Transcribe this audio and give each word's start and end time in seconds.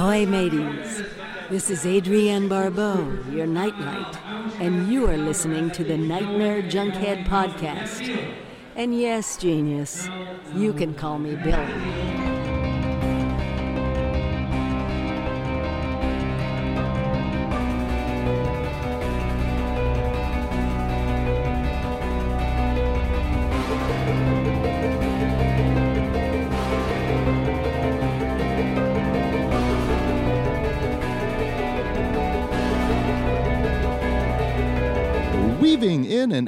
Ahoy, 0.00 0.24
mateys! 0.24 1.02
This 1.50 1.68
is 1.68 1.84
Adrienne 1.84 2.48
Barbeau, 2.48 3.18
your 3.30 3.46
nightlight, 3.46 4.16
and 4.58 4.90
you 4.90 5.06
are 5.06 5.18
listening 5.18 5.70
to 5.72 5.84
the 5.84 5.98
Nightmare 5.98 6.62
Junkhead 6.62 7.26
Podcast. 7.26 8.34
And 8.76 8.98
yes, 8.98 9.36
genius, 9.36 10.08
you 10.54 10.72
can 10.72 10.94
call 10.94 11.18
me 11.18 11.36
Billy. 11.36 12.19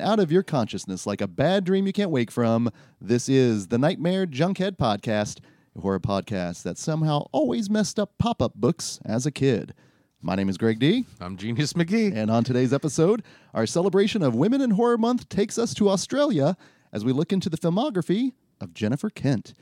Out 0.03 0.19
of 0.19 0.33
your 0.33 0.43
consciousness 0.43 1.07
like 1.07 1.21
a 1.21 1.29
bad 1.29 1.65
dream 1.65 1.87
you 1.87 1.93
can't 1.93 2.11
wake 2.11 2.31
from. 2.31 2.71
This 3.01 3.29
is 3.29 3.69
the 3.69 3.79
Nightmare 3.79 4.27
Junkhead 4.27 4.77
Podcast, 4.77 5.39
a 5.77 5.81
horror 5.81 6.01
podcast 6.01 6.65
that 6.65 6.77
somehow 6.77 7.27
always 7.33 7.71
messed 7.71 7.99
up 7.99 8.19
pop 8.19 8.43
up 8.43 8.55
books 8.55 8.99
as 9.05 9.25
a 9.25 9.31
kid. 9.31 9.73
My 10.21 10.35
name 10.35 10.49
is 10.49 10.59
Greg 10.59 10.79
D. 10.79 11.07
I'm 11.21 11.37
Genius 11.37 11.73
McGee. 11.73 12.15
And 12.15 12.31
on 12.31 12.45
today's 12.45 12.73
episode, 12.73 13.23
our 13.55 13.67
celebration 13.67 14.23
of 14.23 14.35
Women 14.35 14.61
in 14.61 14.73
Horror 14.73 14.99
Month 14.99 15.29
takes 15.29 15.57
us 15.59 15.73
to 15.75 15.89
Australia 15.89 16.57
as 16.93 17.05
we 17.05 17.13
look 17.13 17.33
into 17.33 17.49
the 17.49 17.57
filmography 17.57 18.33
of 18.61 18.75
Jennifer 18.75 19.11
Kent. 19.11 19.55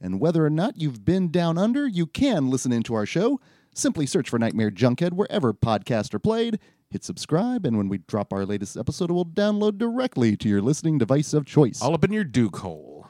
And 0.00 0.20
whether 0.20 0.46
or 0.46 0.50
not 0.50 0.80
you've 0.80 1.04
been 1.04 1.30
down 1.30 1.58
under, 1.58 1.86
you 1.86 2.06
can 2.06 2.50
listen 2.50 2.72
into 2.72 2.94
our 2.94 3.06
show. 3.06 3.40
Simply 3.74 4.06
search 4.06 4.30
for 4.30 4.38
Nightmare 4.38 4.70
Junkhead 4.70 5.12
wherever 5.12 5.52
podcasts 5.52 6.14
are 6.14 6.18
played 6.18 6.58
hit 6.90 7.04
subscribe, 7.04 7.66
and 7.66 7.76
when 7.76 7.88
we 7.88 7.98
drop 7.98 8.32
our 8.32 8.46
latest 8.46 8.76
episode, 8.76 9.10
it 9.10 9.12
will 9.12 9.26
download 9.26 9.78
directly 9.78 10.36
to 10.36 10.48
your 10.48 10.62
listening 10.62 10.98
device 10.98 11.32
of 11.34 11.44
choice. 11.44 11.82
All 11.82 11.94
up 11.94 12.04
in 12.04 12.12
your 12.12 12.24
Duke 12.24 12.56
hole. 12.56 13.06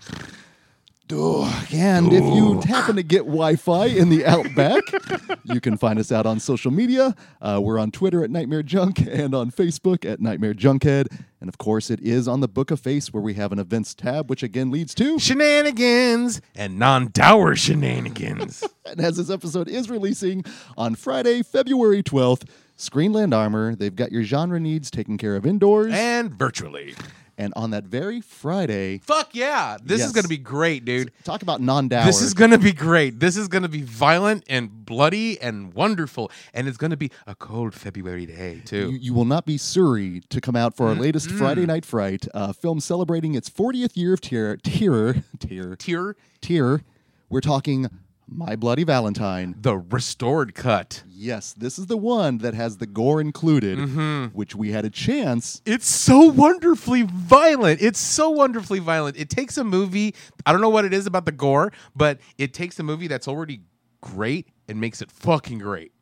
And 1.73 2.13
if 2.13 2.23
you 2.23 2.61
happen 2.67 2.97
to 2.97 3.03
get 3.03 3.21
Wi 3.21 3.57
Fi 3.57 3.87
in 3.87 4.11
the 4.11 4.27
Outback, 4.27 4.83
you 5.45 5.59
can 5.59 5.79
find 5.79 5.99
us 5.99 6.13
out 6.13 6.27
on 6.27 6.39
social 6.39 6.71
media. 6.71 7.15
Uh, 7.41 7.61
we're 7.63 7.79
on 7.79 7.91
Twitter 7.91 8.23
at 8.23 8.31
Nightmare 8.31 8.63
Junk 8.63 8.99
and 9.01 9.35
on 9.35 9.51
Facebook 9.51 10.05
at 10.05 10.21
Nightmare 10.21 10.53
Junkhead. 10.53 11.07
And 11.41 11.49
of 11.49 11.57
course, 11.57 11.91
it 11.91 12.01
is 12.01 12.29
on 12.29 12.41
the 12.41 12.49
Book 12.49 12.71
of 12.71 12.79
Face 12.79 13.11
where 13.11 13.23
we 13.23 13.35
have 13.35 13.53
an 13.53 13.59
events 13.59 13.95
tab, 13.95 14.29
which 14.29 14.43
again 14.43 14.71
leads 14.71 14.95
to 14.97 15.19
shenanigans 15.19 16.43
and 16.55 16.79
non 16.79 17.09
dour 17.11 17.57
shenanigans. 17.57 18.63
and 18.85 19.01
as 19.01 19.17
this 19.17 19.31
episode 19.31 19.67
is 19.69 19.89
releasing 19.89 20.45
on 20.77 20.95
Friday, 20.95 21.43
February 21.43 22.03
12th, 22.03 22.47
Screenland 22.79 23.37
Armour, 23.37 23.75
they've 23.75 23.95
got 23.95 24.13
your 24.13 24.23
genre 24.23 24.61
needs 24.61 24.91
taken 24.91 25.19
care 25.19 25.35
of 25.35 25.45
indoors 25.45 25.93
and 25.93 26.33
virtually. 26.33 26.95
And 27.37 27.53
on 27.55 27.71
that 27.71 27.85
very 27.85 28.21
Friday, 28.21 28.99
fuck 28.99 29.33
yeah, 29.33 29.77
this 29.83 29.99
yes. 29.99 30.09
is 30.09 30.13
gonna 30.13 30.29
be 30.29 30.39
great, 30.39 30.85
dude. 30.85 31.13
Talk 31.23 31.43
about 31.43 31.61
non-dour. 31.61 32.05
This 32.05 32.21
is 32.21 32.35
gonna 32.35 32.59
be 32.59 32.73
great. 32.73 33.21
This 33.21 33.37
is 33.37 33.47
gonna 33.47 33.69
be 33.69 33.83
violent 33.83 34.45
and 34.49 34.85
bloody 34.85 35.41
and 35.41 35.73
wonderful, 35.75 36.33
and 36.53 36.67
it's 36.67 36.77
gonna 36.77 36.97
be 36.97 37.13
a 37.29 37.37
cold 37.37 37.75
February 37.75 38.27
day 38.27 38.61
too. 38.65 38.91
You, 38.91 38.99
you 38.99 39.15
will 39.15 39.25
not 39.25 39.45
be 39.45 39.57
sorry 39.57 40.23
to 40.31 40.41
come 40.41 40.57
out 40.57 40.77
for 40.77 40.89
our 40.89 40.95
latest 40.95 41.29
mm-hmm. 41.29 41.39
Friday 41.39 41.67
Night 41.67 41.85
Fright 41.85 42.27
uh, 42.35 42.53
film 42.53 42.81
celebrating 42.81 43.35
its 43.35 43.49
40th 43.49 43.97
year 43.97 44.15
of 44.15 44.21
terror. 44.21 44.57
Terror, 44.57 45.23
terror, 45.39 45.77
terror, 45.77 46.17
terror. 46.41 46.83
We're 47.29 47.41
talking 47.41 47.89
my 48.29 48.57
Bloody 48.57 48.85
Valentine. 48.85 49.55
The 49.61 49.79
restored 49.79 50.55
cut. 50.55 51.03
Yes, 51.09 51.55
this 51.55 51.79
is 51.79 51.87
the 51.87 51.97
one 51.97 52.39
that 52.39 52.55
has 52.55 52.77
the 52.77 52.87
gore 52.87 53.21
included, 53.21 53.79
mm-hmm. 53.79 54.27
which 54.27 54.55
we 54.55 54.71
had 54.71 54.85
a 54.85 54.91
chance. 54.91 55.63
It's 55.65 55.87
so 55.89 56.27
wonderfully 56.27 57.03
violent. 57.03 57.83
It's 57.83 57.99
so 57.99 58.31
wonderfully 58.31 58.79
violent. 58.79 59.17
It 59.17 59.31
takes 59.31 59.57
a 59.57 59.65
movie, 59.65 60.15
I 60.47 60.53
don't 60.53 60.61
know 60.61 60.69
what 60.69 60.85
it 60.85 60.93
is 60.93 61.07
about 61.07 61.25
the 61.25 61.33
gore, 61.33 61.73
but 61.97 62.21
it 62.37 62.55
takes 62.55 62.79
a 62.79 62.83
movie 62.83 63.09
that's 63.09 63.27
already 63.27 63.63
great 64.01 64.49
and 64.69 64.81
makes 64.81 65.03
it 65.03 65.11
fucking 65.11 65.59
great. 65.59 65.93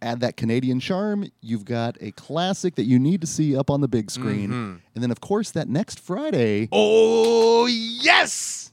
Add 0.00 0.20
that 0.20 0.36
Canadian 0.36 0.80
charm, 0.80 1.30
you've 1.40 1.64
got 1.64 1.96
a 2.00 2.10
classic 2.12 2.74
that 2.74 2.84
you 2.84 2.98
need 2.98 3.22
to 3.22 3.26
see 3.26 3.56
up 3.56 3.70
on 3.70 3.80
the 3.80 3.88
big 3.88 4.10
screen. 4.10 4.48
Mm-hmm. 4.48 4.76
And 4.94 5.02
then, 5.02 5.10
of 5.10 5.20
course, 5.20 5.50
that 5.52 5.68
next 5.68 5.98
Friday. 5.98 6.68
Oh, 6.72 7.66
yes! 7.66 8.63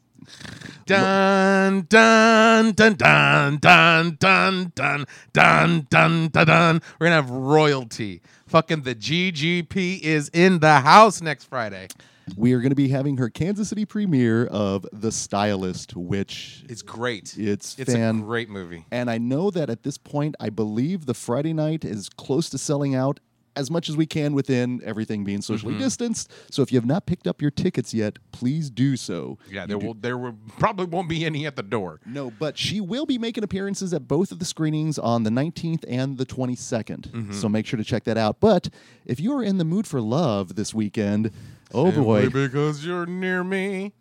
Dun 0.86 1.86
dun 1.88 2.72
dun 2.74 2.96
dun 2.96 3.58
dun 3.60 4.18
dun 4.20 4.72
dun 4.76 5.06
dun 5.34 5.88
dun 5.90 6.28
dun 6.28 6.46
dun. 6.46 6.82
We're 7.00 7.08
gonna 7.08 7.16
have 7.16 7.30
royalty. 7.30 8.22
Fucking 8.48 8.82
the 8.82 8.96
GGP 8.96 10.02
is 10.02 10.30
in 10.34 10.60
the 10.60 10.80
house 10.82 11.22
next 11.22 11.46
Friday. 11.46 11.88
We 12.36 12.54
are 12.54 12.60
going 12.60 12.70
to 12.70 12.76
be 12.76 12.90
having 12.90 13.18
her 13.18 13.30
Kansas 13.30 13.70
City 13.70 13.86
premiere 13.86 14.46
of 14.46 14.86
The 14.94 15.12
Stylist, 15.12 15.96
which 15.96 16.64
is 16.70 16.82
great. 16.82 17.36
It's 17.38 17.78
it's 17.78 17.92
fan- 17.92 18.20
a 18.20 18.22
great 18.22 18.50
movie. 18.50 18.86
And 18.92 19.10
I 19.10 19.18
know 19.18 19.52
that 19.52 19.70
at 19.70 19.84
this 19.84 19.98
point, 19.98 20.36
I 20.40 20.50
believe 20.50 21.06
the 21.08 21.14
Friday 21.14 21.54
night 21.54 21.84
is 21.84 22.10
close 22.10 22.50
to 22.52 22.58
selling 22.58 22.96
out 22.96 23.20
as 23.56 23.70
much 23.70 23.90
as 23.90 23.98
we 23.98 24.06
can 24.06 24.34
within 24.34 24.82
everything 24.84 25.24
being 25.24 25.42
socially 25.42 25.74
mm-hmm. 25.74 25.84
distanced. 25.84 26.32
So 26.52 26.62
if 26.62 26.72
you 26.72 26.78
have 26.78 26.86
not 26.86 27.06
picked 27.06 27.28
up 27.28 27.42
your 27.42 27.52
tickets 27.52 27.94
yet, 27.94 28.18
please 28.32 28.70
do 28.70 28.96
so. 28.96 29.38
Yeah, 29.50 29.66
there 29.66 29.78
will 29.78 29.94
there 29.94 30.18
will 30.18 30.38
probably 30.58 30.86
won't 30.86 31.10
be 31.10 31.26
any 31.26 31.46
at 31.46 31.56
the 31.56 31.64
door. 31.64 32.00
No, 32.06 32.32
but 32.32 32.58
she 32.58 32.80
will 32.80 33.06
be 33.06 33.18
making 33.18 33.44
appearances 33.44 33.94
at 33.94 34.08
both 34.08 34.32
of 34.32 34.40
the 34.40 34.46
screenings 34.46 34.98
on 34.98 35.24
the 35.24 35.30
19th 35.30 35.84
and 35.88 36.18
the 36.18 36.26
22nd. 36.26 37.10
Mm-hmm. 37.10 37.32
So 37.34 37.50
make 37.50 37.66
sure 37.66 37.78
to 37.78 37.84
check 37.84 38.04
that 38.06 38.18
out. 38.18 38.40
But 38.40 38.70
if 39.06 39.20
you 39.20 39.34
are 39.34 39.44
in 39.44 39.58
the 39.58 39.66
mood 39.66 39.88
for 39.88 40.02
love 40.02 40.56
this 40.56 40.74
weekend, 40.74 41.32
oh 41.74 41.86
Simply 41.86 42.04
boy, 42.04 42.30
because 42.30 42.86
you're 42.86 43.06
near 43.06 43.44
me. 43.44 43.94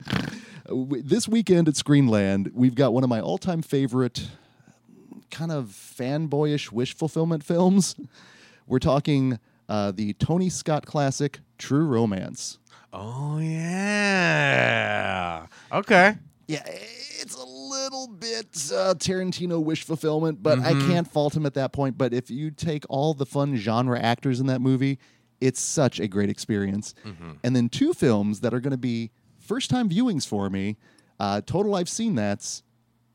this 0.69 1.27
weekend 1.27 1.69
at 1.69 1.75
Screenland, 1.75 2.53
we've 2.53 2.75
got 2.75 2.93
one 2.93 3.03
of 3.03 3.11
my 3.11 3.21
all-time 3.21 3.63
favorite 3.63 4.29
kind 5.31 5.53
of 5.53 5.67
fanboyish 5.67 6.73
wish 6.73 6.95
fulfillment 6.95 7.45
films. 7.45 7.97
We're 8.71 8.79
talking 8.79 9.39
uh, 9.69 9.91
the 9.91 10.15
Tony 10.15 10.49
Scott 10.49 10.87
classic 10.87 11.41
True 11.59 11.85
Romance. 11.85 12.61
Oh 12.93 13.39
yeah. 13.41 14.69
Okay. 15.73 16.15
Yeah, 16.47 16.63
it's 16.67 17.35
a 17.35 17.45
little 17.45 18.07
bit 18.07 18.47
uh, 18.73 18.95
Tarantino 18.95 19.61
wish 19.61 19.83
fulfillment, 19.83 20.41
but 20.41 20.61
mm-hmm. 20.61 20.85
I 20.85 20.87
can't 20.87 21.11
fault 21.11 21.37
him 21.37 21.47
at 21.47 21.55
that 21.55 21.73
point. 21.73 21.99
But 21.99 22.15
if 22.15 22.31
you 22.31 22.53
take 22.53 22.85
all 22.89 23.13
the 23.13 23.27
fun 23.27 23.57
genre 23.57 23.99
actors 23.99 24.39
in 24.39 24.47
that 24.47 24.61
movie, 24.61 25.01
it's 25.41 25.61
such 25.61 25.99
a 25.99 26.07
great 26.07 26.31
experience. 26.31 26.95
Mm-hmm. 27.05 27.33
And 27.43 27.57
then 27.57 27.71
two 27.71 27.93
films 27.93 28.39
that 28.41 28.55
are 28.55 28.61
going 28.61 28.71
to 28.71 28.79
be 28.79 29.11
first 29.41 29.69
time 29.69 29.89
viewings 29.89 30.25
for 30.25 30.49
me. 30.49 30.77
Uh, 31.19 31.41
total, 31.41 31.75
I've 31.75 31.89
seen 31.89 32.15
that's 32.15 32.63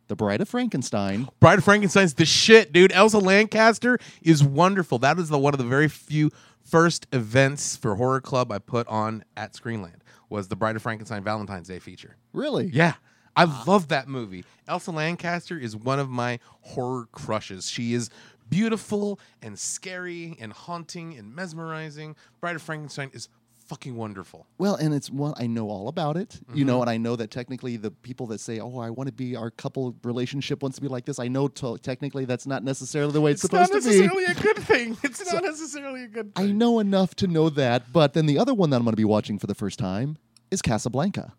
the 0.08 0.16
Bride 0.16 0.42
of 0.42 0.50
Frankenstein. 0.50 1.28
Bride 1.40 1.60
of 1.60 1.64
Frankenstein's 1.64 2.14
the 2.14 2.26
shit, 2.26 2.72
dude. 2.72 2.92
Elsa 2.92 3.20
Lanchester 3.20 3.98
is 4.22 4.44
wonderful. 4.44 5.00
That 5.00 5.18
is 5.20 5.30
the 5.30 5.40
one 5.40 5.54
of 5.54 5.58
the 5.58 5.66
very 5.66 5.88
few 5.88 6.32
first 6.64 7.08
events 7.14 7.76
for 7.76 7.96
horror 7.96 8.22
club 8.22 8.52
I 8.52 8.60
put 8.60 8.88
on 8.88 9.24
at 9.38 9.54
Screenland 9.54 10.02
was 10.30 10.48
the 10.48 10.56
Bride 10.56 10.76
of 10.76 10.82
Frankenstein 10.82 11.24
Valentine's 11.24 11.68
Day 11.68 11.80
feature. 11.80 12.18
Really? 12.34 12.68
Yeah. 12.74 12.94
I 13.36 13.64
love 13.66 13.90
that 13.90 14.08
movie. 14.08 14.46
Elsa 14.68 14.92
Lanchester 14.92 15.58
is 15.58 15.76
one 15.76 16.00
of 16.00 16.10
my 16.10 16.40
horror 16.62 17.08
crushes. 17.12 17.70
She 17.70 17.94
is 17.94 18.10
beautiful 18.50 19.20
and 19.42 19.60
scary 19.60 20.38
and 20.40 20.54
haunting 20.54 21.18
and 21.18 21.36
mesmerizing. 21.36 22.16
Bride 22.40 22.56
of 22.56 22.62
Frankenstein 22.62 23.12
is 23.14 23.28
fucking 23.66 23.96
wonderful. 23.96 24.48
Well, 24.58 24.76
and 24.76 24.94
it's 24.94 25.10
one 25.10 25.34
I 25.38 25.48
know 25.48 25.70
all 25.70 25.88
about 25.88 26.18
it, 26.18 26.30
mm-hmm. 26.30 26.58
you 26.58 26.66
know, 26.66 26.76
mm-hmm. 26.76 26.82
and 26.84 26.90
I 26.90 26.98
know 26.98 27.16
that 27.16 27.32
technically 27.32 27.78
the 27.78 27.92
people 27.92 28.28
that 28.28 28.40
say, 28.40 28.60
"Oh, 28.60 28.80
I 28.80 28.90
want 28.90 29.08
to 29.08 29.14
be 29.14 29.36
our 29.36 29.52
couple 29.52 29.96
relationship 30.04 30.62
wants 30.62 30.78
to 30.78 30.82
be 30.82 30.88
like 30.88 31.06
this," 31.06 31.20
I 31.20 31.28
know 31.28 31.48
to- 31.48 31.78
technically 31.78 32.26
that's 32.26 32.48
not 32.48 32.64
necessarily 32.64 33.14
the 33.14 33.22
way 33.22 33.32
it's, 33.32 33.44
it's 33.44 33.52
supposed 33.52 33.72
to 33.74 33.82
be. 33.82 33.90
It's 33.90 34.00
not 34.00 34.16
necessarily 34.16 34.26
a 34.26 34.34
good 34.34 34.64
thing. 34.64 34.98
It's 35.04 35.30
so 35.30 35.36
not 35.36 35.44
necessarily 35.44 36.04
a 36.04 36.08
good 36.08 36.36
thing. 36.36 36.50
I 36.50 36.52
know 36.52 36.80
enough 36.80 37.16
to 37.16 37.28
know 37.28 37.50
that, 37.50 37.92
but 37.94 38.14
then 38.14 38.26
the 38.26 38.40
other 38.40 38.54
one 38.54 38.70
that 38.72 38.78
I'm 38.78 38.84
going 38.84 38.94
to 38.94 38.98
be 38.98 39.06
watching 39.06 39.40
for 39.40 39.48
the 39.48 39.56
first 39.56 39.80
time 39.80 40.18
is 40.52 40.62
Casablanca. 40.62 41.34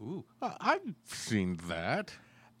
Ooh, 0.00 0.24
uh, 0.40 0.54
I've 0.60 0.94
seen 1.04 1.58
that. 1.68 2.12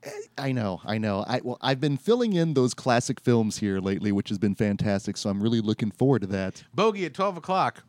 Eh, 0.02 0.10
I 0.38 0.52
know, 0.52 0.80
I 0.84 0.98
know. 0.98 1.24
I 1.26 1.40
well, 1.42 1.58
I've 1.60 1.80
been 1.80 1.96
filling 1.96 2.32
in 2.32 2.54
those 2.54 2.74
classic 2.74 3.20
films 3.20 3.58
here 3.58 3.80
lately, 3.80 4.12
which 4.12 4.28
has 4.28 4.38
been 4.38 4.54
fantastic. 4.54 5.16
So 5.16 5.30
I'm 5.30 5.42
really 5.42 5.60
looking 5.60 5.90
forward 5.90 6.22
to 6.22 6.28
that. 6.28 6.64
Bogey 6.74 7.04
at 7.06 7.14
twelve 7.14 7.36
o'clock 7.36 7.84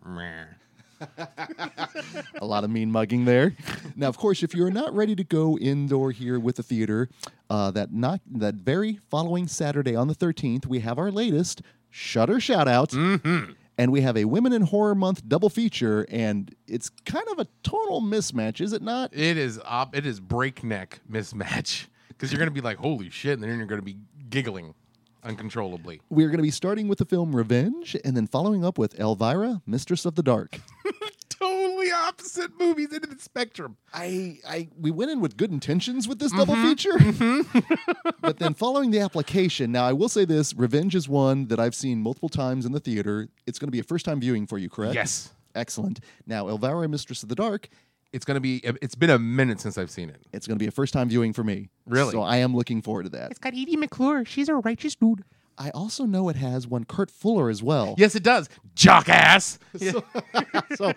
a 2.35 2.45
lot 2.45 2.63
of 2.63 2.69
mean 2.69 2.91
mugging 2.91 3.25
there. 3.25 3.55
Now, 3.95 4.07
of 4.07 4.17
course, 4.17 4.43
if 4.43 4.53
you're 4.53 4.71
not 4.71 4.93
ready 4.93 5.15
to 5.15 5.23
go 5.23 5.57
indoor 5.57 6.11
here 6.11 6.39
with 6.39 6.57
the 6.57 6.63
theater, 6.63 7.09
uh, 7.49 7.71
that 7.71 7.93
not 7.93 8.21
that 8.31 8.55
very 8.55 8.99
following 9.09 9.47
Saturday 9.47 9.95
on 9.95 10.07
the 10.07 10.15
13th, 10.15 10.65
we 10.65 10.79
have 10.79 10.97
our 10.97 11.11
latest 11.11 11.61
Shudder 11.91 12.39
shout 12.39 12.67
out. 12.67 12.89
Mm-hmm. 12.91 13.51
And 13.77 13.91
we 13.91 14.01
have 14.01 14.15
a 14.15 14.25
Women 14.25 14.53
in 14.53 14.61
Horror 14.63 14.95
Month 14.95 15.27
double 15.27 15.49
feature, 15.49 16.05
and 16.09 16.53
it's 16.67 16.89
kind 16.89 17.25
of 17.31 17.39
a 17.39 17.47
total 17.63 18.01
mismatch, 18.01 18.61
is 18.61 18.73
it 18.73 18.81
not? 18.81 19.11
It 19.13 19.37
is 19.37 19.59
op- 19.65 19.95
it 19.95 20.05
is 20.05 20.19
breakneck 20.19 21.01
mismatch 21.09 21.87
because 22.09 22.31
you're 22.31 22.37
going 22.37 22.49
to 22.49 22.53
be 22.53 22.61
like, 22.61 22.77
"Holy 22.77 23.09
shit!" 23.09 23.39
and 23.39 23.43
then 23.43 23.57
you're 23.57 23.67
going 23.67 23.81
to 23.81 23.85
be 23.85 23.97
giggling. 24.29 24.75
Uncontrollably. 25.23 26.01
We're 26.09 26.27
going 26.27 26.37
to 26.37 26.43
be 26.43 26.51
starting 26.51 26.87
with 26.87 26.99
the 26.99 27.05
film 27.05 27.35
Revenge 27.35 27.95
and 28.03 28.15
then 28.15 28.27
following 28.27 28.65
up 28.65 28.77
with 28.77 28.99
Elvira, 28.99 29.61
Mistress 29.65 30.05
of 30.05 30.15
the 30.15 30.23
Dark. 30.23 30.59
Totally 31.29 31.91
opposite 31.91 32.51
movies 32.59 32.93
into 32.93 33.07
the 33.07 33.19
spectrum. 33.19 33.77
I, 33.93 34.39
I 34.47 34.69
we 34.79 34.91
went 34.91 35.09
in 35.09 35.21
with 35.21 35.37
good 35.37 35.51
intentions 35.51 36.07
with 36.07 36.19
this 36.19 36.31
double 36.31 36.53
mm-hmm, 36.53 36.69
feature. 36.69 36.91
Mm-hmm. 36.93 37.59
but 38.21 38.37
then 38.37 38.53
following 38.53 38.91
the 38.91 38.99
application, 38.99 39.71
now 39.71 39.85
I 39.85 39.93
will 39.93 40.09
say 40.09 40.23
this, 40.23 40.53
Revenge 40.53 40.93
is 40.93 41.09
one 41.09 41.47
that 41.47 41.59
I've 41.59 41.73
seen 41.73 42.01
multiple 42.01 42.29
times 42.29 42.65
in 42.65 42.73
the 42.73 42.79
theater. 42.79 43.27
It's 43.47 43.57
going 43.57 43.67
to 43.67 43.71
be 43.71 43.79
a 43.79 43.83
first 43.83 44.05
time 44.05 44.19
viewing 44.19 44.45
for 44.45 44.59
you, 44.59 44.69
correct? 44.69 44.93
Yes. 44.93 45.33
Excellent. 45.55 45.99
Now, 46.25 46.47
Elvira, 46.47 46.87
Mistress 46.87 47.23
of 47.23 47.29
the 47.29 47.35
Dark, 47.35 47.67
It's 48.13 48.25
gonna 48.25 48.39
be. 48.41 48.57
It's 48.63 48.95
been 48.95 49.09
a 49.09 49.19
minute 49.19 49.59
since 49.61 49.77
I've 49.77 49.89
seen 49.91 50.09
it. 50.09 50.21
it's 50.33 50.45
going 50.47 50.57
to 50.57 50.63
be 50.63 50.67
a 50.67 50.71
first 50.71 50.93
time 50.93 51.07
viewing 51.09 51.31
for 51.33 51.43
me. 51.43 51.69
Really? 51.87 52.11
So 52.11 52.21
I 52.21 52.37
am 52.37 52.55
looking 52.55 52.81
forward 52.81 53.03
to 53.03 53.09
that. 53.11 53.31
It's 53.31 53.39
got 53.39 53.53
Edie 53.53 53.77
McClurg. 53.77 54.27
She's 54.27 54.49
a 54.49 54.55
righteous 54.55 54.95
dude. 54.95 55.23
I 55.57 55.69
also 55.71 56.05
know 56.05 56.27
it 56.29 56.37
has 56.37 56.67
one 56.67 56.85
Kurt 56.85 57.11
Fuller 57.11 57.49
as 57.49 57.61
well. 57.61 57.93
Yes, 57.97 58.15
it 58.15 58.23
does. 58.23 58.49
Jockass. 58.75 59.59
so 60.75 60.93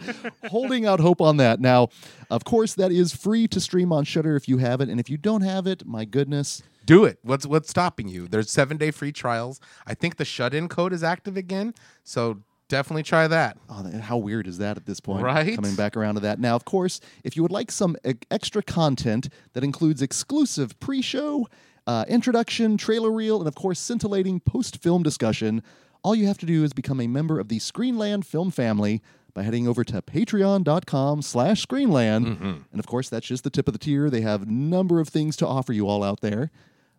holding 0.49 0.87
out 0.87 1.01
hope 1.01 1.21
on 1.21 1.37
that. 1.37 1.61
Now, 1.61 1.89
of 2.31 2.45
course, 2.45 2.75
that 2.75 2.91
is 2.91 3.15
free 3.15 3.47
to 3.49 3.61
stream 3.61 3.93
on 3.93 4.05
Shudder 4.05 4.37
if 4.37 4.49
you 4.49 4.59
have 4.59 4.81
it, 4.81 4.89
and 4.89 4.99
if 4.99 5.11
you 5.11 5.17
don't 5.19 5.43
have 5.43 5.67
it, 5.67 5.85
my 5.87 6.05
goodness, 6.05 6.63
Do 6.87 7.05
it. 7.05 7.19
What's 7.23 7.47
what's 7.47 7.69
stopping 7.69 8.09
you? 8.09 8.27
There's 8.29 8.51
seven 8.51 8.77
day 8.77 8.91
free 8.91 9.13
trials. 9.13 9.61
I 9.87 9.95
think 9.95 10.17
the 10.17 10.25
shut 10.25 10.55
in 10.55 10.69
code 10.69 10.93
is 10.93 11.03
active 11.03 11.37
again, 11.37 11.75
so 12.03 12.41
definitely 12.69 13.03
try 13.03 13.29
that. 13.29 13.59
oh, 13.69 13.99
how 14.01 14.17
weird 14.17 14.47
is 14.47 14.59
that 14.59 14.77
at 14.77 14.87
this 14.87 15.01
point? 15.01 15.23
Right? 15.23 15.55
Coming 15.55 15.75
back 15.75 15.97
around 15.97 16.15
to 16.15 16.21
that. 16.21 16.39
Now, 16.39 16.57
of 16.57 16.65
course, 16.65 17.01
if 17.23 17.37
you 17.37 17.43
would 17.43 17.53
like 17.53 17.71
some 17.71 17.97
extra 18.31 18.63
content 18.63 19.29
that 19.53 19.65
includes 19.65 20.03
exclusive 20.03 20.79
pre-show, 20.81 21.47
uh, 21.87 22.05
introduction, 22.09 22.77
trailer 22.77 23.11
reel, 23.11 23.39
and 23.39 23.49
of 23.49 23.55
course, 23.55 23.79
scintillating 23.79 24.41
post-film 24.41 25.03
discussion, 25.03 25.63
all 26.03 26.15
you 26.15 26.27
have 26.27 26.39
to 26.39 26.47
do 26.47 26.65
is 26.65 26.73
become 26.73 27.01
a 27.01 27.07
member 27.07 27.39
of 27.41 27.49
the 27.49 27.59
Screenland 27.59 28.25
film 28.25 28.51
family 28.51 29.03
by 29.35 29.43
heading 29.43 29.67
over 29.67 29.83
to 29.85 30.01
patreon.com 30.01 31.21
slash 31.23 31.67
screenland 31.67 32.41
and 32.71 32.79
of 32.79 32.87
course 32.87 33.09
that's 33.09 33.27
just 33.27 33.43
the 33.43 33.51
tip 33.51 33.67
of 33.67 33.73
the 33.73 33.79
tier 33.81 34.09
they 34.09 34.21
have 34.21 34.43
a 34.43 34.47
number 34.47 35.01
of 35.01 35.09
things 35.09 35.35
to 35.37 35.45
offer 35.47 35.73
you 35.73 35.89
all 35.89 36.05
out 36.05 36.21
there 36.21 36.53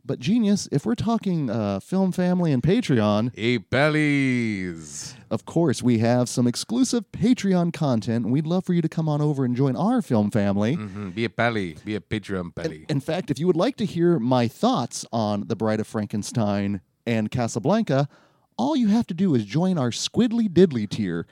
but 0.06 0.20
genius 0.20 0.68
if 0.72 0.86
we're 0.86 0.96
talking 0.96 1.50
uh, 1.50 1.80
film 1.80 2.12
family 2.12 2.52
and 2.52 2.62
patreon 2.64 3.32
Eight 3.36 3.70
bellies. 3.70 5.16
of 5.32 5.46
course 5.46 5.82
we 5.82 6.00
have 6.00 6.30
some 6.30 6.48
exclusive 6.48 7.06
patreon 7.12 7.74
content 7.74 8.28
we'd 8.28 8.46
love 8.48 8.66
for 8.66 8.74
you 8.74 8.82
to 8.82 8.90
come 8.90 9.10
on 9.10 9.22
over 9.22 9.46
and 9.46 9.56
join 9.56 9.76
our 9.76 10.02
film 10.02 10.32
family 10.32 10.76
hmm 10.76 11.10
Be 11.10 11.26
a 11.26 11.30
belly. 11.30 11.78
Be 11.84 11.96
a 11.96 12.00
Patreon 12.00 12.54
belly. 12.56 12.86
in 12.90 13.00
fact 13.00 13.32
if 13.32 13.40
you 13.40 13.48
would 13.48 13.56
like 13.56 13.76
to 13.78 13.86
hear 13.86 14.20
my 14.20 14.48
thoughts 14.48 15.06
on 15.12 15.48
the 15.48 15.56
bride 15.56 15.80
of 15.80 15.88
frankenstein 15.88 16.82
and 17.06 17.32
casablanca 17.32 18.08
all 18.58 18.76
you 18.78 18.88
have 18.88 19.06
to 19.08 19.14
do 19.14 19.36
is 19.36 19.44
join 19.44 19.78
our 19.78 19.90
Squidly 19.90 20.48
Diddly 20.48 20.88
tier. 20.90 21.26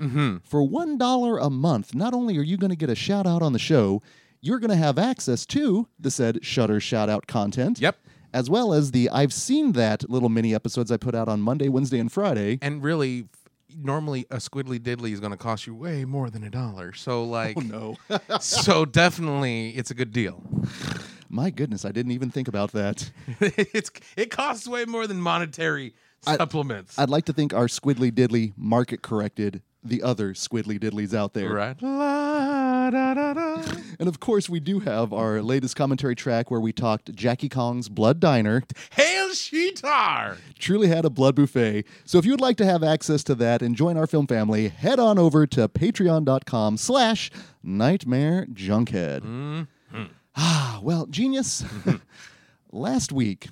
For 0.43 0.59
$1 0.61 1.41
a 1.45 1.49
month, 1.49 1.95
not 1.95 2.13
only 2.13 2.37
are 2.37 2.41
you 2.43 2.57
going 2.57 2.69
to 2.69 2.75
get 2.75 2.89
a 2.89 2.95
shout 2.95 3.25
out 3.25 3.41
on 3.41 3.53
the 3.53 3.59
show, 3.59 4.01
you're 4.41 4.59
going 4.59 4.71
to 4.71 4.75
have 4.75 4.99
access 4.99 5.45
to 5.45 5.87
the 5.97 6.11
said 6.11 6.43
Shudder 6.43 6.81
shout 6.81 7.07
out 7.07 7.25
content. 7.25 7.79
Yep. 7.79 7.95
As 8.33 8.50
well 8.50 8.74
as 8.74 8.91
the 8.91 9.09
I've 9.09 9.31
seen 9.31 9.74
that 9.74 10.09
little 10.09 10.30
mini 10.30 10.56
episodes 10.56 10.91
I 10.91 10.97
put 10.97 11.13
out 11.13 11.27
on 11.27 11.39
Monday, 11.39 11.69
Wednesday, 11.69 12.00
and 12.00 12.12
Friday. 12.12 12.57
and 12.62 12.83
really, 12.83 13.25
normally 13.75 14.25
a 14.31 14.38
squiddly 14.38 14.80
diddly 14.80 15.12
is 15.12 15.19
going 15.19 15.31
to 15.31 15.38
cost 15.38 15.68
you 15.68 15.75
way 15.75 16.06
more 16.06 16.30
than 16.30 16.44
a 16.44 16.50
dollar. 16.50 16.94
So 16.94 17.21
oh, 17.21 17.25
like, 17.25 17.57
no. 17.57 17.97
so 18.39 18.85
definitely, 18.85 19.69
it's 19.69 19.91
a 19.91 19.94
good 19.94 20.12
deal. 20.12 20.44
My 21.30 21.50
goodness, 21.50 21.85
I 21.85 21.91
didn't 21.91 22.12
even 22.12 22.30
think 22.30 22.47
about 22.47 22.71
that. 22.74 23.12
it's 23.39 23.91
it 24.18 24.31
costs 24.31 24.68
way 24.68 24.85
more 24.85 25.07
than 25.07 25.21
monetary 25.21 25.94
supplements. 26.21 26.97
I'd 26.97 27.09
like 27.09 27.25
to 27.25 27.33
think 27.33 27.53
our 27.53 27.68
Squidly 27.68 28.12
Diddly 28.12 28.53
market 28.57 29.01
corrected 29.01 29.62
the 29.83 30.01
other 30.01 30.33
Squidly 30.33 30.80
Diddlies 30.80 31.13
out 31.13 31.33
there. 31.33 31.50
right. 31.53 31.75
La, 31.81 32.89
da, 32.89 33.13
da, 33.13 33.33
da. 33.33 33.63
And 34.00 34.07
of 34.09 34.19
course, 34.19 34.50
we 34.50 34.59
do 34.59 34.80
have 34.80 35.12
our 35.13 35.41
latest 35.41 35.75
commentary 35.75 36.15
track 36.15 36.50
where 36.50 36.59
we 36.59 36.71
talked 36.71 37.13
Jackie 37.15 37.50
Kong's 37.50 37.89
Blood 37.89 38.19
Diner. 38.19 38.63
Hail 38.91 39.30
Sheetar! 39.30 40.38
truly 40.57 40.88
had 40.88 41.06
a 41.06 41.09
blood 41.09 41.35
buffet. 41.35 41.85
So 42.06 42.18
if 42.18 42.25
you 42.25 42.31
would 42.31 42.41
like 42.41 42.57
to 42.57 42.65
have 42.65 42.83
access 42.83 43.24
to 43.25 43.35
that 43.35 43.62
and 43.62 43.75
join 43.75 43.97
our 43.97 44.07
film 44.07 44.27
family, 44.27 44.69
head 44.69 45.00
on 45.00 45.19
over 45.19 45.45
to 45.47 45.68
patreon.com 45.68 46.77
slash 46.77 47.30
nightmare 47.62 48.45
junkhead. 48.53 49.68
Ah, 50.35 50.80
well, 50.81 51.06
genius. 51.07 51.63
Last 52.71 53.12
week 53.12 53.50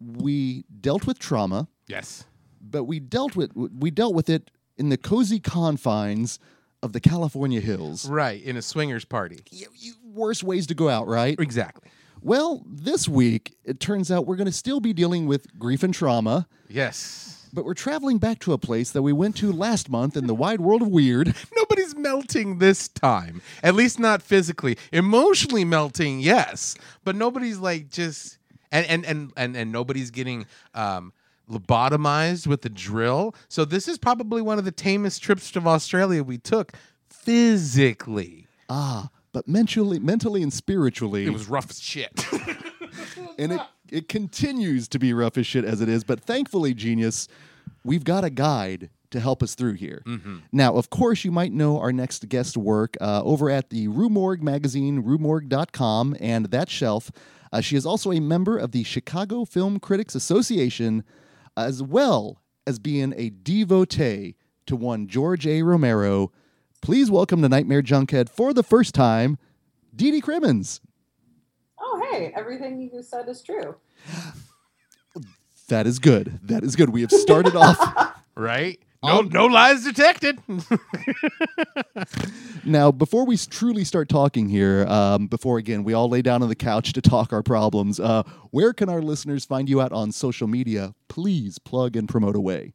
we 0.00 0.64
dealt 0.80 1.06
with 1.06 1.18
trauma, 1.18 1.68
Yes. 1.86 2.24
but 2.60 2.84
we 2.84 3.00
dealt 3.00 3.34
with 3.34 3.50
we 3.56 3.90
dealt 3.90 4.14
with 4.14 4.28
it 4.28 4.50
in 4.78 4.88
the 4.88 4.96
cozy 4.96 5.40
confines 5.40 6.38
of 6.82 6.92
the 6.92 7.00
California 7.00 7.60
hills. 7.60 8.08
Right. 8.08 8.42
In 8.42 8.56
a 8.56 8.62
swingers 8.62 9.04
party. 9.04 9.40
Y- 9.52 9.62
y- 9.82 9.90
Worst 10.14 10.42
ways 10.44 10.66
to 10.68 10.74
go 10.74 10.88
out, 10.88 11.06
right? 11.06 11.38
Exactly. 11.38 11.90
Well, 12.22 12.62
this 12.66 13.08
week 13.08 13.56
it 13.64 13.78
turns 13.80 14.10
out 14.10 14.26
we're 14.26 14.36
going 14.36 14.46
to 14.46 14.52
still 14.52 14.80
be 14.80 14.92
dealing 14.92 15.26
with 15.26 15.56
grief 15.58 15.82
and 15.82 15.94
trauma. 15.94 16.48
Yes. 16.68 17.48
But 17.52 17.64
we're 17.64 17.74
traveling 17.74 18.18
back 18.18 18.40
to 18.40 18.52
a 18.52 18.58
place 18.58 18.90
that 18.90 19.02
we 19.02 19.12
went 19.12 19.36
to 19.36 19.52
last 19.52 19.88
month 19.88 20.16
in 20.16 20.26
the 20.26 20.34
wide 20.34 20.60
world 20.60 20.82
of 20.82 20.88
weird. 20.88 21.34
Nobody's 21.56 21.96
melting 21.96 22.58
this 22.58 22.88
time. 22.88 23.40
At 23.62 23.74
least 23.74 23.98
not 23.98 24.20
physically. 24.22 24.76
Emotionally 24.92 25.64
melting, 25.64 26.20
yes. 26.20 26.76
But 27.04 27.16
nobody's 27.16 27.58
like 27.58 27.90
just 27.90 28.38
and 28.70 28.84
and 28.86 29.04
and 29.06 29.32
and, 29.36 29.56
and 29.56 29.72
nobody's 29.72 30.10
getting 30.10 30.46
um 30.74 31.12
lobotomized 31.48 32.46
with 32.46 32.64
a 32.64 32.68
drill. 32.68 33.34
So 33.48 33.64
this 33.64 33.88
is 33.88 33.98
probably 33.98 34.42
one 34.42 34.58
of 34.58 34.64
the 34.64 34.72
tamest 34.72 35.22
trips 35.22 35.50
to 35.52 35.60
Australia 35.60 36.22
we 36.22 36.38
took 36.38 36.72
physically. 37.08 38.46
Ah, 38.68 39.08
but 39.32 39.46
mentally, 39.48 39.98
mentally 39.98 40.42
and 40.42 40.52
spiritually, 40.52 41.26
It 41.26 41.32
was 41.32 41.48
rough 41.48 41.70
as 41.70 41.80
shit. 41.80 42.26
and 43.38 43.52
it 43.52 43.60
it 43.90 44.08
continues 44.08 44.86
to 44.88 44.98
be 44.98 45.14
rough 45.14 45.38
as 45.38 45.46
shit 45.46 45.64
as 45.64 45.80
it 45.80 45.88
is. 45.88 46.04
But 46.04 46.20
thankfully, 46.20 46.74
genius, 46.74 47.26
we've 47.84 48.04
got 48.04 48.22
a 48.24 48.28
guide 48.30 48.90
to 49.10 49.20
help 49.20 49.42
us 49.42 49.54
through 49.54 49.72
here. 49.74 50.02
Now, 50.52 50.74
of 50.74 50.90
course, 50.90 51.24
you 51.24 51.30
might 51.30 51.52
know 51.52 51.80
our 51.80 51.92
next 51.92 52.28
guest 52.28 52.58
work 52.58 52.98
uh, 53.00 53.22
over 53.24 53.48
at 53.48 53.70
the 53.70 53.88
Rue 53.88 54.10
Morgue 54.10 54.42
magazine, 54.42 55.02
ruemorgue.com, 55.02 56.16
and 56.20 56.46
that 56.46 56.68
shelf. 56.68 57.10
Uh, 57.50 57.62
she 57.62 57.76
is 57.76 57.86
also 57.86 58.12
a 58.12 58.20
member 58.20 58.58
of 58.58 58.72
the 58.72 58.84
Chicago 58.84 59.46
Film 59.46 59.80
Critics 59.80 60.14
Association, 60.14 61.02
as 61.58 61.82
well 61.82 62.40
as 62.66 62.78
being 62.78 63.12
a 63.16 63.30
devotee 63.30 64.36
to 64.66 64.76
one 64.76 65.08
George 65.08 65.44
A. 65.46 65.62
Romero. 65.62 66.30
Please 66.80 67.10
welcome 67.10 67.42
to 67.42 67.48
Nightmare 67.48 67.82
Junkhead 67.82 68.28
for 68.28 68.54
the 68.54 68.62
first 68.62 68.94
time, 68.94 69.38
Dee 69.94 70.12
Dee 70.12 70.20
Crimmins. 70.20 70.80
Oh, 71.80 72.08
hey, 72.12 72.32
everything 72.36 72.80
you 72.80 72.90
just 72.90 73.10
said 73.10 73.28
is 73.28 73.42
true. 73.42 73.74
That 75.68 75.86
is 75.86 75.98
good. 75.98 76.38
That 76.44 76.62
is 76.62 76.76
good. 76.76 76.90
We 76.90 77.00
have 77.00 77.10
started 77.10 77.56
off. 77.56 78.14
right? 78.36 78.78
No 79.02 79.20
no 79.20 79.46
lies 79.46 79.84
detected. 79.84 80.38
Now, 82.64 82.92
before 82.92 83.24
we 83.24 83.38
truly 83.38 83.82
start 83.84 84.10
talking 84.10 84.50
here, 84.50 84.84
um, 84.88 85.26
before 85.26 85.56
again 85.56 85.84
we 85.84 85.94
all 85.94 86.10
lay 86.10 86.20
down 86.20 86.42
on 86.42 86.50
the 86.50 86.54
couch 86.54 86.92
to 86.92 87.00
talk 87.00 87.32
our 87.32 87.42
problems, 87.42 87.98
uh, 87.98 88.24
where 88.50 88.74
can 88.74 88.90
our 88.90 89.00
listeners 89.00 89.46
find 89.46 89.70
you 89.70 89.80
out 89.80 89.90
on 89.92 90.12
social 90.12 90.46
media? 90.46 90.94
Please 91.08 91.58
plug 91.58 91.96
and 91.96 92.06
promote 92.08 92.36
away. 92.36 92.74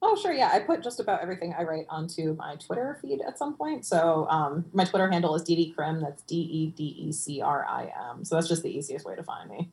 Oh, 0.00 0.16
sure. 0.16 0.32
Yeah, 0.32 0.50
I 0.52 0.60
put 0.60 0.82
just 0.82 1.00
about 1.00 1.20
everything 1.20 1.54
I 1.58 1.64
write 1.64 1.84
onto 1.90 2.34
my 2.36 2.56
Twitter 2.56 2.98
feed 3.02 3.20
at 3.26 3.38
some 3.38 3.56
point. 3.56 3.84
So 3.84 4.26
um, 4.30 4.64
my 4.72 4.84
Twitter 4.84 5.10
handle 5.10 5.34
is 5.34 5.42
ddcrim. 5.42 6.00
That's 6.00 6.22
D 6.22 6.36
E 6.36 6.66
D 6.70 6.84
E 6.98 7.12
C 7.12 7.42
R 7.42 7.66
I 7.68 7.92
M. 8.10 8.24
So 8.24 8.36
that's 8.36 8.48
just 8.48 8.62
the 8.62 8.70
easiest 8.70 9.04
way 9.04 9.16
to 9.16 9.22
find 9.22 9.50
me. 9.50 9.70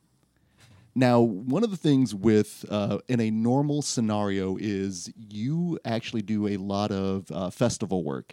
Now, 0.94 1.20
one 1.20 1.64
of 1.64 1.70
the 1.70 1.76
things 1.76 2.14
with 2.14 2.64
uh, 2.70 2.98
in 3.08 3.20
a 3.20 3.30
normal 3.30 3.82
scenario 3.82 4.56
is 4.56 5.12
you 5.16 5.78
actually 5.84 6.22
do 6.22 6.46
a 6.46 6.56
lot 6.56 6.92
of 6.92 7.30
uh, 7.32 7.50
festival 7.50 8.04
work, 8.04 8.32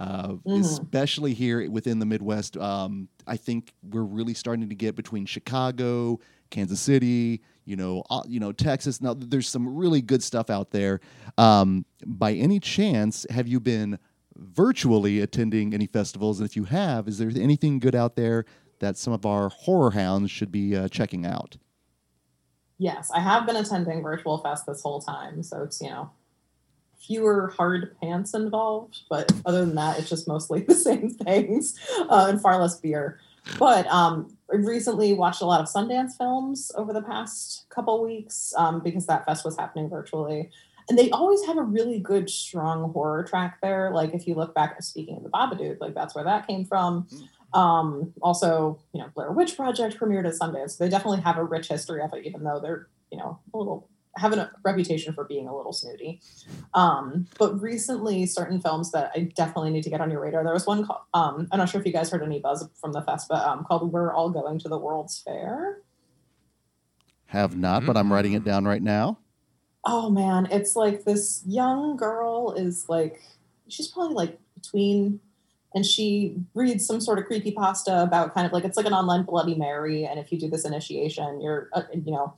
uh, 0.00 0.32
Mhm. 0.44 0.60
especially 0.60 1.34
here 1.34 1.70
within 1.70 2.00
the 2.00 2.06
Midwest. 2.06 2.56
Um, 2.56 3.08
I 3.26 3.36
think 3.36 3.74
we're 3.82 4.02
really 4.02 4.34
starting 4.34 4.68
to 4.68 4.74
get 4.74 4.96
between 4.96 5.24
Chicago, 5.24 6.18
Kansas 6.50 6.80
City, 6.80 7.42
you 7.64 7.76
know, 7.76 8.02
uh, 8.10 8.22
you 8.26 8.40
know, 8.40 8.50
Texas. 8.50 9.00
Now, 9.00 9.14
there's 9.14 9.48
some 9.48 9.76
really 9.76 10.02
good 10.02 10.22
stuff 10.22 10.50
out 10.50 10.72
there. 10.72 11.00
Um, 11.38 11.84
by 12.04 12.32
any 12.32 12.58
chance, 12.58 13.24
have 13.30 13.46
you 13.46 13.60
been 13.60 13.98
virtually 14.36 15.20
attending 15.20 15.74
any 15.74 15.86
festivals? 15.86 16.40
And 16.40 16.48
if 16.48 16.56
you 16.56 16.64
have, 16.64 17.06
is 17.06 17.18
there 17.18 17.30
anything 17.36 17.78
good 17.78 17.94
out 17.94 18.16
there 18.16 18.46
that 18.80 18.96
some 18.96 19.12
of 19.12 19.24
our 19.24 19.48
horror 19.50 19.92
hounds 19.92 20.32
should 20.32 20.50
be 20.50 20.74
uh, 20.74 20.88
checking 20.88 21.24
out? 21.24 21.56
Yes, 22.80 23.10
I 23.10 23.20
have 23.20 23.44
been 23.44 23.56
attending 23.56 24.02
Virtual 24.02 24.38
Fest 24.38 24.64
this 24.64 24.80
whole 24.80 25.02
time. 25.02 25.42
So 25.42 25.64
it's, 25.64 25.82
you 25.82 25.90
know, 25.90 26.10
fewer 26.98 27.52
hard 27.54 27.94
pants 28.00 28.32
involved. 28.32 29.02
But 29.10 29.30
other 29.44 29.66
than 29.66 29.74
that, 29.74 29.98
it's 29.98 30.08
just 30.08 30.26
mostly 30.26 30.62
the 30.68 30.74
same 30.74 31.10
things 31.10 31.78
uh, 32.08 32.28
and 32.30 32.40
far 32.40 32.58
less 32.58 32.80
beer. 32.80 33.20
but 33.58 33.86
um, 33.88 34.34
I 34.50 34.56
recently 34.56 35.12
watched 35.12 35.42
a 35.42 35.44
lot 35.44 35.60
of 35.60 35.66
Sundance 35.66 36.16
films 36.16 36.72
over 36.74 36.94
the 36.94 37.02
past 37.02 37.66
couple 37.68 38.02
weeks 38.02 38.54
um, 38.56 38.80
because 38.82 39.06
that 39.08 39.26
fest 39.26 39.44
was 39.44 39.58
happening 39.58 39.90
virtually. 39.90 40.48
And 40.88 40.98
they 40.98 41.10
always 41.10 41.44
have 41.44 41.58
a 41.58 41.62
really 41.62 41.98
good, 41.98 42.30
strong 42.30 42.94
horror 42.94 43.24
track 43.24 43.58
there. 43.60 43.90
Like 43.90 44.14
if 44.14 44.26
you 44.26 44.34
look 44.34 44.54
back, 44.54 44.82
speaking 44.82 45.18
of 45.18 45.22
the 45.22 45.28
Babadook, 45.28 45.82
like 45.82 45.94
that's 45.94 46.14
where 46.14 46.24
that 46.24 46.46
came 46.46 46.64
from. 46.64 47.08
Um, 47.52 48.12
also, 48.22 48.78
you 48.92 49.00
know, 49.00 49.08
Blair 49.14 49.32
Witch 49.32 49.56
Project 49.56 49.98
premiered 49.98 50.26
at 50.26 50.34
Sundance. 50.34 50.78
They 50.78 50.88
definitely 50.88 51.20
have 51.20 51.36
a 51.36 51.44
rich 51.44 51.68
history 51.68 52.02
of 52.02 52.12
it, 52.14 52.26
even 52.26 52.44
though 52.44 52.60
they're, 52.60 52.88
you 53.10 53.18
know, 53.18 53.38
a 53.52 53.58
little 53.58 53.88
having 54.16 54.38
a 54.38 54.50
reputation 54.64 55.14
for 55.14 55.24
being 55.24 55.46
a 55.46 55.56
little 55.56 55.72
snooty. 55.72 56.20
Um, 56.74 57.26
but 57.38 57.60
recently, 57.60 58.26
certain 58.26 58.60
films 58.60 58.90
that 58.92 59.12
I 59.14 59.30
definitely 59.34 59.70
need 59.70 59.84
to 59.84 59.90
get 59.90 60.00
on 60.00 60.10
your 60.10 60.20
radar. 60.20 60.44
There 60.44 60.52
was 60.52 60.66
one 60.66 60.84
called, 60.84 61.00
um, 61.14 61.48
I'm 61.52 61.58
not 61.58 61.68
sure 61.68 61.80
if 61.80 61.86
you 61.86 61.92
guys 61.92 62.10
heard 62.10 62.22
any 62.22 62.40
buzz 62.40 62.68
from 62.80 62.92
the 62.92 63.02
fest, 63.02 63.28
but 63.28 63.46
um, 63.46 63.64
called 63.64 63.92
"We're 63.92 64.12
All 64.12 64.30
Going 64.30 64.58
to 64.60 64.68
the 64.68 64.78
World's 64.78 65.20
Fair." 65.20 65.82
Have 67.26 67.56
not, 67.56 67.86
but 67.86 67.96
I'm 67.96 68.12
writing 68.12 68.32
it 68.32 68.44
down 68.44 68.64
right 68.64 68.82
now. 68.82 69.18
Oh 69.84 70.10
man, 70.10 70.48
it's 70.50 70.76
like 70.76 71.04
this 71.04 71.42
young 71.46 71.96
girl 71.96 72.52
is 72.52 72.88
like, 72.88 73.22
she's 73.68 73.88
probably 73.88 74.14
like 74.14 74.38
between 74.54 75.20
and 75.74 75.86
she 75.86 76.36
reads 76.54 76.86
some 76.86 77.00
sort 77.00 77.18
of 77.18 77.26
creepy 77.26 77.52
pasta 77.52 78.02
about 78.02 78.34
kind 78.34 78.46
of 78.46 78.52
like 78.52 78.64
it's 78.64 78.76
like 78.76 78.86
an 78.86 78.92
online 78.92 79.22
bloody 79.22 79.54
mary 79.54 80.04
and 80.04 80.18
if 80.18 80.32
you 80.32 80.38
do 80.38 80.48
this 80.48 80.64
initiation 80.64 81.40
you're 81.40 81.68
uh, 81.72 81.82
you 81.92 82.12
know 82.12 82.34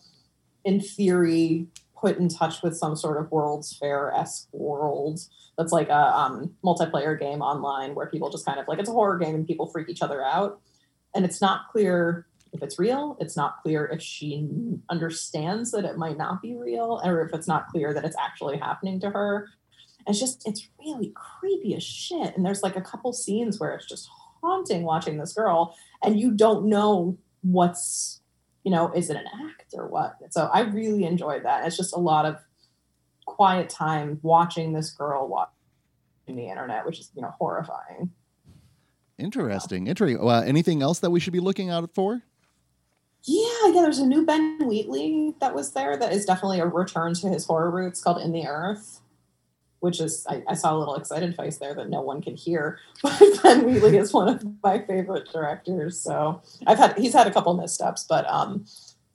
in 0.64 0.80
theory 0.80 1.66
put 1.96 2.18
in 2.18 2.28
touch 2.28 2.62
with 2.62 2.76
some 2.76 2.96
sort 2.96 3.16
of 3.16 3.30
world's 3.30 3.76
fair-esque 3.76 4.48
world 4.52 5.20
that's 5.56 5.72
like 5.72 5.88
a 5.88 6.18
um, 6.18 6.54
multiplayer 6.64 7.18
game 7.18 7.42
online 7.42 7.94
where 7.94 8.06
people 8.06 8.30
just 8.30 8.44
kind 8.46 8.58
of 8.58 8.66
like 8.68 8.78
it's 8.78 8.88
a 8.88 8.92
horror 8.92 9.18
game 9.18 9.34
and 9.34 9.46
people 9.46 9.66
freak 9.66 9.88
each 9.88 10.02
other 10.02 10.24
out. 10.24 10.60
And 11.14 11.24
it's 11.24 11.40
not 11.40 11.68
clear 11.70 12.26
if 12.52 12.62
it's 12.62 12.78
real 12.78 13.16
it's 13.18 13.36
not 13.36 13.62
clear 13.62 13.86
if 13.86 14.02
she 14.02 14.46
understands 14.90 15.70
that 15.70 15.86
it 15.86 15.96
might 15.96 16.18
not 16.18 16.42
be 16.42 16.54
real 16.54 17.00
or 17.02 17.22
if 17.22 17.32
it's 17.32 17.48
not 17.48 17.68
clear 17.68 17.94
that 17.94 18.04
it's 18.04 18.16
actually 18.20 18.58
happening 18.58 19.00
to 19.00 19.08
her 19.08 19.48
it's 20.06 20.20
just 20.20 20.46
it's 20.46 20.68
really 20.78 21.12
creepy 21.14 21.74
as 21.74 21.82
shit 21.82 22.36
and 22.36 22.44
there's 22.44 22.62
like 22.62 22.76
a 22.76 22.80
couple 22.80 23.12
scenes 23.12 23.58
where 23.58 23.74
it's 23.74 23.86
just 23.86 24.08
haunting 24.42 24.82
watching 24.82 25.18
this 25.18 25.32
girl 25.32 25.76
and 26.02 26.18
you 26.18 26.30
don't 26.30 26.66
know 26.66 27.16
what's 27.42 28.20
you 28.64 28.70
know 28.70 28.92
is 28.92 29.10
it 29.10 29.16
an 29.16 29.26
act 29.48 29.74
or 29.74 29.86
what 29.88 30.16
so 30.30 30.48
i 30.52 30.60
really 30.60 31.04
enjoyed 31.04 31.44
that 31.44 31.66
it's 31.66 31.76
just 31.76 31.94
a 31.94 31.98
lot 31.98 32.24
of 32.24 32.36
quiet 33.26 33.68
time 33.68 34.18
watching 34.22 34.72
this 34.72 34.90
girl 34.90 35.28
watch 35.28 35.48
in 36.26 36.36
the 36.36 36.48
internet 36.48 36.84
which 36.84 36.98
is 36.98 37.10
you 37.14 37.22
know 37.22 37.32
horrifying 37.38 38.10
Interesting. 39.18 39.86
Interesting. 39.86 40.18
Uh, 40.26 40.40
anything 40.40 40.82
else 40.82 40.98
that 40.98 41.10
we 41.10 41.20
should 41.20 41.34
be 41.34 41.38
looking 41.38 41.70
out 41.70 41.94
for? 41.94 42.22
yeah 43.24 43.46
yeah 43.66 43.82
there's 43.82 43.98
a 43.98 44.06
new 44.06 44.26
ben 44.26 44.58
wheatley 44.66 45.34
that 45.40 45.54
was 45.54 45.72
there 45.72 45.96
that 45.96 46.12
is 46.12 46.24
definitely 46.24 46.58
a 46.58 46.66
return 46.66 47.14
to 47.14 47.28
his 47.28 47.44
horror 47.44 47.70
roots 47.70 48.02
called 48.02 48.20
in 48.20 48.32
the 48.32 48.46
earth 48.46 49.00
which 49.82 50.00
is 50.00 50.24
I, 50.28 50.44
I, 50.48 50.54
saw 50.54 50.76
a 50.76 50.78
little 50.78 50.94
excited 50.94 51.34
face 51.34 51.58
there 51.58 51.74
that 51.74 51.90
no 51.90 52.00
one 52.00 52.22
could 52.22 52.38
hear. 52.38 52.78
But 53.02 53.20
Ben 53.42 53.64
Wheatley 53.64 53.96
is 53.96 54.12
one 54.12 54.28
of 54.28 54.46
my 54.62 54.78
favorite 54.78 55.28
directors. 55.32 56.00
So 56.00 56.40
I've 56.68 56.78
had 56.78 56.96
he's 56.96 57.12
had 57.12 57.26
a 57.26 57.32
couple 57.32 57.52
missteps, 57.54 58.04
but 58.08 58.24
um 58.30 58.64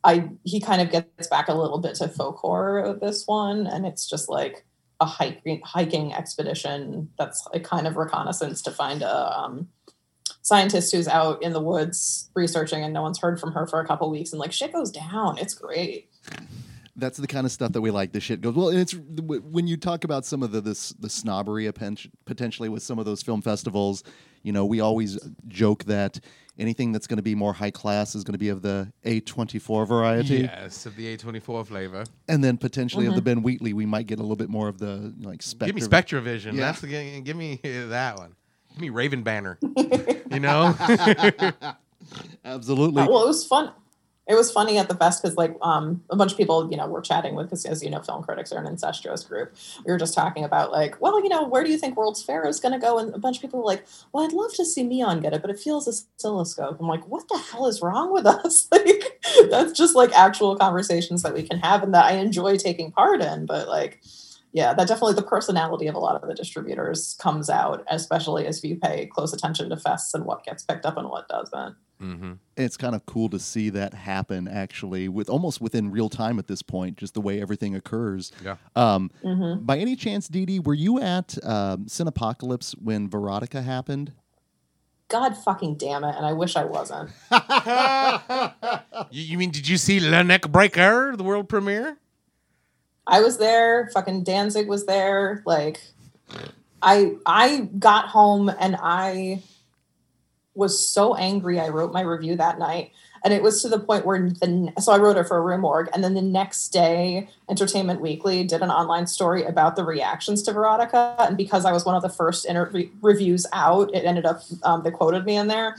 I 0.03 0.29
he 0.43 0.59
kind 0.59 0.81
of 0.81 0.91
gets 0.91 1.27
back 1.27 1.47
a 1.47 1.53
little 1.53 1.79
bit 1.79 1.95
to 1.95 2.09
folk 2.09 2.37
horror 2.37 2.85
with 2.85 2.99
this 2.99 3.25
one, 3.25 3.65
and 3.65 3.85
it's 3.85 4.09
just 4.09 4.27
like 4.27 4.65
a 4.99 5.05
hiking 5.05 5.61
hiking 5.63 6.13
expedition 6.13 7.11
that's 7.17 7.47
a 7.53 7.61
kind 7.61 7.87
of 7.87 7.95
reconnaissance 7.95 8.61
to 8.63 8.71
find 8.71 9.03
a 9.03 9.39
um, 9.39 9.69
scientist 10.41 10.93
who's 10.93 11.07
out 11.07 11.41
in 11.41 11.53
the 11.53 11.61
woods 11.61 12.29
researching 12.35 12.83
and 12.83 12.93
no 12.93 13.01
one's 13.01 13.19
heard 13.19 13.39
from 13.39 13.53
her 13.53 13.65
for 13.67 13.79
a 13.79 13.87
couple 13.87 14.09
weeks 14.09 14.31
and 14.31 14.39
like 14.39 14.51
shit 14.51 14.73
goes 14.73 14.91
down. 14.91 15.37
It's 15.37 15.53
great 15.53 16.09
that's 16.97 17.17
the 17.17 17.27
kind 17.27 17.45
of 17.45 17.51
stuff 17.51 17.71
that 17.73 17.81
we 17.81 17.91
like. 17.91 18.11
The 18.11 18.19
shit 18.19 18.41
goes 18.41 18.55
well. 18.55 18.69
And 18.69 18.79
it's 18.79 18.93
when 18.93 19.67
you 19.67 19.77
talk 19.77 20.03
about 20.03 20.25
some 20.25 20.43
of 20.43 20.51
the 20.51 20.61
this 20.61 20.89
the 20.89 21.09
snobbery 21.09 21.71
potentially 22.25 22.69
with 22.69 22.83
some 22.83 22.99
of 22.99 23.05
those 23.05 23.21
film 23.21 23.41
festivals. 23.41 24.03
You 24.43 24.51
know, 24.51 24.65
we 24.65 24.79
always 24.79 25.19
joke 25.47 25.83
that 25.85 26.19
anything 26.57 26.91
that's 26.91 27.05
going 27.05 27.17
to 27.17 27.23
be 27.23 27.35
more 27.35 27.53
high 27.53 27.71
class 27.71 28.15
is 28.15 28.23
going 28.23 28.33
to 28.33 28.39
be 28.39 28.49
of 28.49 28.61
the 28.61 28.91
A24 29.05 29.87
variety. 29.87 30.37
Yes, 30.39 30.85
of 30.85 30.95
the 30.95 31.15
A24 31.15 31.67
flavor. 31.67 32.03
And 32.27 32.43
then 32.43 32.57
potentially 32.57 33.03
mm-hmm. 33.03 33.11
of 33.11 33.15
the 33.15 33.21
Ben 33.21 33.43
Wheatley, 33.43 33.73
we 33.73 33.85
might 33.85 34.07
get 34.07 34.19
a 34.19 34.21
little 34.21 34.35
bit 34.35 34.49
more 34.49 34.67
of 34.67 34.79
the 34.79 35.13
like 35.19 35.41
Spectre. 35.41 35.73
Give 35.73 35.75
me 35.75 35.81
SpectreVision. 35.81 36.53
Yeah. 36.53 36.61
That's 36.61 36.81
the, 36.81 37.21
give 37.21 37.35
me 37.35 37.59
that 37.63 38.17
one. 38.17 38.35
Give 38.73 38.81
me 38.81 38.89
Raven 38.89 39.23
Banner. 39.23 39.59
you 40.31 40.39
know. 40.39 40.75
Absolutely. 42.45 43.01
Uh, 43.01 43.07
well, 43.07 43.23
it 43.23 43.27
was 43.27 43.45
fun 43.45 43.73
it 44.27 44.35
was 44.35 44.51
funny 44.51 44.77
at 44.77 44.89
the 44.89 44.95
fest 44.95 45.21
because 45.21 45.37
like 45.37 45.55
um, 45.61 46.03
a 46.09 46.15
bunch 46.15 46.31
of 46.31 46.37
people 46.37 46.69
you 46.69 46.77
know 46.77 46.87
were 46.87 47.01
chatting 47.01 47.35
with 47.35 47.47
because 47.47 47.65
as 47.65 47.83
you 47.83 47.89
know 47.89 48.01
film 48.01 48.23
critics 48.23 48.51
are 48.51 48.59
an 48.59 48.67
incestuous 48.67 49.23
group. 49.23 49.55
We 49.85 49.91
were 49.91 49.97
just 49.97 50.13
talking 50.13 50.43
about 50.43 50.71
like 50.71 50.99
well 51.01 51.21
you 51.23 51.29
know 51.29 51.47
where 51.47 51.63
do 51.63 51.71
you 51.71 51.77
think 51.77 51.97
world's 51.97 52.23
fair 52.23 52.47
is 52.47 52.59
going 52.59 52.73
to 52.73 52.79
go? 52.79 52.97
And 52.99 53.13
a 53.13 53.19
bunch 53.19 53.37
of 53.37 53.41
people 53.41 53.59
were 53.59 53.65
like 53.65 53.85
well 54.11 54.25
i'd 54.25 54.33
love 54.33 54.53
to 54.55 54.65
see 54.65 54.83
neon 54.83 55.21
get 55.21 55.33
it 55.33 55.41
but 55.41 55.51
it 55.51 55.59
feels 55.59 55.87
a 55.87 55.91
oscilloscope. 55.91 56.77
I'm 56.79 56.87
like 56.87 57.07
what 57.07 57.27
the 57.29 57.37
hell 57.37 57.67
is 57.67 57.81
wrong 57.81 58.11
with 58.11 58.25
us? 58.25 58.67
Like 58.77 59.21
that's 59.49 59.73
just 59.73 59.95
like 59.95 60.11
actual 60.13 60.55
conversations 60.55 61.21
that 61.23 61.33
we 61.33 61.43
can 61.43 61.59
have 61.59 61.83
and 61.83 61.93
that 61.93 62.05
i 62.05 62.13
enjoy 62.13 62.57
taking 62.57 62.91
part 62.91 63.21
in 63.21 63.45
but 63.45 63.67
like 63.67 64.01
yeah, 64.53 64.73
that 64.73 64.87
definitely 64.87 65.13
the 65.13 65.21
personality 65.21 65.87
of 65.87 65.95
a 65.95 65.99
lot 65.99 66.21
of 66.21 66.27
the 66.27 66.33
distributors 66.33 67.15
comes 67.19 67.49
out, 67.49 67.83
especially 67.89 68.47
as 68.47 68.63
you 68.63 68.75
pay 68.77 69.05
close 69.05 69.33
attention 69.33 69.69
to 69.69 69.75
fests 69.75 70.13
and 70.13 70.25
what 70.25 70.43
gets 70.43 70.63
picked 70.63 70.85
up 70.85 70.97
and 70.97 71.09
what 71.09 71.27
doesn't. 71.27 71.75
Mm-hmm. 72.01 72.33
It's 72.55 72.77
kind 72.77 72.95
of 72.95 73.05
cool 73.05 73.29
to 73.29 73.39
see 73.39 73.69
that 73.71 73.93
happen 73.93 74.47
actually, 74.47 75.07
with 75.07 75.29
almost 75.29 75.61
within 75.61 75.91
real 75.91 76.09
time 76.09 76.37
at 76.39 76.47
this 76.47 76.61
point, 76.61 76.97
just 76.97 77.13
the 77.13 77.21
way 77.21 77.41
everything 77.41 77.75
occurs. 77.75 78.31
Yeah. 78.43 78.57
Um, 78.75 79.11
mm-hmm. 79.23 79.63
By 79.65 79.77
any 79.79 79.95
chance, 79.95 80.27
Dee 80.27 80.45
Dee, 80.45 80.59
were 80.59 80.73
you 80.73 80.99
at 80.99 81.37
um, 81.43 81.85
Cinepocalypse 81.85 82.75
when 82.81 83.09
Verotika 83.09 83.63
happened? 83.63 84.13
God 85.09 85.37
fucking 85.37 85.75
damn 85.75 86.03
it! 86.03 86.15
And 86.15 86.25
I 86.25 86.33
wish 86.33 86.55
I 86.55 86.65
wasn't. 86.65 87.09
you, 89.11 89.23
you 89.23 89.37
mean 89.37 89.51
did 89.51 89.67
you 89.67 89.77
see 89.77 89.99
Le 90.01 90.23
Neck 90.23 90.49
Breaker, 90.49 91.15
the 91.15 91.23
world 91.23 91.47
premiere? 91.47 91.97
I 93.07 93.21
was 93.21 93.37
there. 93.37 93.89
Fucking 93.93 94.23
Danzig 94.23 94.67
was 94.67 94.85
there. 94.85 95.41
Like, 95.45 95.79
I 96.81 97.15
I 97.25 97.69
got 97.79 98.09
home 98.09 98.49
and 98.49 98.75
I 98.81 99.41
was 100.57 100.85
so 100.85 101.15
angry. 101.15 101.59
I 101.59 101.69
wrote 101.69 101.93
my 101.93 102.01
review 102.01 102.35
that 102.35 102.59
night, 102.59 102.91
and 103.23 103.33
it 103.33 103.43
was 103.43 103.61
to 103.61 103.69
the 103.69 103.79
point 103.79 104.05
where 104.05 104.29
the 104.29 104.73
so 104.79 104.91
I 104.91 104.97
wrote 104.97 105.17
it 105.17 105.27
for 105.27 105.37
a 105.37 105.41
Rue 105.41 105.57
Morgue, 105.57 105.89
and 105.93 106.03
then 106.03 106.15
the 106.15 106.21
next 106.21 106.69
day, 106.69 107.29
Entertainment 107.49 108.01
Weekly 108.01 108.43
did 108.43 108.61
an 108.61 108.71
online 108.71 109.07
story 109.07 109.43
about 109.43 109.75
the 109.75 109.83
reactions 109.83 110.41
to 110.43 110.51
Verotika, 110.51 111.15
and 111.27 111.37
because 111.37 111.63
I 111.63 111.71
was 111.71 111.85
one 111.85 111.95
of 111.95 112.01
the 112.01 112.09
first 112.09 112.45
inter- 112.45 112.71
reviews 113.01 113.45
out, 113.53 113.93
it 113.93 114.03
ended 114.03 114.25
up 114.25 114.41
um, 114.63 114.83
they 114.83 114.91
quoted 114.91 115.23
me 115.25 115.37
in 115.37 115.47
there. 115.47 115.77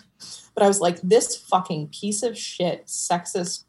But 0.54 0.64
I 0.64 0.68
was 0.68 0.80
like, 0.80 1.00
this 1.02 1.36
fucking 1.36 1.88
piece 1.88 2.22
of 2.22 2.38
shit, 2.38 2.86
sexist. 2.86 3.64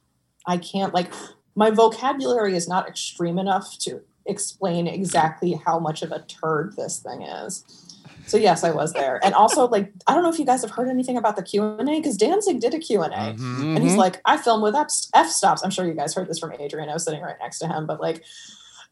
I 0.46 0.58
can't 0.58 0.94
like 0.94 1.12
my 1.56 1.72
vocabulary 1.72 2.56
is 2.56 2.68
not 2.68 2.88
extreme 2.88 3.38
enough 3.38 3.78
to 3.80 4.02
explain 4.26 4.88
exactly 4.88 5.60
how 5.66 5.80
much 5.80 6.02
of 6.02 6.12
a 6.12 6.22
turd 6.22 6.76
this 6.76 7.00
thing 7.00 7.24
is. 7.24 7.89
So 8.30 8.38
yes, 8.38 8.64
I 8.64 8.72
was 8.72 8.94
there, 8.94 9.20
and 9.24 9.34
also 9.34 9.68
like 9.68 9.92
I 10.08 10.14
don't 10.14 10.24
know 10.24 10.30
if 10.30 10.40
you 10.40 10.46
guys 10.46 10.62
have 10.62 10.72
heard 10.72 10.88
anything 10.88 11.18
about 11.18 11.36
the 11.36 11.44
Q 11.44 11.64
and 11.64 11.90
A 11.90 11.96
because 11.96 12.16
Danzig 12.16 12.60
did 12.60 12.74
a 12.74 12.80
Q 12.80 13.02
and 13.02 13.14
A, 13.14 13.18
mm-hmm. 13.18 13.76
and 13.76 13.80
he's 13.80 13.94
mm-hmm. 13.94 14.00
like, 14.00 14.22
I 14.26 14.38
film 14.38 14.62
with 14.62 14.76
f 14.76 15.30
stops. 15.30 15.64
I'm 15.64 15.72
sure 15.72 15.86
you 15.86 15.94
guys 15.94 16.14
heard 16.14 16.28
this 16.28 16.40
from 16.40 16.54
Adrian. 16.60 16.90
I 16.90 16.94
was 16.94 17.04
sitting 17.04 17.22
right 17.22 17.38
next 17.42 17.60
to 17.60 17.68
him, 17.68 17.86
but 17.86 18.00
like, 18.00 18.24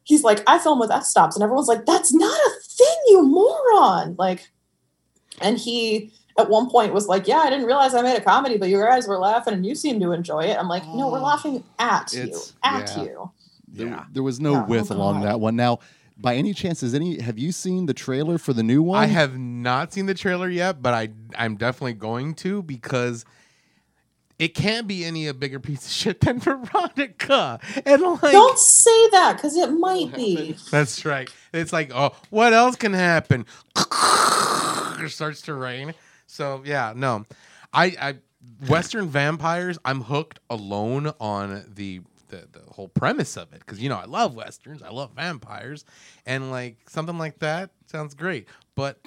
he's 0.04 0.24
like, 0.24 0.42
I 0.48 0.60
film 0.60 0.80
with 0.80 0.92
f 0.92 1.04
stops, 1.04 1.36
and 1.36 1.44
everyone's 1.44 1.68
like, 1.68 1.86
that's 1.86 2.14
not 2.14 2.40
a 2.40 2.52
thing, 2.64 2.98
you 3.08 3.24
moron. 3.24 4.16
Like, 4.18 4.50
and 5.40 5.58
he 5.58 6.12
at 6.38 6.50
one 6.50 6.70
point 6.70 6.94
was 6.94 7.08
like, 7.08 7.28
"Yeah, 7.28 7.40
I 7.40 7.50
didn't 7.50 7.66
realize 7.66 7.94
I 7.94 8.02
made 8.02 8.18
a 8.18 8.22
comedy, 8.22 8.58
but 8.58 8.70
you 8.70 8.80
guys 8.80 9.08
were 9.08 9.18
laughing 9.18 9.54
and 9.54 9.66
you 9.66 9.76
seem 9.76 10.00
to 10.00 10.12
enjoy 10.12 10.42
it." 10.42 10.58
I'm 10.58 10.68
like, 10.68 10.86
"No, 10.88 11.10
we're 11.12 11.20
laughing 11.20 11.64
at 11.80 12.14
you, 12.14 12.40
at 12.64 12.96
yeah. 12.96 13.04
you." 13.04 13.32
There, 13.68 13.88
yeah. 13.88 14.06
there 14.12 14.24
was 14.24 14.40
no 14.40 14.56
oh, 14.56 14.66
width 14.66 14.92
oh 14.92 14.96
along 14.96 15.22
that 15.22 15.40
one. 15.40 15.56
Now, 15.56 15.80
by 16.20 16.36
any 16.36 16.54
chance, 16.54 16.82
has 16.82 16.94
any 16.94 17.22
have 17.22 17.38
you 17.38 17.52
seen 17.52 17.86
the 17.86 17.94
trailer 17.94 18.38
for 18.38 18.54
the 18.54 18.64
new 18.64 18.82
one? 18.82 19.02
I 19.02 19.08
have 19.08 19.38
not 19.38 19.94
seen 19.94 20.08
the 20.08 20.14
trailer 20.14 20.50
yet, 20.50 20.82
but 20.82 20.94
I 20.94 21.10
I'm 21.36 21.56
definitely 21.56 21.94
going 21.94 22.34
to 22.36 22.64
because 22.64 23.26
it 24.40 24.50
can't 24.50 24.88
be 24.88 25.04
any 25.04 25.28
a 25.28 25.34
bigger 25.34 25.60
piece 25.60 25.86
of 25.86 25.92
shit 25.92 26.22
than 26.22 26.40
Verotika. 26.42 27.60
And 27.86 28.02
like, 28.02 28.32
don't 28.32 28.60
say 28.60 29.10
that 29.10 29.38
because 29.38 29.56
it 29.56 29.72
might 29.72 30.14
be. 30.14 30.56
That's 30.72 31.06
right. 31.06 31.30
It's 31.54 31.74
like, 31.74 31.92
oh, 31.94 32.16
what 32.30 32.54
else 32.54 32.76
can 32.76 32.94
happen? 32.94 33.46
it 33.76 35.10
starts 35.10 35.42
to 35.44 35.54
rain. 35.54 35.94
So 36.26 36.62
yeah, 36.66 36.94
no, 36.96 37.26
I, 37.74 37.86
I 38.00 38.16
Western 38.68 39.08
vampires. 39.08 39.78
I'm 39.86 40.02
hooked 40.02 40.40
alone 40.50 41.14
on 41.20 41.66
the 41.68 42.02
the, 42.30 42.48
the 42.52 42.62
whole 42.72 42.88
premise 42.88 43.38
of 43.38 43.54
it 43.54 43.60
because 43.60 43.80
you 43.82 43.90
know 43.90 43.98
I 43.98 44.06
love 44.06 44.36
westerns, 44.36 44.82
I 44.82 44.90
love 44.90 45.12
vampires, 45.16 45.86
and 46.26 46.52
like 46.52 46.78
something 46.90 47.18
like 47.18 47.40
that 47.40 47.72
sounds 47.86 48.14
great. 48.14 48.48
But 48.76 49.00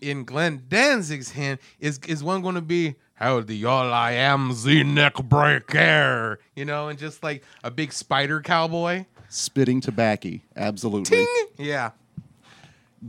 in 0.00 0.24
Glenn 0.24 0.64
Danzig's 0.68 1.32
hand 1.32 1.58
is 1.78 2.00
is 2.06 2.22
one 2.22 2.42
going 2.42 2.54
to 2.54 2.60
be 2.60 2.96
howdy 3.14 3.56
y'all, 3.56 3.92
I 3.92 4.12
am 4.12 4.54
the 4.64 4.82
neck 4.82 5.14
breaker, 5.22 6.40
you 6.56 6.64
know, 6.64 6.88
and 6.88 6.98
just 6.98 7.22
like 7.22 7.44
a 7.62 7.70
big 7.70 7.92
spider 7.92 8.40
cowboy. 8.40 9.04
Spitting 9.28 9.80
tobacco, 9.80 10.40
absolutely. 10.56 11.18
Ting! 11.18 11.46
Yeah. 11.58 11.90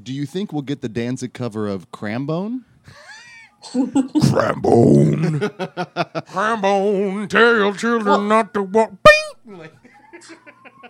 Do 0.03 0.13
you 0.13 0.25
think 0.25 0.53
we'll 0.53 0.61
get 0.61 0.81
the 0.81 0.89
Danzig 0.89 1.33
cover 1.33 1.67
of 1.67 1.91
Crambone? 1.91 2.63
Crambone. 3.63 5.39
Crambone, 6.27 7.29
tell 7.29 7.55
your 7.55 7.73
children 7.73 8.05
Well- 8.05 8.21
not 8.21 8.53
to 8.53 8.63
walk. 8.63 8.91
Bing! 9.03 9.57
Like, 9.57 9.73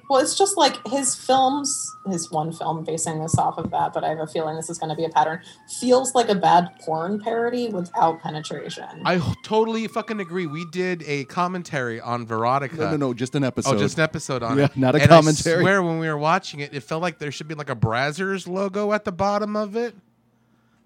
Well, 0.09 0.19
it's 0.21 0.37
just 0.37 0.57
like 0.57 0.85
his 0.87 1.15
films, 1.15 1.89
his 2.09 2.29
one 2.29 2.51
film 2.51 2.83
basing 2.83 3.21
this 3.21 3.37
off 3.37 3.57
of 3.57 3.71
that, 3.71 3.93
but 3.93 4.03
I 4.03 4.09
have 4.09 4.19
a 4.19 4.27
feeling 4.27 4.57
this 4.57 4.69
is 4.69 4.77
going 4.77 4.89
to 4.89 4.95
be 4.95 5.05
a 5.05 5.09
pattern. 5.09 5.39
Feels 5.79 6.13
like 6.13 6.27
a 6.27 6.35
bad 6.35 6.67
porn 6.81 7.17
parody 7.21 7.69
without 7.69 8.19
penetration. 8.21 9.03
I 9.05 9.21
totally 9.43 9.87
fucking 9.87 10.19
agree. 10.19 10.47
We 10.47 10.65
did 10.65 11.01
a 11.07 11.23
commentary 11.25 12.01
on 12.01 12.27
Verotika. 12.27 12.77
No, 12.77 12.91
no, 12.91 12.97
no, 12.97 13.13
just 13.13 13.35
an 13.35 13.45
episode. 13.45 13.75
Oh, 13.75 13.79
just 13.79 13.97
an 13.99 14.03
episode 14.03 14.43
on 14.43 14.57
Yeah, 14.57 14.65
it. 14.65 14.75
not 14.75 14.95
a 14.95 14.99
and 14.99 15.09
commentary. 15.09 15.59
I 15.59 15.61
swear, 15.61 15.81
when 15.81 15.97
we 15.99 16.07
were 16.09 16.17
watching 16.17 16.59
it, 16.59 16.73
it 16.73 16.81
felt 16.83 17.01
like 17.01 17.17
there 17.17 17.31
should 17.31 17.47
be 17.47 17.55
like 17.55 17.69
a 17.69 17.75
Brazzers 17.75 18.49
logo 18.49 18.91
at 18.91 19.05
the 19.05 19.13
bottom 19.13 19.55
of 19.55 19.77
it 19.77 19.95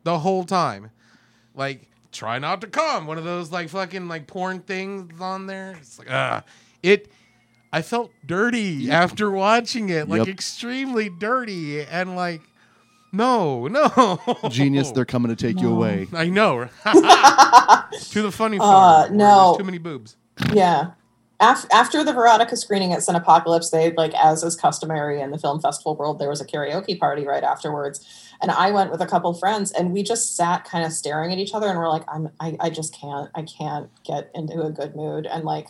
the 0.04 0.20
whole 0.20 0.44
time. 0.44 0.92
Like, 1.56 1.88
try 2.12 2.40
not 2.40 2.62
to 2.62 2.68
come. 2.68 3.08
One 3.08 3.18
of 3.18 3.24
those 3.24 3.52
like 3.52 3.70
fucking 3.70 4.08
like 4.08 4.28
porn 4.28 4.60
things 4.62 5.20
on 5.22 5.48
there. 5.48 5.76
It's 5.80 5.98
like, 6.00 6.12
ah, 6.12 6.44
it. 6.84 7.10
I 7.74 7.82
felt 7.82 8.12
dirty 8.26 8.90
after 8.90 9.30
watching 9.30 9.90
it, 9.90 10.08
like 10.08 10.20
Yep. 10.20 10.28
extremely 10.30 11.10
dirty, 11.10 11.82
and 11.82 12.16
like, 12.16 12.42
no, 13.12 13.68
no, 13.70 14.20
Genius, 14.50 14.92
they're 14.92 15.04
coming 15.06 15.30
to 15.30 15.36
take 15.36 15.60
you 15.60 15.72
away. 15.72 16.08
I 16.14 16.28
know. 16.30 16.66
to 16.86 18.22
the 18.22 18.32
funny 18.32 18.58
Uh, 18.60 18.62
farm. 18.62 19.10
where 19.10 19.18
no. 19.18 19.56
too 19.58 19.64
many 19.66 19.78
boobs. 19.78 20.16
Yeah. 20.54 20.92
Af- 21.40 21.66
after 21.72 22.04
the 22.04 22.14
Verotika 22.14 22.58
screening 22.58 22.94
at 22.94 23.00
Cinepocalypse, 23.00 23.70
they 23.70 23.92
like 23.92 24.14
as 24.14 24.42
is 24.42 24.56
customary 24.56 25.20
in 25.20 25.32
the 25.32 25.38
film 25.38 25.60
festival 25.60 25.96
world, 25.96 26.18
there 26.18 26.30
was 26.30 26.40
a 26.40 26.46
karaoke 26.46 26.98
party 26.98 27.26
right 27.26 27.44
afterwards, 27.44 28.32
and 28.42 28.52
I 28.52 28.72
went 28.72 28.90
with 28.90 29.02
a 29.02 29.06
couple 29.06 29.34
friends, 29.34 29.72
and 29.72 29.92
we 29.92 30.02
just 30.02 30.38
sat 30.38 30.64
kind 30.64 30.86
of 30.86 30.94
staring 30.94 31.34
at 31.34 31.38
each 31.38 31.54
other, 31.54 31.68
and 31.68 31.78
we're 31.78 31.90
like, 31.90 32.06
I'm, 32.08 32.30
I, 32.40 32.56
I 32.62 32.70
just 32.70 32.96
can't, 32.96 33.30
I 33.36 33.42
can't 33.44 33.90
get 34.06 34.32
into 34.34 34.62
a 34.62 34.72
good 34.72 34.96
mood, 34.96 35.26
and 35.26 35.44
like. 35.44 35.68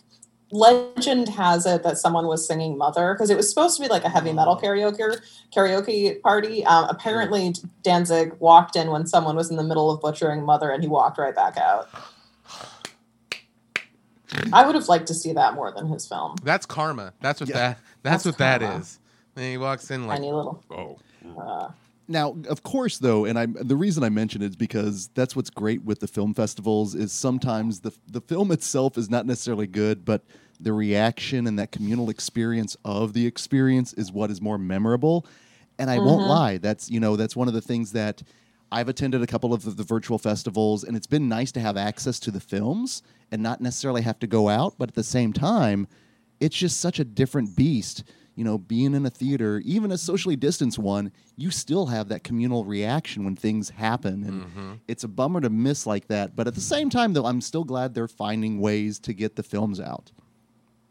Legend 0.51 1.27
has 1.29 1.65
it 1.65 1.81
that 1.81 1.97
someone 1.97 2.27
was 2.27 2.47
singing 2.47 2.77
"Mother" 2.77 3.13
because 3.13 3.31
it 3.31 3.35
was 3.35 3.49
supposed 3.49 3.75
to 3.77 3.81
be 3.81 3.89
like 3.89 4.03
a 4.03 4.09
heavy 4.09 4.31
metal 4.31 4.55
karaoke 4.55 5.19
karaoke 5.53 6.21
party. 6.21 6.63
Um, 6.65 6.85
apparently, 6.87 7.55
Danzig 7.81 8.31
walked 8.39 8.75
in 8.75 8.91
when 8.91 9.07
someone 9.07 9.35
was 9.35 9.49
in 9.49 9.57
the 9.57 9.63
middle 9.63 9.89
of 9.89 10.01
butchering 10.01 10.43
"Mother," 10.43 10.69
and 10.69 10.83
he 10.83 10.87
walked 10.87 11.17
right 11.17 11.35
back 11.35 11.57
out. 11.57 11.89
I 14.53 14.65
would 14.65 14.75
have 14.75 14.87
liked 14.87 15.07
to 15.07 15.13
see 15.13 15.33
that 15.33 15.53
more 15.55 15.71
than 15.71 15.87
his 15.87 16.07
film. 16.07 16.35
That's 16.43 16.65
karma. 16.65 17.13
That's 17.21 17.39
what 17.39 17.49
Yeah. 17.49 17.55
that. 17.55 17.79
That's, 18.03 18.23
That's 18.23 18.25
what 18.25 18.37
that 18.39 18.61
karma. 18.61 18.79
is. 18.79 18.99
And 19.35 19.45
he 19.45 19.57
walks 19.57 19.89
in 19.91 20.07
like, 20.07 20.17
Tiny 20.19 20.31
little. 20.31 20.63
oh, 20.71 20.97
Uh, 21.37 21.69
Now, 22.07 22.35
of 22.49 22.61
course, 22.63 22.99
though, 22.99 23.25
and 23.25 23.37
I'm 23.37 23.53
the 23.59 23.75
reason 23.75 24.03
I 24.03 24.09
mention 24.09 24.41
it 24.43 24.51
is 24.51 24.55
because 24.55 25.09
that's 25.15 25.35
what's 25.35 25.49
great 25.49 25.83
with 25.83 25.99
the 25.99 26.07
film 26.07 26.33
festivals 26.33 26.93
is 26.95 27.11
sometimes 27.11 27.79
the 27.81 27.91
the 28.07 28.21
film 28.21 28.51
itself 28.51 28.97
is 28.97 29.09
not 29.09 29.25
necessarily 29.25 29.67
good, 29.67 30.05
but 30.05 30.23
the 30.59 30.71
reaction 30.71 31.47
and 31.47 31.57
that 31.59 31.71
communal 31.71 32.09
experience 32.09 32.77
of 32.85 33.13
the 33.13 33.25
experience 33.25 33.91
is 33.93 34.11
what 34.11 34.29
is 34.31 34.39
more 34.41 34.57
memorable. 34.57 35.25
And 35.79 35.89
I 35.89 35.97
won't 35.99 36.27
lie, 36.27 36.57
that's 36.59 36.89
you 36.91 36.99
know 36.99 37.15
that's 37.15 37.35
one 37.35 37.47
of 37.47 37.53
the 37.55 37.61
things 37.61 37.91
that 37.93 38.21
I've 38.75 38.89
attended 38.89 39.21
a 39.23 39.27
couple 39.27 39.53
of 39.53 39.63
the, 39.63 39.71
the 39.71 39.83
virtual 39.83 40.17
festivals, 40.17 40.83
and 40.83 40.97
it's 40.97 41.07
been 41.07 41.29
nice 41.29 41.49
to 41.53 41.61
have 41.61 41.77
access 41.77 42.19
to 42.19 42.29
the 42.29 42.41
films 42.41 43.01
and 43.31 43.41
not 43.41 43.61
necessarily 43.61 44.01
have 44.01 44.19
to 44.19 44.27
go 44.27 44.49
out, 44.49 44.75
but 44.77 44.89
at 44.89 44.95
the 44.95 45.03
same 45.03 45.31
time, 45.31 45.87
it's 46.41 46.57
just 46.57 46.81
such 46.81 46.99
a 46.99 47.05
different 47.05 47.55
beast. 47.55 48.03
You 48.35 48.43
know, 48.43 48.57
being 48.57 48.93
in 48.93 49.05
a 49.05 49.09
theater, 49.09 49.61
even 49.63 49.93
a 49.93 49.97
socially 49.97 50.35
distanced 50.35 50.77
one, 50.77 51.13
you 51.37 51.51
still 51.51 51.85
have 51.85 52.09
that 52.09 52.25
communal 52.25 52.65
reaction 52.65 53.23
when 53.23 53.37
things 53.37 53.69
happen. 53.69 54.25
And 54.25 54.81
it's 54.89 55.05
a 55.05 55.07
bummer 55.07 55.39
to 55.39 55.49
miss 55.49 55.87
like 55.87 56.09
that. 56.09 56.35
But 56.35 56.45
at 56.45 56.53
the 56.53 56.59
same 56.59 56.89
time, 56.89 57.13
though, 57.13 57.25
I'm 57.25 57.39
still 57.39 57.63
glad 57.63 57.93
they're 57.93 58.09
finding 58.09 58.59
ways 58.59 58.99
to 58.99 59.13
get 59.13 59.37
the 59.37 59.43
films 59.43 59.79
out. 59.79 60.11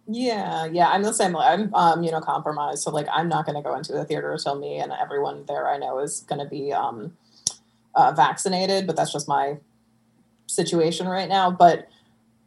yeah, 0.07 0.65
yeah. 0.65 0.89
I'm 0.89 1.03
the 1.03 1.13
same. 1.13 1.35
way. 1.35 1.45
I'm 1.45 1.75
um, 1.75 2.03
you 2.03 2.11
know 2.11 2.23
compromised, 2.23 2.83
so 2.83 2.91
like 2.91 3.09
I'm 3.13 3.29
not 3.29 3.45
going 3.45 3.57
to 3.57 3.63
go 3.63 3.77
into 3.77 3.93
the 3.93 4.07
theater 4.07 4.33
until 4.33 4.55
me 4.59 4.79
and 4.79 4.91
everyone 4.91 5.45
there 5.47 5.69
I 5.69 5.77
know 5.77 5.99
is 5.99 6.21
going 6.21 6.41
to 6.41 6.49
be 6.49 6.73
um, 6.73 7.13
uh, 7.97 8.13
vaccinated. 8.13 8.87
But 8.87 8.97
that's 8.97 9.13
just 9.13 9.29
my 9.29 9.59
situation 10.47 11.09
right 11.09 11.29
now. 11.29 11.51
But 11.51 11.89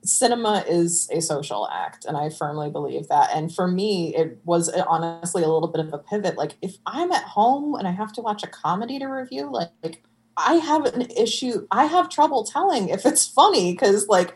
cinema 0.04 0.64
is 0.68 1.10
a 1.12 1.22
social 1.22 1.68
act, 1.72 2.06
and 2.06 2.18
I 2.18 2.30
firmly 2.30 2.70
believe 2.70 3.08
that. 3.10 3.30
And 3.34 3.54
for 3.54 3.68
me, 3.68 4.16
it 4.16 4.40
was 4.46 4.70
honestly 4.70 5.44
a 5.44 5.48
little 5.48 5.68
bit 5.68 5.86
of 5.86 5.94
a 5.94 5.98
pivot. 5.98 6.38
Like 6.38 6.56
if 6.62 6.78
I'm 6.86 7.12
at 7.12 7.24
home 7.24 7.76
and 7.76 7.88
I 7.88 7.92
have 7.92 8.14
to 8.14 8.22
watch 8.22 8.44
a 8.44 8.48
comedy 8.48 9.00
to 9.00 9.06
review, 9.06 9.52
like, 9.52 9.72
like 9.84 10.04
I 10.38 10.56
have 10.56 10.86
an 10.86 11.08
issue. 11.18 11.68
I 11.72 11.86
have 11.86 12.10
trouble 12.10 12.44
telling 12.44 12.90
if 12.90 13.06
it's 13.06 13.28
funny 13.28 13.74
because 13.74 14.08
like 14.08 14.36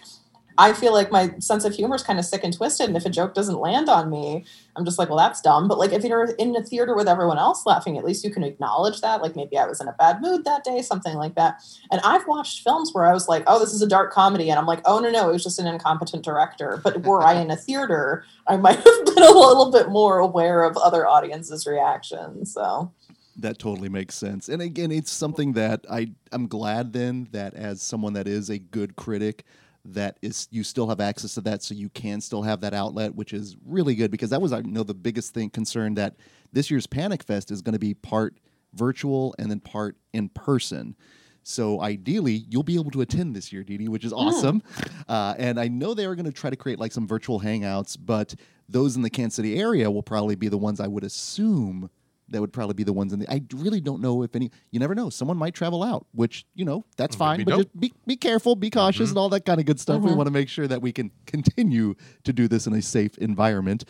I 0.62 0.74
feel 0.74 0.94
like 0.94 1.12
my 1.12 1.34
sense 1.40 1.66
of 1.66 1.74
humor 1.74 1.96
is 1.96 2.04
kind 2.04 2.20
of 2.20 2.26
sick 2.26 2.44
and 2.44 2.56
twisted. 2.56 2.88
And 2.88 2.96
if 2.96 3.04
a 3.04 3.10
joke 3.10 3.34
doesn't 3.34 3.58
land 3.58 3.90
on 3.90 4.12
me, 4.12 4.46
I'm 4.76 4.86
just 4.86 5.00
like, 5.00 5.10
well, 5.10 5.18
that's 5.18 5.42
dumb. 5.42 5.68
But 5.68 5.80
like 5.80 5.92
if 5.92 6.04
you're 6.04 6.26
in 6.38 6.56
a 6.56 6.62
theater 6.62 6.96
with 6.96 7.08
everyone 7.08 7.40
else 7.40 7.66
laughing, 7.66 7.98
at 7.98 8.06
least 8.06 8.24
you 8.24 8.30
can 8.30 8.44
acknowledge 8.44 9.02
that. 9.02 9.24
Like 9.24 9.36
maybe 9.36 9.58
I 9.58 9.66
was 9.66 9.82
in 9.82 9.88
a 9.88 9.94
bad 9.94 10.22
mood 10.22 10.46
that 10.46 10.64
day, 10.64 10.84
something 10.84 11.16
like 11.16 11.34
that. 11.34 11.64
And 11.90 12.00
I've 12.04 12.28
watched 12.28 12.64
films 12.64 12.92
where 12.94 13.08
I 13.08 13.12
was 13.12 13.28
like, 13.28 13.44
oh, 13.48 13.58
this 13.58 13.74
is 13.74 13.82
a 13.82 13.88
dark 13.88 14.14
comedy. 14.14 14.52
And 14.52 14.60
I'm 14.60 14.68
like, 14.68 14.82
oh, 14.86 15.00
no, 15.00 15.10
no, 15.10 15.30
it 15.30 15.34
was 15.34 15.44
just 15.44 15.58
an 15.58 15.66
incompetent 15.66 16.24
director. 16.24 16.80
But 16.84 17.02
were 17.08 17.24
I 17.24 17.34
in 17.42 17.50
a 17.50 17.58
theater, 17.58 18.24
I 18.46 18.58
might 18.58 18.76
have 18.76 19.06
been 19.06 19.24
a 19.24 19.32
little 19.32 19.72
bit 19.72 19.90
more 19.90 20.20
aware 20.20 20.64
of 20.64 20.78
other 20.78 21.08
audiences' 21.08 21.66
reactions. 21.66 22.54
So. 22.54 22.92
That 23.36 23.58
totally 23.58 23.90
makes 23.90 24.14
sense. 24.14 24.48
And 24.48 24.62
again, 24.62 24.92
it's 24.92 25.12
something 25.12 25.54
that 25.54 25.86
I 25.90 26.12
I'm 26.32 26.48
glad 26.48 26.94
then 26.94 27.30
that 27.32 27.56
as 27.56 27.82
someone 27.82 28.14
that 28.14 28.28
is 28.28 28.52
a 28.52 28.60
good 28.60 28.96
critic 28.96 29.44
that 29.86 30.18
is 30.22 30.48
you 30.52 30.64
still 30.64 30.88
have 30.88 31.00
access 31.00 31.34
to 31.34 31.42
that 31.42 31.64
so 31.64 31.74
you 31.74 31.90
can 31.90 32.22
still 32.22 32.44
have 32.44 32.62
that 32.62 32.74
outlet 32.74 33.16
which 33.16 33.34
is 33.34 33.58
really 33.66 33.96
good 33.96 34.12
because 34.12 34.30
that 34.30 34.42
was 34.42 34.54
I 34.54 34.62
know 34.62 34.84
the 34.84 34.94
biggest 34.94 35.34
thing 35.34 35.50
concern 35.50 35.96
that 35.96 36.16
this 36.54 36.70
year's 36.70 36.88
Panic 36.88 37.24
Fest 37.24 37.52
is 37.52 37.62
going 37.62 37.74
to 37.74 37.80
be 37.80 37.94
part 37.94 38.36
virtual 38.74 39.36
and 39.40 39.50
then 39.50 39.60
part 39.60 39.98
in 40.14 40.30
person. 40.30 40.96
So 41.44 41.82
ideally, 41.82 42.46
you'll 42.50 42.64
be 42.64 42.76
able 42.76 42.92
to 42.92 43.02
attend 43.02 43.36
this 43.36 43.52
year, 43.52 43.64
Dee, 43.64 43.88
which 43.88 44.06
is 44.06 44.14
awesome. 44.14 44.62
Uh, 45.10 45.34
and 45.38 45.60
I 45.60 45.68
know 45.68 45.94
they 45.94 46.06
are 46.06 46.16
going 46.16 46.26
to 46.26 46.32
try 46.32 46.50
to 46.50 46.56
create 46.56 46.80
like 46.80 46.92
some 46.92 47.08
virtual 47.08 47.40
hangouts, 47.40 47.98
but 48.00 48.36
those 48.70 48.96
in 48.96 49.02
the 49.02 49.10
Kansas 49.10 49.36
City 49.36 49.60
area 49.60 49.90
will 49.90 50.04
probably 50.04 50.36
be 50.36 50.48
the 50.48 50.58
ones 50.58 50.80
I 50.80 50.88
would 50.88 51.04
assume 51.04 51.90
that 52.32 52.42
would 52.42 52.52
probably 52.54 52.74
be 52.74 52.84
the 52.84 52.94
ones 52.94 53.14
in 53.14 53.20
the. 53.20 53.32
I 53.32 53.42
really 53.54 53.82
don't 53.82 54.02
know 54.02 54.24
if 54.24 54.36
any. 54.36 54.52
You 54.72 54.80
never 54.80 54.96
know. 54.96 55.10
Someone 55.10 55.38
might 55.38 55.54
travel 55.54 55.84
out, 55.84 56.06
which 56.14 56.46
you 56.56 56.66
know 56.66 56.86
that's 56.98 57.16
fine. 57.16 57.44
But 57.44 57.52
dope. 57.52 57.60
just 57.60 57.80
be 57.80 57.94
be 58.08 58.18
careful, 58.18 58.56
be 58.56 58.70
cautious, 58.70 59.10
and 59.10 59.18
all 59.18 59.30
that 59.30 59.46
kind 59.46 59.60
of 59.60 59.66
good 59.66 59.80
stuff. 59.80 60.02
We 60.02 60.14
want 60.14 60.28
to 60.28 60.32
make 60.32 60.50
sure 60.50 60.68
that 60.68 60.82
we 60.82 60.92
can 60.92 61.12
continue 61.26 61.96
to 62.24 62.34
do 62.34 62.48
this 62.48 62.68
in 62.68 62.74
a 62.74 62.82
safe 62.82 63.18
environment. 63.20 63.86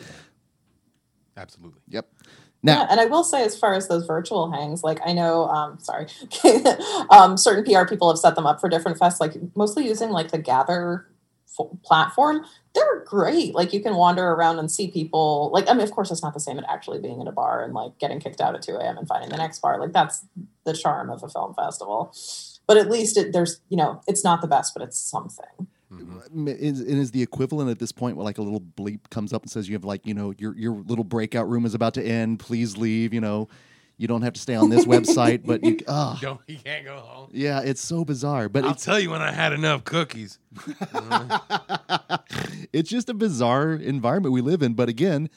absolutely. 1.36 1.80
Yep. 1.88 2.08
Yeah, 2.64 2.74
Now, 2.74 2.86
and 2.90 3.00
I 3.00 3.06
will 3.06 3.24
say, 3.24 3.44
as 3.44 3.58
far 3.58 3.74
as 3.74 3.88
those 3.88 4.06
virtual 4.06 4.50
hangs, 4.52 4.84
like 4.84 5.00
I 5.04 5.12
know, 5.12 5.46
um, 5.46 5.78
sorry, 5.80 6.06
um, 7.10 7.36
certain 7.36 7.64
PR 7.64 7.86
people 7.88 8.08
have 8.08 8.18
set 8.18 8.36
them 8.36 8.46
up 8.46 8.60
for 8.60 8.68
different 8.68 8.98
fests, 8.98 9.18
like 9.20 9.34
mostly 9.56 9.86
using 9.86 10.10
like 10.10 10.30
the 10.30 10.38
Gather 10.38 11.06
f- 11.08 11.11
platform. 11.82 12.44
They're 12.74 13.04
great. 13.04 13.54
Like 13.54 13.72
you 13.72 13.80
can 13.80 13.94
wander 13.94 14.26
around 14.26 14.58
and 14.58 14.70
see 14.70 14.90
people. 14.90 15.50
Like 15.52 15.68
I 15.68 15.72
mean, 15.72 15.82
of 15.82 15.90
course, 15.90 16.10
it's 16.10 16.22
not 16.22 16.34
the 16.34 16.40
same 16.40 16.58
as 16.58 16.64
actually 16.68 17.00
being 17.00 17.20
in 17.20 17.28
a 17.28 17.32
bar 17.32 17.62
and 17.62 17.74
like 17.74 17.98
getting 17.98 18.20
kicked 18.20 18.40
out 18.40 18.54
at 18.54 18.62
two 18.62 18.76
a.m. 18.76 18.98
and 18.98 19.06
finding 19.06 19.30
the 19.30 19.36
next 19.36 19.60
bar. 19.60 19.78
Like 19.80 19.92
that's 19.92 20.24
the 20.64 20.72
charm 20.72 21.10
of 21.10 21.22
a 21.22 21.28
film 21.28 21.54
festival. 21.54 22.14
But 22.66 22.76
at 22.76 22.88
least 22.88 23.16
it, 23.16 23.32
there's, 23.32 23.60
you 23.68 23.76
know, 23.76 24.00
it's 24.06 24.24
not 24.24 24.40
the 24.40 24.46
best, 24.46 24.72
but 24.74 24.82
it's 24.82 24.96
something. 24.96 25.66
Mm-hmm. 25.92 26.48
m- 26.48 26.56
is, 26.56 26.80
and 26.80 26.98
is 26.98 27.10
the 27.10 27.22
equivalent 27.22 27.70
at 27.70 27.78
this 27.78 27.92
point 27.92 28.16
where 28.16 28.24
like 28.24 28.38
a 28.38 28.42
little 28.42 28.60
bleep 28.60 29.10
comes 29.10 29.32
up 29.32 29.42
and 29.42 29.50
says 29.50 29.68
you 29.68 29.74
have 29.74 29.84
like 29.84 30.06
you 30.06 30.14
know 30.14 30.32
your 30.38 30.56
your 30.56 30.72
little 30.86 31.04
breakout 31.04 31.48
room 31.48 31.66
is 31.66 31.74
about 31.74 31.94
to 31.94 32.02
end. 32.02 32.38
Please 32.38 32.76
leave. 32.76 33.12
You 33.12 33.20
know, 33.20 33.48
you 33.98 34.08
don't 34.08 34.22
have 34.22 34.32
to 34.32 34.40
stay 34.40 34.54
on 34.54 34.70
this 34.70 34.84
website, 34.84 35.42
but 35.44 35.62
you. 35.62 35.78
ah, 35.88 36.18
Don't 36.20 36.40
you 36.46 36.58
can't 36.58 36.84
go 36.84 36.96
home. 36.96 37.30
yeah, 37.32 37.60
it's 37.60 37.80
so 37.80 38.04
bizarre, 38.04 38.48
but 38.48 38.64
I'll 38.64 38.74
tell 38.74 38.98
you 38.98 39.10
when 39.10 39.22
I 39.22 39.30
had 39.30 39.52
enough 39.52 39.84
cookies. 39.84 40.38
it's 42.72 42.90
just 42.90 43.08
a 43.08 43.14
bizarre 43.14 43.72
environment 43.72 44.32
we 44.32 44.40
live 44.40 44.62
in. 44.62 44.74
But 44.74 44.88
again, 44.88 45.28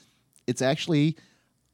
it's 0.47 0.61
actually, 0.61 1.15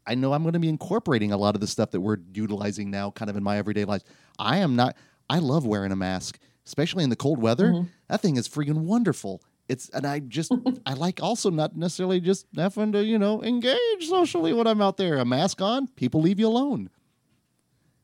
I 0.06 0.15
know 0.15 0.34
I'm 0.34 0.44
going 0.44 0.54
to 0.54 0.60
be 0.60 0.70
incorporating 0.70 1.32
a 1.32 1.38
lot 1.38 1.56
of 1.56 1.62
the 1.62 1.67
stuff 1.67 1.91
that 1.91 2.02
we're 2.02 2.17
utilizing 2.34 2.91
now 2.91 3.12
kind 3.12 3.30
of 3.30 3.38
in 3.38 3.44
my 3.44 3.58
everyday 3.58 3.86
life. 3.86 4.04
I 4.39 4.58
am 4.58 4.76
not, 4.76 4.96
I 5.30 5.39
love 5.39 5.65
wearing 5.65 5.91
a 5.91 5.96
mask, 5.96 6.39
especially 6.65 7.04
in 7.04 7.10
the 7.10 7.15
cold 7.15 7.41
weather. 7.41 7.86
That 8.10 8.22
thing 8.22 8.38
is 8.38 8.50
freaking 8.50 8.80
wonderful. 8.84 9.41
It's, 9.71 9.89
and 9.89 10.05
I 10.05 10.19
just, 10.19 10.51
I 10.86 10.93
like 10.93 11.21
also 11.23 11.49
not 11.49 11.75
necessarily 11.77 12.19
just 12.19 12.45
having 12.55 12.91
to, 12.91 13.03
you 13.03 13.17
know, 13.17 13.41
engage 13.43 14.03
socially 14.07 14.53
when 14.53 14.67
I'm 14.67 14.81
out 14.81 14.97
there. 14.97 15.17
A 15.17 15.25
mask 15.25 15.62
on, 15.62 15.88
people 15.95 16.21
leave 16.21 16.39
you 16.39 16.47
alone. 16.47 16.89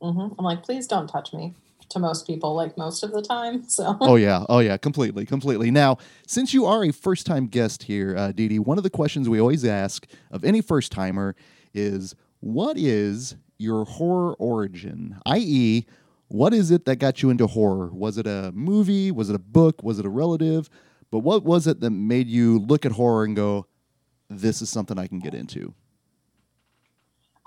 hmm 0.01 0.27
I'm 0.37 0.45
like, 0.45 0.63
please 0.63 0.87
don't 0.87 1.07
touch 1.07 1.33
me. 1.33 1.53
to 1.89 1.99
most 1.99 2.27
people 2.27 2.53
like 2.55 2.77
most 2.77 3.03
of 3.03 3.11
the 3.11 3.21
time. 3.21 3.63
So 3.69 3.97
oh 4.01 4.15
yeah, 4.15 4.45
oh 4.49 4.59
yeah, 4.59 4.77
completely, 4.77 5.25
completely. 5.25 5.71
Now, 5.71 5.97
since 6.27 6.53
you 6.53 6.65
are 6.65 6.83
a 6.83 6.91
first-time 6.91 7.47
guest 7.47 7.83
here, 7.83 8.15
uh, 8.17 8.31
Dee 8.31 8.47
Dee, 8.49 8.59
one 8.59 8.77
of 8.77 8.83
the 8.83 8.89
questions 8.89 9.27
we 9.29 9.39
always 9.39 9.63
ask 9.65 10.05
of 10.31 10.43
any 10.43 10.61
first-timer 10.61 11.35
is, 11.73 12.15
"What 12.39 12.77
is 12.77 13.35
your 13.57 13.85
horror 13.85 14.33
origin?" 14.35 15.17
I.e., 15.25 15.85
what 16.29 16.53
is 16.53 16.71
it 16.71 16.85
that 16.85 16.97
got 16.97 17.21
you 17.23 17.29
into 17.29 17.47
horror? 17.47 17.87
Was 17.93 18.17
it 18.17 18.27
a 18.27 18.51
movie? 18.53 19.11
Was 19.11 19.29
it 19.29 19.35
a 19.35 19.39
book? 19.39 19.81
Was 19.83 19.97
it 19.99 20.05
a 20.05 20.09
relative? 20.09 20.69
But 21.11 21.19
what 21.19 21.43
was 21.43 21.67
it 21.67 21.79
that 21.79 21.91
made 21.91 22.27
you 22.27 22.59
look 22.59 22.85
at 22.85 22.93
horror 22.93 23.23
and 23.23 23.35
go, 23.35 23.67
"This 24.29 24.61
is 24.61 24.69
something 24.69 24.99
I 24.99 25.07
can 25.07 25.19
get 25.19 25.33
into"? 25.33 25.73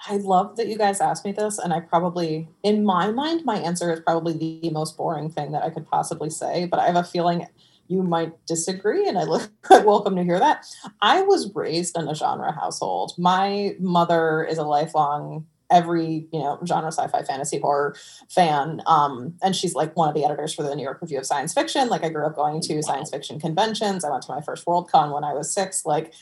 I 0.08 0.16
love 0.16 0.56
that 0.56 0.68
you 0.68 0.78
guys 0.78 1.00
asked 1.00 1.24
me 1.26 1.32
this, 1.32 1.58
and 1.58 1.74
I 1.74 1.80
probably, 1.80 2.48
in 2.62 2.84
my 2.84 3.10
mind, 3.10 3.44
my 3.44 3.58
answer 3.58 3.92
is 3.92 4.00
probably 4.00 4.32
the 4.32 4.70
most 4.70 4.96
boring 4.96 5.30
thing 5.30 5.52
that 5.52 5.62
I 5.62 5.68
could 5.68 5.86
possibly 5.86 6.30
say. 6.30 6.66
But 6.66 6.80
I 6.80 6.86
have 6.86 6.96
a 6.96 7.04
feeling 7.04 7.46
you 7.88 8.02
might 8.02 8.46
disagree, 8.46 9.08
and 9.08 9.18
I 9.18 9.24
look 9.24 9.50
welcome 9.70 10.16
to 10.16 10.24
hear 10.24 10.38
that. 10.38 10.64
I 11.02 11.22
was 11.22 11.54
raised 11.54 11.98
in 11.98 12.08
a 12.08 12.14
genre 12.14 12.52
household. 12.52 13.12
My 13.18 13.76
mother 13.78 14.44
is 14.44 14.58
a 14.58 14.64
lifelong 14.64 15.46
every 15.70 16.26
you 16.32 16.38
know 16.38 16.58
genre 16.66 16.90
sci-fi 16.90 17.22
fantasy 17.22 17.58
horror 17.58 17.94
fan 18.28 18.82
um 18.86 19.34
and 19.42 19.54
she's 19.54 19.74
like 19.74 19.96
one 19.96 20.08
of 20.08 20.14
the 20.14 20.24
editors 20.24 20.52
for 20.52 20.62
the 20.62 20.74
new 20.74 20.82
york 20.82 21.00
review 21.00 21.18
of 21.18 21.26
science 21.26 21.54
fiction 21.54 21.88
like 21.88 22.04
i 22.04 22.08
grew 22.08 22.26
up 22.26 22.34
going 22.34 22.60
to 22.60 22.82
science 22.82 23.10
fiction 23.10 23.38
conventions 23.38 24.04
i 24.04 24.10
went 24.10 24.22
to 24.22 24.32
my 24.32 24.40
first 24.40 24.66
worldcon 24.66 25.14
when 25.14 25.24
i 25.24 25.32
was 25.32 25.52
six 25.52 25.84
like 25.84 26.12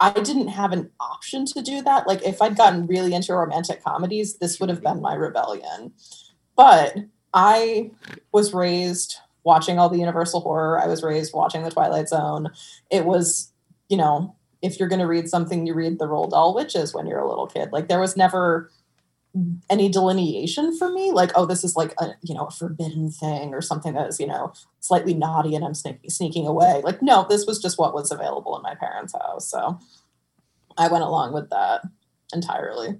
I 0.00 0.10
didn't 0.10 0.48
have 0.48 0.72
an 0.72 0.90
option 1.00 1.44
to 1.46 1.62
do 1.62 1.82
that. 1.82 2.06
Like 2.06 2.22
if 2.22 2.40
I'd 2.40 2.56
gotten 2.56 2.86
really 2.86 3.14
into 3.14 3.34
romantic 3.34 3.82
comedies, 3.82 4.38
this 4.38 4.60
would 4.60 4.68
have 4.68 4.82
been 4.82 5.02
my 5.02 5.14
rebellion. 5.14 5.92
But 6.56 6.96
I 7.34 7.90
was 8.32 8.54
raised 8.54 9.16
watching 9.44 9.78
all 9.78 9.88
the 9.88 9.98
Universal 9.98 10.40
horror. 10.40 10.80
I 10.80 10.86
was 10.86 11.02
raised 11.02 11.34
watching 11.34 11.62
The 11.62 11.70
Twilight 11.70 12.08
Zone. 12.08 12.50
It 12.90 13.04
was, 13.04 13.52
you 13.88 13.96
know, 13.96 14.36
if 14.62 14.78
you're 14.78 14.88
going 14.88 15.00
to 15.00 15.06
read 15.06 15.28
something, 15.28 15.66
you 15.66 15.74
read 15.74 15.98
the 15.98 16.06
Roald 16.06 16.30
Dahl 16.30 16.54
Witches 16.54 16.94
when 16.94 17.06
you're 17.06 17.20
a 17.20 17.28
little 17.28 17.46
kid. 17.46 17.70
Like 17.72 17.88
there 17.88 18.00
was 18.00 18.16
never 18.16 18.70
any 19.70 19.88
delineation 19.88 20.76
for 20.76 20.90
me 20.90 21.12
like 21.12 21.30
oh 21.36 21.44
this 21.46 21.62
is 21.62 21.76
like 21.76 21.94
a 22.00 22.08
you 22.22 22.34
know 22.34 22.46
a 22.46 22.50
forbidden 22.50 23.10
thing 23.10 23.52
or 23.54 23.60
something 23.60 23.92
that 23.94 24.08
is 24.08 24.18
you 24.18 24.26
know 24.26 24.52
slightly 24.80 25.14
naughty 25.14 25.54
and 25.54 25.64
i'm 25.64 25.74
sneak- 25.74 26.00
sneaking 26.10 26.46
away 26.46 26.80
like 26.82 27.02
no 27.02 27.26
this 27.28 27.46
was 27.46 27.60
just 27.60 27.78
what 27.78 27.94
was 27.94 28.10
available 28.10 28.56
in 28.56 28.62
my 28.62 28.74
parents 28.74 29.12
house 29.12 29.48
so 29.48 29.78
i 30.78 30.88
went 30.88 31.04
along 31.04 31.32
with 31.34 31.48
that 31.50 31.82
entirely 32.34 32.98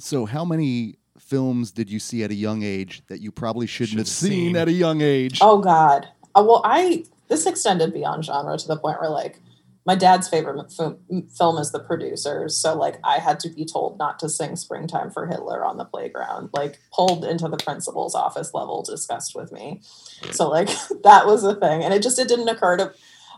So, 0.00 0.26
how 0.26 0.44
many 0.44 0.96
films 1.18 1.70
did 1.70 1.88
you 1.90 1.98
see 2.00 2.24
at 2.24 2.30
a 2.30 2.34
young 2.34 2.62
age 2.62 3.02
that 3.08 3.20
you 3.20 3.30
probably 3.30 3.66
shouldn't, 3.66 3.90
Shouldn't 3.90 4.08
have 4.08 4.08
have 4.08 4.30
seen 4.30 4.48
seen. 4.48 4.56
at 4.56 4.68
a 4.68 4.72
young 4.72 5.00
age? 5.02 5.38
oh 5.40 5.58
god 5.60 6.08
uh, 6.34 6.42
well 6.46 6.62
i 6.64 7.04
this 7.28 7.46
extended 7.46 7.92
beyond 7.94 8.24
genre 8.24 8.58
to 8.58 8.66
the 8.66 8.76
point 8.76 9.00
where 9.00 9.10
like 9.10 9.40
my 9.86 9.94
dad's 9.94 10.28
favorite 10.28 10.72
f- 10.78 10.94
film 11.36 11.58
is 11.58 11.72
the 11.72 11.80
producers 11.80 12.56
so 12.56 12.76
like 12.76 12.98
i 13.04 13.18
had 13.18 13.40
to 13.40 13.48
be 13.48 13.64
told 13.64 13.98
not 13.98 14.18
to 14.18 14.28
sing 14.28 14.56
springtime 14.56 15.10
for 15.10 15.26
hitler 15.26 15.64
on 15.64 15.76
the 15.76 15.84
playground 15.84 16.50
like 16.52 16.78
pulled 16.92 17.24
into 17.24 17.48
the 17.48 17.56
principal's 17.56 18.14
office 18.14 18.52
level 18.54 18.82
discussed 18.82 19.34
with 19.34 19.52
me. 19.52 19.80
So 20.32 20.48
like 20.48 20.68
that 21.04 21.26
was 21.26 21.44
a 21.44 21.54
thing 21.54 21.82
and 21.84 21.94
it 21.94 22.02
just 22.02 22.18
it 22.18 22.28
didn't 22.28 22.48
occur 22.48 22.76
to 22.76 22.92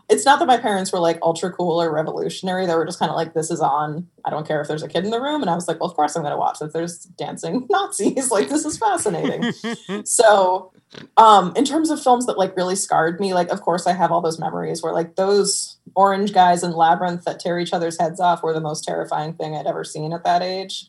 it's 0.09 0.25
not 0.25 0.39
that 0.39 0.45
my 0.45 0.57
parents 0.57 0.91
were 0.91 0.99
like 0.99 1.17
ultra 1.21 1.51
cool 1.51 1.81
or 1.81 1.91
revolutionary. 1.93 2.65
They 2.65 2.75
were 2.75 2.85
just 2.85 2.99
kind 2.99 3.09
of 3.09 3.15
like 3.15 3.33
this 3.33 3.49
is 3.49 3.61
on. 3.61 4.07
I 4.25 4.29
don't 4.29 4.47
care 4.47 4.61
if 4.61 4.67
there's 4.67 4.83
a 4.83 4.87
kid 4.87 5.05
in 5.05 5.11
the 5.11 5.21
room. 5.21 5.41
And 5.41 5.49
i 5.49 5.55
was 5.55 5.67
like 5.67 5.79
well 5.79 5.89
of 5.89 5.95
course 5.95 6.15
i'm 6.15 6.23
going 6.23 6.33
to 6.33 6.37
watch. 6.37 6.61
If 6.61 6.73
there's 6.73 6.99
dancing 6.99 7.67
nazis 7.69 8.29
like 8.31 8.49
this 8.49 8.65
is 8.65 8.77
fascinating. 8.77 9.53
So 10.05 10.71
um 11.17 11.53
in 11.55 11.65
terms 11.65 11.89
of 11.89 12.01
films 12.01 12.25
that 12.25 12.37
like 12.37 12.55
really 12.55 12.75
scarred 12.75 13.19
me 13.19 13.33
like 13.33 13.49
of 13.49 13.61
course 13.61 13.87
i 13.87 13.93
have 13.93 14.11
all 14.11 14.21
those 14.21 14.37
memories 14.37 14.83
where 14.83 14.93
like 14.93 15.15
those 15.15 15.77
orange 15.95 16.33
guys 16.33 16.63
in 16.63 16.71
labyrinth 16.71 17.23
that 17.25 17.39
tear 17.39 17.57
each 17.57 17.73
other's 17.73 17.99
heads 17.99 18.19
off 18.19 18.43
were 18.43 18.53
the 18.53 18.61
most 18.61 18.83
terrifying 18.83 19.33
thing 19.33 19.55
i'd 19.55 19.65
ever 19.65 19.83
seen 19.83 20.13
at 20.13 20.23
that 20.23 20.41
age. 20.43 20.87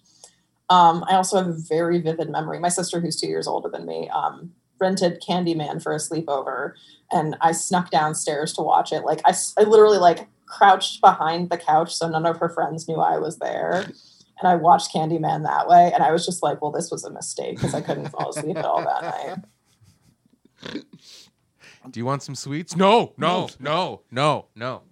Um 0.68 1.04
i 1.08 1.14
also 1.14 1.38
have 1.38 1.46
a 1.46 1.52
very 1.52 2.00
vivid 2.00 2.28
memory. 2.28 2.58
My 2.58 2.68
sister 2.68 3.00
who's 3.00 3.18
two 3.18 3.28
years 3.28 3.46
older 3.46 3.68
than 3.70 3.86
me 3.86 4.08
um 4.10 4.52
rented 4.80 5.22
candyman 5.26 5.82
for 5.82 5.92
a 5.92 5.98
sleepover 5.98 6.72
and 7.10 7.36
i 7.40 7.52
snuck 7.52 7.90
downstairs 7.90 8.52
to 8.52 8.62
watch 8.62 8.92
it 8.92 9.04
like 9.04 9.20
I, 9.24 9.34
I 9.58 9.62
literally 9.62 9.98
like 9.98 10.28
crouched 10.46 11.00
behind 11.00 11.50
the 11.50 11.58
couch 11.58 11.94
so 11.94 12.08
none 12.08 12.26
of 12.26 12.38
her 12.38 12.48
friends 12.48 12.88
knew 12.88 12.96
i 12.96 13.18
was 13.18 13.38
there 13.38 13.86
and 14.40 14.48
I 14.48 14.56
watched 14.56 14.92
Candyman 14.92 15.44
that 15.44 15.68
way, 15.68 15.92
and 15.94 16.02
I 16.02 16.10
was 16.10 16.26
just 16.26 16.42
like, 16.42 16.60
"Well, 16.60 16.72
this 16.72 16.90
was 16.90 17.04
a 17.04 17.10
mistake 17.10 17.56
because 17.56 17.74
I 17.74 17.80
couldn't 17.80 18.08
fall 18.08 18.30
asleep 18.30 18.56
at 18.56 18.64
all 18.64 18.82
that 18.84 19.38
night." 20.62 20.82
Do 21.90 22.00
you 22.00 22.06
want 22.06 22.22
some 22.22 22.34
sweets? 22.34 22.76
No, 22.76 23.12
no, 23.16 23.48
no, 23.60 24.02
no, 24.10 24.46
no. 24.54 24.82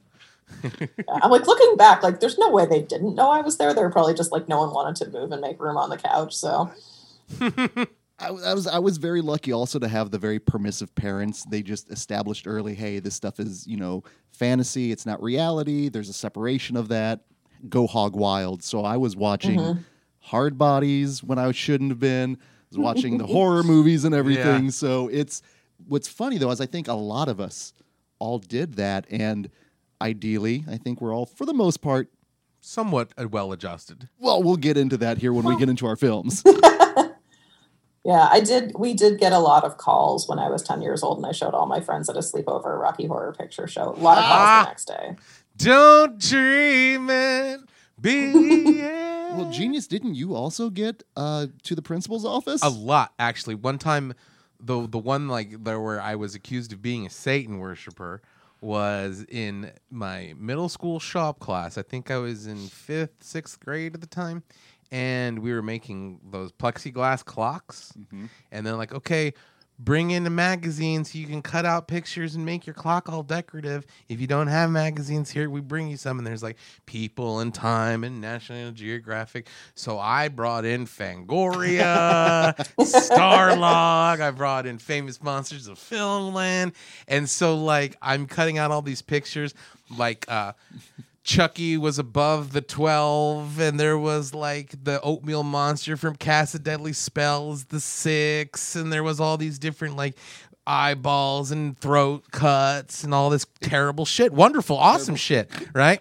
I'm 1.08 1.30
like 1.30 1.46
looking 1.46 1.76
back, 1.76 2.02
like 2.02 2.20
there's 2.20 2.38
no 2.38 2.50
way 2.50 2.66
they 2.66 2.82
didn't 2.82 3.14
know 3.14 3.30
I 3.30 3.40
was 3.40 3.56
there. 3.56 3.72
They 3.72 3.82
were 3.82 3.90
probably 3.90 4.14
just 4.14 4.32
like 4.32 4.48
no 4.48 4.58
one 4.58 4.74
wanted 4.74 4.96
to 5.04 5.10
move 5.10 5.32
and 5.32 5.40
make 5.40 5.60
room 5.60 5.76
on 5.76 5.88
the 5.90 5.96
couch. 5.96 6.36
So 6.36 6.70
I, 8.22 8.28
I 8.28 8.54
was 8.54 8.66
I 8.66 8.78
was 8.78 8.96
very 8.98 9.20
lucky 9.20 9.52
also 9.52 9.78
to 9.78 9.88
have 9.88 10.10
the 10.10 10.18
very 10.18 10.38
permissive 10.38 10.94
parents. 10.94 11.44
They 11.50 11.62
just 11.62 11.90
established 11.90 12.46
early, 12.46 12.74
hey, 12.74 12.98
this 13.00 13.14
stuff 13.14 13.40
is 13.40 13.66
you 13.66 13.76
know 13.76 14.04
fantasy. 14.30 14.92
It's 14.92 15.04
not 15.06 15.22
reality. 15.22 15.88
There's 15.88 16.08
a 16.08 16.12
separation 16.14 16.76
of 16.76 16.88
that. 16.88 17.20
Go 17.68 17.86
hog 17.86 18.16
wild. 18.16 18.62
So 18.62 18.84
I 18.84 18.96
was 18.96 19.14
watching 19.16 19.58
Mhm. 19.58 19.84
hard 20.20 20.56
bodies 20.58 21.22
when 21.22 21.38
I 21.38 21.50
shouldn't 21.52 21.90
have 21.90 21.98
been. 22.00 22.36
I 22.40 22.46
was 22.70 22.78
watching 22.78 23.18
the 23.18 23.26
horror 23.26 23.62
movies 23.62 24.04
and 24.04 24.14
everything. 24.22 24.64
Yeah. 24.64 24.70
So 24.70 25.08
it's 25.08 25.42
what's 25.86 26.08
funny 26.08 26.38
though 26.38 26.50
is 26.50 26.60
I 26.60 26.66
think 26.66 26.88
a 26.88 26.94
lot 26.94 27.28
of 27.28 27.40
us 27.40 27.72
all 28.18 28.38
did 28.38 28.74
that, 28.74 29.04
and 29.10 29.50
ideally, 30.00 30.64
I 30.70 30.76
think 30.76 31.00
we're 31.00 31.14
all 31.14 31.26
for 31.26 31.44
the 31.44 31.54
most 31.54 31.80
part. 31.82 32.08
Somewhat 32.64 33.10
uh, 33.18 33.26
well 33.28 33.50
adjusted. 33.50 34.08
Well, 34.20 34.40
we'll 34.40 34.54
get 34.56 34.76
into 34.76 34.96
that 34.98 35.18
here 35.18 35.32
when 35.32 35.44
we 35.44 35.56
get 35.56 35.68
into 35.68 35.84
our 35.84 35.96
films. 35.96 36.44
yeah, 38.04 38.28
I 38.30 38.40
did. 38.40 38.72
We 38.78 38.94
did 38.94 39.18
get 39.20 39.32
a 39.32 39.38
lot 39.38 39.64
of 39.64 39.76
calls 39.78 40.28
when 40.28 40.38
I 40.38 40.48
was 40.50 40.62
10 40.62 40.82
years 40.82 41.02
old, 41.02 41.18
and 41.18 41.26
I 41.26 41.32
showed 41.32 41.54
all 41.54 41.66
my 41.66 41.80
friends 41.80 42.08
at 42.08 42.16
a 42.16 42.20
sleepover 42.20 42.78
Rocky 42.80 43.06
Horror 43.06 43.32
Picture 43.32 43.66
Show. 43.68 43.90
A 43.90 44.00
lot 44.00 44.18
of 44.18 44.24
calls 44.24 44.40
Ah. 44.40 44.62
the 44.64 44.70
next 44.70 44.84
day. 44.86 45.16
Don't 45.56 46.18
dream 46.18 47.10
it, 47.10 47.60
be 48.00 48.80
it. 48.80 49.36
well, 49.36 49.50
genius, 49.52 49.86
didn't 49.86 50.14
you 50.14 50.34
also 50.34 50.70
get 50.70 51.02
uh, 51.16 51.46
to 51.62 51.74
the 51.74 51.82
principal's 51.82 52.24
office? 52.24 52.62
A 52.62 52.68
lot, 52.70 53.12
actually. 53.18 53.54
One 53.54 53.78
time, 53.78 54.14
the 54.58 54.86
the 54.88 54.98
one 54.98 55.28
like 55.28 55.62
there 55.64 55.80
where 55.80 56.00
I 56.00 56.14
was 56.16 56.34
accused 56.34 56.72
of 56.72 56.80
being 56.82 57.06
a 57.06 57.10
Satan 57.10 57.58
worshiper 57.58 58.22
was 58.60 59.24
in 59.28 59.72
my 59.90 60.34
middle 60.38 60.68
school 60.68 61.00
shop 61.00 61.40
class. 61.40 61.76
I 61.76 61.82
think 61.82 62.10
I 62.10 62.18
was 62.18 62.46
in 62.46 62.58
fifth, 62.68 63.22
sixth 63.24 63.58
grade 63.60 63.94
at 63.94 64.00
the 64.00 64.06
time, 64.06 64.44
and 64.92 65.38
we 65.38 65.52
were 65.54 65.62
making 65.62 66.20
those 66.30 66.52
plexiglass 66.52 67.24
clocks. 67.24 67.94
And 68.52 68.66
then 68.66 68.76
like, 68.76 68.92
okay, 68.92 69.32
bring 69.78 70.10
in 70.10 70.26
a 70.26 70.30
magazine 70.30 71.02
so 71.02 71.18
you 71.18 71.26
can 71.26 71.40
cut 71.40 71.64
out 71.64 71.88
pictures 71.88 72.34
and 72.34 72.44
make 72.44 72.66
your 72.66 72.74
clock 72.74 73.08
all 73.08 73.22
decorative. 73.22 73.86
If 74.08 74.20
you 74.20 74.26
don't 74.26 74.48
have 74.48 74.70
magazines 74.70 75.30
here, 75.30 75.48
we 75.48 75.62
bring 75.62 75.88
you 75.88 75.96
some. 75.96 76.18
And 76.18 76.26
there's 76.26 76.42
like 76.42 76.58
People 76.84 77.40
and 77.40 77.54
Time 77.54 78.04
and 78.04 78.20
National 78.20 78.70
Geographic. 78.70 79.48
So 79.74 79.98
I 79.98 80.28
brought 80.28 80.66
in 80.66 80.84
Fangoria, 80.84 82.54
Starlog. 82.78 84.20
I 84.20 84.30
brought 84.30 84.66
in 84.66 84.76
Famous 84.76 85.22
Monsters 85.22 85.68
of 85.68 85.78
Filmland. 85.78 86.74
And 87.08 87.28
so 87.28 87.56
like 87.56 87.96
I'm 88.02 88.26
cutting 88.26 88.58
out 88.58 88.70
all 88.70 88.82
these 88.82 89.00
pictures 89.00 89.54
like 89.96 90.26
uh 90.28 90.52
Chucky 91.24 91.76
was 91.76 91.98
above 91.98 92.52
the 92.52 92.60
12, 92.60 93.60
and 93.60 93.78
there 93.78 93.96
was 93.96 94.34
like 94.34 94.74
the 94.82 95.00
oatmeal 95.02 95.44
monster 95.44 95.96
from 95.96 96.16
Cast 96.16 96.54
of 96.54 96.64
Deadly 96.64 96.92
Spells, 96.92 97.66
the 97.66 97.78
six, 97.78 98.74
and 98.74 98.92
there 98.92 99.04
was 99.04 99.20
all 99.20 99.36
these 99.36 99.58
different 99.58 99.96
like 99.96 100.16
eyeballs 100.66 101.50
and 101.52 101.78
throat 101.78 102.24
cuts 102.32 103.04
and 103.04 103.14
all 103.14 103.30
this 103.30 103.46
terrible 103.60 104.04
shit. 104.04 104.32
Wonderful, 104.32 104.76
awesome 104.76 105.16
shit, 105.16 105.50
right? 105.72 106.00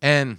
And 0.00 0.38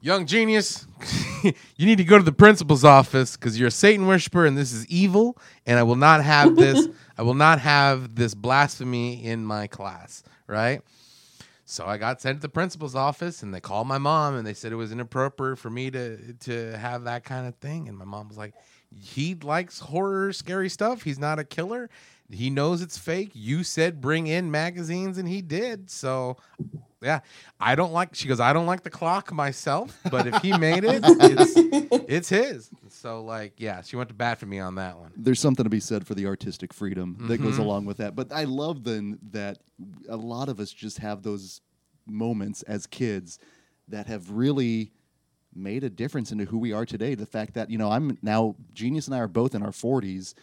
young 0.00 0.26
genius, 0.26 0.86
you 1.42 1.86
need 1.86 1.98
to 1.98 2.04
go 2.04 2.16
to 2.16 2.24
the 2.24 2.32
principal's 2.32 2.84
office 2.84 3.36
because 3.36 3.58
you're 3.58 3.68
a 3.68 3.72
Satan 3.72 4.06
worshiper 4.06 4.46
and 4.46 4.56
this 4.56 4.72
is 4.72 4.86
evil, 4.86 5.36
and 5.66 5.78
I 5.78 5.82
will 5.82 5.96
not 5.96 6.24
have 6.24 6.56
this. 6.56 6.88
I 7.18 7.22
will 7.22 7.34
not 7.34 7.58
have 7.60 8.14
this 8.14 8.34
blasphemy 8.34 9.24
in 9.24 9.44
my 9.44 9.66
class, 9.66 10.22
right? 10.46 10.82
So 11.70 11.84
I 11.84 11.98
got 11.98 12.22
sent 12.22 12.38
to 12.38 12.40
the 12.40 12.48
principal's 12.48 12.94
office, 12.94 13.42
and 13.42 13.52
they 13.52 13.60
called 13.60 13.86
my 13.86 13.98
mom, 13.98 14.34
and 14.36 14.46
they 14.46 14.54
said 14.54 14.72
it 14.72 14.76
was 14.76 14.90
inappropriate 14.90 15.58
for 15.58 15.68
me 15.68 15.90
to 15.90 16.32
to 16.32 16.78
have 16.78 17.04
that 17.04 17.24
kind 17.24 17.46
of 17.46 17.56
thing. 17.56 17.88
And 17.88 17.98
my 17.98 18.06
mom 18.06 18.26
was 18.28 18.38
like, 18.38 18.54
"He 18.90 19.34
likes 19.34 19.80
horror, 19.80 20.32
scary 20.32 20.70
stuff. 20.70 21.02
He's 21.02 21.18
not 21.18 21.38
a 21.38 21.44
killer." 21.44 21.90
He 22.30 22.48
knows 22.48 22.80
it's 22.80 22.96
fake. 22.96 23.32
You 23.34 23.64
said 23.64 24.00
bring 24.00 24.28
in 24.28 24.50
magazines, 24.50 25.18
and 25.18 25.28
he 25.28 25.42
did. 25.42 25.90
So, 25.90 26.38
yeah, 27.00 27.20
I 27.60 27.74
don't 27.74 27.92
like. 27.92 28.14
She 28.14 28.28
goes, 28.28 28.40
I 28.40 28.52
don't 28.52 28.66
like 28.66 28.82
the 28.82 28.90
clock 28.90 29.32
myself, 29.32 29.96
but 30.10 30.26
if 30.26 30.42
he 30.42 30.52
made 30.52 30.84
it, 30.84 31.02
it's, 31.20 31.56
it's 32.08 32.28
his. 32.28 32.70
So, 32.88 33.22
like, 33.24 33.54
yeah, 33.58 33.82
she 33.82 33.96
went 33.96 34.08
to 34.08 34.14
bat 34.14 34.38
for 34.38 34.46
me 34.46 34.58
on 34.58 34.74
that 34.76 34.98
one. 34.98 35.12
there's 35.16 35.40
something 35.40 35.64
to 35.64 35.70
be 35.70 35.80
said 35.80 36.06
for 36.06 36.14
the 36.14 36.26
artistic 36.26 36.72
freedom 36.72 37.16
that 37.28 37.38
goes 37.38 37.56
Mhm. 37.56 37.60
along 37.60 37.84
with 37.86 37.98
that. 37.98 38.16
But 38.16 38.32
I 38.32 38.44
love 38.44 38.84
then 38.84 39.18
that 39.30 39.58
a 40.08 40.16
lot 40.16 40.48
of 40.48 40.58
us 40.60 40.72
just 40.72 40.98
have 40.98 41.22
those 41.22 41.60
moments 42.06 42.62
as 42.62 42.86
kids 42.86 43.38
that 43.88 44.06
have 44.06 44.30
really 44.30 44.92
made 45.54 45.82
a 45.84 45.90
difference 45.90 46.30
into 46.32 46.44
who 46.44 46.58
we 46.58 46.72
are 46.72 46.84
today. 46.86 47.14
The 47.14 47.26
fact 47.26 47.54
that, 47.54 47.70
you 47.70 47.78
know, 47.78 47.90
I'm 47.90 48.18
now 48.22 48.54
Genius 48.74 49.06
and 49.06 49.14
I 49.14 49.18
are 49.20 49.28
both 49.28 49.54
in 49.54 49.62
our 49.62 49.72
40s 49.72 50.34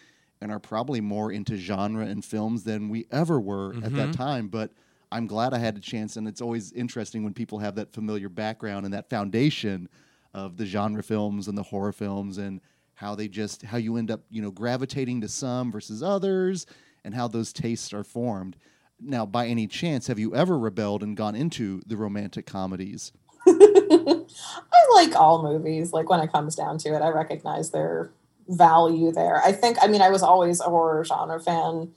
and 0.42 0.52
are 0.52 0.60
probably 0.60 1.00
more 1.02 1.32
into 1.32 1.56
genre 1.58 2.06
and 2.06 2.24
films 2.24 2.64
than 2.64 2.90
we 2.90 3.06
ever 3.12 3.40
were 3.40 3.76
at 3.84 3.96
that 3.96 4.10
Mhm. 4.10 4.14
time, 4.18 4.48
but 4.48 4.72
I'm 5.16 5.28
glad 5.28 5.54
I 5.54 5.60
had 5.60 5.78
a 5.78 5.80
chance 5.80 6.18
and 6.18 6.28
it's 6.28 6.42
always 6.42 6.74
interesting 6.74 7.24
when 7.24 7.34
people 7.34 7.60
have 7.60 7.76
that 7.76 7.94
familiar 7.94 8.28
background 8.28 8.86
and 8.86 8.94
that 8.94 9.10
foundation 9.10 9.88
of 10.34 10.58
the 10.58 10.66
genre 10.66 11.02
films 11.02 11.48
and 11.48 11.58
the 11.58 11.64
horror 11.64 11.94
films 11.94 12.38
and 12.38 12.60
how 12.96 13.16
they 13.16 13.30
just 13.30 13.64
how 13.64 13.78
you 13.78 13.96
end 13.96 14.12
up 14.12 14.22
you 14.30 14.42
know 14.42 14.52
gravitating 14.52 15.22
to 15.22 15.30
some 15.30 15.72
versus 15.72 16.04
others 16.04 16.66
and 17.06 17.16
how 17.16 17.28
those 17.28 17.54
tastes 17.54 17.94
are 17.94 18.04
formed 18.04 18.58
now 19.00 19.26
by 19.26 19.48
any 19.48 19.68
chance 19.68 20.08
have 20.08 20.20
you 20.20 20.36
ever 20.36 20.60
rebelled 20.60 21.02
and 21.02 21.16
gone 21.16 21.36
into 21.36 21.82
the 21.86 21.96
romantic 21.96 22.46
comedies 22.46 23.14
I 23.48 24.86
like 24.94 25.16
all 25.16 25.44
movies. 25.44 25.94
Like 25.94 26.10
when 26.10 26.20
it 26.20 26.32
comes 26.32 26.56
down 26.56 26.78
to 26.80 26.90
it, 26.90 27.02
I 27.02 27.10
recognize 27.10 27.72
their 27.72 28.12
value 28.48 29.12
there. 29.12 29.42
I 29.44 29.52
think, 29.52 29.78
I 29.82 29.88
mean, 29.88 30.02
I 30.02 30.10
was 30.10 30.24
always 30.24 30.60
a 30.60 30.66
horror 30.66 31.04
genre 31.04 31.40
fan 31.40 31.92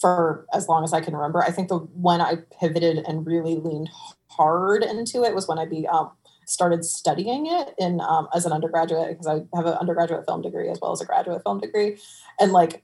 for 0.00 0.46
as 0.52 0.68
long 0.68 0.82
as 0.84 0.92
I 0.92 1.00
can 1.00 1.14
remember. 1.14 1.42
I 1.42 1.50
think 1.50 1.68
the 1.68 1.78
when 1.78 2.20
I 2.20 2.36
pivoted 2.60 2.98
and 3.06 3.26
really 3.26 3.56
leaned 3.56 3.90
hard 4.28 4.82
into 4.82 5.22
it 5.24 5.34
was 5.34 5.46
when 5.46 5.58
I 5.58 5.66
be 5.66 5.86
um, 5.86 6.10
started 6.46 6.84
studying 6.84 7.46
it 7.46 7.74
in 7.78 8.00
um, 8.00 8.28
as 8.34 8.46
an 8.46 8.52
undergraduate 8.52 9.08
because 9.10 9.26
I 9.26 9.56
have 9.56 9.66
an 9.66 9.74
undergraduate 9.74 10.24
film 10.26 10.42
degree 10.42 10.68
as 10.68 10.78
well 10.80 10.92
as 10.92 11.00
a 11.00 11.06
graduate 11.06 11.42
film 11.44 11.60
degree, 11.60 11.98
and 12.38 12.52
like 12.52 12.82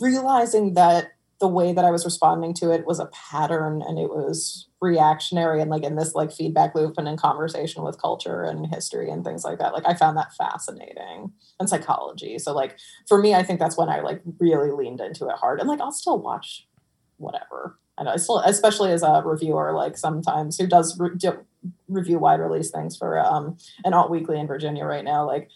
realizing 0.00 0.74
that 0.74 1.12
the 1.42 1.48
way 1.48 1.72
that 1.72 1.84
I 1.84 1.90
was 1.90 2.04
responding 2.04 2.54
to 2.54 2.70
it 2.70 2.86
was 2.86 3.00
a 3.00 3.06
pattern 3.06 3.82
and 3.82 3.98
it 3.98 4.08
was 4.10 4.68
reactionary 4.80 5.60
and 5.60 5.72
like 5.72 5.82
in 5.82 5.96
this 5.96 6.14
like 6.14 6.30
feedback 6.30 6.72
loop 6.76 6.94
and 6.96 7.08
in 7.08 7.16
conversation 7.16 7.82
with 7.82 8.00
culture 8.00 8.44
and 8.44 8.72
history 8.72 9.10
and 9.10 9.24
things 9.24 9.42
like 9.42 9.58
that. 9.58 9.72
Like 9.72 9.82
I 9.84 9.94
found 9.94 10.16
that 10.16 10.32
fascinating 10.34 11.32
and 11.58 11.68
psychology. 11.68 12.38
So 12.38 12.54
like 12.54 12.78
for 13.08 13.20
me, 13.20 13.34
I 13.34 13.42
think 13.42 13.58
that's 13.58 13.76
when 13.76 13.88
I 13.88 14.02
like 14.02 14.22
really 14.38 14.70
leaned 14.70 15.00
into 15.00 15.26
it 15.26 15.34
hard 15.34 15.58
and 15.58 15.68
like 15.68 15.80
I'll 15.80 15.90
still 15.90 16.22
watch 16.22 16.64
whatever. 17.16 17.76
Know 18.00 18.10
I 18.10 18.16
still, 18.16 18.38
especially 18.38 18.92
as 18.92 19.02
a 19.02 19.22
reviewer, 19.24 19.72
like 19.72 19.96
sometimes 19.96 20.58
who 20.58 20.66
does 20.66 20.98
re- 20.98 21.10
do, 21.16 21.44
review 21.88 22.18
wide 22.18 22.40
release 22.40 22.70
things 22.70 22.96
for 22.96 23.18
um 23.18 23.56
an 23.84 23.94
alt 23.94 24.10
weekly 24.10 24.38
in 24.38 24.46
Virginia 24.46 24.84
right 24.84 25.04
now. 25.04 25.26
Like 25.26 25.50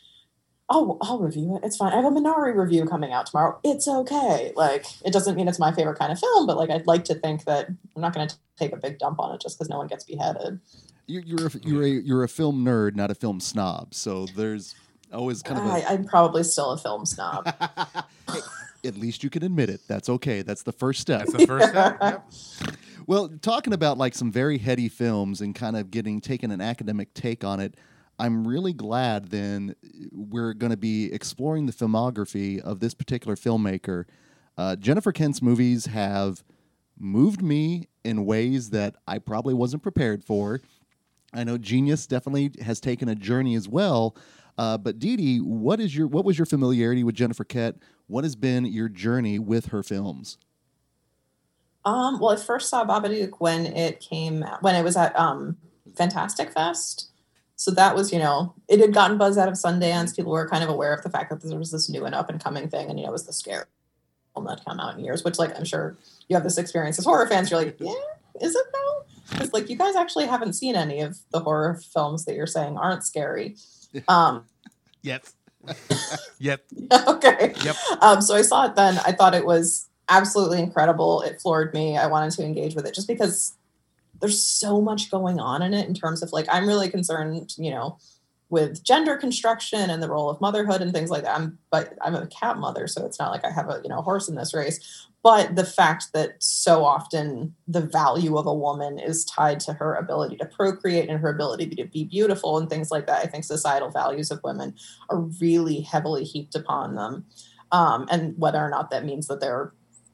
I'll 0.68 0.98
I'll 1.00 1.18
review 1.20 1.56
it. 1.56 1.64
It's 1.64 1.76
fine. 1.76 1.92
I 1.92 1.96
have 1.96 2.04
a 2.04 2.10
Minari 2.10 2.54
review 2.56 2.84
coming 2.86 3.12
out 3.12 3.26
tomorrow. 3.26 3.58
It's 3.62 3.86
okay. 3.86 4.52
Like 4.56 4.84
it 5.04 5.12
doesn't 5.12 5.36
mean 5.36 5.46
it's 5.48 5.58
my 5.60 5.72
favorite 5.72 5.98
kind 5.98 6.10
of 6.10 6.18
film, 6.18 6.46
but 6.46 6.56
like 6.56 6.70
I'd 6.70 6.86
like 6.86 7.04
to 7.04 7.14
think 7.14 7.44
that 7.44 7.68
I'm 7.68 8.02
not 8.02 8.12
going 8.14 8.26
to 8.28 8.34
take 8.58 8.72
a 8.72 8.76
big 8.76 8.98
dump 8.98 9.20
on 9.20 9.34
it 9.34 9.40
just 9.40 9.56
because 9.58 9.68
no 9.68 9.78
one 9.78 9.86
gets 9.86 10.02
beheaded. 10.04 10.58
you're 11.06 11.22
you're 11.22 11.46
a, 11.46 11.50
you're 11.62 11.82
a 11.84 11.88
you're 11.88 12.24
a 12.24 12.28
film 12.28 12.64
nerd 12.64 12.96
not 12.96 13.10
a 13.10 13.14
film 13.14 13.38
snob 13.38 13.94
so 13.94 14.26
there's 14.34 14.74
always 15.12 15.40
kind 15.42 15.60
of 15.60 15.66
a 15.66 15.70
I, 15.70 15.92
I'm 15.92 16.04
probably 16.04 16.42
still 16.42 16.70
a 16.70 16.78
film 16.78 17.06
snob. 17.06 17.46
Hey, 18.82 18.88
at 18.88 18.96
least 18.96 19.22
you 19.22 19.30
can 19.30 19.44
admit 19.44 19.70
it 19.70 19.80
that's 19.86 20.08
okay 20.08 20.42
that's 20.42 20.62
the 20.64 20.72
first 20.72 21.00
step 21.00 21.20
That's 21.26 21.32
the 21.32 21.46
first 21.46 21.68
step. 21.68 21.98
Yep. 22.02 22.24
Well, 23.06 23.28
talking 23.40 23.72
about 23.72 23.98
like 23.98 24.16
some 24.16 24.32
very 24.32 24.58
heady 24.58 24.88
films 24.88 25.40
and 25.40 25.54
kind 25.54 25.76
of 25.76 25.92
getting 25.92 26.20
taking 26.20 26.50
an 26.50 26.60
academic 26.60 27.14
take 27.14 27.44
on 27.44 27.60
it, 27.60 27.74
I'm 28.18 28.46
really 28.46 28.72
glad 28.72 29.30
then 29.30 29.74
we're 30.12 30.54
going 30.54 30.70
to 30.70 30.76
be 30.76 31.12
exploring 31.12 31.66
the 31.66 31.72
filmography 31.72 32.60
of 32.60 32.80
this 32.80 32.94
particular 32.94 33.36
filmmaker. 33.36 34.04
Uh, 34.56 34.76
Jennifer 34.76 35.12
Kent's 35.12 35.42
movies 35.42 35.86
have 35.86 36.42
moved 36.98 37.42
me 37.42 37.88
in 38.04 38.24
ways 38.24 38.70
that 38.70 38.96
I 39.06 39.18
probably 39.18 39.54
wasn't 39.54 39.82
prepared 39.82 40.24
for. 40.24 40.60
I 41.34 41.44
know 41.44 41.58
Genius 41.58 42.06
definitely 42.06 42.52
has 42.62 42.80
taken 42.80 43.08
a 43.08 43.14
journey 43.14 43.54
as 43.54 43.68
well. 43.68 44.16
Uh, 44.56 44.78
but 44.78 44.98
Dee 44.98 45.16
Dee, 45.16 45.38
what 45.38 45.80
is 45.80 45.94
your 45.94 46.06
what 46.06 46.24
was 46.24 46.38
your 46.38 46.46
familiarity 46.46 47.04
with 47.04 47.14
Jennifer 47.14 47.44
Kent? 47.44 47.82
What 48.06 48.24
has 48.24 48.36
been 48.36 48.64
your 48.64 48.88
journey 48.88 49.38
with 49.38 49.66
her 49.66 49.82
films? 49.82 50.38
Um, 51.84 52.18
well, 52.18 52.30
I 52.30 52.36
first 52.36 52.70
saw 52.70 52.84
Babadook 52.86 53.34
when 53.38 53.66
it 53.66 54.00
came 54.00 54.44
when 54.60 54.74
it 54.74 54.82
was 54.82 54.96
at 54.96 55.16
um, 55.18 55.58
Fantastic 55.94 56.52
Fest. 56.52 57.10
So 57.56 57.70
that 57.70 57.94
was, 57.94 58.12
you 58.12 58.18
know, 58.18 58.54
it 58.68 58.80
had 58.80 58.92
gotten 58.92 59.16
buzz 59.16 59.38
out 59.38 59.48
of 59.48 59.54
Sundance. 59.54 60.14
People 60.14 60.32
were 60.32 60.48
kind 60.48 60.62
of 60.62 60.68
aware 60.68 60.92
of 60.92 61.02
the 61.02 61.10
fact 61.10 61.30
that 61.30 61.42
there 61.42 61.58
was 61.58 61.70
this 61.70 61.88
new 61.88 62.04
and 62.04 62.14
up 62.14 62.28
and 62.28 62.42
coming 62.42 62.68
thing, 62.68 62.90
and 62.90 62.98
you 62.98 63.04
know, 63.04 63.10
it 63.10 63.12
was 63.12 63.26
the 63.26 63.32
scare 63.32 63.66
film 64.34 64.46
that 64.46 64.64
come 64.64 64.78
out 64.78 64.98
in 64.98 65.04
years. 65.04 65.24
Which, 65.24 65.38
like, 65.38 65.56
I'm 65.56 65.64
sure 65.64 65.96
you 66.28 66.36
have 66.36 66.44
this 66.44 66.58
experience 66.58 66.98
as 66.98 67.06
horror 67.06 67.26
fans. 67.26 67.50
You're 67.50 67.60
like, 67.60 67.76
yeah, 67.80 67.92
is 68.40 68.54
it 68.54 68.66
though? 68.72 69.02
Because 69.30 69.52
like 69.52 69.68
you 69.68 69.76
guys 69.76 69.96
actually 69.96 70.26
haven't 70.26 70.52
seen 70.52 70.76
any 70.76 71.00
of 71.00 71.18
the 71.32 71.40
horror 71.40 71.80
films 71.92 72.24
that 72.26 72.34
you're 72.34 72.46
saying 72.46 72.76
aren't 72.76 73.04
scary. 73.04 73.56
Um, 74.08 74.44
Yet. 75.00 75.32
Yet. 76.38 76.60
okay. 77.08 77.54
Yep. 77.64 77.76
Um, 78.02 78.20
so 78.20 78.34
I 78.34 78.42
saw 78.42 78.66
it 78.66 78.74
then. 78.74 78.98
I 79.06 79.12
thought 79.12 79.34
it 79.34 79.46
was 79.46 79.88
absolutely 80.10 80.60
incredible. 80.60 81.22
It 81.22 81.40
floored 81.40 81.72
me. 81.72 81.96
I 81.96 82.08
wanted 82.08 82.32
to 82.32 82.44
engage 82.44 82.74
with 82.74 82.84
it 82.84 82.94
just 82.94 83.08
because 83.08 83.56
there's 84.20 84.42
so 84.42 84.80
much 84.80 85.10
going 85.10 85.40
on 85.40 85.62
in 85.62 85.74
it 85.74 85.88
in 85.88 85.94
terms 85.94 86.22
of 86.22 86.32
like 86.32 86.46
I'm 86.50 86.66
really 86.66 86.88
concerned, 86.88 87.54
you 87.56 87.70
know, 87.70 87.98
with 88.48 88.84
gender 88.84 89.16
construction 89.16 89.90
and 89.90 90.02
the 90.02 90.08
role 90.08 90.30
of 90.30 90.40
motherhood 90.40 90.80
and 90.80 90.92
things 90.92 91.10
like 91.10 91.24
that. 91.24 91.36
I'm 91.36 91.58
but 91.70 91.94
I'm 92.00 92.14
a 92.14 92.26
cat 92.28 92.58
mother, 92.58 92.86
so 92.86 93.04
it's 93.04 93.18
not 93.18 93.32
like 93.32 93.44
I 93.44 93.50
have 93.50 93.68
a 93.68 93.80
you 93.82 93.88
know 93.88 94.02
horse 94.02 94.28
in 94.28 94.36
this 94.36 94.54
race. 94.54 95.08
But 95.22 95.56
the 95.56 95.64
fact 95.64 96.12
that 96.12 96.40
so 96.40 96.84
often 96.84 97.56
the 97.66 97.80
value 97.80 98.36
of 98.38 98.46
a 98.46 98.54
woman 98.54 99.00
is 99.00 99.24
tied 99.24 99.58
to 99.60 99.72
her 99.72 99.94
ability 99.94 100.36
to 100.36 100.46
procreate 100.46 101.08
and 101.08 101.18
her 101.18 101.30
ability 101.30 101.66
to 101.70 101.84
be 101.84 102.04
beautiful 102.04 102.58
and 102.58 102.70
things 102.70 102.92
like 102.92 103.08
that, 103.08 103.24
I 103.24 103.26
think 103.26 103.42
societal 103.42 103.90
values 103.90 104.30
of 104.30 104.40
women 104.44 104.74
are 105.10 105.18
really 105.18 105.80
heavily 105.80 106.22
heaped 106.22 106.54
upon 106.54 106.94
them. 106.94 107.26
Um, 107.72 108.06
and 108.08 108.38
whether 108.38 108.60
or 108.60 108.70
not 108.70 108.90
that 108.90 109.04
means 109.04 109.26
that 109.26 109.40
they're 109.40 109.72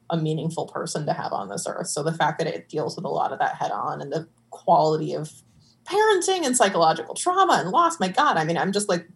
a 0.09 0.17
meaningful 0.17 0.67
person 0.67 1.05
to 1.05 1.13
have 1.13 1.33
on 1.33 1.49
this 1.49 1.65
earth. 1.67 1.87
So 1.87 2.03
the 2.03 2.13
fact 2.13 2.37
that 2.39 2.47
it 2.47 2.69
deals 2.69 2.95
with 2.95 3.05
a 3.05 3.09
lot 3.09 3.31
of 3.31 3.39
that 3.39 3.55
head 3.55 3.71
on 3.71 4.01
and 4.01 4.11
the 4.11 4.27
quality 4.49 5.13
of 5.13 5.31
parenting 5.85 6.45
and 6.45 6.55
psychological 6.55 7.15
trauma 7.15 7.53
and 7.59 7.69
loss, 7.69 7.99
my 7.99 8.07
God, 8.07 8.37
I 8.37 8.45
mean, 8.45 8.57
I'm 8.57 8.71
just 8.71 8.89
like 8.89 9.07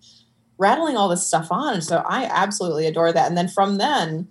rattling 0.58 0.97
all 0.97 1.10
this 1.10 1.26
stuff 1.26 1.52
on. 1.52 1.76
And 1.76 1.84
so 1.84 2.04
I 2.08 2.26
absolutely 2.26 2.88
adore 2.88 3.13
that. 3.13 3.28
And 3.28 3.38
then 3.38 3.47
from 3.47 3.78
then, 3.78 4.28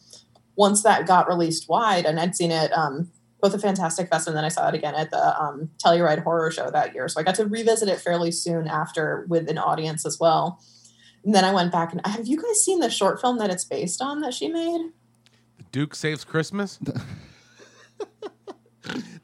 once 0.56 0.82
that 0.82 1.06
got 1.06 1.28
released 1.28 1.68
wide, 1.68 2.06
and 2.06 2.18
I'd 2.18 2.34
seen 2.34 2.50
it 2.50 2.72
um, 2.72 3.10
both 3.40 3.54
at 3.54 3.60
Fantastic 3.60 4.08
Fest 4.08 4.26
and 4.26 4.36
then 4.36 4.44
I 4.44 4.48
saw 4.48 4.68
it 4.68 4.74
again 4.74 4.94
at 4.94 5.10
the 5.10 5.40
um, 5.40 5.70
Telluride 5.78 6.22
Horror 6.22 6.50
Show 6.50 6.70
that 6.70 6.94
year. 6.94 7.08
So 7.08 7.20
I 7.20 7.22
got 7.22 7.34
to 7.36 7.46
revisit 7.46 7.88
it 7.88 8.00
fairly 8.00 8.32
soon 8.32 8.66
after 8.66 9.26
with 9.28 9.48
an 9.48 9.58
audience 9.58 10.06
as 10.06 10.18
well. 10.18 10.60
And 11.24 11.34
then 11.34 11.44
I 11.44 11.52
went 11.52 11.72
back 11.72 11.92
and 11.92 12.00
have 12.06 12.26
you 12.26 12.40
guys 12.40 12.64
seen 12.64 12.80
the 12.80 12.90
short 12.90 13.20
film 13.20 13.38
that 13.38 13.50
it's 13.50 13.64
based 13.64 14.00
on 14.00 14.20
that 14.20 14.34
she 14.34 14.48
made? 14.48 14.92
Duke 15.76 15.94
saves 15.94 16.24
Christmas. 16.24 16.78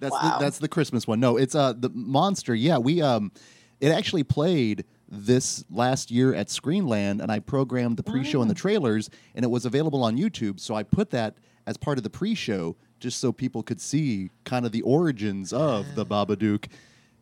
That's 0.00 0.12
Wow. 0.12 0.36
the, 0.38 0.44
that's 0.44 0.58
the 0.58 0.68
Christmas 0.68 1.06
one. 1.06 1.18
No, 1.18 1.38
it's 1.38 1.54
uh 1.54 1.72
the 1.72 1.88
monster. 1.94 2.54
Yeah, 2.54 2.76
we 2.76 3.00
um, 3.00 3.32
it 3.80 3.88
actually 3.90 4.22
played 4.24 4.84
this 5.08 5.64
last 5.70 6.10
year 6.10 6.34
at 6.34 6.48
Screenland, 6.48 7.22
and 7.22 7.32
I 7.32 7.38
programmed 7.38 7.96
the 7.96 8.02
pre-show 8.02 8.42
and 8.42 8.50
the 8.50 8.54
trailers, 8.54 9.08
and 9.34 9.46
it 9.46 9.48
was 9.48 9.64
available 9.64 10.02
on 10.04 10.18
YouTube. 10.18 10.60
So 10.60 10.74
I 10.74 10.82
put 10.82 11.08
that 11.10 11.36
as 11.66 11.78
part 11.78 11.96
of 11.96 12.04
the 12.04 12.10
pre-show, 12.10 12.76
just 13.00 13.18
so 13.18 13.32
people 13.32 13.62
could 13.62 13.80
see 13.80 14.30
kind 14.44 14.66
of 14.66 14.72
the 14.72 14.82
origins 14.82 15.54
of 15.54 15.86
the 15.94 16.04
Babadook. 16.04 16.66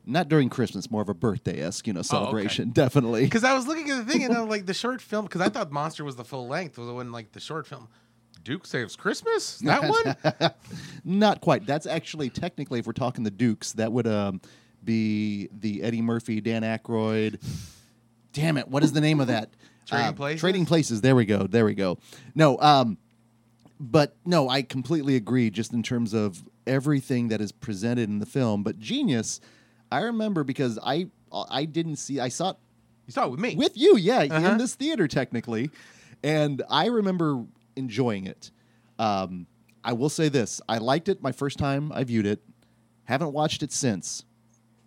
Not 0.06 0.28
during 0.28 0.48
Christmas, 0.48 0.90
more 0.90 1.02
of 1.02 1.08
a 1.08 1.14
birthday 1.14 1.60
esque, 1.60 1.86
you 1.86 1.92
know, 1.92 2.02
celebration. 2.02 2.70
Definitely. 2.72 3.24
Because 3.24 3.44
I 3.44 3.54
was 3.54 3.68
looking 3.68 3.90
at 3.90 4.04
the 4.04 4.10
thing 4.12 4.24
and 4.24 4.34
I 4.34 4.40
was 4.40 4.48
like 4.56 4.66
the 4.66 4.74
short 4.74 5.00
film 5.00 5.26
because 5.26 5.40
I 5.42 5.50
thought 5.50 5.70
Monster 5.70 6.02
was 6.02 6.16
the 6.16 6.24
full 6.24 6.48
length 6.48 6.78
was 6.78 6.88
when 6.90 7.12
like 7.12 7.30
the 7.32 7.38
short 7.40 7.68
film. 7.68 7.86
Duke 8.42 8.66
saves 8.66 8.96
Christmas. 8.96 9.58
That 9.58 9.82
one. 9.88 10.50
Not 11.04 11.40
quite. 11.40 11.66
That's 11.66 11.86
actually 11.86 12.30
technically, 12.30 12.78
if 12.78 12.86
we're 12.86 12.92
talking 12.92 13.24
the 13.24 13.30
Dukes, 13.30 13.72
that 13.74 13.92
would 13.92 14.06
um, 14.06 14.40
be 14.84 15.48
the 15.52 15.82
Eddie 15.82 16.02
Murphy, 16.02 16.40
Dan 16.40 16.62
Aykroyd. 16.62 17.40
Damn 18.32 18.56
it! 18.56 18.68
What 18.68 18.82
is 18.84 18.92
the 18.92 19.00
name 19.00 19.20
of 19.20 19.26
that? 19.28 19.50
Trading 19.86 20.06
Uh, 20.06 20.12
Places? 20.12 20.40
Trading 20.40 20.66
Places. 20.66 21.00
There 21.00 21.16
we 21.16 21.24
go. 21.24 21.46
There 21.46 21.64
we 21.64 21.74
go. 21.74 21.98
No, 22.34 22.58
um, 22.60 22.96
but 23.78 24.16
no, 24.24 24.48
I 24.48 24.62
completely 24.62 25.16
agree. 25.16 25.50
Just 25.50 25.72
in 25.72 25.82
terms 25.82 26.14
of 26.14 26.42
everything 26.66 27.28
that 27.28 27.40
is 27.40 27.50
presented 27.52 28.08
in 28.08 28.18
the 28.20 28.26
film, 28.26 28.62
but 28.62 28.78
Genius, 28.78 29.40
I 29.90 30.00
remember 30.02 30.44
because 30.44 30.78
I 30.82 31.08
I 31.50 31.64
didn't 31.64 31.96
see. 31.96 32.20
I 32.20 32.28
saw 32.28 32.50
it 32.50 32.56
You 33.06 33.12
saw 33.12 33.26
it 33.26 33.30
with 33.32 33.40
me. 33.40 33.56
with 33.56 33.76
you, 33.76 33.96
yeah, 33.96 34.20
Uh-huh. 34.30 34.50
in 34.52 34.58
this 34.58 34.74
theater 34.76 35.08
technically, 35.08 35.70
and 36.22 36.62
I 36.70 36.86
remember 36.86 37.44
enjoying 37.80 38.26
it. 38.26 38.52
Um, 38.98 39.46
I 39.82 39.92
will 39.94 40.08
say 40.08 40.28
this: 40.28 40.60
I 40.68 40.78
liked 40.78 41.08
it 41.08 41.20
my 41.22 41.32
first 41.32 41.58
time 41.58 41.90
I 41.92 42.04
viewed 42.04 42.26
it. 42.26 42.42
Haven't 43.04 43.32
watched 43.32 43.62
it 43.64 43.72
since. 43.72 44.24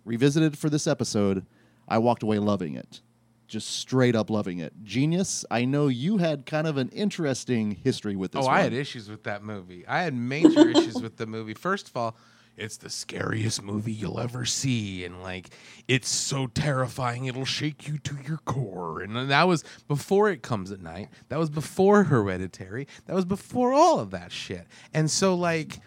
Revisited 0.04 0.56
for 0.56 0.70
this 0.70 0.86
episode. 0.86 1.44
I 1.86 1.98
walked 1.98 2.22
away 2.22 2.38
loving 2.38 2.74
it. 2.74 3.02
Just 3.46 3.68
straight 3.76 4.16
up 4.16 4.30
loving 4.30 4.58
it. 4.58 4.72
Genius. 4.82 5.44
I 5.50 5.66
know 5.66 5.88
you 5.88 6.16
had 6.16 6.46
kind 6.46 6.66
of 6.66 6.78
an 6.78 6.88
interesting 6.88 7.72
history 7.72 8.16
with 8.16 8.32
this. 8.32 8.44
Oh, 8.44 8.46
one. 8.46 8.56
I 8.56 8.62
had 8.62 8.72
issues 8.72 9.10
with 9.10 9.24
that 9.24 9.42
movie. 9.42 9.86
I 9.86 10.02
had 10.02 10.14
major 10.14 10.68
issues 10.70 10.94
with 11.02 11.18
the 11.18 11.26
movie. 11.26 11.52
First 11.52 11.88
of 11.88 11.96
all, 11.96 12.16
it's 12.56 12.76
the 12.76 12.90
scariest 12.90 13.62
movie 13.62 13.92
you'll 13.92 14.20
ever 14.20 14.44
see, 14.44 15.04
and 15.04 15.22
like 15.22 15.50
it's 15.88 16.08
so 16.08 16.46
terrifying 16.46 17.26
it'll 17.26 17.44
shake 17.44 17.88
you 17.88 17.98
to 17.98 18.16
your 18.26 18.38
core. 18.38 19.00
And 19.00 19.30
that 19.30 19.48
was 19.48 19.64
before 19.88 20.30
it 20.30 20.42
comes 20.42 20.70
at 20.70 20.80
night. 20.80 21.08
That 21.28 21.38
was 21.38 21.50
before 21.50 22.04
Hereditary. 22.04 22.86
That 23.06 23.14
was 23.14 23.24
before 23.24 23.72
all 23.72 24.00
of 24.00 24.10
that 24.10 24.32
shit. 24.32 24.66
And 24.92 25.10
so 25.10 25.34
like. 25.34 25.80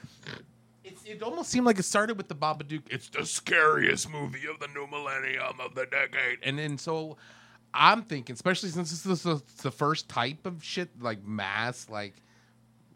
It 1.09 1.23
almost 1.23 1.49
seemed 1.49 1.65
like 1.65 1.79
it 1.79 1.83
started 1.83 2.17
with 2.17 2.27
the 2.27 2.35
Babadook. 2.35 2.81
It's 2.89 3.07
the 3.07 3.25
scariest 3.25 4.09
movie 4.09 4.45
of 4.45 4.59
the 4.59 4.67
new 4.67 4.87
millennium 4.87 5.57
of 5.61 5.73
the 5.73 5.85
decade, 5.85 6.39
and 6.43 6.59
then 6.59 6.77
so 6.77 7.15
I'm 7.73 8.01
thinking, 8.01 8.33
especially 8.33 8.69
since 8.69 8.91
this 9.03 9.05
is 9.05 9.23
the, 9.23 9.41
the 9.61 9.71
first 9.71 10.09
type 10.09 10.45
of 10.45 10.63
shit 10.63 10.89
like 11.01 11.23
mass, 11.23 11.87
like 11.89 12.15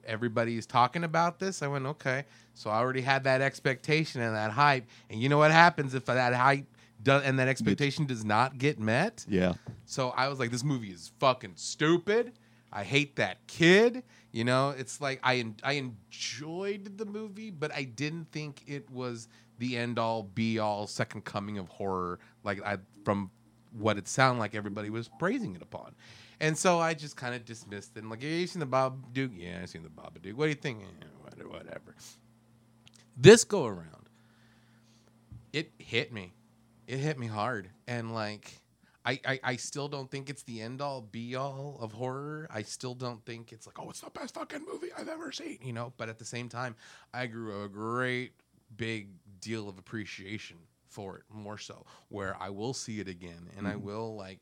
everybody 0.05 0.57
is 0.57 0.65
talking 0.65 1.03
about 1.03 1.39
this. 1.39 1.61
I 1.61 1.67
went, 1.67 1.85
okay. 1.85 2.25
So 2.53 2.69
I 2.69 2.77
already 2.77 3.01
had 3.01 3.23
that 3.23 3.41
expectation 3.41 4.21
and 4.21 4.35
that 4.35 4.51
hype. 4.51 4.85
And 5.09 5.21
you 5.21 5.29
know 5.29 5.37
what 5.37 5.51
happens 5.51 5.93
if 5.93 6.05
that 6.05 6.33
hype 6.33 6.65
does 7.03 7.23
and 7.23 7.39
that 7.39 7.47
expectation 7.47 8.05
does 8.05 8.23
not 8.23 8.57
get 8.57 8.79
met? 8.79 9.25
Yeah. 9.27 9.53
So 9.85 10.09
I 10.09 10.27
was 10.27 10.39
like, 10.39 10.51
this 10.51 10.63
movie 10.63 10.89
is 10.89 11.11
fucking 11.19 11.53
stupid. 11.55 12.33
I 12.71 12.83
hate 12.83 13.17
that 13.17 13.45
kid. 13.47 14.03
You 14.31 14.45
know, 14.45 14.69
it's 14.77 15.01
like 15.01 15.19
I 15.23 15.37
en- 15.37 15.57
I 15.63 15.73
enjoyed 15.73 16.97
the 16.97 17.05
movie, 17.05 17.51
but 17.51 17.73
I 17.73 17.83
didn't 17.83 18.31
think 18.31 18.63
it 18.65 18.89
was 18.89 19.27
the 19.57 19.77
end 19.77 19.99
all 19.99 20.23
be 20.23 20.57
all 20.57 20.87
second 20.87 21.25
coming 21.25 21.57
of 21.57 21.67
horror 21.67 22.19
like 22.43 22.63
I 22.63 22.77
from 23.03 23.29
what 23.77 23.97
it 23.97 24.07
sounded 24.07 24.39
like 24.39 24.55
everybody 24.55 24.89
was 24.89 25.09
praising 25.19 25.55
it 25.55 25.61
upon. 25.61 25.95
And 26.41 26.57
so 26.57 26.79
I 26.79 26.95
just 26.95 27.15
kind 27.15 27.35
of 27.35 27.45
dismissed 27.45 27.91
it. 27.95 27.99
And 27.99 28.09
like, 28.09 28.23
yeah, 28.23 28.29
you 28.29 28.47
seen 28.47 28.59
the 28.59 28.65
Babadook? 28.65 29.31
Yeah, 29.37 29.59
I 29.61 29.65
seen 29.65 29.83
the 29.83 29.89
Babadook. 29.89 30.33
What 30.33 30.45
do 30.45 30.49
you 30.49 30.55
think? 30.55 30.81
Eh, 30.81 31.05
what- 31.21 31.51
whatever. 31.51 31.95
This 33.15 33.43
go 33.43 33.65
around, 33.65 34.09
it 35.53 35.71
hit 35.77 36.11
me. 36.11 36.33
It 36.87 36.97
hit 36.97 37.19
me 37.19 37.27
hard. 37.27 37.69
And 37.87 38.13
like 38.13 38.61
I, 39.05 39.19
I, 39.25 39.39
I 39.43 39.55
still 39.55 39.87
don't 39.87 40.09
think 40.09 40.29
it's 40.29 40.43
the 40.43 40.61
end 40.61 40.81
all 40.81 41.01
be 41.01 41.35
all 41.35 41.77
of 41.79 41.91
horror. 41.91 42.47
I 42.51 42.63
still 42.63 42.93
don't 42.93 43.23
think 43.25 43.51
it's 43.51 43.65
like, 43.65 43.79
oh, 43.79 43.89
it's 43.89 44.01
the 44.01 44.09
best 44.09 44.35
fucking 44.35 44.65
movie 44.65 44.89
I've 44.97 45.09
ever 45.09 45.31
seen, 45.31 45.59
you 45.61 45.73
know. 45.73 45.93
But 45.97 46.09
at 46.09 46.19
the 46.19 46.25
same 46.25 46.49
time, 46.49 46.75
I 47.13 47.27
grew 47.27 47.63
a 47.63 47.69
great 47.69 48.33
big 48.77 49.09
deal 49.39 49.67
of 49.67 49.77
appreciation 49.77 50.57
for 50.87 51.17
it, 51.17 51.23
more 51.31 51.57
so, 51.57 51.85
where 52.09 52.35
I 52.39 52.49
will 52.49 52.73
see 52.73 52.99
it 52.99 53.07
again 53.07 53.49
and 53.57 53.67
I 53.67 53.73
mm. 53.73 53.81
will 53.81 54.15
like 54.15 54.41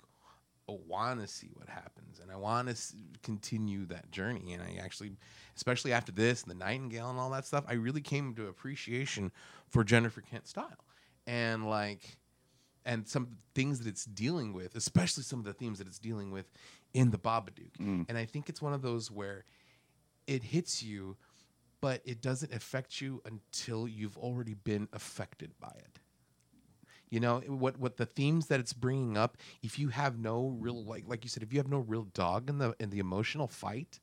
want 0.71 1.21
to 1.21 1.27
see 1.27 1.49
what 1.53 1.69
happens 1.69 2.19
and 2.19 2.31
I 2.31 2.35
want 2.35 2.67
to 2.67 2.73
s- 2.73 2.95
continue 3.23 3.85
that 3.87 4.11
journey. 4.11 4.53
And 4.53 4.61
I 4.61 4.79
actually, 4.83 5.11
especially 5.55 5.93
after 5.93 6.11
this 6.11 6.43
and 6.43 6.51
the 6.51 6.55
Nightingale 6.55 7.09
and 7.09 7.19
all 7.19 7.29
that 7.31 7.45
stuff, 7.45 7.65
I 7.67 7.73
really 7.73 8.01
came 8.01 8.33
to 8.35 8.47
appreciation 8.47 9.31
for 9.67 9.83
Jennifer 9.83 10.21
Kent's 10.21 10.49
style 10.51 10.85
and 11.27 11.69
like 11.69 12.17
and 12.85 13.07
some 13.07 13.37
things 13.53 13.79
that 13.79 13.87
it's 13.87 14.05
dealing 14.05 14.53
with, 14.53 14.75
especially 14.75 15.23
some 15.23 15.39
of 15.39 15.45
the 15.45 15.53
themes 15.53 15.77
that 15.79 15.87
it's 15.87 15.99
dealing 15.99 16.31
with 16.31 16.49
in 16.93 17.11
the 17.11 17.17
Babadook. 17.17 17.73
Mm. 17.79 18.05
And 18.09 18.17
I 18.17 18.25
think 18.25 18.49
it's 18.49 18.61
one 18.61 18.73
of 18.73 18.81
those 18.81 19.11
where 19.11 19.45
it 20.27 20.43
hits 20.43 20.81
you, 20.81 21.17
but 21.81 22.01
it 22.05 22.21
doesn't 22.21 22.53
affect 22.53 23.01
you 23.01 23.21
until 23.25 23.87
you've 23.87 24.17
already 24.17 24.53
been 24.53 24.87
affected 24.93 25.51
by 25.59 25.73
it. 25.75 25.99
You 27.09 27.19
know 27.19 27.39
what? 27.47 27.79
What 27.79 27.97
the 27.97 28.05
themes 28.05 28.47
that 28.47 28.59
it's 28.59 28.73
bringing 28.73 29.17
up? 29.17 29.37
If 29.63 29.79
you 29.79 29.89
have 29.89 30.19
no 30.19 30.55
real 30.59 30.83
like, 30.83 31.05
like 31.07 31.23
you 31.23 31.29
said, 31.29 31.43
if 31.43 31.51
you 31.51 31.59
have 31.59 31.69
no 31.69 31.79
real 31.79 32.03
dog 32.13 32.49
in 32.49 32.59
the 32.59 32.75
in 32.79 32.91
the 32.91 32.99
emotional 32.99 33.47
fight, 33.47 33.99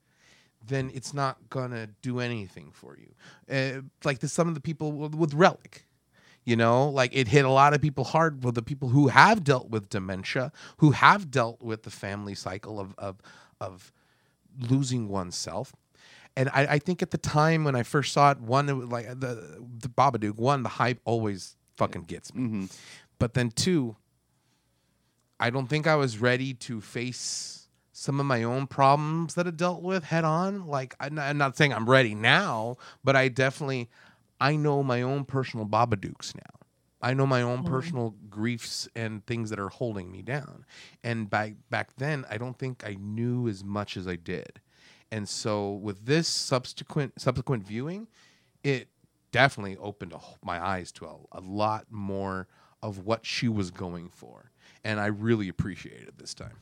then 0.65 0.91
it's 0.93 1.15
not 1.15 1.49
gonna 1.49 1.89
do 2.03 2.19
anything 2.21 2.71
for 2.73 2.97
you. 2.99 3.15
Uh, 3.55 3.83
like 4.05 4.19
the, 4.19 4.29
some 4.29 4.49
of 4.49 4.55
the 4.55 4.61
people 4.61 4.93
with, 4.93 5.15
with 5.15 5.35
Relic, 5.35 5.87
you 6.45 6.57
know, 6.57 6.89
like 6.89 7.15
it 7.15 7.29
hit 7.29 7.45
a 7.45 7.51
lot 7.51 7.75
of 7.75 7.81
people 7.81 8.05
hard 8.05 8.43
with 8.45 8.57
the 8.57 8.63
people 8.63 8.89
who 8.89 9.09
have 9.09 9.45
dealt 9.45 9.71
with 9.71 9.89
dementia, 9.89 10.51
who 10.79 10.91
have 10.93 11.31
dealt 11.31 11.63
with 11.63 11.85
the 11.85 11.91
family 11.91 12.35
cycle 12.35 12.81
of 12.81 12.95
of 12.99 13.21
of 13.61 13.93
losing 14.59 15.09
oneself. 15.09 15.75
And 16.37 16.51
I, 16.51 16.67
I 16.67 16.79
think 16.79 17.03
at 17.03 17.13
the 17.13 17.19
time 17.19 17.65
when 17.65 17.75
I 17.75 17.83
first 17.83 18.13
saw 18.13 18.33
it, 18.33 18.41
one 18.41 18.69
it 18.69 18.75
was 18.75 18.89
like 18.89 19.07
the 19.07 19.65
the 19.79 19.89
Babadook, 19.89 20.37
one 20.37 20.63
the 20.65 20.69
hype 20.71 21.01
always 21.05 21.57
fucking 21.77 22.03
gets 22.03 22.35
me, 22.35 22.43
mm-hmm. 22.43 22.65
but 23.19 23.35
then 23.35 23.51
two, 23.51 23.97
I 25.39 25.51
don't 25.51 25.67
think 25.67 25.87
I 25.87 25.97
was 25.97 26.19
ready 26.19 26.55
to 26.55 26.81
face 26.81 27.69
some 27.93 28.21
of 28.21 28.27
my 28.27 28.43
own 28.43 28.67
problems 28.67 29.35
that 29.35 29.47
I 29.47 29.51
dealt 29.51 29.83
with 29.83 30.05
head 30.05 30.25
on. 30.25 30.67
Like 30.67 30.95
I'm 31.01 31.15
not, 31.15 31.29
I'm 31.29 31.39
not 31.39 31.57
saying 31.57 31.73
I'm 31.73 31.89
ready 31.89 32.15
now, 32.15 32.77
but 33.03 33.17
I 33.17 33.29
definitely 33.29 33.89
I 34.41 34.57
know 34.57 34.83
my 34.83 35.03
own 35.03 35.25
personal 35.25 35.67
Babadooks 35.67 36.35
now. 36.35 36.67
I 37.01 37.15
know 37.15 37.27
my 37.27 37.43
own 37.43 37.59
mm-hmm. 37.59 37.73
personal 37.73 38.15
griefs 38.29 38.89
and 38.97 39.25
things 39.27 39.51
that 39.51 39.59
are 39.59 39.69
holding 39.69 40.11
me 40.11 40.23
down. 40.23 40.65
And 41.05 41.31
back 41.31 41.55
back 41.71 41.97
then, 41.97 42.25
I 42.31 42.39
don't 42.39 42.59
think 42.59 42.83
I 42.87 42.97
knew 42.99 43.49
as 43.49 43.63
much 43.63 43.97
as 43.97 44.09
I 44.09 44.17
did. 44.17 44.61
And 45.11 45.29
so 45.29 45.73
with 45.73 46.05
this 46.07 46.27
subsequent 46.27 47.21
subsequent 47.21 47.67
viewing, 47.67 48.09
it 48.65 48.89
definitely 49.37 49.77
opened 49.77 50.13
a, 50.13 50.21
my 50.45 50.65
eyes 50.65 50.91
to 50.93 51.07
a, 51.07 51.15
a 51.33 51.41
lot 51.41 51.87
more 51.91 52.49
of 52.83 53.05
what 53.07 53.25
she 53.27 53.49
was 53.49 53.71
going 53.71 54.09
for, 54.11 54.51
and 54.85 54.99
I 55.01 55.07
really 55.07 55.49
appreciated 55.49 56.09
it 56.09 56.19
this 56.19 56.35
time. 56.35 56.53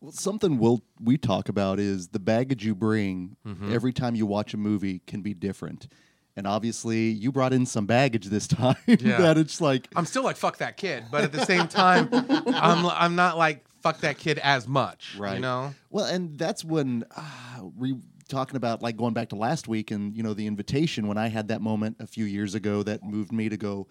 Well, 0.00 0.12
something 0.12 0.58
we'll 0.58 0.82
we 1.00 1.16
talk 1.16 1.48
about 1.48 1.78
is 1.80 2.08
the 2.08 2.18
baggage 2.18 2.64
you 2.64 2.74
bring 2.74 3.36
Mm-hmm. 3.46 3.72
every 3.72 3.92
time 3.92 4.14
you 4.14 4.26
watch 4.26 4.52
a 4.54 4.56
movie 4.58 5.00
can 5.06 5.22
be 5.22 5.34
different. 5.34 5.88
And 6.36 6.46
obviously, 6.48 7.10
you 7.10 7.30
brought 7.30 7.52
in 7.52 7.64
some 7.64 7.86
baggage 7.86 8.26
this 8.26 8.46
time 8.62 8.76
Yeah. 8.86 9.18
that 9.18 9.38
it's 9.38 9.60
like 9.60 9.88
I'm 9.96 10.04
still 10.04 10.24
like 10.24 10.36
fuck 10.36 10.58
that 10.58 10.76
kid, 10.76 11.04
but 11.10 11.22
at 11.24 11.32
the 11.32 11.44
same 11.46 11.68
time, 11.68 12.08
I'm 12.12 12.84
I'm 12.86 13.14
not 13.16 13.38
like 13.38 13.64
fuck 13.82 14.00
that 14.00 14.18
kid 14.18 14.38
as 14.40 14.66
much, 14.66 15.14
Right. 15.18 15.34
You 15.34 15.40
know, 15.40 15.74
Well, 15.90 16.06
and 16.06 16.36
that's 16.38 16.64
when 16.64 17.04
uh, 17.16 17.62
we 17.76 17.96
talking 18.28 18.56
about 18.56 18.82
like 18.82 18.96
going 18.96 19.14
back 19.14 19.28
to 19.30 19.36
last 19.36 19.68
week 19.68 19.90
and 19.90 20.16
you 20.16 20.22
know 20.22 20.34
the 20.34 20.46
invitation 20.46 21.06
when 21.06 21.18
I 21.18 21.28
had 21.28 21.48
that 21.48 21.60
moment 21.60 21.96
a 22.00 22.06
few 22.06 22.24
years 22.24 22.54
ago 22.54 22.82
that 22.82 23.02
moved 23.02 23.32
me 23.32 23.48
to 23.48 23.56
go. 23.56 23.86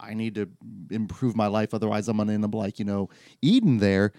I 0.00 0.12
need 0.12 0.34
to 0.34 0.50
improve 0.90 1.36
my 1.36 1.46
life, 1.46 1.72
otherwise 1.72 2.08
I'm 2.08 2.16
gonna 2.16 2.32
end 2.32 2.44
up 2.44 2.54
like 2.54 2.78
you 2.78 2.84
know 2.84 3.08
Eden. 3.42 3.78
There, 3.78 4.12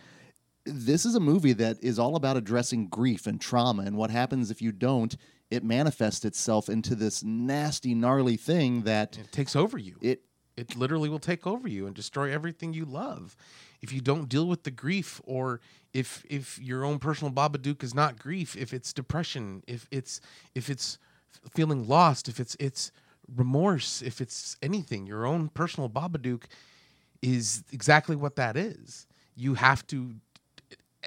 this 0.66 1.06
is 1.06 1.16
a 1.16 1.20
movie 1.20 1.54
that 1.54 1.78
is 1.84 2.00
all 2.00 2.16
about 2.16 2.38
addressing 2.38 2.88
grief 2.88 3.28
and 3.28 3.40
trauma 3.42 3.84
and 3.84 3.98
what 3.98 4.10
happens 4.10 4.52
if 4.52 4.62
you 4.62 4.72
don't. 4.72 5.16
It 5.52 5.64
manifests 5.64 6.26
itself 6.26 6.70
into 6.70 6.96
this 6.96 7.24
nasty, 7.24 7.94
gnarly 7.94 8.38
thing 8.38 8.82
that 8.84 9.18
it 9.18 9.32
takes 9.32 9.56
over 9.56 9.78
you. 9.78 9.98
it 10.02 10.22
it 10.58 10.76
literally 10.78 11.10
will 11.10 11.20
take 11.20 11.46
over 11.46 11.68
you 11.68 11.86
and 11.86 11.94
destroy 11.94 12.32
everything 12.32 12.74
you 12.74 12.86
love 12.86 13.36
if 13.82 13.92
you 13.92 14.02
don't 14.02 14.30
deal 14.30 14.48
with 14.48 14.64
the 14.64 14.72
grief 14.72 15.22
or 15.26 15.60
if 15.96 16.26
if 16.30 16.60
your 16.60 16.84
own 16.84 17.00
personal 17.00 17.34
babadook 17.34 17.82
is 17.82 17.96
not 17.96 18.20
grief 18.20 18.56
if 18.58 18.74
it's 18.74 18.92
depression 18.92 19.64
if 19.66 19.88
it's 19.92 20.20
if 20.54 20.70
it's 20.70 21.00
feeling 21.54 21.88
lost 21.88 22.28
if 22.28 22.38
it's 22.38 22.56
it's 22.60 22.92
remorse 23.34 24.02
if 24.02 24.20
it's 24.20 24.58
anything 24.62 25.08
your 25.08 25.26
own 25.26 25.48
personal 25.48 25.90
babadook 25.90 26.44
is 27.22 27.64
exactly 27.72 28.16
what 28.16 28.36
that 28.36 28.58
is 28.58 29.08
you 29.36 29.54
have 29.54 29.88
to 29.88 30.16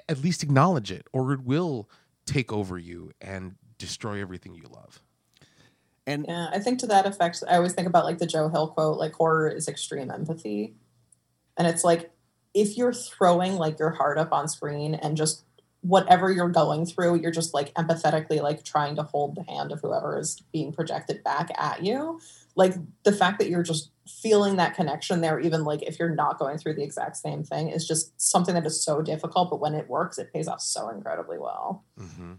at 0.09 0.17
least 0.23 0.41
acknowledge 0.41 0.91
it 0.91 1.05
or 1.13 1.33
it 1.33 1.43
will 1.43 1.87
take 2.25 2.51
over 2.51 2.77
you 2.77 3.11
and 3.21 3.55
destroy 3.77 4.19
everything 4.19 4.55
you 4.55 4.67
love 4.73 5.01
and 6.07 6.25
Yeah, 6.27 6.49
I 6.51 6.57
think 6.57 6.79
to 6.79 6.87
that 6.87 7.05
effect, 7.05 7.43
I 7.47 7.57
always 7.57 7.73
think 7.73 7.87
about 7.87 8.03
like 8.03 8.17
the 8.17 8.25
Joe 8.25 8.49
Hill 8.49 8.69
quote, 8.69 8.97
like 8.97 9.13
horror 9.13 9.47
is 9.47 9.67
extreme 9.67 10.09
empathy. 10.09 10.73
And 11.55 11.67
it's 11.67 11.83
like 11.83 12.11
if 12.53 12.77
you're 12.77 12.93
throwing 12.93 13.55
like 13.55 13.79
your 13.79 13.91
heart 13.91 14.17
up 14.17 14.31
on 14.31 14.47
screen 14.47 14.95
and 14.95 15.15
just 15.17 15.43
whatever 15.81 16.31
you're 16.31 16.49
going 16.49 16.85
through, 16.85 17.15
you're 17.21 17.31
just 17.31 17.53
like 17.53 17.73
empathetically 17.75 18.41
like 18.41 18.63
trying 18.63 18.95
to 18.95 19.03
hold 19.03 19.35
the 19.35 19.43
hand 19.43 19.71
of 19.71 19.79
whoever 19.81 20.19
is 20.19 20.41
being 20.51 20.73
projected 20.73 21.23
back 21.23 21.49
at 21.57 21.83
you. 21.83 22.19
Like 22.55 22.73
the 23.03 23.13
fact 23.13 23.39
that 23.39 23.49
you're 23.49 23.63
just 23.63 23.91
feeling 24.05 24.57
that 24.57 24.75
connection 24.75 25.21
there, 25.21 25.39
even 25.39 25.63
like 25.63 25.81
if 25.83 25.97
you're 25.97 26.13
not 26.13 26.39
going 26.39 26.57
through 26.57 26.73
the 26.73 26.83
exact 26.83 27.15
same 27.15 27.43
thing, 27.43 27.69
is 27.69 27.87
just 27.87 28.19
something 28.19 28.55
that 28.55 28.65
is 28.65 28.83
so 28.83 29.01
difficult. 29.01 29.49
But 29.49 29.61
when 29.61 29.73
it 29.73 29.87
works, 29.87 30.17
it 30.17 30.33
pays 30.33 30.47
off 30.47 30.61
so 30.61 30.89
incredibly 30.89 31.37
well. 31.37 31.85
mm-hmm. 31.97 32.33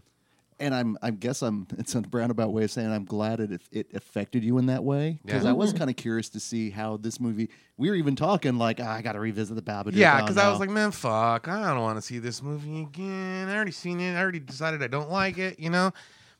And 0.61 0.73
I'm 0.73 0.97
I 1.01 1.11
guess 1.11 1.41
I'm 1.41 1.67
it's 1.77 1.95
a 1.95 2.03
roundabout 2.11 2.53
way 2.53 2.63
of 2.63 2.71
saying 2.71 2.89
I'm 2.91 3.03
glad 3.05 3.39
it 3.41 3.61
it 3.71 3.87
affected 3.93 4.43
you 4.43 4.57
in 4.57 4.67
that 4.67 4.83
way 4.83 5.19
because 5.25 5.43
Yeah. 5.43 5.49
I 5.49 5.53
was 5.53 5.73
kind 5.73 5.89
of 5.89 5.97
curious 5.97 6.29
to 6.29 6.39
see 6.39 6.69
how 6.69 6.95
this 6.97 7.19
movie. 7.19 7.49
We 7.77 7.89
were 7.89 7.95
even 7.95 8.15
talking 8.15 8.57
like 8.57 8.79
"Ah, 8.81 8.93
I 8.93 9.01
got 9.01 9.13
to 9.13 9.19
revisit 9.19 9.55
the 9.55 9.61
Babadook. 9.61 9.95
Yeah, 9.95 10.19
Oh, 10.19 10.21
because 10.21 10.37
I 10.37 10.49
was 10.49 10.59
like, 10.59 10.69
man, 10.69 10.91
fuck, 10.91 11.47
I 11.47 11.73
don't 11.73 11.81
want 11.81 11.97
to 11.97 12.01
see 12.01 12.19
this 12.19 12.41
movie 12.41 12.81
again. 12.83 13.49
I 13.49 13.55
already 13.55 13.71
seen 13.71 13.99
it. 13.99 14.13
I 14.15 14.21
already 14.21 14.39
decided 14.39 14.81
I 14.83 14.87
don't 14.87 15.09
like 15.09 15.37
it, 15.37 15.59
you 15.59 15.69
know. 15.69 15.91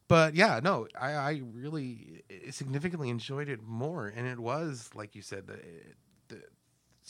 but 0.08 0.36
yeah, 0.36 0.60
no, 0.64 0.88
I, 1.00 1.12
I 1.14 1.42
really 1.54 2.22
eh, 2.30 2.52
significantly 2.52 3.10
enjoyed 3.10 3.50
it 3.50 3.62
more, 3.64 4.08
and 4.08 4.28
it 4.28 4.40
was 4.40 4.90
like 4.94 5.16
you 5.16 5.22
said, 5.22 5.48
the, 5.48 5.54
the 5.54 5.62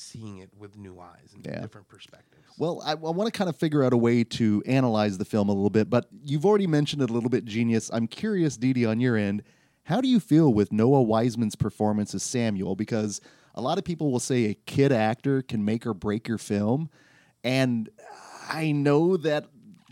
seeing 0.01 0.39
it 0.39 0.49
with 0.57 0.77
new 0.77 0.99
eyes 0.99 1.29
and 1.33 1.45
Yeah. 1.45 1.61
different 1.61 1.87
perspectives. 1.87 2.47
Well, 2.57 2.81
I, 2.85 2.91
I 2.91 2.95
want 2.95 3.31
to 3.31 3.37
kind 3.37 3.49
of 3.49 3.55
figure 3.55 3.83
out 3.83 3.93
a 3.93 3.97
way 3.97 4.23
to 4.23 4.61
analyze 4.65 5.17
the 5.17 5.25
film 5.25 5.49
a 5.49 5.53
little 5.53 5.69
bit, 5.69 5.89
but 5.89 6.07
you've 6.23 6.45
already 6.45 6.67
mentioned 6.67 7.01
it 7.01 7.09
a 7.09 7.13
little 7.13 7.29
bit, 7.29 7.45
Genius. 7.45 7.89
I'm 7.93 8.07
curious, 8.07 8.57
Dee 8.57 8.73
Dee, 8.73 8.85
on 8.85 8.99
your 8.99 9.15
end, 9.15 9.43
how 9.83 10.01
do 10.01 10.07
you 10.07 10.19
feel 10.19 10.53
with 10.53 10.71
Noah 10.71 11.01
Wiseman's 11.01 11.55
performance 11.55 12.13
as 12.13 12.23
Samuel? 12.23 12.75
Because 12.75 13.21
a 13.55 13.61
lot 13.61 13.77
of 13.77 13.83
people 13.83 14.11
will 14.11 14.19
say 14.19 14.45
a 14.45 14.53
kid 14.53 14.91
actor 14.91 15.41
can 15.41 15.63
make 15.65 15.85
or 15.85 15.93
break 15.93 16.27
your 16.27 16.37
film, 16.37 16.89
and 17.43 17.89
I 18.49 18.71
know 18.71 19.17
that 19.17 19.45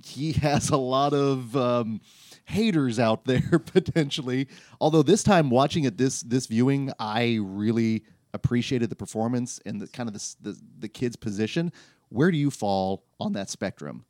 he 0.04 0.32
has 0.34 0.70
a 0.70 0.78
lot 0.78 1.14
of 1.14 1.56
um, 1.58 2.02
haters 2.46 3.00
out 3.00 3.26
there 3.26 3.60
potentially. 3.66 4.48
Although 4.80 5.04
this 5.04 5.24
time, 5.24 5.50
watching 5.50 5.84
it 5.86 5.98
this 5.98 6.22
this 6.22 6.46
viewing, 6.48 6.92
I 7.00 7.40
really 7.42 8.04
appreciated 8.34 8.90
the 8.90 8.96
performance 8.96 9.60
and 9.66 9.82
the 9.82 9.88
kind 9.88 10.08
of 10.08 10.14
the, 10.14 10.36
the 10.42 10.60
the 10.80 10.90
kid's 10.90 11.16
position. 11.16 11.72
Where 12.10 12.32
do 12.32 12.38
you 12.38 12.52
fall 12.52 13.04
on 13.20 13.34
that 13.34 13.50
spectrum? 13.50 14.06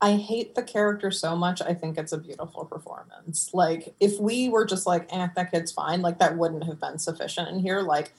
I 0.00 0.12
hate 0.12 0.54
the 0.54 0.62
character 0.62 1.10
so 1.10 1.36
much. 1.36 1.60
I 1.60 1.74
think 1.74 1.98
it's 1.98 2.12
a 2.12 2.18
beautiful 2.18 2.64
performance. 2.64 3.50
Like, 3.52 3.94
if 4.00 4.18
we 4.18 4.48
were 4.48 4.64
just 4.64 4.86
like, 4.86 5.06
eh, 5.12 5.28
that 5.36 5.52
kid's 5.52 5.72
fine, 5.72 6.00
like, 6.00 6.18
that 6.18 6.38
wouldn't 6.38 6.64
have 6.64 6.80
been 6.80 6.98
sufficient 6.98 7.48
in 7.48 7.58
here. 7.60 7.82
Like, 7.82 8.14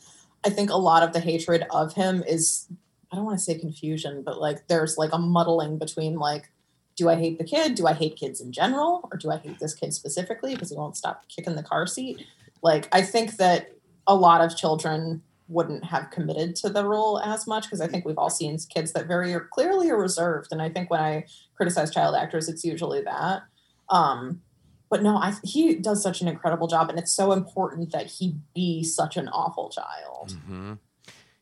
I 0.45 0.51
think 0.51 0.69
a 0.69 0.77
lot 0.77 1.01
of 1.01 1.11
the 1.11 1.19
hatred 1.19 1.65
of 1.71 1.93
him 1.93 2.23
is, 2.27 2.67
I 3.11 3.15
don't 3.15 3.25
want 3.25 3.39
to 3.39 3.43
say 3.43 3.57
confusion, 3.57 4.21
but 4.21 4.39
like, 4.39 4.67
there's 4.67 4.97
like 4.97 5.11
a 5.11 5.17
muddling 5.17 5.79
between 5.79 6.15
like, 6.17 6.51
do 6.95 7.09
I 7.09 7.15
hate 7.15 7.39
the 7.39 7.43
kid? 7.43 7.75
Do 7.75 7.87
I 7.87 7.93
hate 7.93 8.15
kids 8.15 8.41
in 8.41 8.51
general? 8.51 9.09
Or 9.11 9.17
do 9.17 9.31
I 9.31 9.37
hate 9.37 9.57
this 9.59 9.73
kid 9.73 9.93
specifically 9.93 10.53
because 10.53 10.69
he 10.69 10.77
won't 10.77 10.97
stop 10.97 11.27
kicking 11.29 11.55
the 11.55 11.63
car 11.63 11.87
seat? 11.87 12.25
Like, 12.61 12.87
I 12.91 13.01
think 13.01 13.37
that 13.37 13.71
a 14.07 14.15
lot 14.15 14.41
of 14.41 14.55
children 14.55 15.21
wouldn't 15.47 15.83
have 15.83 16.09
committed 16.11 16.55
to 16.55 16.69
the 16.69 16.85
role 16.85 17.19
as 17.19 17.45
much 17.45 17.63
because 17.63 17.81
I 17.81 17.87
think 17.87 18.05
we've 18.05 18.17
all 18.17 18.29
seen 18.29 18.57
kids 18.73 18.93
that 18.93 19.07
very 19.07 19.35
clearly 19.51 19.89
are 19.89 19.97
reserved. 19.97 20.49
And 20.51 20.61
I 20.61 20.69
think 20.69 20.89
when 20.89 21.01
I 21.01 21.25
criticize 21.55 21.91
child 21.91 22.15
actors, 22.15 22.47
it's 22.47 22.63
usually 22.63 23.01
that. 23.01 23.43
Um, 23.89 24.41
but 24.89 25.03
no, 25.03 25.15
I 25.15 25.33
he 25.43 25.75
does 25.75 26.01
such 26.03 26.21
an 26.21 26.27
incredible 26.27 26.67
job, 26.67 26.89
and 26.89 26.99
it's 26.99 27.13
so 27.13 27.31
important 27.31 27.91
that 27.91 28.07
he 28.07 28.35
be 28.53 28.83
such 28.83 29.15
an 29.17 29.29
awful 29.29 29.69
child. 29.69 30.37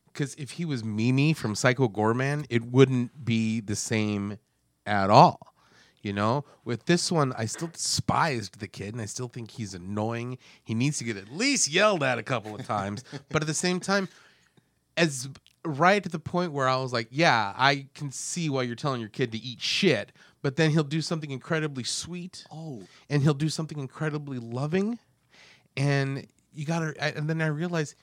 Because 0.06 0.34
if 0.34 0.52
he 0.52 0.64
was 0.64 0.84
Mimi 0.84 1.32
from 1.32 1.54
Psycho 1.54 1.88
Goreman, 1.88 2.46
it 2.48 2.64
wouldn't 2.64 3.24
be 3.24 3.60
the 3.60 3.76
same 3.76 4.38
at 4.86 5.10
all. 5.10 5.40
You 6.02 6.14
know, 6.14 6.44
with 6.64 6.86
this 6.86 7.12
one, 7.12 7.34
I 7.36 7.44
still 7.44 7.68
despised 7.68 8.58
the 8.58 8.68
kid, 8.68 8.94
and 8.94 9.02
I 9.02 9.06
still 9.06 9.28
think 9.28 9.50
he's 9.50 9.74
annoying. 9.74 10.38
He 10.64 10.74
needs 10.74 10.96
to 10.98 11.04
get 11.04 11.16
at 11.18 11.30
least 11.30 11.68
yelled 11.68 12.02
at 12.02 12.18
a 12.18 12.22
couple 12.22 12.54
of 12.54 12.66
times, 12.66 13.04
but 13.28 13.42
at 13.42 13.46
the 13.46 13.52
same 13.54 13.80
time, 13.80 14.08
as 14.96 15.28
right 15.62 16.04
at 16.04 16.10
the 16.10 16.18
point 16.18 16.52
where 16.52 16.66
I 16.68 16.76
was 16.76 16.90
like, 16.92 17.08
yeah, 17.10 17.52
I 17.54 17.86
can 17.94 18.10
see 18.12 18.48
why 18.48 18.62
you're 18.62 18.76
telling 18.76 19.00
your 19.00 19.10
kid 19.10 19.30
to 19.32 19.38
eat 19.38 19.60
shit, 19.60 20.10
but 20.40 20.56
then 20.56 20.70
he'll 20.70 20.84
do 20.84 21.02
something 21.02 21.30
incredibly 21.30 21.84
sweet 21.84 22.46
Oh, 22.50 22.82
and 23.10 23.22
he'll 23.22 23.34
do 23.34 23.50
something 23.50 23.78
incredibly 23.78 24.38
loving 24.38 24.98
and 25.76 26.26
you 26.52 26.64
gotta 26.64 26.94
I- 27.02 27.10
and 27.10 27.28
then 27.30 27.40
i 27.40 27.46
realize 27.46 27.94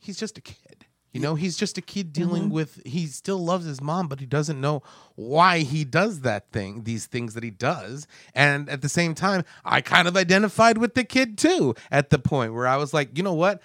he's 0.00 0.18
just 0.18 0.36
a 0.36 0.40
kid 0.40 0.77
you 1.12 1.20
know 1.20 1.34
he's 1.34 1.56
just 1.56 1.78
a 1.78 1.80
kid 1.80 2.12
dealing 2.12 2.44
mm-hmm. 2.44 2.52
with 2.52 2.82
he 2.84 3.06
still 3.06 3.38
loves 3.38 3.64
his 3.64 3.80
mom 3.80 4.08
but 4.08 4.20
he 4.20 4.26
doesn't 4.26 4.60
know 4.60 4.82
why 5.14 5.60
he 5.60 5.84
does 5.84 6.20
that 6.20 6.50
thing 6.52 6.84
these 6.84 7.06
things 7.06 7.34
that 7.34 7.42
he 7.42 7.50
does. 7.50 8.06
And 8.34 8.68
at 8.68 8.82
the 8.82 8.88
same 8.88 9.14
time 9.14 9.44
i 9.64 9.80
kind 9.80 10.08
of 10.08 10.16
identified 10.16 10.78
with 10.78 10.94
the 10.94 11.04
kid 11.04 11.38
too 11.38 11.74
at 11.90 12.10
the 12.10 12.18
point 12.18 12.54
where 12.54 12.66
i 12.66 12.76
was 12.76 12.92
like 12.92 13.16
you 13.16 13.22
know 13.22 13.34
what? 13.34 13.60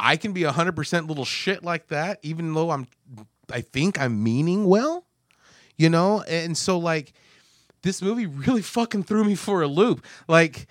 I 0.00 0.16
can 0.16 0.32
be 0.32 0.44
a 0.44 0.52
100% 0.52 1.08
little 1.08 1.24
shit 1.24 1.64
like 1.64 1.88
that 1.88 2.18
even 2.22 2.52
though 2.54 2.70
i'm 2.70 2.86
i 3.50 3.60
think 3.60 4.00
i'm 4.00 4.22
meaning 4.22 4.66
well. 4.66 5.04
You 5.76 5.90
know? 5.90 6.22
And 6.22 6.58
so 6.58 6.78
like 6.78 7.12
this 7.82 8.02
movie 8.02 8.26
really 8.26 8.62
fucking 8.62 9.04
threw 9.04 9.22
me 9.22 9.36
for 9.36 9.62
a 9.62 9.68
loop. 9.68 10.04
Like 10.26 10.66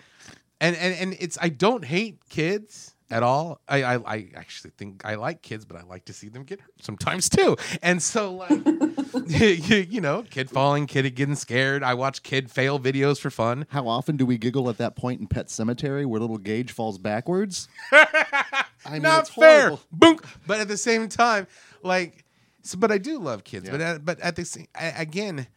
and 0.60 0.76
and, 0.76 0.96
and 0.96 1.18
it's 1.20 1.38
i 1.42 1.50
don't 1.50 1.86
hate 1.86 2.20
kids 2.30 2.96
at 3.10 3.24
all 3.24 3.62
I, 3.70 3.84
I 3.84 3.96
i 4.16 4.28
actually 4.36 4.72
think 4.78 5.04
i 5.06 5.16
like 5.16 5.42
kids 5.42 5.64
but 5.64 5.78
i 5.78 5.84
like 5.84 6.04
to 6.06 6.14
see 6.14 6.28
them 6.28 6.44
get 6.44 6.60
hurt 6.60 6.74
sometimes 6.82 7.30
too 7.30 7.56
and 7.82 8.02
so 8.04 8.34
like 8.34 8.66
you, 9.28 9.78
you 9.90 10.02
know 10.02 10.24
kid 10.30 10.50
falling 10.50 10.88
kid 10.88 11.10
getting 11.16 11.36
scared 11.36 11.84
i 11.84 11.94
watch 11.94 12.22
kid 12.24 12.52
fail 12.52 12.80
videos 12.80 13.18
for 13.20 13.30
fun 13.30 13.66
how 13.70 13.88
often 13.88 14.18
do 14.18 14.26
we 14.26 14.38
giggle 14.38 14.70
at 14.70 14.78
that 14.78 14.96
point 14.98 15.22
in 15.22 15.28
Pet 15.28 15.48
Sematary 15.48 16.06
where 16.06 16.20
little 16.20 16.38
Gage 16.38 16.72
falls 16.72 16.98
backwards? 16.98 17.70
I 17.92 18.66
mean, 18.92 19.02
not 19.04 19.22
it's 19.22 19.30
fair. 19.30 19.72
Boonk. 19.96 20.24
but 20.46 20.60
at 20.60 20.68
the 20.68 20.78
same 20.78 21.08
time 21.10 21.48
like 21.84 22.26
so, 22.64 22.78
but 22.78 22.92
i 22.92 22.98
do 22.98 23.20
love 23.20 23.44
kids 23.46 23.66
Yeah. 23.66 23.72
but 23.72 23.82
at, 23.82 24.06
but 24.06 24.20
at 24.20 24.36
the 24.36 24.44
same 24.46 24.68
I, 24.76 24.88
again 24.88 25.48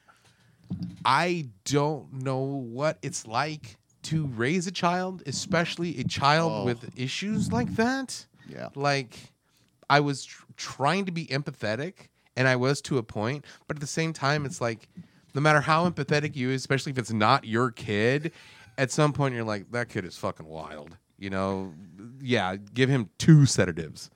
i 1.05 1.49
don't 1.65 2.13
know 2.23 2.39
what 2.43 2.99
it's 3.03 3.27
like 3.27 3.77
to 4.05 4.27
raise 4.27 4.67
a 4.67 4.71
child 4.73 5.23
especially 5.27 5.99
a 6.01 6.05
child 6.05 6.53
Oh. 6.53 6.65
with 6.65 6.91
issues 6.99 7.53
like 7.53 7.75
that 7.77 8.27
Yeah. 8.49 8.69
like 8.75 9.33
i 9.89 10.01
was 10.01 10.25
tr- 10.25 10.45
trying 10.57 11.05
to 11.07 11.13
be 11.13 11.27
empathetic 11.27 12.09
and 12.37 12.49
i 12.49 12.57
was 12.57 12.81
to 12.83 12.99
a 12.99 13.03
point 13.03 13.45
but 13.69 13.77
at 13.77 13.81
the 13.81 13.87
same 13.87 14.13
time 14.13 14.45
it's 14.47 14.61
like 14.61 14.89
no 15.35 15.41
matter 15.41 15.61
how 15.61 15.89
empathetic 15.89 16.35
you 16.37 16.51
is 16.51 16.63
especially 16.63 16.93
if 16.93 16.99
it's 16.99 17.13
not 17.13 17.45
your 17.45 17.71
kid 17.71 18.33
at 18.79 18.91
some 18.91 19.13
point 19.13 19.35
you're 19.35 19.45
like 19.45 19.71
that 19.73 19.89
kid 19.89 20.05
is 20.05 20.17
fucking 20.17 20.47
wild 20.47 20.97
you 21.19 21.29
know 21.31 21.73
yeah 22.23 22.57
give 22.75 22.89
him 22.89 23.11
two 23.19 23.45
sedatives 23.47 24.11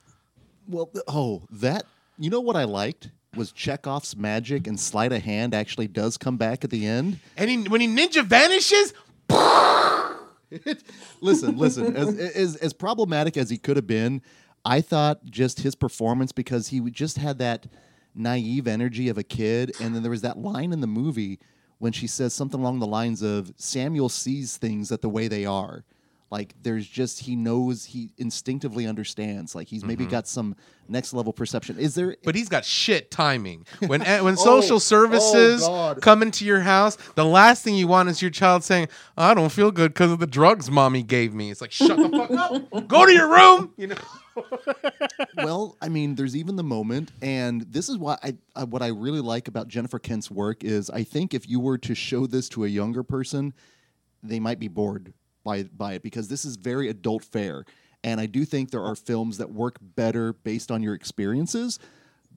Well, 0.67 0.91
oh, 1.09 1.43
that 1.51 1.85
you 2.19 2.31
know 2.31 2.41
what 2.41 2.57
I 2.57 2.65
liked 2.65 3.11
was 3.37 3.51
Chekhov's 3.53 4.17
magic 4.17 4.67
and 4.69 4.79
sleight 4.79 5.13
of 5.13 5.23
hand 5.23 5.53
actually 5.53 5.89
does 5.89 6.17
come 6.17 6.37
back 6.37 6.63
at 6.65 6.71
the 6.71 6.87
end. 6.87 7.19
and 7.37 7.51
he, 7.51 7.57
when 7.69 7.81
he 7.81 7.89
ninja 7.89 8.25
vanishes 8.25 8.95
listen, 11.21 11.57
listen. 11.57 11.97
As, 11.97 12.17
as 12.17 12.57
as 12.57 12.73
problematic 12.73 13.37
as 13.37 13.51
he 13.51 13.59
could 13.59 13.77
have 13.77 13.87
been, 13.87 14.23
I 14.65 14.81
thought 14.81 15.25
just 15.25 15.61
his 15.61 15.75
performance 15.75 16.33
because 16.33 16.69
he 16.69 16.81
just 16.91 17.19
had 17.19 17.39
that 17.39 17.67
naive 18.15 18.67
energy 18.67 19.09
of 19.09 19.19
a 19.19 19.23
kid, 19.23 19.75
and 19.81 19.95
then 19.95 20.03
there 20.03 20.11
was 20.11 20.23
that 20.23 20.39
line 20.39 20.73
in 20.73 20.81
the 20.81 20.87
movie 20.87 21.39
when 21.79 21.93
she 21.93 22.07
says 22.07 22.33
something 22.33 22.61
along 22.61 22.79
the 22.79 22.87
lines 22.87 23.23
of 23.23 23.53
Samuel 23.57 24.09
sees 24.09 24.57
things 24.57 24.89
that 24.89 25.03
the 25.03 25.09
way 25.09 25.29
they 25.29 25.45
are. 25.45 25.85
Like 26.35 26.53
there's 26.61 26.85
just 26.85 27.21
he 27.21 27.37
knows 27.37 27.85
he 27.85 28.11
instinctively 28.19 28.89
understands. 28.89 29.55
Like 29.55 29.69
he's 29.69 29.85
maybe 29.85 30.05
got 30.05 30.27
some 30.27 30.57
next 30.89 31.15
level 31.15 31.33
perception. 31.33 31.79
Is 31.79 31.95
there 31.95 32.17
but 32.25 32.35
he's 32.35 32.49
got 32.49 32.65
shit 32.65 33.13
timing. 33.13 33.67
When 33.87 34.03
eh, 34.03 34.21
when 34.21 34.35
Oh, 34.41 34.61
social 34.61 34.77
oh, 34.77 34.81
services 34.81 35.61
God. 35.61 36.03
come 36.03 36.23
into 36.23 36.45
your 36.45 36.59
house, 36.59 36.99
the 37.15 37.25
last 37.25 37.63
thing 37.63 37.77
you 37.77 37.87
want 37.87 38.09
is 38.09 38.21
your 38.21 38.33
child 38.33 38.65
saying, 38.65 38.89
"I 39.17 39.33
don't 39.33 39.53
feel 39.53 39.71
good 39.71 39.95
because 39.95 40.11
of 40.11 40.19
the 40.19 40.27
drugs 40.27 40.69
mommy 40.69 41.05
gave 41.05 41.33
me." 41.33 41.53
It's 41.53 41.61
like, 41.61 41.71
shut 41.71 41.97
the 41.97 42.09
fuck 42.09 42.33
up, 42.33 42.89
go 42.89 43.07
to 43.07 43.13
your 43.13 43.31
room. 43.31 43.73
You 43.77 43.87
know, 43.87 43.97
well, 45.37 45.77
I 45.81 45.89
mean, 45.89 46.17
there's 46.17 46.35
even 46.35 46.57
the 46.57 46.65
moment, 46.65 47.13
and 47.23 47.61
this 47.61 47.89
is 47.89 47.97
why 47.97 48.19
I, 48.25 48.35
I 48.57 48.65
what 48.65 48.83
I 48.83 48.89
really 48.89 49.21
like 49.21 49.47
about 49.47 49.69
Jennifer 49.69 50.01
Kent's 50.01 50.33
work 50.33 50.65
is 50.65 50.91
I 50.91 51.05
think 51.05 51.33
if 51.33 51.49
you 51.49 51.61
were 51.61 51.79
to 51.79 51.95
show 51.95 52.27
this 52.27 52.49
to 52.49 52.65
a 52.65 52.69
younger 52.69 53.05
person, 53.05 53.55
they 54.21 54.41
might 54.41 54.59
be 54.59 54.67
bored 54.67 55.15
by 55.45 55.65
by 55.65 55.95
it 55.95 56.03
because 56.03 56.29
this 56.29 56.45
is 56.45 56.57
very 56.57 56.89
adult 56.89 57.25
fare, 57.25 57.65
and 58.03 58.21
I 58.21 58.27
do 58.27 58.45
think 58.45 58.71
there 58.71 58.83
are 58.83 58.97
films 58.97 59.39
that 59.39 59.53
work 59.53 59.77
better 59.81 60.33
based 60.33 60.71
on 60.71 60.83
your 60.83 60.95
experiences. 60.95 61.79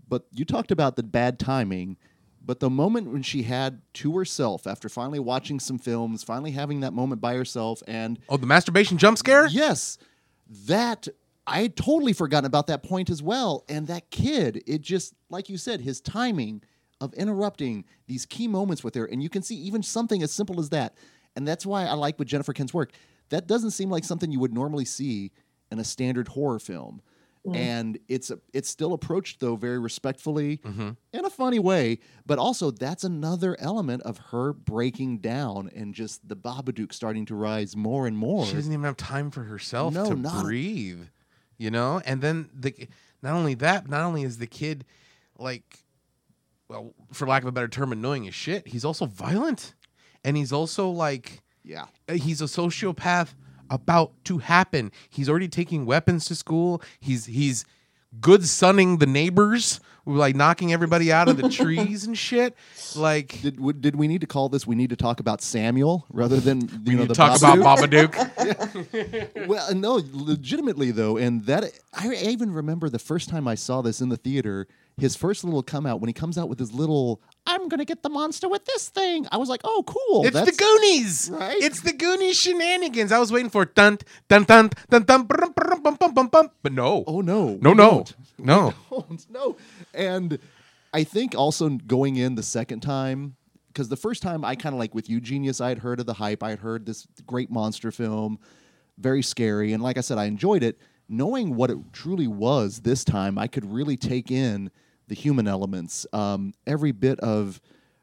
But 0.10 0.26
you 0.32 0.46
talked 0.46 0.72
about 0.72 0.96
the 0.96 1.04
bad 1.04 1.40
timing. 1.40 1.98
But 2.44 2.62
the 2.62 2.70
moment 2.70 3.12
when 3.12 3.24
she 3.24 3.44
had 3.44 3.82
to 3.96 4.16
herself 4.16 4.68
after 4.68 4.88
finally 4.88 5.20
watching 5.20 5.60
some 5.60 5.78
films, 5.78 6.24
finally 6.24 6.52
having 6.52 6.80
that 6.80 6.94
moment 6.94 7.20
by 7.20 7.34
herself, 7.34 7.84
and 7.88 8.20
oh, 8.30 8.38
the 8.38 8.48
masturbation 8.48 8.98
jump 8.98 9.18
scare. 9.18 9.48
Yes, 9.48 9.98
that 10.66 11.10
I 11.46 11.62
had 11.62 11.76
totally 11.76 12.14
forgotten 12.14 12.46
about 12.46 12.68
that 12.68 12.84
point 12.84 13.10
as 13.10 13.22
well. 13.22 13.66
And 13.68 13.88
that 13.88 14.10
kid, 14.12 14.64
it 14.66 14.80
just 14.80 15.14
like 15.30 15.50
you 15.50 15.58
said, 15.58 15.82
his 15.82 16.00
timing 16.00 16.62
of 17.02 17.14
interrupting 17.16 17.84
these 18.08 18.26
key 18.26 18.48
moments 18.48 18.84
with 18.84 18.96
her, 18.96 19.06
and 19.06 19.22
you 19.22 19.30
can 19.30 19.42
see 19.42 19.56
even 19.56 19.84
something 19.84 20.24
as 20.24 20.32
simple 20.32 20.60
as 20.60 20.70
that. 20.70 20.96
And 21.38 21.48
that's 21.48 21.66
why 21.66 21.86
I 21.86 21.94
like 21.94 22.18
with 22.18 22.28
Jennifer 22.28 22.52
Kent's 22.52 22.74
work. 22.74 22.92
That 23.30 23.46
doesn't 23.46 23.72
seem 23.72 23.92
like 23.92 24.04
something 24.04 24.32
you 24.32 24.40
would 24.40 24.54
normally 24.54 24.86
see 24.86 25.32
in 25.72 25.78
a 25.78 25.84
standard 25.84 26.30
horror 26.30 26.58
film. 26.58 27.02
Mm-hmm. 27.46 27.56
And 27.56 28.00
it's 28.10 28.32
it's 28.54 28.68
still 28.68 28.94
approached 28.94 29.40
though 29.40 29.56
very 29.56 29.78
respectfully 29.78 30.58
mm-hmm. 30.58 30.90
in 31.14 31.26
a 31.26 31.30
funny 31.30 31.60
way, 31.60 32.00
but 32.26 32.40
also 32.40 32.72
that's 32.72 33.04
another 33.04 33.56
element 33.60 34.02
of 34.02 34.18
her 34.18 34.52
breaking 34.52 35.20
down 35.20 35.70
and 35.74 35.94
just 35.94 36.28
the 36.28 36.36
Babadook 36.36 36.92
starting 36.92 37.26
to 37.28 37.36
rise 37.36 37.76
more 37.76 38.08
and 38.08 38.18
more. 38.18 38.46
She 38.46 38.54
doesn't 38.54 38.74
even 38.74 38.84
have 38.84 38.98
time 38.98 39.30
for 39.30 39.44
herself 39.44 39.94
No, 39.94 40.10
to 40.10 40.16
not- 40.16 40.44
breathe. 40.44 41.04
You 41.60 41.72
know, 41.72 42.02
and 42.06 42.22
then 42.22 42.50
the 42.54 42.88
not 43.22 43.34
only 43.34 43.54
that, 43.56 43.88
not 43.88 44.02
only 44.02 44.24
is 44.24 44.40
the 44.40 44.48
kid 44.48 44.86
like, 45.38 45.84
well, 46.68 46.94
for 47.14 47.28
lack 47.28 47.44
of 47.44 47.48
a 47.48 47.52
better 47.52 47.68
term, 47.68 47.92
annoying 47.92 48.28
as 48.28 48.36
shit. 48.36 48.68
He's 48.68 48.84
also 48.84 49.06
violent, 49.06 49.74
and 50.28 50.38
he's 50.38 50.52
also 50.54 50.90
like 50.90 51.42
Yeah. 51.64 51.86
Uh, 52.08 52.14
he's 52.14 52.42
a 52.42 52.46
sociopath 52.46 53.30
about 53.70 54.12
to 54.26 54.38
happen. 54.38 54.92
He's 55.10 55.28
already 55.30 55.48
taking 55.50 55.86
weapons 55.86 56.26
to 56.26 56.36
school. 56.36 56.82
He's 57.00 57.26
he's 57.26 57.66
good 58.22 58.46
sunning 58.48 58.98
the 59.00 59.06
neighbors, 59.06 59.80
like 60.06 60.36
knocking 60.36 60.72
everybody 60.72 61.12
out 61.12 61.28
of 61.28 61.36
the 61.38 61.50
trees 61.50 62.06
and 62.08 62.18
shit. 62.18 62.56
Like 62.96 63.42
Did 63.42 63.58
w- 63.58 63.74
did 63.78 63.96
we 63.98 64.08
need 64.08 64.22
to 64.22 64.28
call 64.28 64.48
this? 64.50 64.66
We 64.66 64.76
need 64.76 64.90
to 64.92 64.96
talk 64.96 65.20
about 65.20 65.42
Samuel 65.42 66.06
rather 66.12 66.38
than 66.40 66.62
you 66.62 66.70
we 66.86 66.94
know 66.96 67.02
need 67.02 67.10
the 67.10 67.14
to 67.14 67.18
talk 67.18 67.42
Babadook? 67.42 67.60
about 67.60 67.80
Babadook. 67.92 69.48
well, 69.48 69.76
no, 69.76 70.02
legitimately 70.14 70.92
though, 70.92 71.18
and 71.18 71.46
that 71.46 71.66
I, 71.94 72.08
I 72.10 72.14
even 72.32 72.52
remember 72.54 72.90
the 72.90 73.00
first 73.00 73.28
time 73.30 73.48
I 73.48 73.56
saw 73.56 73.82
this 73.82 74.00
in 74.02 74.10
the 74.10 74.18
theater. 74.18 74.68
His 75.00 75.16
first 75.16 75.44
little 75.44 75.62
come 75.62 75.86
out 75.86 76.02
when 76.02 76.08
he 76.08 76.14
comes 76.14 76.40
out 76.40 76.50
with 76.50 76.58
his 76.58 76.74
little 76.74 77.22
"I'm 77.46 77.68
gonna 77.70 77.86
get 77.86 78.02
the 78.02 78.10
monster 78.10 78.50
with 78.50 78.66
this 78.66 78.90
thing." 78.90 79.28
I 79.32 79.38
was 79.38 79.48
like, 79.48 79.62
"Oh, 79.64 79.84
cool!" 79.86 80.26
it's 80.26 80.34
That's 80.34 80.50
the 80.50 80.58
Goonies, 80.58 81.30
Right? 81.32 81.58
It's 81.62 81.82
the 81.82 81.94
Goonies 81.94 82.36
shenanigans. 82.36 83.12
I 83.12 83.20
was 83.20 83.32
waiting 83.32 83.52
for 83.52 83.66
dun 83.66 84.00
dun 84.28 84.44
dun 84.46 84.72
dun 84.90 85.04
dun 85.04 85.24
brum, 85.24 85.54
brum, 85.56 85.84
bum, 85.84 85.96
bum, 85.96 86.14
bum, 86.16 86.28
bum. 86.28 86.50
but 86.64 86.72
no, 86.72 87.04
oh 87.06 87.22
no, 87.22 87.60
no, 87.62 87.74
no, 87.74 88.06
no. 88.40 88.74
No. 89.30 89.56
And 89.94 90.40
I 90.94 91.04
think 91.04 91.36
also 91.36 91.70
going 91.70 92.16
in 92.16 92.34
the 92.34 92.44
second 92.44 92.80
time, 92.80 93.36
because 93.68 93.90
the 93.90 93.96
first 93.98 94.24
time 94.24 94.44
I 94.44 94.56
kind 94.56 94.74
of 94.74 94.80
like 94.80 94.96
with 94.96 95.10
you, 95.10 95.22
Genius, 95.22 95.62
I 95.62 95.70
had 95.70 95.80
heard 95.80 96.00
of 96.00 96.08
the 96.08 96.14
hype. 96.16 96.42
I 96.42 96.50
had 96.50 96.60
heard 96.60 96.88
this 96.88 97.06
great 97.28 97.52
monster 97.52 97.92
film, 97.92 98.40
very 98.98 99.22
scary. 99.22 99.74
And 99.74 99.84
like 99.84 99.98
I 99.98 100.02
said, 100.02 100.18
I 100.18 100.26
enjoyed 100.26 100.64
it. 100.64 100.80
Knowing 101.08 101.56
what 101.56 101.70
it 101.70 101.78
truly 101.94 102.28
was 102.28 102.80
this 102.80 103.04
time, 103.04 103.38
I 103.38 103.46
could 103.48 103.72
really 103.72 103.96
take 103.96 104.32
in 104.32 104.72
the 105.08 105.16
human 105.16 105.48
elements. 105.48 106.06
Um, 106.14 106.54
every 106.66 106.92
bit 106.92 107.20
of 107.22 107.62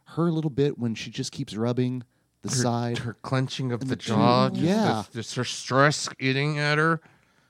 her 0.09 0.31
little 0.31 0.51
bit 0.51 0.79
when 0.79 0.95
she 0.95 1.11
just 1.11 1.33
keeps 1.33 1.55
rubbing 1.57 2.03
the 2.43 2.49
Her, 2.51 2.55
side. 2.55 2.99
her 2.99 3.15
clenching 3.23 3.73
of 3.73 3.81
the 3.81 3.87
the 3.87 3.97
jaw, 3.97 4.49
chin. 4.49 4.55
just 4.57 4.67
Yeah. 4.67 5.03
the- 5.11 5.19
just 5.23 5.35
her 5.37 5.45
stress 5.45 6.09
eating 6.19 6.59
at 6.59 6.79
her. 6.79 7.01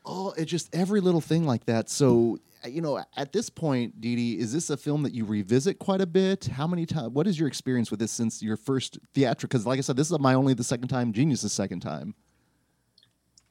Oh, 0.04 0.32
it 0.32 0.44
just 0.46 0.74
every 0.74 1.00
little 1.00 1.20
thing 1.20 1.44
like 1.46 1.64
that. 1.66 1.88
So, 1.88 2.38
uh, 2.64 2.68
you 2.68 2.80
know, 2.82 3.02
at 3.16 3.32
this 3.32 3.48
point, 3.50 4.00
Dee 4.00 4.16
Dee, 4.16 4.38
is 4.38 4.52
this 4.52 4.70
a 4.70 4.76
film 4.76 5.02
that 5.02 5.14
you 5.14 5.24
revisit 5.24 5.78
quite 5.78 6.00
a 6.00 6.06
bit? 6.06 6.44
How 6.46 6.66
many 6.66 6.84
times? 6.86 7.10
What 7.10 7.26
is 7.26 7.38
your 7.38 7.48
experience 7.48 7.90
with 7.90 8.00
this 8.00 8.12
since 8.12 8.42
your 8.42 8.56
first 8.56 8.98
theatrical? 9.14 9.48
Because, 9.58 9.66
like 9.66 9.78
I 9.78 9.82
said, 9.82 9.96
this 9.96 10.10
is 10.10 10.18
my 10.18 10.34
only 10.34 10.52
the 10.54 10.62
second 10.64 10.88
time. 10.88 11.12
Genius 11.12 11.42
the 11.42 11.48
second 11.48 11.80
time. 11.80 12.14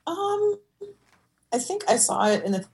Um, 0.06 0.60
I 1.54 1.60
think 1.60 1.84
I 1.90 1.98
saw 1.98 2.28
it 2.28 2.44
in 2.44 2.52
the 2.52 2.66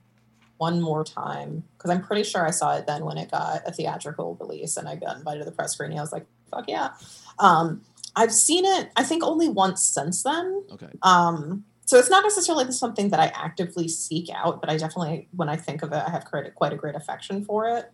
one 0.60 0.82
more 0.82 1.02
time 1.02 1.64
because 1.76 1.90
I'm 1.90 2.02
pretty 2.02 2.22
sure 2.22 2.46
I 2.46 2.50
saw 2.50 2.76
it 2.76 2.86
then 2.86 3.06
when 3.06 3.16
it 3.16 3.30
got 3.30 3.62
a 3.66 3.72
theatrical 3.72 4.36
release 4.38 4.76
and 4.76 4.86
I 4.86 4.94
got 4.94 5.16
invited 5.16 5.38
to 5.38 5.44
the 5.46 5.52
press 5.52 5.72
screening. 5.72 5.98
I 5.98 6.02
was 6.02 6.12
like, 6.12 6.26
fuck 6.50 6.66
yeah. 6.68 6.90
Um, 7.38 7.80
I've 8.14 8.32
seen 8.32 8.66
it, 8.66 8.90
I 8.94 9.02
think, 9.02 9.24
only 9.24 9.48
once 9.48 9.82
since 9.82 10.22
then. 10.22 10.62
Okay. 10.70 10.90
Um, 11.02 11.64
so 11.86 11.98
it's 11.98 12.10
not 12.10 12.22
necessarily 12.24 12.70
something 12.72 13.08
that 13.08 13.20
I 13.20 13.32
actively 13.34 13.88
seek 13.88 14.28
out, 14.34 14.60
but 14.60 14.68
I 14.68 14.76
definitely, 14.76 15.28
when 15.34 15.48
I 15.48 15.56
think 15.56 15.82
of 15.82 15.92
it, 15.92 16.02
I 16.06 16.10
have 16.10 16.26
quite, 16.26 16.54
quite 16.54 16.74
a 16.74 16.76
great 16.76 16.94
affection 16.94 17.42
for 17.42 17.78
it. 17.78 17.90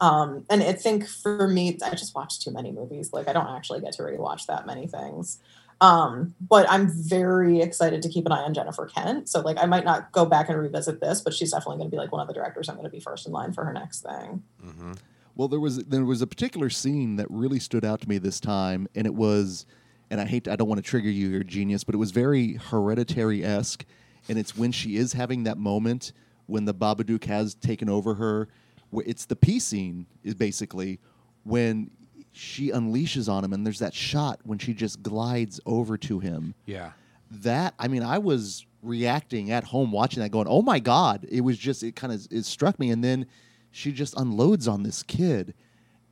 Um, 0.00 0.44
and 0.48 0.62
I 0.62 0.74
think 0.74 1.08
for 1.08 1.48
me, 1.48 1.76
I 1.84 1.90
just 1.90 2.14
watch 2.14 2.38
too 2.38 2.52
many 2.52 2.70
movies. 2.70 3.12
Like 3.12 3.26
I 3.28 3.32
don't 3.32 3.48
actually 3.48 3.80
get 3.80 3.94
to 3.94 4.02
rewatch 4.02 4.46
that 4.46 4.64
many 4.64 4.86
things. 4.86 5.40
Um, 5.80 6.34
but 6.40 6.68
I'm 6.70 6.88
very 6.88 7.60
excited 7.60 8.00
to 8.02 8.08
keep 8.08 8.24
an 8.26 8.32
eye 8.32 8.42
on 8.42 8.54
Jennifer 8.54 8.86
Kent. 8.86 9.28
So 9.28 9.40
like 9.40 9.58
I 9.58 9.66
might 9.66 9.84
not 9.84 10.10
go 10.12 10.24
back 10.24 10.48
and 10.48 10.58
revisit 10.58 11.00
this, 11.00 11.20
but 11.20 11.34
she's 11.34 11.52
definitely 11.52 11.78
going 11.78 11.90
to 11.90 11.94
be 11.94 11.98
like 11.98 12.12
one 12.12 12.20
of 12.22 12.28
the 12.28 12.34
directors 12.34 12.68
I'm 12.68 12.76
going 12.76 12.86
to 12.86 12.90
be 12.90 13.00
first 13.00 13.26
in 13.26 13.32
line 13.32 13.52
for 13.52 13.64
her 13.64 13.72
next 13.72 14.00
thing. 14.02 14.42
Mm-hmm. 14.64 14.92
Well, 15.34 15.48
there 15.48 15.60
was 15.60 15.84
there 15.84 16.04
was 16.04 16.22
a 16.22 16.26
particular 16.26 16.70
scene 16.70 17.16
that 17.16 17.26
really 17.30 17.58
stood 17.60 17.84
out 17.84 18.00
to 18.00 18.08
me 18.08 18.16
this 18.16 18.40
time, 18.40 18.88
and 18.94 19.06
it 19.06 19.14
was, 19.14 19.66
and 20.10 20.18
I 20.18 20.24
hate 20.24 20.48
I 20.48 20.56
don't 20.56 20.66
want 20.68 20.82
to 20.82 20.88
trigger 20.90 21.10
you, 21.10 21.28
your 21.28 21.44
genius, 21.44 21.84
but 21.84 21.94
it 21.94 21.98
was 21.98 22.10
very 22.10 22.54
hereditary 22.54 23.44
esque, 23.44 23.84
and 24.30 24.38
it's 24.38 24.56
when 24.56 24.72
she 24.72 24.96
is 24.96 25.12
having 25.12 25.44
that 25.44 25.58
moment 25.58 26.12
when 26.46 26.64
the 26.64 26.72
Babadook 26.72 27.24
has 27.24 27.54
taken 27.54 27.90
over 27.90 28.14
her. 28.14 28.48
wh- 28.94 29.04
It's 29.04 29.26
the 29.26 29.36
pee 29.36 29.58
scene 29.58 30.06
is 30.24 30.34
basically 30.34 31.00
when 31.44 31.90
she 32.36 32.70
unleashes 32.70 33.30
on 33.32 33.42
him, 33.44 33.52
and 33.52 33.64
there's 33.64 33.78
that 33.78 33.94
shot 33.94 34.40
when 34.44 34.58
she 34.58 34.74
just 34.74 35.02
glides 35.02 35.58
over 35.64 35.96
to 35.96 36.18
him. 36.20 36.54
Yeah. 36.66 36.90
that 37.30 37.74
i 37.78 37.88
mean 37.88 38.02
i 38.04 38.18
was 38.18 38.64
reacting 38.82 39.50
at 39.50 39.64
home 39.64 39.90
watching 39.90 40.22
that 40.22 40.30
going 40.30 40.46
oh 40.48 40.62
my 40.62 40.78
god. 40.78 41.26
It 41.28 41.40
was 41.40 41.58
just 41.58 41.82
it 41.82 41.96
kind 41.96 42.12
of 42.12 42.24
it 42.30 42.44
struck 42.44 42.78
me 42.78 42.90
and 42.90 43.02
then 43.02 43.26
she 43.72 43.90
just 43.90 44.14
unloads 44.16 44.68
on 44.68 44.82
this 44.84 45.02
kid. 45.02 45.54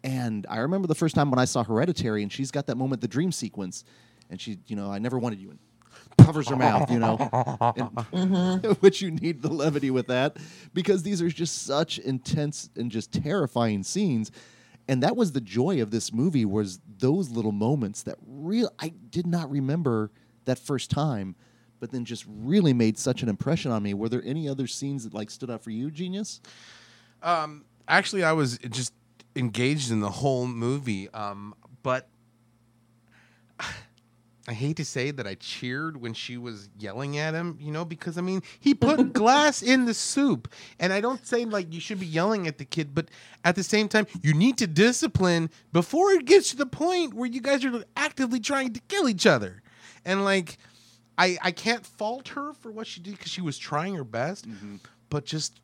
And 0.02 0.44
i 0.50 0.58
remember 0.58 0.88
the 0.88 0.94
first 0.94 1.14
time 1.14 1.30
when 1.30 1.38
i 1.38 1.44
saw 1.44 1.62
hereditary 1.62 2.22
and 2.22 2.32
she's 2.32 2.50
got 2.50 2.66
that 2.66 2.76
moment 2.76 3.00
the 3.00 3.08
dream 3.08 3.30
sequence 3.32 3.84
and 4.30 4.40
she 4.40 4.58
you 4.66 4.74
know 4.76 4.90
i 4.90 4.98
never 4.98 5.18
wanted 5.18 5.38
you 5.40 5.50
and 5.50 5.58
covers 6.18 6.48
her 6.48 6.56
mouth 6.56 6.90
you 6.90 6.98
know? 6.98 7.16
And- 8.12 8.76
which 8.80 9.00
you 9.02 9.10
need 9.12 9.40
the 9.42 9.52
levity 9.52 9.90
with 9.90 10.06
that 10.08 10.36
because 10.72 11.02
these 11.04 11.22
are 11.22 11.28
just 11.28 11.62
such 11.64 11.98
intense 11.98 12.70
and 12.76 12.90
just 12.90 13.12
terrifying 13.12 13.82
scenes 13.82 14.30
and 14.88 15.02
that 15.02 15.16
was 15.16 15.32
the 15.32 15.40
joy 15.40 15.80
of 15.80 15.90
this 15.90 16.12
movie 16.12 16.44
was 16.44 16.80
those 16.98 17.30
little 17.30 17.52
moments 17.52 18.02
that 18.02 18.16
real 18.26 18.70
i 18.78 18.92
did 19.10 19.26
not 19.26 19.50
remember 19.50 20.10
that 20.44 20.58
first 20.58 20.90
time 20.90 21.34
but 21.80 21.90
then 21.90 22.04
just 22.04 22.24
really 22.28 22.72
made 22.72 22.96
such 22.98 23.22
an 23.22 23.28
impression 23.28 23.70
on 23.70 23.82
me 23.82 23.94
were 23.94 24.08
there 24.08 24.22
any 24.24 24.48
other 24.48 24.66
scenes 24.66 25.04
that 25.04 25.14
like 25.14 25.30
stood 25.30 25.50
out 25.50 25.62
for 25.62 25.70
you 25.70 25.90
genius 25.90 26.40
Um, 27.22 27.64
actually, 27.88 28.22
I 28.22 28.32
was 28.32 28.58
just 28.58 28.92
engaged 29.34 29.90
in 29.90 30.00
the 30.00 30.10
whole 30.10 30.46
movie. 30.46 31.08
Um, 31.10 31.54
but 31.82 32.08
I 34.46 34.52
hate 34.52 34.76
to 34.76 34.84
say 34.84 35.10
that 35.10 35.26
I 35.26 35.36
cheered 35.36 36.00
when 36.00 36.12
she 36.12 36.36
was 36.36 36.68
yelling 36.78 37.16
at 37.16 37.32
him, 37.32 37.56
you 37.58 37.72
know, 37.72 37.84
because 37.84 38.18
I 38.18 38.20
mean, 38.20 38.42
he 38.60 38.74
put 38.74 39.12
glass 39.12 39.62
in 39.62 39.86
the 39.86 39.94
soup. 39.94 40.52
And 40.78 40.92
I 40.92 41.00
don't 41.00 41.26
say 41.26 41.44
like 41.44 41.72
you 41.72 41.80
should 41.80 42.00
be 42.00 42.06
yelling 42.06 42.46
at 42.46 42.58
the 42.58 42.64
kid, 42.64 42.94
but 42.94 43.08
at 43.42 43.56
the 43.56 43.62
same 43.62 43.88
time, 43.88 44.06
you 44.22 44.34
need 44.34 44.58
to 44.58 44.66
discipline 44.66 45.50
before 45.72 46.12
it 46.12 46.26
gets 46.26 46.50
to 46.50 46.56
the 46.56 46.66
point 46.66 47.14
where 47.14 47.28
you 47.28 47.40
guys 47.40 47.64
are 47.64 47.84
actively 47.96 48.40
trying 48.40 48.72
to 48.74 48.80
kill 48.88 49.08
each 49.08 49.26
other. 49.26 49.62
And 50.04 50.24
like, 50.24 50.58
I, 51.16 51.38
I 51.42 51.50
can't 51.50 51.86
fault 51.86 52.28
her 52.28 52.52
for 52.52 52.70
what 52.70 52.86
she 52.86 53.00
did 53.00 53.12
because 53.12 53.30
she 53.30 53.40
was 53.40 53.56
trying 53.56 53.94
her 53.94 54.04
best, 54.04 54.48
mm-hmm. 54.48 54.76
but 55.08 55.24
just 55.24 55.60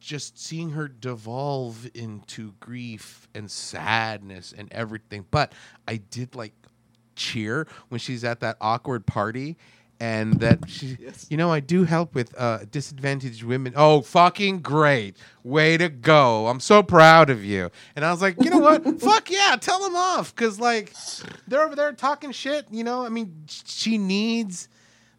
just 0.00 0.38
seeing 0.38 0.70
her 0.70 0.88
devolve 0.88 1.90
into 1.92 2.54
grief 2.58 3.28
and 3.34 3.50
sadness 3.50 4.54
and 4.56 4.72
everything. 4.72 5.26
But 5.30 5.52
I 5.86 5.96
did 5.96 6.34
like 6.34 6.54
cheer 7.18 7.66
when 7.88 7.98
she's 7.98 8.24
at 8.24 8.40
that 8.40 8.56
awkward 8.60 9.04
party 9.04 9.56
and 10.00 10.34
that 10.40 10.60
she 10.68 10.96
you 11.28 11.36
know 11.36 11.50
I 11.50 11.60
do 11.60 11.84
help 11.84 12.14
with 12.14 12.34
uh 12.38 12.60
disadvantaged 12.70 13.42
women. 13.42 13.74
Oh, 13.76 14.00
fucking 14.00 14.60
great. 14.60 15.16
Way 15.42 15.76
to 15.76 15.88
go. 15.88 16.46
I'm 16.46 16.60
so 16.60 16.82
proud 16.82 17.30
of 17.30 17.44
you. 17.44 17.70
And 17.96 18.04
I 18.04 18.10
was 18.10 18.22
like, 18.22 18.36
"You 18.42 18.50
know 18.50 18.58
what? 18.58 19.00
Fuck 19.00 19.30
yeah, 19.30 19.56
tell 19.60 19.82
them 19.82 19.96
off 19.96 20.34
cuz 20.34 20.58
like 20.60 20.94
they're 21.46 21.62
over 21.62 21.74
there 21.76 21.92
talking 21.92 22.32
shit, 22.32 22.66
you 22.70 22.84
know? 22.84 23.04
I 23.04 23.08
mean, 23.08 23.44
she 23.46 23.98
needs 23.98 24.68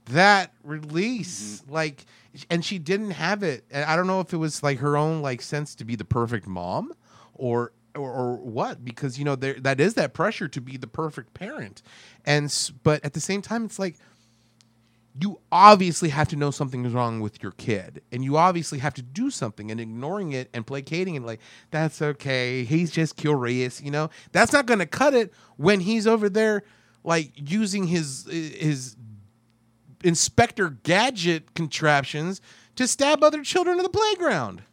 that 0.05 0.51
release 0.63 1.61
like 1.69 2.05
and 2.49 2.63
she 2.65 2.79
didn't 2.79 3.11
have 3.11 3.43
it 3.43 3.63
and 3.69 3.85
i 3.85 3.95
don't 3.95 4.07
know 4.07 4.21
if 4.21 4.33
it 4.33 4.37
was 4.37 4.63
like 4.63 4.79
her 4.79 4.97
own 4.97 5.21
like 5.21 5.39
sense 5.39 5.75
to 5.75 5.85
be 5.85 5.95
the 5.95 6.05
perfect 6.05 6.47
mom 6.47 6.91
or 7.35 7.71
or, 7.99 8.11
or 8.11 8.37
what 8.37 8.83
because 8.83 9.19
you 9.19 9.25
know 9.25 9.35
there 9.35 9.55
that 9.55 9.79
is 9.79 9.93
that 9.95 10.13
pressure 10.13 10.47
to 10.47 10.61
be 10.61 10.77
the 10.77 10.87
perfect 10.87 11.33
parent. 11.33 11.81
And 12.25 12.53
but 12.83 13.03
at 13.03 13.13
the 13.13 13.19
same 13.19 13.41
time 13.41 13.65
it's 13.65 13.79
like 13.79 13.97
you 15.19 15.39
obviously 15.51 16.09
have 16.09 16.27
to 16.29 16.35
know 16.35 16.51
something 16.51 16.85
is 16.85 16.93
wrong 16.93 17.19
with 17.19 17.41
your 17.41 17.51
kid 17.53 18.01
and 18.11 18.23
you 18.23 18.37
obviously 18.37 18.79
have 18.79 18.93
to 18.93 19.01
do 19.01 19.29
something 19.29 19.71
and 19.71 19.79
ignoring 19.79 20.31
it 20.31 20.49
and 20.53 20.65
placating 20.65 21.17
and 21.17 21.25
like 21.25 21.39
that's 21.71 22.01
okay 22.01 22.63
he's 22.63 22.91
just 22.91 23.15
curious 23.15 23.81
you 23.81 23.91
know? 23.91 24.09
That's 24.31 24.53
not 24.53 24.65
going 24.65 24.79
to 24.79 24.85
cut 24.85 25.13
it 25.13 25.33
when 25.57 25.79
he's 25.81 26.07
over 26.07 26.29
there 26.29 26.63
like 27.03 27.31
using 27.35 27.87
his 27.87 28.27
his 28.29 28.95
inspector 30.03 30.69
gadget 30.83 31.53
contraptions 31.53 32.41
to 32.75 32.87
stab 32.87 33.23
other 33.23 33.43
children 33.43 33.77
in 33.77 33.83
the 33.83 33.89
playground 33.89 34.63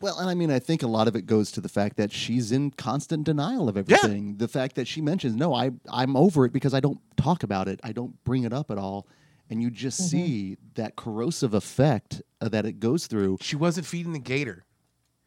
Well, 0.00 0.18
and 0.18 0.28
I 0.28 0.34
mean, 0.34 0.50
I 0.50 0.58
think 0.58 0.82
a 0.82 0.86
lot 0.86 1.08
of 1.08 1.16
it 1.16 1.26
goes 1.26 1.50
to 1.52 1.60
the 1.60 1.68
fact 1.68 1.96
that 1.96 2.12
she's 2.12 2.52
in 2.52 2.70
constant 2.72 3.24
denial 3.24 3.68
of 3.68 3.76
everything. 3.76 4.36
The 4.36 4.48
fact 4.48 4.74
that 4.76 4.86
she 4.86 5.00
mentions, 5.00 5.34
"No, 5.34 5.54
I 5.54 5.70
I'm 5.90 6.16
over 6.16 6.44
it 6.44 6.52
because 6.52 6.74
I 6.74 6.80
don't 6.80 7.00
talk 7.16 7.42
about 7.42 7.68
it. 7.68 7.80
I 7.82 7.92
don't 7.92 8.22
bring 8.24 8.44
it 8.44 8.52
up 8.52 8.70
at 8.70 8.78
all." 8.78 9.06
And 9.50 9.62
you 9.62 9.70
just 9.70 10.08
see 10.10 10.56
that 10.74 10.96
corrosive 10.96 11.54
effect 11.54 12.22
uh, 12.40 12.48
that 12.48 12.64
it 12.66 12.80
goes 12.80 13.06
through. 13.06 13.38
she 13.40 13.56
wasn't 13.56 13.86
feeding 13.86 14.12
the 14.12 14.18
gator 14.18 14.64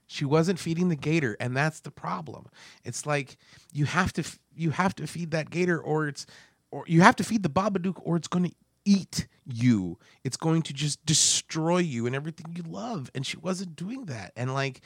she 0.10 0.24
wasn't 0.26 0.58
feeding 0.58 0.88
the 0.90 0.96
gator 0.96 1.36
and 1.40 1.56
that's 1.56 1.82
the 1.82 1.92
problem 1.92 2.46
it's 2.86 3.06
like 3.06 3.38
you 3.74 3.84
have 3.86 4.14
to 4.14 4.22
f- 4.22 4.40
you 4.56 4.72
have 4.72 4.96
to 4.96 5.06
feed 5.06 5.32
that 5.32 5.50
gator 5.50 5.78
or 5.80 6.08
it's 6.08 6.26
or 6.72 6.84
you 6.88 7.02
have 7.02 7.16
to 7.16 7.24
feed 7.26 7.44
the 7.44 7.50
babadook 7.50 8.00
or 8.04 8.16
it's 8.16 8.28
going 8.30 8.46
to 8.46 8.56
eat 8.88 9.28
you 9.46 9.98
it's 10.24 10.38
going 10.38 10.62
to 10.62 10.74
just 10.74 11.06
destroy 11.06 11.78
you 11.78 12.06
and 12.06 12.16
everything 12.16 12.46
you 12.56 12.64
love 12.64 13.12
and 13.14 13.26
she 13.26 13.38
wasn't 13.38 13.76
doing 13.76 14.06
that 14.06 14.32
and 14.36 14.54
like 14.54 14.82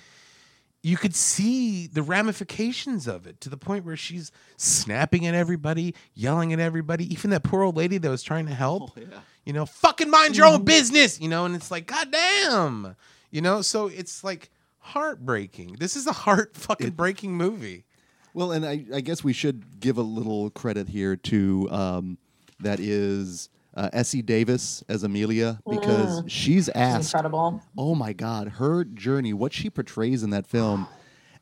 you 0.84 0.98
could 0.98 1.16
see 1.16 1.88
the 1.88 2.02
ramifications 2.02 3.08
of 3.08 3.28
it 3.28 3.40
to 3.42 3.50
the 3.50 3.58
point 3.58 3.86
where 3.86 3.96
she's 3.96 4.32
snapping 4.58 5.28
at 5.28 5.36
everybody, 5.36 5.94
yelling 6.16 6.54
at 6.54 6.60
everybody, 6.60 7.12
even 7.14 7.30
that 7.30 7.44
poor 7.44 7.62
old 7.62 7.78
lady 7.78 8.00
that 8.00 8.10
was 8.10 8.24
trying 8.24 8.48
to 8.48 8.54
help. 8.54 8.98
You 9.46 9.54
know, 9.54 9.66
fucking 9.66 10.10
mind 10.10 10.36
your 10.36 10.48
own 10.48 10.64
business, 10.64 11.20
you 11.20 11.30
know, 11.30 11.46
and 11.46 11.56
it's 11.56 11.70
like, 11.70 11.86
God 11.86 12.12
damn. 12.12 12.96
You 13.30 13.42
know, 13.42 13.62
so 13.62 13.88
it's 13.88 14.24
like 14.24 14.50
heartbreaking. 14.80 15.78
This 15.80 15.96
is 15.96 16.08
a 16.08 16.12
heart 16.12 16.56
fucking 16.56 16.92
breaking 16.92 17.34
movie. 17.34 17.86
Well, 18.34 18.52
and 18.52 18.66
I, 18.66 18.86
I 18.94 19.02
guess 19.02 19.24
we 19.24 19.34
should 19.34 19.80
give 19.80 19.98
a 19.98 20.04
little 20.04 20.50
credit 20.50 20.90
here 20.90 21.16
to 21.16 21.68
um, 21.70 22.18
that 22.60 22.80
is 22.80 23.50
uh, 23.76 23.90
Essie 23.94 24.22
Davis 24.22 24.84
as 24.90 25.04
Amelia 25.04 25.60
because 25.70 26.24
she's 26.28 26.70
asked. 26.70 27.14
Incredible. 27.14 27.62
Oh 27.78 27.96
my 27.96 28.14
God, 28.14 28.48
her 28.50 28.84
journey, 28.84 29.34
what 29.34 29.54
she 29.54 29.70
portrays 29.70 30.24
in 30.24 30.30
that 30.32 30.48
film, 30.48 30.88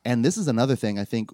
and 0.04 0.24
this 0.24 0.36
is 0.36 0.48
another 0.48 0.76
thing 0.76 0.98
I 0.98 1.04
think. 1.04 1.30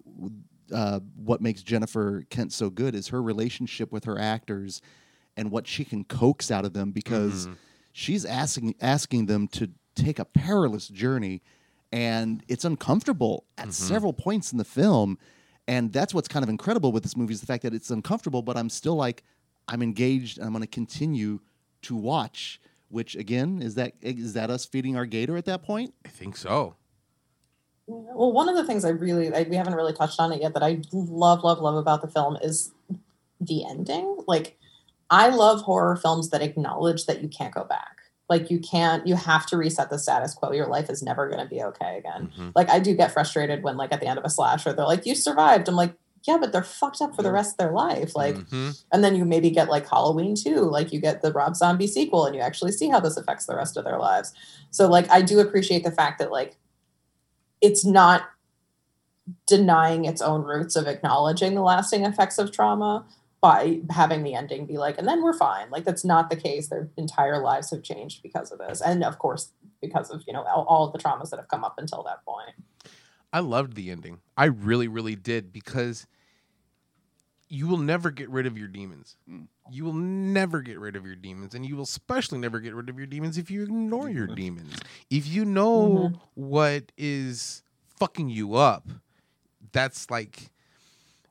Uh, 0.75 0.99
what 1.15 1.41
makes 1.41 1.63
Jennifer 1.63 2.25
Kent 2.29 2.53
so 2.53 2.71
good 2.71 2.97
is 2.97 3.07
her 3.09 3.23
relationship 3.23 3.93
with 3.93 4.05
her 4.05 4.19
actors 4.19 4.83
and 5.37 5.53
what 5.53 5.67
she 5.69 5.85
can 5.85 6.03
coax 6.03 6.51
out 6.51 6.65
of 6.65 6.73
them 6.73 6.91
because 6.91 7.49
she's 7.93 8.25
asking 8.25 8.75
asking 8.81 9.27
them 9.27 9.47
to 9.49 9.71
take 9.95 10.19
a 10.19 10.25
perilous 10.25 10.89
journey 10.89 11.41
and 11.93 12.43
it's 12.49 12.65
uncomfortable 12.65 13.45
at 13.57 13.73
several 13.73 14.13
points 14.13 14.51
in 14.53 14.59
the 14.59 14.65
film 14.65 15.19
and 15.69 15.93
that's 15.93 16.13
what's 16.13 16.29
kind 16.29 16.43
of 16.43 16.49
incredible 16.49 16.93
with 16.93 17.03
this 17.03 17.17
movie 17.17 17.33
is 17.33 17.41
the 17.41 17.47
fact 17.47 17.63
that 17.63 17.73
it's 17.73 17.91
uncomfortable 17.91 18.43
but 18.43 18.57
i'm 18.57 18.69
still 18.69 18.97
like 18.97 19.23
i'm 19.69 19.83
engaged 19.83 20.39
and 20.39 20.47
i'm 20.47 20.53
going 20.53 20.63
to 20.63 20.67
continue 20.69 21.41
to 21.83 21.95
watch 21.97 22.61
which 22.89 23.17
again 23.17 23.61
is 23.63 23.75
that 23.75 23.93
is 24.01 24.33
that 24.35 24.51
us 24.51 24.65
feeding 24.65 24.97
our 24.97 25.07
gator 25.07 25.37
at 25.37 25.45
that 25.45 25.63
point 25.63 25.93
I 26.05 26.09
think 26.09 26.37
so. 26.37 26.77
Well, 27.89 28.33
one 28.33 28.49
of 28.49 28.57
the 28.57 28.65
things 28.65 28.85
I 28.85 28.89
really, 28.89 29.33
I, 29.33 29.43
we 29.43 29.55
haven't 29.55 29.75
really 29.75 29.93
touched 29.93 30.19
on 30.19 30.33
it 30.33 30.43
yet 30.43 30.55
that 30.55 30.63
I 30.63 30.81
love, 30.93 31.45
love, 31.45 31.61
love 31.61 31.77
about 31.77 32.03
the 32.03 32.09
film 32.09 32.37
is 32.43 32.73
the 33.41 33.65
ending. 33.65 34.19
Like, 34.27 34.59
I 35.09 35.29
love 35.29 35.61
horror 35.63 35.95
films 35.95 36.31
that 36.31 36.43
acknowledge 36.43 37.07
that 37.07 37.23
you 37.23 37.29
can't 37.29 37.55
go 37.55 37.63
back. 37.63 37.99
Like, 38.29 38.51
you 38.51 38.59
can't, 38.59 39.07
you 39.07 39.15
have 39.15 39.47
to 39.47 39.57
reset 39.57 39.89
the 39.89 40.01
status 40.01 40.35
quo. 40.35 40.51
Your 40.51 40.67
life 40.67 40.91
is 40.91 41.01
never 41.01 41.29
going 41.29 41.41
to 41.41 41.49
be 41.49 41.63
okay 41.63 41.99
again. 41.99 42.33
Mhm. 42.37 42.53
Like, 42.57 42.69
I 42.71 42.81
do 42.81 42.93
get 42.93 43.13
frustrated 43.13 43.63
when, 43.63 43.77
like, 43.77 43.93
at 43.93 44.01
the 44.01 44.09
end 44.09 44.19
of 44.19 44.25
a 44.25 44.31
slasher, 44.31 44.73
they're 44.73 44.85
like, 44.85 45.07
you 45.07 45.15
survived. 45.15 45.69
I'm 45.69 45.77
like, 45.77 45.95
yeah, 46.27 46.39
but 46.39 46.53
they're 46.53 46.63
fucked 46.63 47.01
up 47.01 47.15
for 47.15 47.23
the 47.23 47.31
rest 47.33 47.53
of 47.53 47.57
their 47.59 47.73
life. 47.73 48.17
Like, 48.17 48.35
Mhm. 48.37 48.83
and 48.93 49.05
then 49.05 49.15
you 49.17 49.25
maybe 49.25 49.51
get 49.51 49.69
like 49.69 49.89
Halloween 49.89 50.35
too, 50.35 50.61
like 50.63 50.93
you 50.93 51.01
get 51.01 51.23
the 51.23 51.33
Rob 51.33 51.55
Zombie 51.57 51.87
sequel 51.87 52.27
and 52.27 52.35
you 52.35 52.41
actually 52.43 52.73
see 52.73 52.89
how 52.89 53.01
this 53.01 53.17
affects 53.17 53.47
the 53.47 53.55
rest 53.57 53.77
of 53.77 53.85
their 53.85 53.99
lives. 53.99 54.33
So 54.71 54.89
like 54.89 55.11
I 55.11 55.23
do 55.23 55.41
appreciate 55.41 55.85
the 55.85 55.91
fact 55.91 56.19
that 56.19 56.31
like 56.33 56.57
it's 57.61 57.85
not 57.85 58.23
denying 59.47 60.05
its 60.05 60.21
own 60.23 60.43
roots 60.45 60.77
of 60.77 60.87
acknowledging 60.87 61.55
the 61.55 61.63
lasting 61.63 62.05
effects 62.05 62.39
of 62.39 62.53
trauma 62.53 63.05
by 63.41 63.81
having 63.91 64.23
the 64.23 64.35
ending 64.35 64.67
be 64.67 64.79
like, 64.79 64.99
and 64.99 65.07
then 65.07 65.23
we're 65.23 65.33
fine. 65.37 65.69
Like 65.71 65.85
that's 65.85 66.05
not 66.05 66.31
the 66.31 66.37
case. 66.37 66.69
Their 66.69 66.89
entire 66.97 67.43
lives 67.43 67.71
have 67.71 67.83
changed 67.83 68.23
because 68.23 68.51
of 68.51 68.59
this. 68.59 68.81
And 68.81 69.05
of 69.05 69.19
course, 69.19 69.53
because 69.81 70.11
of, 70.11 70.23
you 70.27 70.33
know, 70.33 70.43
all, 70.43 70.65
all 70.65 70.91
the 70.91 70.99
traumas 70.99 71.31
that 71.31 71.39
have 71.39 71.49
come 71.49 71.65
up 71.65 71.75
until 71.79 72.03
that 72.05 72.25
point. 72.25 72.55
I 73.33 73.41
loved 73.41 73.75
the 73.75 73.91
ending. 73.91 74.21
I 74.37 74.47
really, 74.47 74.89
really 74.89 75.17
did 75.17 75.53
because 75.53 76.07
you 77.49 77.69
will 77.69 77.79
never 77.79 78.11
get 78.11 78.29
rid 78.29 78.47
of 78.47 78.59
your 78.59 78.69
demons. 78.69 79.17
Mm. 79.31 79.47
You 79.71 79.85
will 79.85 79.93
never 79.93 80.61
get 80.61 80.79
rid 80.79 80.97
of 80.97 81.07
your 81.07 81.17
demons, 81.17 81.55
and 81.55 81.65
you 81.65 81.77
will 81.77 81.85
especially 81.85 82.39
never 82.39 82.61
get 82.61 82.75
rid 82.75 82.89
of 82.89 82.99
your 82.99 83.07
demons 83.07 83.39
if 83.39 83.51
you 83.51 83.63
ignore 83.63 84.09
your 84.09 84.27
demons. 84.27 84.79
If 85.11 85.29
you 85.29 85.45
know 85.45 85.89
mm-hmm. 85.89 86.17
what 86.35 86.93
is 86.97 87.63
fucking 87.99 88.29
you 88.29 88.55
up, 88.55 88.89
that's 89.73 90.11
like, 90.11 90.51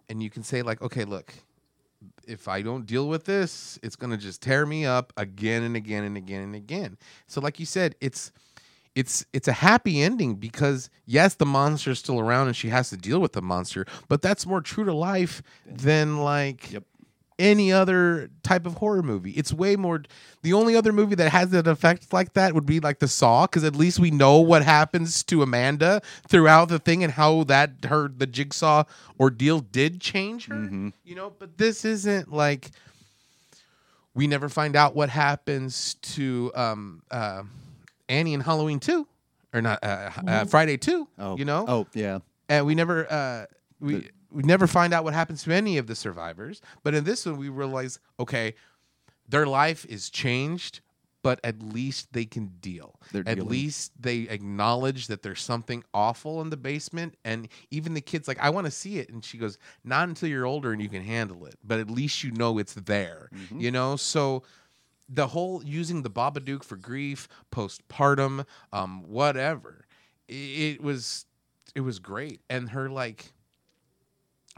and 0.09 0.21
you 0.23 0.29
can 0.29 0.43
say 0.43 0.61
like, 0.61 0.81
okay, 0.81 1.03
look, 1.03 1.33
if 2.27 2.47
I 2.47 2.61
don't 2.61 2.85
deal 2.85 3.07
with 3.07 3.25
this, 3.25 3.77
it's 3.83 3.95
gonna 3.95 4.17
just 4.17 4.41
tear 4.41 4.65
me 4.65 4.85
up 4.85 5.11
again 5.17 5.63
and 5.63 5.75
again 5.75 6.03
and 6.03 6.17
again 6.17 6.41
and 6.41 6.55
again. 6.55 6.97
So, 7.27 7.41
like 7.41 7.59
you 7.59 7.65
said, 7.65 7.95
it's 7.99 8.31
it's 8.95 9.25
it's 9.33 9.47
a 9.47 9.53
happy 9.53 10.01
ending 10.01 10.35
because 10.35 10.89
yes, 11.05 11.35
the 11.35 11.45
monster 11.45 11.91
is 11.91 11.99
still 11.99 12.19
around 12.19 12.47
and 12.47 12.55
she 12.55 12.69
has 12.69 12.89
to 12.91 12.97
deal 12.97 13.19
with 13.19 13.33
the 13.33 13.41
monster, 13.41 13.85
but 14.07 14.21
that's 14.21 14.45
more 14.45 14.61
true 14.61 14.85
to 14.85 14.93
life 14.93 15.43
than 15.65 16.19
like 16.19 16.71
Yep. 16.71 16.83
any 17.37 17.73
other 17.73 18.29
type 18.43 18.65
of 18.65 18.75
horror 18.75 19.03
movie. 19.03 19.31
It's 19.31 19.51
way 19.51 19.75
more. 19.75 20.03
The 20.43 20.53
only 20.53 20.75
other 20.77 20.93
movie 20.93 21.15
that 21.15 21.31
has 21.31 21.51
an 21.53 21.67
effect 21.67 22.13
like 22.13 22.33
that 22.33 22.53
would 22.53 22.65
be 22.65 22.79
like 22.79 22.99
the 22.99 23.07
Saw, 23.09 23.45
because 23.45 23.63
at 23.65 23.75
least 23.75 23.99
we 23.99 24.11
know 24.11 24.39
what 24.39 24.63
happens 24.63 25.23
to 25.25 25.41
Amanda 25.43 26.01
throughout 26.29 26.69
the 26.69 26.79
thing 26.79 27.03
and 27.03 27.11
how 27.11 27.43
that 27.45 27.71
her 27.89 28.07
the 28.07 28.27
jigsaw 28.27 28.83
ordeal 29.19 29.59
did 29.59 29.99
change 29.99 30.45
her. 30.47 30.55
Mm-hmm. 30.55 30.89
You 31.03 31.15
know, 31.15 31.33
but 31.37 31.57
this 31.57 31.83
isn't 31.83 32.31
like 32.31 32.71
we 34.13 34.27
never 34.27 34.47
find 34.47 34.75
out 34.77 34.95
what 34.95 35.09
happens 35.09 35.95
to 35.95 36.51
um 36.55 37.01
uh 37.11 37.43
Annie 38.09 38.33
in 38.33 38.41
Halloween 38.41 38.79
2 38.79 39.07
or 39.53 39.61
not 39.61 39.79
uh, 39.83 40.11
uh 40.27 40.45
Friday 40.45 40.77
2, 40.77 41.07
oh. 41.19 41.37
you 41.37 41.45
know? 41.45 41.65
oh 41.67 41.87
yeah. 41.93 42.19
And 42.49 42.65
we 42.65 42.75
never 42.75 43.11
uh 43.11 43.45
we 43.79 43.95
The- 43.95 44.09
we 44.31 44.43
never 44.43 44.67
find 44.67 44.93
out 44.93 45.05
what 45.05 45.13
happens 45.13 45.43
to 45.43 45.53
any 45.53 45.77
of 45.77 45.87
the 45.87 45.95
survivors. 45.95 46.61
But 46.83 46.93
in 46.93 47.05
this 47.05 47.25
one 47.25 47.37
we 47.37 47.49
realize 47.49 47.99
okay 48.19 48.55
their 49.27 49.45
life 49.47 49.85
is 49.89 50.09
changed 50.09 50.81
but 51.23 51.39
at 51.43 51.59
least 51.63 52.13
they 52.13 52.25
can 52.25 52.51
deal. 52.61 52.99
They're 53.11 53.23
at 53.25 53.37
dealing. 53.37 53.49
least 53.49 53.93
they 53.99 54.27
acknowledge 54.29 55.07
that 55.07 55.23
there's 55.23 55.41
something 55.41 55.83
awful 55.91 56.39
in 56.43 56.51
the 56.51 56.57
basement 56.57 57.15
and 57.25 57.47
even 57.71 57.95
the 57.95 58.01
kids 58.01 58.27
like 58.27 58.37
i 58.39 58.49
want 58.51 58.65
to 58.65 58.71
see 58.71 58.99
it. 58.99 59.09
And 59.09 59.23
she 59.25 59.37
goes 59.39 59.57
not 59.83 60.07
until 60.07 60.29
you're 60.29 60.45
older 60.45 60.71
and 60.73 60.81
you 60.81 60.89
can 60.89 61.01
handle 61.01 61.45
it 61.47 61.55
but 61.63 61.79
at 61.79 61.89
least 61.89 62.23
you 62.23 62.31
know 62.31 62.57
it's 62.59 62.73
there 62.75 63.29
Mhm. 63.33 63.61
you 63.61 63.71
know? 63.71 63.95
So 63.95 64.43
the 65.07 65.27
whole 65.27 65.63
using 65.63 66.01
the 66.01 66.09
babadook 66.09 66.63
for 66.63 66.75
grief 66.77 67.27
postpartum 67.51 68.45
um 68.73 69.03
whatever 69.07 69.85
it 70.27 70.81
was 70.81 71.25
it 71.75 71.81
was 71.81 71.99
great 71.99 72.41
and 72.49 72.69
her 72.69 72.89
like 72.89 73.33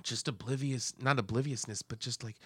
just 0.04 0.28
oblivious 0.28 0.94
not 1.02 1.20
obliviousness 1.20 1.82
but 1.82 2.00
just 2.00 2.24
like 2.24 2.38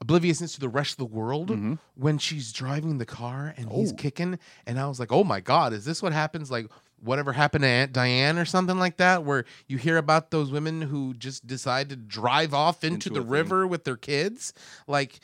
obliviousness 0.00 0.54
to 0.54 0.60
the 0.60 0.68
rest 0.68 0.92
of 0.92 0.96
the 0.98 1.04
world 1.06 1.48
Mhm. 1.50 1.78
when 1.94 2.18
she's 2.18 2.52
driving 2.52 2.98
the 2.98 3.06
car 3.06 3.54
and 3.56 3.70
he's 3.72 3.92
Oh. 3.92 3.96
kicking 3.96 4.38
and 4.66 4.78
i 4.78 4.86
was 4.86 5.00
like 5.00 5.12
oh 5.12 5.24
my 5.24 5.40
god 5.40 5.72
is 5.72 5.84
this 5.84 6.02
what 6.02 6.12
happens 6.12 6.50
like 6.50 6.66
whatever 7.00 7.32
happened 7.32 7.62
to 7.62 7.68
aunt 7.68 7.92
diane 7.92 8.38
or 8.38 8.44
something 8.44 8.78
like 8.78 8.96
that 8.98 9.24
where 9.24 9.44
you 9.66 9.78
hear 9.78 9.96
about 9.96 10.30
those 10.30 10.50
women 10.50 10.82
who 10.82 11.14
just 11.14 11.46
decide 11.46 11.88
to 11.90 11.96
drive 11.96 12.52
off 12.54 12.82
into, 12.84 12.94
Into 12.94 13.10
the 13.10 13.20
a 13.20 13.22
thing. 13.22 13.30
river 13.30 13.66
with 13.66 13.84
their 13.84 13.96
kids 13.96 14.52
like 14.86 15.20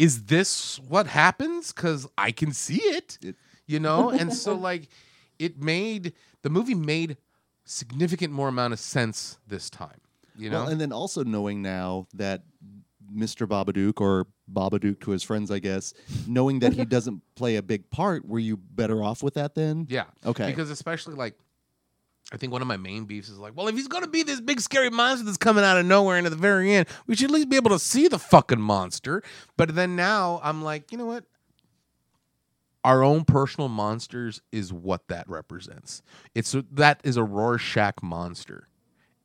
is 0.00 0.12
this 0.24 0.78
what 0.92 1.06
happens 1.06 1.72
because 1.72 2.06
i 2.26 2.30
can 2.40 2.52
see 2.52 2.80
it 2.98 3.18
It- 3.22 3.36
you 3.66 3.78
know 3.86 4.10
and 4.10 4.32
so 4.32 4.54
like 4.70 4.88
it 5.38 5.52
made 5.62 6.12
the 6.42 6.50
movie 6.50 6.74
made 6.74 7.16
significant 7.64 8.32
more 8.32 8.48
amount 8.48 8.72
of 8.72 8.80
sense 8.80 9.38
this 9.46 9.70
time 9.70 10.00
you 10.36 10.48
know 10.50 10.60
Well, 10.60 10.68
and 10.72 10.80
then 10.80 10.92
also 10.92 11.22
knowing 11.24 11.62
now 11.62 12.06
that 12.14 12.42
Mr. 13.12 13.46
Babadook 13.46 14.00
or 14.00 14.28
Babadook 14.52 15.00
to 15.00 15.10
his 15.10 15.24
friends, 15.24 15.50
I 15.50 15.58
guess, 15.58 15.92
knowing 16.28 16.60
that 16.60 16.72
he 16.74 16.84
doesn't 16.96 17.20
play 17.34 17.56
a 17.56 17.62
big 17.62 17.90
part, 17.90 18.24
were 18.24 18.38
you 18.38 18.56
better 18.56 19.02
off 19.02 19.20
with 19.24 19.34
that 19.34 19.56
then? 19.56 19.86
yeah 19.90 20.04
Okay. 20.24 20.46
because 20.46 20.70
especially 20.70 21.14
like 21.16 21.34
I 22.32 22.36
think 22.36 22.52
one 22.52 22.62
of 22.62 22.68
my 22.68 22.76
main 22.76 23.06
beefs 23.06 23.28
is 23.28 23.38
like, 23.38 23.56
well, 23.56 23.66
if 23.68 23.74
he's 23.74 23.88
gonna 23.88 24.06
be 24.06 24.22
this 24.22 24.40
big 24.40 24.60
scary 24.60 24.90
monster 24.90 25.24
that's 25.24 25.36
coming 25.36 25.64
out 25.64 25.78
of 25.78 25.86
nowhere 25.86 26.16
and 26.16 26.26
at 26.26 26.30
the 26.30 26.36
very 26.36 26.72
end, 26.72 26.86
we 27.06 27.16
should 27.16 27.30
at 27.30 27.34
least 27.34 27.48
be 27.48 27.56
able 27.56 27.70
to 27.70 27.78
see 27.78 28.06
the 28.08 28.18
fucking 28.18 28.60
monster. 28.60 29.22
But 29.56 29.74
then 29.74 29.96
now 29.96 30.40
I'm 30.44 30.62
like, 30.62 30.92
you 30.92 30.98
know 30.98 31.06
what? 31.06 31.24
Our 32.84 33.02
own 33.02 33.24
personal 33.24 33.68
monsters 33.68 34.40
is 34.52 34.72
what 34.72 35.08
that 35.08 35.28
represents. 35.28 36.02
It's 36.34 36.54
that 36.72 37.00
is 37.04 37.16
a 37.16 37.24
Rorschach 37.24 38.02
monster, 38.02 38.68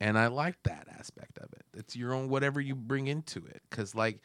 and 0.02 0.18
I 0.18 0.28
like 0.28 0.62
that 0.64 0.88
aspect 1.00 1.38
of 1.38 1.54
it. 1.54 1.64
It's 1.74 1.96
your 1.96 2.14
own 2.14 2.28
whatever 2.28 2.60
you 2.60 2.76
bring 2.76 3.08
into 3.08 3.46
it, 3.46 3.62
because 3.70 3.96
like 3.96 4.20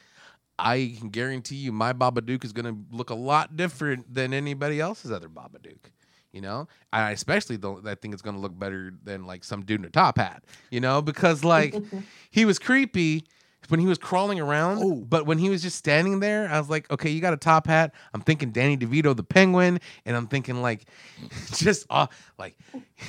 I 0.59 0.97
can 0.99 1.11
guarantee 1.11 1.57
you, 1.57 1.71
my 1.71 1.93
Babadook 1.93 2.45
is 2.45 2.53
gonna 2.53 2.77
look 2.91 3.11
a 3.11 3.15
lot 3.15 3.57
different 3.57 4.13
than 4.13 4.35
anybody 4.35 4.81
else's 4.81 5.13
other 5.13 5.29
Babadook. 5.29 5.93
You 6.33 6.41
know, 6.41 6.69
I 6.93 7.11
especially 7.11 7.57
don't. 7.57 7.87
I 7.87 7.95
think 7.97 8.15
it's 8.15 8.23
gonna 8.23 8.39
look 8.39 8.57
better 8.59 8.93
than 9.03 9.27
like 9.27 9.43
some 9.45 9.65
dude 9.65 9.81
in 9.81 9.87
a 9.87 9.91
top 9.91 10.17
hat. 10.19 10.45
You 10.71 10.81
know, 10.81 11.03
because 11.03 11.43
like 11.45 11.75
he 12.31 12.45
was 12.45 12.59
creepy 12.59 13.25
when 13.69 13.79
he 13.79 13.87
was 13.87 13.99
crawling 13.99 14.41
around, 14.41 14.79
Oh. 14.83 14.95
but 14.97 15.27
when 15.27 15.39
he 15.39 15.49
was 15.49 15.63
just 15.63 15.77
standing 15.77 16.19
there, 16.21 16.49
I 16.49 16.59
was 16.59 16.69
like, 16.69 16.91
okay, 16.91 17.11
you 17.11 17.21
got 17.21 17.35
a 17.35 17.37
top 17.37 17.67
hat. 17.69 17.93
I'm 18.15 18.21
thinking 18.21 18.51
Danny 18.51 18.77
DeVito, 18.77 19.15
the 19.15 19.23
Penguin, 19.23 19.79
and 20.05 20.17
I'm 20.17 20.27
thinking 20.27 20.61
like, 20.63 20.87
just 21.55 21.87
uh, 21.91 22.07
like 22.39 22.57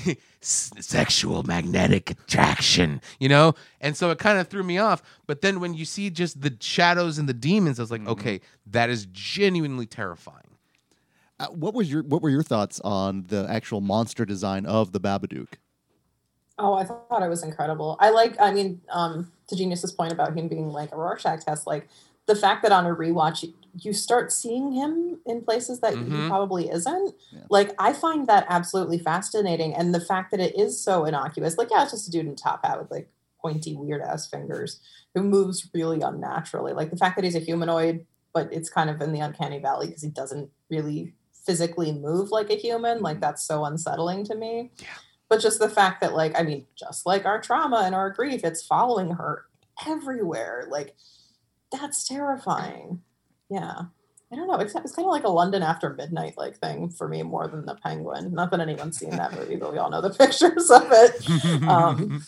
sexual 0.42 1.44
magnetic 1.44 2.12
attraction, 2.12 3.02
you 3.20 3.30
know. 3.30 3.54
And 3.80 3.96
so 3.96 4.10
it 4.12 4.20
kind 4.20 4.40
of 4.40 4.48
threw 4.50 4.64
me 4.64 4.78
off. 4.78 5.02
But 5.28 5.42
then 5.42 5.60
when 5.60 5.74
you 5.74 5.86
see 5.86 6.10
just 6.10 6.42
the 6.42 6.56
shadows 6.60 7.18
and 7.18 7.28
the 7.30 7.34
demons, 7.34 7.80
I 7.80 7.84
was 7.84 7.92
like, 7.92 8.06
okay, 8.08 8.42
that 8.68 8.90
is 8.90 9.08
genuinely 9.12 9.86
terrifying. 9.86 10.38
Uh, 11.42 11.48
what 11.48 11.74
was 11.74 11.92
your 11.92 12.04
What 12.04 12.22
were 12.22 12.30
your 12.30 12.44
thoughts 12.44 12.80
on 12.82 13.26
the 13.28 13.48
actual 13.50 13.82
monster 13.82 14.26
design 14.26 14.68
of 14.68 14.92
the 14.92 15.00
Babadook? 15.00 15.56
Oh, 16.60 16.76
I 16.76 16.84
thought 16.84 17.24
it 17.24 17.30
was 17.30 17.44
incredible. 17.44 17.98
I 18.00 18.12
like, 18.12 18.40
I 18.40 18.52
mean, 18.54 18.82
um, 18.90 19.32
to 19.48 19.56
Genius's 19.56 19.92
point 19.92 20.12
about 20.14 20.38
him 20.38 20.48
being 20.48 20.68
like 20.68 20.92
a 20.92 20.96
Rorschach 20.98 21.44
test, 21.44 21.66
like 21.66 21.88
the 22.28 22.36
fact 22.36 22.62
that 22.62 22.72
on 22.72 22.86
a 22.86 22.96
rewatch 22.96 23.42
you, 23.42 23.54
you 23.80 23.94
start 23.94 24.32
seeing 24.32 24.72
him 24.72 25.20
in 25.26 25.42
places 25.42 25.80
that 25.80 25.94
he 25.94 26.00
Mhm. 26.04 26.28
probably 26.28 26.70
isn't. 26.70 27.16
Yeah. 27.32 27.40
Like 27.50 27.74
I 27.80 27.94
find 27.94 28.28
that 28.28 28.46
absolutely 28.48 29.00
fascinating, 29.00 29.74
and 29.74 29.96
the 29.96 30.00
fact 30.00 30.30
that 30.32 30.40
it 30.40 30.56
is 30.56 30.80
so 30.80 31.06
innocuous. 31.06 31.58
Like, 31.58 31.72
yeah, 31.72 31.82
it's 31.82 31.92
just 31.92 32.08
a 32.08 32.12
dude 32.12 32.28
in 32.28 32.34
a 32.34 32.36
top 32.36 32.64
hat 32.64 32.80
with 32.80 32.92
like 32.92 33.10
pointy, 33.42 33.76
weird 33.76 34.04
ass 34.04 34.28
fingers 34.28 34.80
who 35.16 35.24
moves 35.24 35.68
really 35.74 36.02
unnaturally. 36.02 36.74
Like 36.74 36.92
the 36.92 36.98
fact 36.98 37.16
that 37.16 37.26
he's 37.26 37.36
a 37.36 37.40
humanoid, 37.40 38.06
but 38.34 38.54
it's 38.54 38.70
kind 38.70 38.92
of 38.92 39.02
in 39.02 39.14
the 39.14 39.20
uncanny 39.22 39.58
valley 39.58 39.88
because 39.88 40.04
he 40.04 40.10
doesn't 40.10 40.52
really 40.70 41.16
physically 41.46 41.92
move 41.92 42.30
like 42.32 42.50
a 42.50 42.56
human. 42.56 43.02
Like 43.02 43.20
that's 43.20 43.44
so 43.44 43.66
unsettling 43.66 44.24
to 44.26 44.36
me. 44.36 44.72
Yeah. 44.78 44.88
But 45.30 45.40
just 45.40 45.60
the 45.60 45.70
fact 45.70 46.02
that, 46.02 46.14
like, 46.14 46.38
I 46.38 46.44
mean, 46.44 46.66
just 46.78 47.06
like 47.06 47.26
our 47.26 47.40
trauma 47.40 47.84
and 47.86 47.96
our 47.96 48.10
grief, 48.10 48.44
it's 48.44 48.66
following 48.66 49.12
her 49.12 49.46
everywhere. 49.88 50.68
Like, 50.70 50.94
that's 51.72 52.06
terrifying. 52.06 53.02
Yeah. 53.50 53.84
I 54.32 54.36
don't 54.36 54.48
know. 54.48 54.56
It's, 54.56 54.76
it's 54.76 54.94
kind 54.94 55.06
of 55.06 55.12
like 55.12 55.24
a 55.24 55.30
London 55.30 55.62
after 55.64 55.90
midnight 55.94 56.38
like 56.38 56.58
thing 56.58 56.90
for 56.90 57.08
me 57.08 57.22
more 57.24 57.48
than 57.48 57.66
the 57.66 57.76
Penguin. 57.76 58.34
Not 58.34 58.52
that 58.52 58.60
anyone's 58.60 58.98
seen 58.98 59.12
that 59.12 59.34
movie, 59.34 59.58
but 59.58 59.72
we 59.72 59.78
all 59.78 59.90
know 59.90 60.02
the 60.02 60.10
pictures 60.18 60.70
of 60.70 60.88
it. 60.92 61.64
Um, 61.68 62.24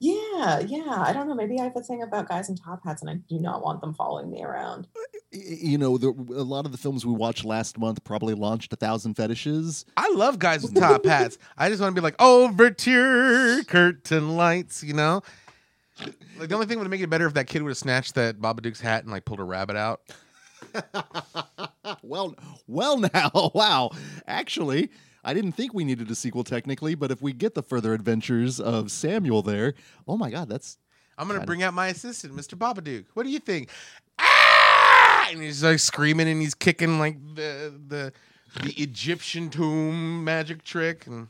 yeah, 0.00 0.60
yeah. 0.60 1.02
I 1.06 1.12
don't 1.12 1.28
know. 1.28 1.34
Maybe 1.34 1.58
I 1.58 1.64
have 1.64 1.76
a 1.76 1.82
thing 1.82 2.02
about 2.02 2.28
guys 2.28 2.48
in 2.48 2.56
top 2.56 2.80
hats, 2.84 3.02
and 3.02 3.10
I 3.10 3.14
do 3.28 3.38
not 3.38 3.62
want 3.62 3.80
them 3.80 3.94
following 3.94 4.30
me 4.30 4.42
around. 4.42 4.86
Uh, 4.96 5.00
you 5.30 5.78
know, 5.78 5.98
the, 5.98 6.08
a 6.08 6.44
lot 6.44 6.66
of 6.66 6.72
the 6.72 6.78
films 6.78 7.04
we 7.04 7.12
watched 7.12 7.44
last 7.44 7.78
month 7.78 8.04
probably 8.04 8.34
launched 8.34 8.72
a 8.72 8.76
thousand 8.76 9.14
fetishes. 9.14 9.84
I 9.96 10.10
love 10.14 10.38
guys 10.38 10.62
with 10.62 10.74
top 10.78 11.04
hats. 11.04 11.38
I 11.56 11.68
just 11.68 11.80
want 11.80 11.94
to 11.94 12.00
be 12.00 12.04
like 12.04 12.20
overture 12.20 13.62
curtain 13.64 14.36
lights, 14.36 14.82
you 14.82 14.94
know. 14.94 15.22
Like 16.38 16.48
the 16.48 16.54
only 16.54 16.66
thing 16.66 16.78
would 16.78 16.90
make 16.90 17.00
it 17.00 17.10
better 17.10 17.26
if 17.26 17.34
that 17.34 17.46
kid 17.46 17.62
would 17.62 17.70
have 17.70 17.78
snatched 17.78 18.14
that 18.16 18.40
Babadook's 18.40 18.80
hat 18.80 19.04
and 19.04 19.12
like 19.12 19.24
pulled 19.24 19.40
a 19.40 19.44
rabbit 19.44 19.76
out. 19.76 20.00
well, 22.02 22.34
well, 22.66 22.98
now, 22.98 23.30
wow. 23.54 23.90
Actually, 24.26 24.90
I 25.24 25.34
didn't 25.34 25.52
think 25.52 25.74
we 25.74 25.84
needed 25.84 26.10
a 26.10 26.14
sequel 26.14 26.44
technically, 26.44 26.94
but 26.94 27.10
if 27.10 27.22
we 27.22 27.32
get 27.32 27.54
the 27.54 27.62
further 27.62 27.94
adventures 27.94 28.60
of 28.60 28.90
Samuel 28.90 29.42
there, 29.42 29.74
oh 30.06 30.16
my 30.16 30.30
God, 30.30 30.48
that's 30.48 30.78
I'm 31.16 31.26
gonna 31.28 31.40
it. 31.40 31.46
bring 31.46 31.62
out 31.62 31.74
my 31.74 31.88
assistant, 31.88 32.34
Mr. 32.34 32.56
Babadook. 32.56 33.06
What 33.14 33.24
do 33.24 33.30
you 33.30 33.38
think? 33.38 33.70
Ah! 34.18 35.28
And 35.30 35.40
he's 35.40 35.62
like 35.64 35.78
screaming 35.78 36.28
and 36.28 36.40
he's 36.40 36.54
kicking 36.54 36.98
like 36.98 37.16
the 37.34 37.72
the 37.88 38.12
the 38.62 38.72
Egyptian 38.80 39.50
tomb 39.50 40.22
magic 40.24 40.62
trick. 40.64 41.06
And 41.06 41.28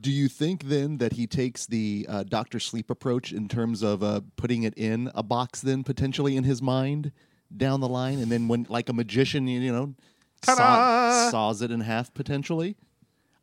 Do 0.00 0.10
you 0.10 0.28
think 0.28 0.64
then 0.64 0.98
that 0.98 1.12
he 1.12 1.26
takes 1.26 1.66
the 1.66 2.06
uh, 2.08 2.22
Doctor 2.24 2.58
Sleep 2.58 2.90
approach 2.90 3.32
in 3.32 3.48
terms 3.48 3.82
of 3.82 4.02
uh, 4.02 4.22
putting 4.36 4.62
it 4.62 4.74
in 4.76 5.10
a 5.14 5.22
box, 5.22 5.60
then 5.60 5.84
potentially 5.84 6.36
in 6.36 6.44
his 6.44 6.62
mind 6.62 7.12
down 7.54 7.80
the 7.80 7.88
line, 7.88 8.18
and 8.18 8.32
then 8.32 8.48
when, 8.48 8.66
like 8.68 8.88
a 8.88 8.92
magician, 8.92 9.46
you 9.46 9.70
know, 9.72 9.94
saw, 10.42 11.30
saws 11.30 11.62
it 11.62 11.70
in 11.70 11.80
half 11.80 12.12
potentially? 12.14 12.76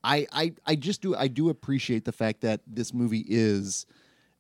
I, 0.04 0.28
I, 0.32 0.54
I 0.66 0.76
just 0.76 1.02
do 1.02 1.16
I 1.16 1.28
do 1.28 1.50
appreciate 1.50 2.06
the 2.06 2.12
fact 2.12 2.42
that 2.42 2.62
this 2.68 2.94
movie 2.94 3.26
is 3.28 3.86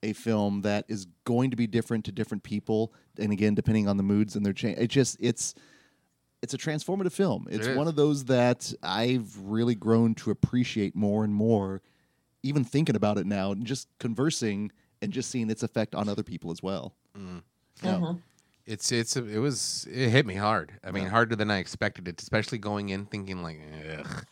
a 0.03 0.13
film 0.13 0.61
that 0.61 0.85
is 0.87 1.05
going 1.25 1.51
to 1.51 1.55
be 1.55 1.67
different 1.67 2.05
to 2.05 2.11
different 2.11 2.43
people, 2.43 2.93
and 3.19 3.31
again, 3.31 3.53
depending 3.53 3.87
on 3.87 3.97
the 3.97 4.03
moods 4.03 4.35
and 4.35 4.45
their 4.45 4.53
change. 4.53 4.77
It 4.79 4.87
just 4.87 5.17
it's 5.19 5.53
it's 6.41 6.53
a 6.55 6.57
transformative 6.57 7.11
film. 7.11 7.47
It's 7.51 7.67
is. 7.67 7.77
one 7.77 7.87
of 7.87 7.95
those 7.95 8.25
that 8.25 8.73
I've 8.81 9.37
really 9.37 9.75
grown 9.75 10.15
to 10.15 10.31
appreciate 10.31 10.95
more 10.95 11.23
and 11.23 11.33
more, 11.33 11.81
even 12.41 12.63
thinking 12.63 12.95
about 12.95 13.19
it 13.19 13.27
now 13.27 13.51
and 13.51 13.63
just 13.65 13.87
conversing 13.99 14.71
and 15.03 15.11
just 15.11 15.29
seeing 15.29 15.51
its 15.51 15.61
effect 15.61 15.93
on 15.93 16.09
other 16.09 16.23
people 16.23 16.49
as 16.51 16.63
well. 16.63 16.95
Mm. 17.17 17.43
Yeah. 17.83 17.95
Mhm. 17.97 18.21
it's 18.65 18.91
it's 18.91 19.15
it 19.17 19.37
was 19.39 19.87
it 19.91 20.09
hit 20.09 20.25
me 20.25 20.35
hard. 20.35 20.71
I 20.83 20.89
mean, 20.91 21.03
Yeah. 21.03 21.09
harder 21.09 21.35
than 21.35 21.51
I 21.51 21.57
expected 21.59 22.07
it, 22.07 22.19
especially 22.21 22.57
going 22.57 22.89
in 22.89 23.05
thinking 23.05 23.43
like, 23.43 23.59
ugh, 23.99 24.25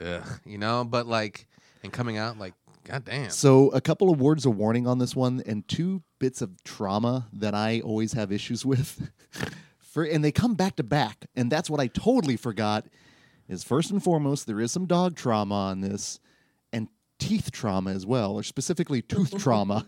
ugh, 0.00 0.40
you 0.44 0.58
know. 0.58 0.84
But 0.84 1.06
like, 1.06 1.46
and 1.82 1.92
coming 1.92 2.18
out 2.18 2.38
like, 2.38 2.54
god 2.84 3.04
damn. 3.04 3.30
So, 3.30 3.68
a 3.70 3.80
couple 3.80 4.10
of 4.10 4.20
words 4.20 4.46
of 4.46 4.56
warning 4.56 4.86
on 4.86 4.98
this 4.98 5.14
one, 5.14 5.42
and 5.46 5.66
two 5.66 6.02
bits 6.18 6.42
of 6.42 6.62
trauma 6.64 7.28
that 7.32 7.54
I 7.54 7.80
always 7.80 8.12
have 8.12 8.32
issues 8.32 8.64
with. 8.64 9.10
For 9.80 10.04
and 10.04 10.24
they 10.24 10.30
come 10.30 10.54
back 10.54 10.76
to 10.76 10.84
back, 10.84 11.26
and 11.34 11.50
that's 11.50 11.68
what 11.68 11.80
I 11.80 11.88
totally 11.88 12.36
forgot. 12.36 12.86
Is 13.48 13.64
first 13.64 13.90
and 13.90 14.00
foremost 14.00 14.46
there 14.46 14.60
is 14.60 14.70
some 14.70 14.86
dog 14.86 15.16
trauma 15.16 15.54
on 15.54 15.80
this, 15.80 16.20
and 16.72 16.86
teeth 17.18 17.50
trauma 17.50 17.90
as 17.90 18.06
well, 18.06 18.34
or 18.34 18.44
specifically 18.44 19.02
tooth 19.02 19.36
trauma. 19.42 19.86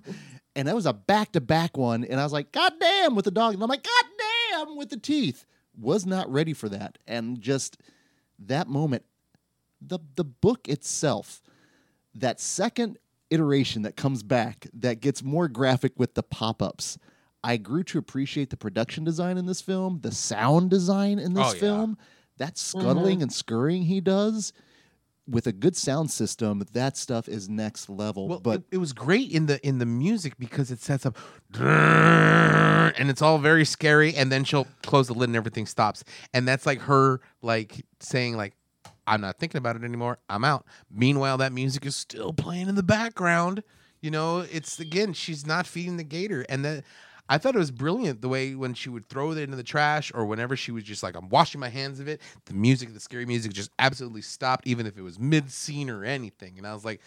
And 0.57 0.67
that 0.67 0.75
was 0.75 0.87
a 0.87 0.93
back 0.93 1.33
to 1.33 1.41
back 1.41 1.77
one, 1.77 2.05
and 2.05 2.19
I 2.19 2.25
was 2.25 2.33
like, 2.33 2.51
God 2.51 2.73
damn 2.81 3.15
with 3.15 3.27
the 3.27 3.31
dog, 3.31 3.55
and 3.55 3.63
I'm 3.63 3.69
like, 3.69 3.85
God 3.85 4.11
damn 4.51 4.77
with 4.77 4.91
the 4.91 4.99
teeth. 4.99 5.47
Was 5.79 6.05
not 6.05 6.31
ready 6.31 6.53
for 6.53 6.69
that, 6.69 6.99
and 7.07 7.41
just 7.41 7.79
that 8.41 8.69
moment, 8.69 9.05
the 9.87 9.99
the 10.17 10.25
book 10.25 10.69
itself 10.69 11.43
that 12.15 12.41
second 12.41 12.99
iteration 13.31 13.83
that 13.83 13.97
comes 13.97 14.23
back 14.23 14.67
that 14.73 15.01
gets 15.01 15.23
more 15.23 15.49
graphic 15.49 15.93
with 15.97 16.15
the 16.15 16.23
pop-ups 16.23 16.99
i 17.43 17.57
grew 17.57 17.83
to 17.83 17.99
appreciate 17.99 18.51
the 18.51 18.57
production 18.57 19.05
design 19.05 19.39
in 19.39 19.47
this 19.47 19.61
film 19.61 20.01
the 20.03 20.13
sound 20.13 20.71
design 20.71 21.19
in 21.19 21.35
this 21.35 21.51
Oh, 21.51 21.55
yeah. 21.55 21.61
film 21.61 21.99
that 22.39 22.59
scuttling 22.59 23.17
mm-hmm. 23.17 23.23
and 23.23 23.33
scurrying 23.33 23.83
he 23.85 24.01
does 24.01 24.53
with 25.29 25.47
a 25.47 25.53
good 25.53 25.77
sound 25.77 26.11
system 26.11 26.65
that 26.73 26.97
stuff 26.97 27.29
is 27.29 27.49
next 27.49 27.89
level 27.89 28.29
Well, 28.29 28.41
but 28.41 28.61
it, 28.61 28.65
it 28.73 28.79
was 28.79 28.93
great 28.93 29.31
in 29.31 29.47
the 29.47 29.65
in 29.67 29.79
the 29.79 29.87
music 29.87 30.37
because 30.39 30.71
it 30.71 30.81
sets 30.81 31.07
up, 31.07 31.17
and 32.99 33.09
it's 33.11 33.23
all 33.23 33.39
very 33.39 33.65
scary. 33.65 34.15
And 34.15 34.31
then 34.33 34.45
she'll 34.45 34.67
close 34.83 35.07
the 35.07 35.15
lid 35.15 35.29
and 35.29 35.37
everything 35.37 35.67
stops. 35.67 36.05
And 36.35 36.47
that's 36.47 36.67
like 36.67 36.81
her 36.83 37.21
like 37.41 37.85
saying 38.01 38.37
like, 38.37 38.55
"I'm 39.07 39.21
not 39.21 39.39
thinking 39.39 39.59
about 39.59 39.77
it 39.77 39.85
anymore. 39.85 40.19
I'm 40.29 40.45
out." 40.45 40.67
Meanwhile, 40.91 41.39
that 41.39 41.53
music 41.53 41.87
is 41.87 41.97
still 41.97 42.33
playing 42.33 42.69
in 42.69 42.75
the 42.75 42.83
background. 42.83 43.63
You 44.01 44.11
know, 44.11 44.41
it's 44.41 44.81
again 44.81 45.13
she's 45.13 45.47
not 45.47 45.67
feeding 45.67 45.97
the 45.97 46.05
gator, 46.05 46.45
and 46.49 46.65
that. 46.65 46.85
I 47.29 47.39
thought 47.39 47.55
it 47.55 47.59
was 47.59 47.71
brilliant 47.71 48.21
the 48.21 48.29
way 48.29 48.55
when 48.55 48.75
she 48.75 48.91
would 48.91 49.09
throw 49.09 49.31
it 49.31 49.39
into 49.39 49.57
the 49.57 49.63
trash 49.63 50.11
or 50.13 50.27
whenever 50.27 50.55
she 50.55 50.73
was 50.73 50.85
just 50.85 51.03
like, 51.03 51.17
I'm 51.17 51.31
washing 51.31 51.61
my 51.61 51.69
hands 51.69 51.99
of 52.01 52.09
it, 52.09 52.21
the 52.45 52.53
music, 52.53 52.93
the 52.93 53.01
scary 53.01 53.25
music 53.25 53.53
just 53.53 53.71
absolutely 53.79 54.21
stopped, 54.23 54.67
even 54.67 54.87
if 54.87 54.99
it 54.99 55.03
was 55.03 55.19
mid 55.19 55.51
scene 55.51 55.89
or 55.89 56.05
anything. 56.05 56.59
And 56.59 56.67
I 56.67 56.75
was 56.75 56.85
like, 56.85 57.01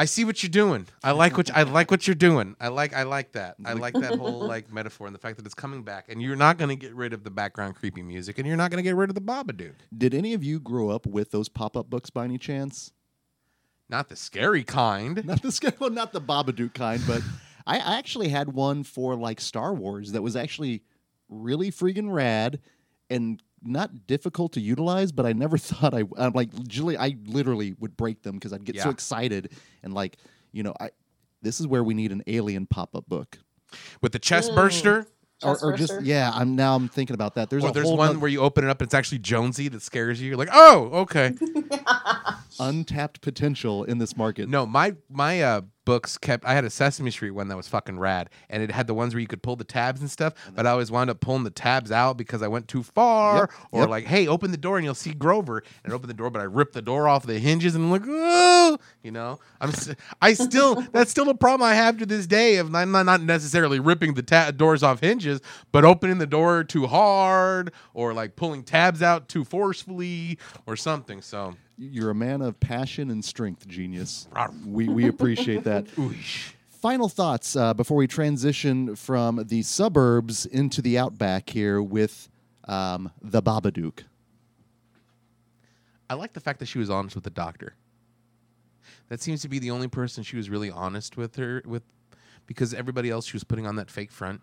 I 0.00 0.06
see 0.06 0.24
what 0.24 0.42
you're 0.42 0.48
doing. 0.48 0.86
I 1.04 1.10
like 1.10 1.36
what 1.36 1.54
I 1.54 1.64
like 1.64 1.90
what 1.90 2.06
you're 2.06 2.14
doing. 2.14 2.56
I 2.58 2.68
like 2.68 2.94
I 2.94 3.02
like 3.02 3.32
that. 3.32 3.56
I 3.66 3.74
like 3.74 3.92
that 3.92 4.14
whole 4.14 4.40
like 4.46 4.72
metaphor 4.72 5.06
and 5.06 5.14
the 5.14 5.18
fact 5.18 5.36
that 5.36 5.44
it's 5.44 5.54
coming 5.54 5.82
back. 5.82 6.06
And 6.08 6.22
you're 6.22 6.36
not 6.36 6.56
gonna 6.56 6.74
get 6.74 6.94
rid 6.94 7.12
of 7.12 7.22
the 7.22 7.30
background 7.30 7.74
creepy 7.74 8.00
music, 8.02 8.38
and 8.38 8.48
you're 8.48 8.56
not 8.56 8.70
gonna 8.70 8.82
get 8.82 8.96
rid 8.96 9.10
of 9.10 9.14
the 9.14 9.20
Babadook. 9.20 9.74
did 9.94 10.14
any 10.14 10.32
of 10.32 10.42
you 10.42 10.58
grow 10.58 10.88
up 10.88 11.06
with 11.06 11.32
those 11.32 11.50
pop-up 11.50 11.90
books 11.90 12.08
by 12.08 12.24
any 12.24 12.38
chance 12.38 12.92
Not 13.90 14.08
the 14.08 14.16
scary 14.16 14.64
kind. 14.64 15.22
not 15.26 15.42
the 15.42 15.52
scary. 15.52 15.74
well, 15.78 15.90
not 15.90 16.14
the 16.14 16.20
Babadook 16.22 16.72
kind, 16.72 17.02
but 17.06 17.20
I, 17.66 17.76
I 17.76 17.98
actually 17.98 18.28
had 18.28 18.54
one 18.54 18.84
for 18.84 19.16
like 19.16 19.38
Star 19.38 19.74
Wars 19.74 20.12
that 20.12 20.22
was 20.22 20.34
actually 20.34 20.82
really 21.28 21.70
freaking 21.70 22.10
rad 22.10 22.60
and 23.10 23.42
not 23.62 24.06
difficult 24.06 24.52
to 24.54 24.60
utilize. 24.60 25.12
But 25.12 25.26
I 25.26 25.32
never 25.32 25.58
thought 25.70 25.94
I, 25.94 26.04
I'm 26.18 26.32
like, 26.32 26.52
Julie, 26.66 26.96
I 26.96 27.16
literally 27.26 27.74
would 27.78 27.96
break 27.96 28.22
them 28.22 28.34
because 28.36 28.52
I'd 28.52 28.64
get 28.64 28.78
so 28.80 28.90
excited 28.90 29.52
and 29.82 29.92
like, 29.94 30.16
you 30.52 30.62
know, 30.62 30.74
I. 30.80 30.90
This 31.42 31.58
is 31.58 31.66
where 31.66 31.82
we 31.82 31.94
need 31.94 32.12
an 32.12 32.22
alien 32.26 32.66
pop-up 32.66 33.08
book, 33.08 33.38
With 34.02 34.12
the 34.12 34.18
chest 34.18 34.50
Mm. 34.50 34.56
burster. 34.56 35.06
or, 35.42 35.58
or 35.62 35.74
just 35.74 36.02
yeah. 36.02 36.30
I'm 36.34 36.54
now 36.54 36.74
I'm 36.76 36.86
thinking 36.88 37.14
about 37.14 37.36
that. 37.36 37.48
There's 37.48 37.64
or 37.64 37.70
a 37.70 37.72
there's 37.72 37.86
whole 37.86 37.96
one 37.96 38.12
noth- 38.12 38.20
where 38.20 38.30
you 38.30 38.40
open 38.42 38.62
it 38.64 38.68
up 38.68 38.82
and 38.82 38.86
it's 38.88 38.92
actually 38.92 39.20
Jonesy 39.20 39.68
that 39.68 39.80
scares 39.80 40.20
you. 40.20 40.28
You're 40.28 40.36
like, 40.36 40.50
oh, 40.52 40.90
okay. 40.92 41.32
untapped 42.60 43.20
potential 43.20 43.84
in 43.84 43.96
this 43.98 44.16
market. 44.16 44.48
No, 44.48 44.66
my 44.66 44.94
my 45.08 45.42
uh, 45.42 45.60
books 45.84 46.18
kept. 46.18 46.44
I 46.44 46.54
had 46.54 46.64
a 46.64 46.70
Sesame 46.70 47.10
Street 47.10 47.30
one 47.30 47.48
that 47.48 47.56
was 47.56 47.68
fucking 47.68 47.98
rad, 47.98 48.30
and 48.48 48.62
it 48.62 48.70
had 48.70 48.86
the 48.86 48.94
ones 48.94 49.14
where 49.14 49.20
you 49.20 49.26
could 49.26 49.42
pull 49.42 49.56
the 49.56 49.64
tabs 49.64 50.00
and 50.00 50.10
stuff. 50.10 50.34
Mm-hmm. 50.34 50.56
But 50.56 50.66
I 50.66 50.70
always 50.70 50.90
wound 50.90 51.10
up 51.10 51.20
pulling 51.20 51.44
the 51.44 51.50
tabs 51.50 51.90
out 51.90 52.16
because 52.16 52.42
I 52.42 52.48
went 52.48 52.68
too 52.68 52.82
far, 52.82 53.40
Yep, 53.40 53.50
or 53.72 53.80
yep. 53.82 53.88
like, 53.88 54.04
hey, 54.06 54.26
open 54.26 54.50
the 54.50 54.56
door 54.56 54.76
and 54.76 54.84
you'll 54.84 54.94
see 54.94 55.12
Grover, 55.12 55.62
and 55.84 55.92
open 55.92 56.08
the 56.08 56.14
door, 56.14 56.30
but 56.30 56.40
I 56.40 56.44
ripped 56.44 56.74
the 56.74 56.82
door 56.82 57.08
off 57.08 57.26
the 57.26 57.38
hinges, 57.38 57.74
and 57.74 57.84
I'm 57.84 57.90
like, 57.90 58.02
oh, 58.06 58.78
you 59.02 59.10
know, 59.10 59.38
I'm 59.60 59.72
I 60.20 60.34
still 60.34 60.74
that's 60.92 61.10
still 61.10 61.28
a 61.28 61.34
problem 61.34 61.68
I 61.68 61.74
have 61.74 61.98
to 61.98 62.06
this 62.06 62.26
day 62.26 62.56
of 62.56 62.70
not 62.70 62.88
not 62.88 63.06
not 63.06 63.22
necessarily 63.22 63.80
ripping 63.80 64.14
the 64.14 64.22
ta- 64.22 64.50
doors 64.50 64.82
off 64.82 65.00
hinges, 65.00 65.40
but 65.72 65.84
opening 65.84 66.18
the 66.18 66.26
door 66.26 66.64
too 66.64 66.86
hard, 66.86 67.72
or 67.94 68.12
like 68.14 68.36
pulling 68.36 68.62
tabs 68.62 69.02
out 69.02 69.28
too 69.28 69.44
forcefully, 69.44 70.38
or 70.66 70.76
something. 70.76 71.22
So. 71.22 71.54
You're 71.82 72.10
a 72.10 72.14
man 72.14 72.42
of 72.42 72.60
passion 72.60 73.10
and 73.10 73.24
strength, 73.24 73.66
genius. 73.66 74.28
We 74.66 74.86
we 74.86 75.08
appreciate 75.08 75.64
that. 75.64 75.86
Oosh. 75.96 76.52
Final 76.68 77.08
thoughts 77.08 77.56
uh, 77.56 77.72
before 77.72 77.96
we 77.96 78.06
transition 78.06 78.96
from 78.96 79.44
the 79.46 79.62
suburbs 79.62 80.44
into 80.44 80.82
the 80.82 80.98
outback 80.98 81.48
here 81.48 81.82
with 81.82 82.28
um, 82.68 83.10
the 83.22 83.42
Babadook. 83.42 84.00
I 86.10 86.14
like 86.14 86.34
the 86.34 86.40
fact 86.40 86.58
that 86.58 86.66
she 86.66 86.78
was 86.78 86.90
honest 86.90 87.14
with 87.14 87.24
the 87.24 87.30
doctor. 87.30 87.74
That 89.08 89.22
seems 89.22 89.40
to 89.42 89.48
be 89.48 89.58
the 89.58 89.70
only 89.70 89.88
person 89.88 90.22
she 90.22 90.36
was 90.36 90.50
really 90.50 90.70
honest 90.70 91.16
with 91.16 91.36
her 91.36 91.62
with 91.64 91.82
because 92.46 92.74
everybody 92.74 93.08
else 93.08 93.26
she 93.26 93.34
was 93.34 93.44
putting 93.44 93.66
on 93.66 93.76
that 93.76 93.90
fake 93.90 94.10
front. 94.12 94.42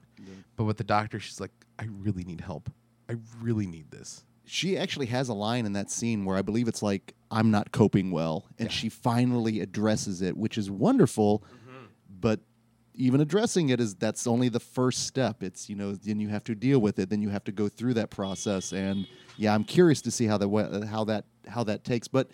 But 0.55 0.63
with 0.63 0.77
the 0.77 0.83
doctor, 0.83 1.19
she's 1.19 1.39
like, 1.39 1.51
I 1.77 1.85
really 1.99 2.23
need 2.23 2.41
help. 2.41 2.71
I 3.09 3.15
really 3.41 3.67
need 3.67 3.91
this. 3.91 4.23
She 4.49 4.77
actually 4.77 5.07
has 5.07 5.27
a 5.29 5.33
line 5.33 5.65
in 5.65 5.73
that 5.73 5.91
scene 5.91 6.23
where 6.25 6.37
I 6.37 6.41
believe 6.41 6.67
it's 6.67 6.81
like, 6.81 7.13
I'm 7.29 7.51
not 7.51 7.71
coping 7.73 8.11
well. 8.11 8.45
And 8.57 8.69
Yeah. 8.69 8.73
she 8.73 8.89
finally 8.89 9.59
addresses 9.59 10.21
it, 10.21 10.37
which 10.37 10.57
is 10.57 10.71
wonderful. 10.71 11.43
But 12.19 12.39
even 12.95 13.21
addressing 13.21 13.69
it 13.69 13.79
is 13.79 13.93
that's 13.93 14.25
only 14.25 14.49
the 14.49 14.59
first 14.59 15.05
step. 15.05 15.43
It's, 15.43 15.69
you 15.69 15.75
know, 15.75 15.93
then 15.93 16.19
you 16.19 16.29
have 16.29 16.43
to 16.45 16.55
deal 16.55 16.79
with 16.79 16.97
it. 16.97 17.09
Then 17.09 17.21
you 17.21 17.29
have 17.29 17.43
to 17.43 17.51
go 17.51 17.67
through 17.69 17.93
that 17.95 18.09
process. 18.09 18.71
And 18.73 19.05
yeah, 19.37 19.53
I'm 19.53 19.63
curious 19.63 20.01
to 20.03 20.11
see 20.11 20.25
how 20.25 20.37
that, 20.39 20.87
how 20.89 21.03
that, 21.03 21.25
how 21.47 21.63
that 21.65 21.83
takes. 21.83 22.07
But 22.07 22.31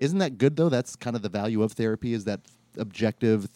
isn't 0.00 0.18
that 0.18 0.38
good 0.38 0.56
though? 0.56 0.68
That's 0.70 0.96
kind 0.96 1.14
of 1.16 1.22
the 1.22 1.28
value 1.28 1.62
of 1.62 1.72
therapy 1.72 2.14
is 2.14 2.24
that 2.24 2.40
objective, 2.78 3.48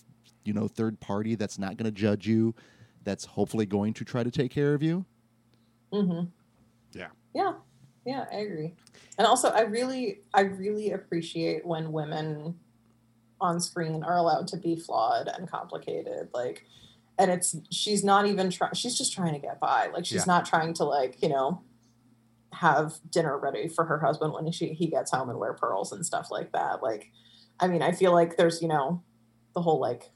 you 0.44 0.52
know, 0.52 0.66
third 0.68 0.98
party 1.00 1.36
that's 1.36 1.58
not 1.58 1.76
going 1.78 1.86
to 1.86 1.90
judge 1.92 2.26
you, 2.26 2.54
that's 3.04 3.24
hopefully 3.24 3.64
going 3.64 3.94
to 3.94 4.04
try 4.04 4.22
to 4.24 4.30
take 4.30 4.50
care 4.50 4.74
of 4.74 4.82
you. 4.82 5.06
Mm-hmm. 5.92 6.26
Yeah. 6.92 7.06
Yeah, 7.34 7.52
yeah, 8.04 8.24
I 8.32 8.36
agree. 8.36 8.74
And 9.18 9.26
also, 9.26 9.48
I 9.50 9.62
really, 9.62 10.20
I 10.34 10.42
really 10.42 10.92
appreciate 10.92 11.64
when 11.66 11.92
women 11.92 12.58
on 13.40 13.60
screen 13.60 14.02
are 14.04 14.16
allowed 14.16 14.46
to 14.48 14.56
be 14.56 14.76
flawed 14.76 15.28
and 15.28 15.50
complicated. 15.50 16.28
Like, 16.32 16.64
and 17.18 17.30
it's 17.30 17.54
she's 17.70 18.02
not 18.04 18.26
even 18.26 18.50
trying. 18.50 18.74
She's 18.74 18.96
just 18.96 19.12
trying 19.12 19.34
to 19.34 19.38
get 19.38 19.60
by. 19.60 19.88
Like, 19.92 20.06
she's 20.06 20.18
Yeah. 20.26 20.34
not 20.34 20.46
trying 20.46 20.74
to 20.74 20.84
like 20.84 21.22
you 21.22 21.28
know 21.28 21.62
have 22.52 22.94
dinner 23.10 23.38
ready 23.38 23.66
for 23.68 23.84
her 23.84 23.98
husband 23.98 24.32
when 24.32 24.50
she 24.52 24.68
he 24.74 24.86
gets 24.86 25.10
home 25.10 25.30
and 25.30 25.38
wear 25.38 25.54
pearls 25.54 25.92
and 25.92 26.04
stuff 26.04 26.30
like 26.30 26.52
that. 26.52 26.82
Like, 26.82 27.10
I 27.60 27.66
mean, 27.68 27.82
I 27.82 27.92
feel 27.92 28.12
like 28.12 28.36
there's 28.36 28.62
you 28.62 28.68
know 28.68 29.02
the 29.54 29.62
whole 29.62 29.80
like 29.80 30.10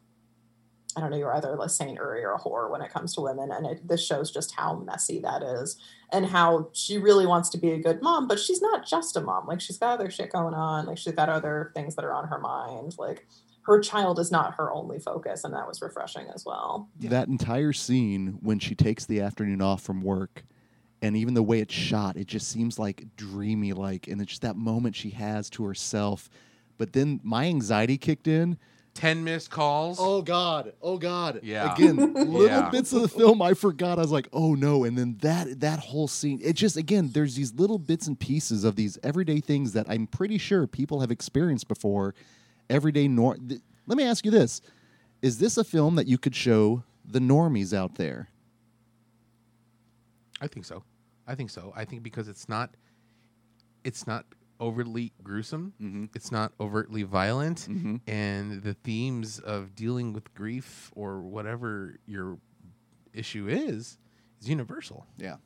I 0.96 1.00
don't 1.00 1.10
know, 1.10 1.16
you're 1.18 1.34
either 1.34 1.56
a 1.60 1.68
saint 1.68 1.98
or 1.98 2.18
you're 2.18 2.34
a 2.34 2.38
whore 2.38 2.70
when 2.70 2.80
it 2.80 2.90
comes 2.90 3.14
to 3.14 3.20
women. 3.20 3.50
And 3.52 3.66
it, 3.66 3.86
this 3.86 4.04
shows 4.04 4.30
just 4.30 4.54
how 4.54 4.76
messy 4.76 5.20
that 5.20 5.42
is 5.42 5.76
and 6.10 6.26
how 6.26 6.70
she 6.72 6.96
really 6.96 7.26
wants 7.26 7.50
to 7.50 7.58
be 7.58 7.72
a 7.72 7.78
good 7.78 8.00
mom, 8.00 8.26
but 8.26 8.40
she's 8.40 8.62
not 8.62 8.86
just 8.86 9.16
a 9.16 9.20
mom. 9.20 9.46
Like 9.46 9.60
she's 9.60 9.78
got 9.78 10.00
other 10.00 10.10
shit 10.10 10.32
going 10.32 10.54
on. 10.54 10.86
Like 10.86 10.98
she's 10.98 11.12
got 11.12 11.28
other 11.28 11.70
things 11.74 11.96
that 11.96 12.04
are 12.04 12.14
on 12.14 12.28
her 12.28 12.38
mind. 12.38 12.94
Like 12.98 13.26
her 13.62 13.78
child 13.80 14.18
is 14.18 14.32
not 14.32 14.54
her 14.54 14.72
only 14.72 14.98
focus. 14.98 15.44
And 15.44 15.52
that 15.52 15.68
was 15.68 15.82
refreshing 15.82 16.28
as 16.34 16.44
well. 16.46 16.88
that 17.00 17.28
entire 17.28 17.74
scene 17.74 18.38
when 18.40 18.58
she 18.58 18.74
takes 18.74 19.04
the 19.04 19.20
afternoon 19.20 19.60
off 19.60 19.82
from 19.82 20.00
work 20.02 20.44
and 21.02 21.16
even 21.16 21.34
the 21.34 21.42
way 21.42 21.60
it's 21.60 21.74
shot 21.74 22.16
it 22.16 22.26
just 22.26 22.48
seems 22.48 22.78
like 22.78 23.04
dreamy 23.16 23.72
like 23.72 24.08
and 24.08 24.20
it's 24.20 24.30
just 24.30 24.42
that 24.42 24.56
moment 24.56 24.96
she 24.96 25.10
has 25.10 25.50
to 25.50 25.62
herself 25.62 26.30
but 26.78 26.92
then 26.92 27.20
my 27.22 27.44
anxiety 27.44 27.98
kicked 27.98 28.26
in 28.26 28.56
10 28.96 29.22
missed 29.24 29.50
calls. 29.50 29.98
oh 30.00 30.22
god 30.22 30.72
oh 30.82 30.96
god 30.98 31.40
Yeah. 31.42 31.72
again 31.74 31.96
little 32.14 32.46
Yeah. 32.46 32.70
bits 32.70 32.92
of 32.92 33.02
the 33.02 33.08
film 33.08 33.40
i 33.42 33.54
forgot 33.54 33.98
i 33.98 34.02
was 34.02 34.10
like 34.10 34.28
oh 34.32 34.54
no 34.54 34.84
and 34.84 34.96
then 34.96 35.16
that 35.20 35.60
that 35.60 35.78
whole 35.78 36.08
scene 36.08 36.40
it 36.42 36.54
just 36.54 36.76
again 36.76 37.10
there's 37.12 37.34
these 37.34 37.54
little 37.54 37.78
bits 37.78 38.06
and 38.06 38.18
pieces 38.18 38.64
of 38.64 38.74
these 38.76 38.98
everyday 39.02 39.40
things 39.40 39.72
that 39.74 39.86
i'm 39.88 40.06
pretty 40.06 40.38
sure 40.38 40.66
people 40.66 41.00
have 41.00 41.10
experienced 41.10 41.68
before 41.68 42.14
everyday 42.70 43.06
nor 43.08 43.36
th- 43.36 43.60
let 43.86 43.96
me 43.98 44.04
ask 44.04 44.24
you 44.24 44.30
this 44.30 44.60
is 45.22 45.38
this 45.38 45.56
a 45.56 45.64
film 45.64 45.94
that 45.96 46.06
you 46.06 46.18
could 46.18 46.34
show 46.34 46.82
the 47.04 47.18
normies 47.20 47.72
out 47.76 47.94
there 47.96 48.28
I 50.40 50.48
think 50.48 50.66
so. 50.66 50.82
I 51.26 51.34
think 51.34 51.48
so. 51.48 51.72
I 51.74 51.86
think 51.86 52.02
because 52.02 52.28
it's 52.28 52.46
not 52.48 52.74
it's 53.84 54.06
not 54.06 54.26
overtly 54.60 55.12
gruesome. 55.22 55.74
Mhm. 55.80 56.10
It's 56.14 56.30
not 56.32 56.52
overtly 56.60 57.02
violent 57.02 57.66
Mhm. 57.68 58.00
and 58.06 58.62
the 58.62 58.74
themes 58.74 59.38
of 59.38 59.74
dealing 59.74 60.12
with 60.12 60.32
grief 60.34 60.90
or 60.94 61.20
whatever 61.20 61.98
your 62.06 62.38
issue 63.12 63.48
is 63.48 63.98
is 64.40 64.48
universal. 64.48 65.06
yeah 65.16 65.36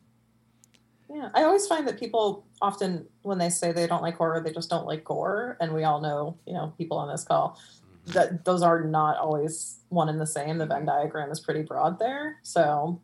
Yeah. 1.08 1.30
I 1.34 1.42
always 1.42 1.66
find 1.66 1.86
that 1.88 1.98
people 1.98 2.46
often, 2.62 3.06
when 3.22 3.38
they 3.38 3.50
say 3.50 3.72
they 3.72 3.86
don't 3.88 4.02
like 4.02 4.16
horror, 4.16 4.40
they 4.40 4.52
just 4.52 4.70
don't 4.70 4.86
like 4.86 5.04
gore. 5.04 5.56
And 5.60 5.72
we 5.74 5.82
all 5.84 6.00
know, 6.00 6.36
you 6.46 6.52
know, 6.52 6.72
people 6.78 6.96
on 6.98 7.08
this 7.08 7.24
call, 7.24 7.58
that 8.06 8.44
those 8.44 8.62
are 8.62 8.82
not 8.84 9.16
always 9.18 9.80
one 9.88 10.08
and 10.08 10.20
the 10.20 10.26
same. 10.26 10.58
The 10.58 10.66
Venn 10.66 10.84
diagram 10.86 11.30
is 11.32 11.40
pretty 11.40 11.62
broad 11.62 11.98
there. 11.98 12.38
So, 12.42 13.00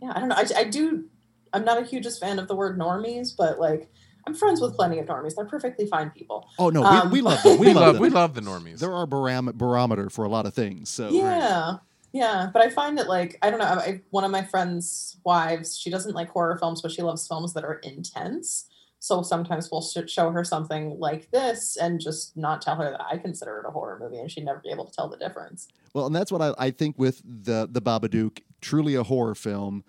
yeah, 0.00 0.12
I 0.14 0.20
don't 0.20 0.28
know. 0.30 0.34
I, 0.36 0.46
I 0.56 0.64
do, 0.64 1.08
I'm 1.52 1.64
not 1.64 1.76
a 1.80 1.84
hugest 1.84 2.20
fan 2.20 2.38
of 2.38 2.48
the 2.48 2.56
word 2.56 2.78
normies, 2.78 3.36
but 3.36 3.58
like, 3.58 3.90
I'm 4.26 4.34
friends 4.34 4.60
with 4.60 4.74
plenty 4.76 4.98
of 4.98 5.06
normies. 5.06 5.34
They're 5.34 5.44
perfectly 5.44 5.86
fine 5.86 6.10
people. 6.10 6.48
Oh 6.58 6.70
no, 6.70 6.84
Um, 6.84 7.10
we, 7.10 7.18
we 7.18 7.22
love 7.22 7.42
them. 7.42 7.58
We, 7.58 7.66
We 7.68 7.72
love, 7.74 7.82
love 7.82 7.92
them. 7.94 8.02
we 8.02 8.10
love 8.10 8.34
the 8.34 8.40
normies. 8.40 8.78
They're 8.78 8.92
our 8.94 9.06
barom- 9.06 9.54
barometer 9.54 10.10
for 10.10 10.24
a 10.24 10.28
lot 10.28 10.46
of 10.46 10.54
things. 10.54 10.88
So 10.90 11.08
Yeah. 11.10 11.74
Yeah. 12.12 12.50
But 12.52 12.62
I 12.62 12.68
find 12.70 12.98
that, 12.98 13.08
like, 13.08 13.38
I 13.42 13.50
don't 13.50 13.58
know. 13.58 13.64
I, 13.64 13.74
I, 13.80 14.00
one 14.10 14.22
of 14.24 14.30
my 14.30 14.42
friend's 14.42 15.16
wives, 15.24 15.76
she 15.78 15.90
doesn't 15.90 16.14
like 16.14 16.28
horror 16.30 16.56
films, 16.58 16.82
but 16.82 16.92
she 16.92 17.02
loves 17.02 17.26
films 17.26 17.54
that 17.54 17.64
are 17.64 17.74
intense. 17.76 18.66
So 18.98 19.22
sometimes 19.22 19.68
we'll 19.72 19.82
sh- 19.82 20.08
show 20.08 20.30
her 20.30 20.44
something 20.44 20.98
like 21.00 21.30
this 21.32 21.76
and 21.76 22.00
just 22.00 22.36
not 22.36 22.62
tell 22.62 22.76
her 22.76 22.90
that 22.90 23.00
I 23.00 23.16
consider 23.18 23.58
it 23.58 23.66
a 23.66 23.70
horror 23.72 23.98
movie, 24.00 24.18
and 24.18 24.30
she'd 24.30 24.44
never 24.44 24.60
be 24.60 24.70
able 24.70 24.84
to 24.84 24.92
tell 24.92 25.08
the 25.08 25.16
difference. 25.16 25.66
well, 25.94 26.06
and 26.06 26.14
that's 26.14 26.30
what 26.30 26.40
I, 26.40 26.54
I 26.58 26.70
think 26.70 26.98
with 26.98 27.20
the 27.24 27.66
the 27.68 27.82
Babadook, 27.82 28.38
truly 28.60 28.94
a 28.94 29.02
horror 29.02 29.34
film. 29.34 29.82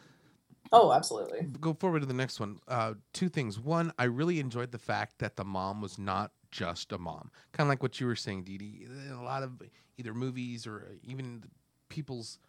Oh, 0.74 0.91
absolutely. 0.91 1.47
go 1.61 1.74
forward 1.74 2.01
to 2.01 2.05
the 2.05 2.13
next 2.13 2.39
one. 2.39 2.59
Uh, 2.67 2.95
two 3.13 3.30
things. 3.30 3.59
One, 3.59 3.93
I 3.99 4.05
really 4.05 4.39
enjoyed 4.39 4.71
the 4.71 4.80
fact 4.80 5.19
that 5.19 5.36
the 5.36 5.45
mom 5.45 5.82
was 5.82 5.97
not 5.99 6.32
just 6.51 6.91
a 6.91 6.97
mom. 6.97 7.32
Kind 7.51 7.67
of 7.67 7.69
like 7.69 7.82
what 7.84 7.99
you 7.99 8.07
were 8.07 8.15
saying, 8.15 8.43
Dee 8.43 8.57
Dee. 8.57 8.86
In 8.86 9.11
a 9.11 9.24
lot 9.24 9.43
of 9.43 9.61
either 9.97 10.13
movies 10.13 10.65
or 10.67 10.88
even 11.03 11.43
people's 11.89 12.39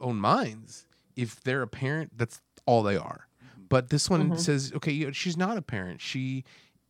own 0.00 0.16
minds, 0.16 0.86
if 1.16 1.40
they're 1.42 1.62
a 1.62 1.66
parent, 1.68 2.12
that's 2.16 2.40
all 2.66 2.82
they 2.82 2.96
are. 2.96 3.26
But 3.68 3.90
this 3.90 4.08
one 4.08 4.30
Mhm. 4.30 4.38
says, 4.40 4.72
okay, 4.76 4.92
you 4.92 5.06
know, 5.06 5.12
she's 5.12 5.36
not 5.36 5.58
a 5.58 5.62
parent. 5.62 6.00
She 6.00 6.44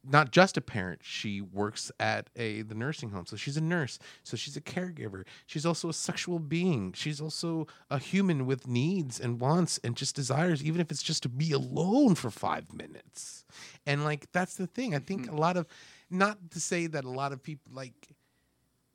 not 0.04 0.30
just 0.30 0.56
a 0.56 0.60
parent. 0.60 1.00
She 1.02 1.40
works 1.40 1.90
at 1.98 2.30
a 2.36 2.62
the 2.62 2.74
nursing 2.74 3.10
home, 3.10 3.26
so 3.26 3.36
she's 3.36 3.56
a 3.56 3.60
nurse. 3.60 3.98
So 4.22 4.36
she's 4.36 4.56
a 4.56 4.60
caregiver. 4.60 5.24
She's 5.46 5.66
also 5.66 5.88
a 5.88 5.92
sexual 5.92 6.38
being. 6.38 6.92
She's 6.92 7.20
also 7.20 7.66
a 7.90 7.98
human 7.98 8.46
with 8.46 8.66
needs 8.66 9.20
and 9.20 9.40
wants 9.40 9.78
and 9.84 9.96
just 9.96 10.14
desires, 10.14 10.62
even 10.62 10.80
if 10.80 10.90
it's 10.90 11.02
just 11.02 11.22
to 11.24 11.28
be 11.28 11.52
alone 11.52 12.14
for 12.14 12.30
five 12.30 12.72
minutes. 12.72 13.44
And 13.86 14.04
like 14.04 14.30
that's 14.32 14.54
the 14.54 14.66
thing. 14.66 14.94
I 14.94 14.98
think 15.00 15.26
mm-hmm. 15.26 15.36
a 15.36 15.40
lot 15.40 15.56
of, 15.56 15.66
not 16.10 16.50
to 16.52 16.60
say 16.60 16.86
that 16.86 17.04
a 17.04 17.10
lot 17.10 17.32
of 17.32 17.42
people 17.42 17.72
like 17.74 18.14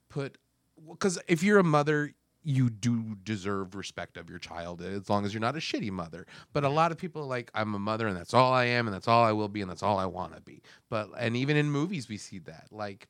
put, 0.09 0.37
because 0.89 1.19
if 1.27 1.43
you're 1.43 1.59
a 1.59 1.63
mother. 1.63 2.13
You 2.43 2.69
do 2.69 3.15
deserve 3.23 3.75
respect 3.75 4.17
of 4.17 4.29
your 4.29 4.39
child 4.39 4.81
as 4.81 5.09
long 5.09 5.25
as 5.25 5.33
you're 5.33 5.41
not 5.41 5.55
a 5.55 5.59
shitty 5.59 5.91
mother. 5.91 6.25
But 6.51 6.63
a 6.63 6.69
lot 6.69 6.91
of 6.91 6.97
people 6.97 7.21
are 7.21 7.27
like, 7.27 7.49
I'm 7.53 7.73
a 7.73 7.79
mother 7.79 8.07
and 8.07 8.17
that's 8.17 8.33
all 8.33 8.53
I 8.53 8.65
am 8.65 8.87
and 8.87 8.93
that's 8.93 9.07
all 9.07 9.23
I 9.23 9.31
will 9.31 9.47
be 9.47 9.61
and 9.61 9.69
that's 9.69 9.83
all 9.83 9.97
I 9.97 10.05
want 10.05 10.35
to 10.35 10.41
be. 10.41 10.61
But, 10.89 11.09
and 11.17 11.37
even 11.37 11.55
in 11.57 11.71
movies, 11.71 12.09
we 12.09 12.17
see 12.17 12.39
that. 12.39 12.67
Like, 12.71 13.07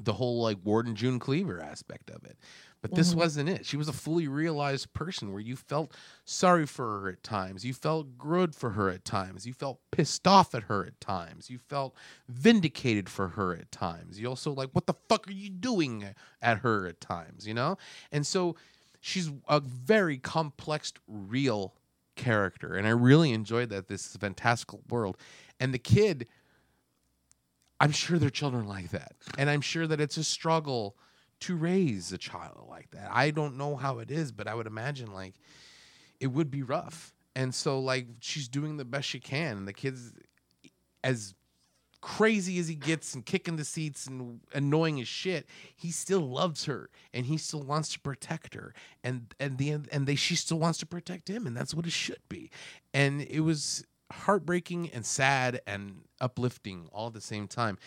the 0.00 0.12
whole 0.12 0.42
like 0.42 0.58
Ward 0.64 0.86
and 0.86 0.96
June 0.96 1.18
Cleaver 1.18 1.60
aspect 1.60 2.10
of 2.10 2.24
it. 2.24 2.36
But 2.84 2.96
this 2.96 3.14
Mhm. 3.14 3.16
wasn't 3.16 3.48
it. 3.48 3.64
She 3.64 3.78
was 3.78 3.88
a 3.88 3.94
fully 3.94 4.28
realized 4.28 4.92
person 4.92 5.32
where 5.32 5.40
you 5.40 5.56
felt 5.56 5.96
sorry 6.26 6.66
for 6.66 7.00
her 7.00 7.08
at 7.08 7.22
times. 7.22 7.64
You 7.64 7.72
felt 7.72 8.18
good 8.18 8.54
for 8.54 8.72
her 8.72 8.90
at 8.90 9.06
times. 9.06 9.46
You 9.46 9.54
felt 9.54 9.80
pissed 9.90 10.28
off 10.28 10.54
at 10.54 10.64
her 10.64 10.84
at 10.84 11.00
times. 11.00 11.48
You 11.48 11.56
felt 11.56 11.96
vindicated 12.28 13.08
for 13.08 13.28
her 13.28 13.54
at 13.56 13.72
times. 13.72 14.20
You 14.20 14.28
also 14.28 14.52
like, 14.52 14.68
what 14.72 14.84
the 14.84 14.92
fuck 15.08 15.26
are 15.26 15.32
you 15.32 15.48
doing 15.48 16.14
at 16.42 16.58
her 16.58 16.86
at 16.86 17.00
times, 17.00 17.46
you 17.46 17.54
know? 17.54 17.78
And 18.12 18.26
so 18.26 18.54
she's 19.00 19.30
a 19.48 19.60
very 19.60 20.18
complex, 20.18 20.92
real 21.08 21.74
character. 22.16 22.74
And 22.74 22.86
I 22.86 22.90
really 22.90 23.32
enjoyed 23.32 23.70
that. 23.70 23.88
This 23.88 24.06
is 24.06 24.14
a 24.14 24.18
fantastical 24.18 24.82
world. 24.90 25.16
And 25.58 25.72
the 25.72 25.78
kid 25.78 26.28
I'm 27.80 27.92
sure 27.92 28.18
their 28.18 28.28
children 28.30 28.68
like 28.68 28.90
that. 28.90 29.14
And 29.38 29.48
I'm 29.48 29.60
sure 29.62 29.86
that 29.86 30.00
it's 30.00 30.16
a 30.16 30.24
struggle 30.24 30.96
to 31.46 31.56
raise 31.56 32.12
a 32.12 32.18
child 32.18 32.66
like 32.68 32.90
that. 32.92 33.10
I 33.12 33.30
don't 33.30 33.56
know 33.56 33.76
how 33.76 33.98
it 33.98 34.10
is, 34.10 34.32
but 34.32 34.46
I 34.46 34.54
would 34.54 34.66
imagine 34.66 35.12
like 35.12 35.34
it 36.20 36.28
would 36.28 36.50
be 36.50 36.62
rough. 36.62 37.14
And 37.36 37.54
so 37.54 37.80
like 37.80 38.06
she's 38.20 38.48
doing 38.48 38.76
the 38.76 38.84
best 38.84 39.08
she 39.08 39.20
can. 39.20 39.58
And 39.58 39.68
the 39.68 39.72
kid's 39.72 40.12
as 41.02 41.34
crazy 42.00 42.58
as 42.58 42.68
he 42.68 42.74
gets 42.74 43.14
and 43.14 43.24
kicking 43.24 43.56
the 43.56 43.64
seats 43.64 44.06
and 44.06 44.40
annoying 44.52 45.00
as 45.00 45.08
shit, 45.08 45.46
he 45.74 45.90
still 45.90 46.20
loves 46.20 46.66
her 46.66 46.90
and 47.14 47.24
he 47.26 47.38
still 47.38 47.62
wants 47.62 47.90
to 47.94 48.00
protect 48.00 48.54
her. 48.54 48.74
And 49.02 49.34
and 49.40 49.58
the 49.58 49.70
and 49.70 50.06
they 50.06 50.14
she 50.14 50.36
still 50.36 50.58
wants 50.58 50.78
to 50.78 50.86
protect 50.86 51.28
him, 51.28 51.46
and 51.46 51.56
that's 51.56 51.74
what 51.74 51.86
it 51.86 51.92
should 51.92 52.22
be. 52.28 52.50
And 52.92 53.22
it 53.22 53.40
was 53.40 53.84
heartbreaking 54.12 54.90
and 54.90 55.04
sad 55.04 55.60
and 55.66 56.02
uplifting 56.20 56.88
all 56.92 57.08
at 57.08 57.14
the 57.14 57.20
same 57.20 57.48
time. 57.48 57.78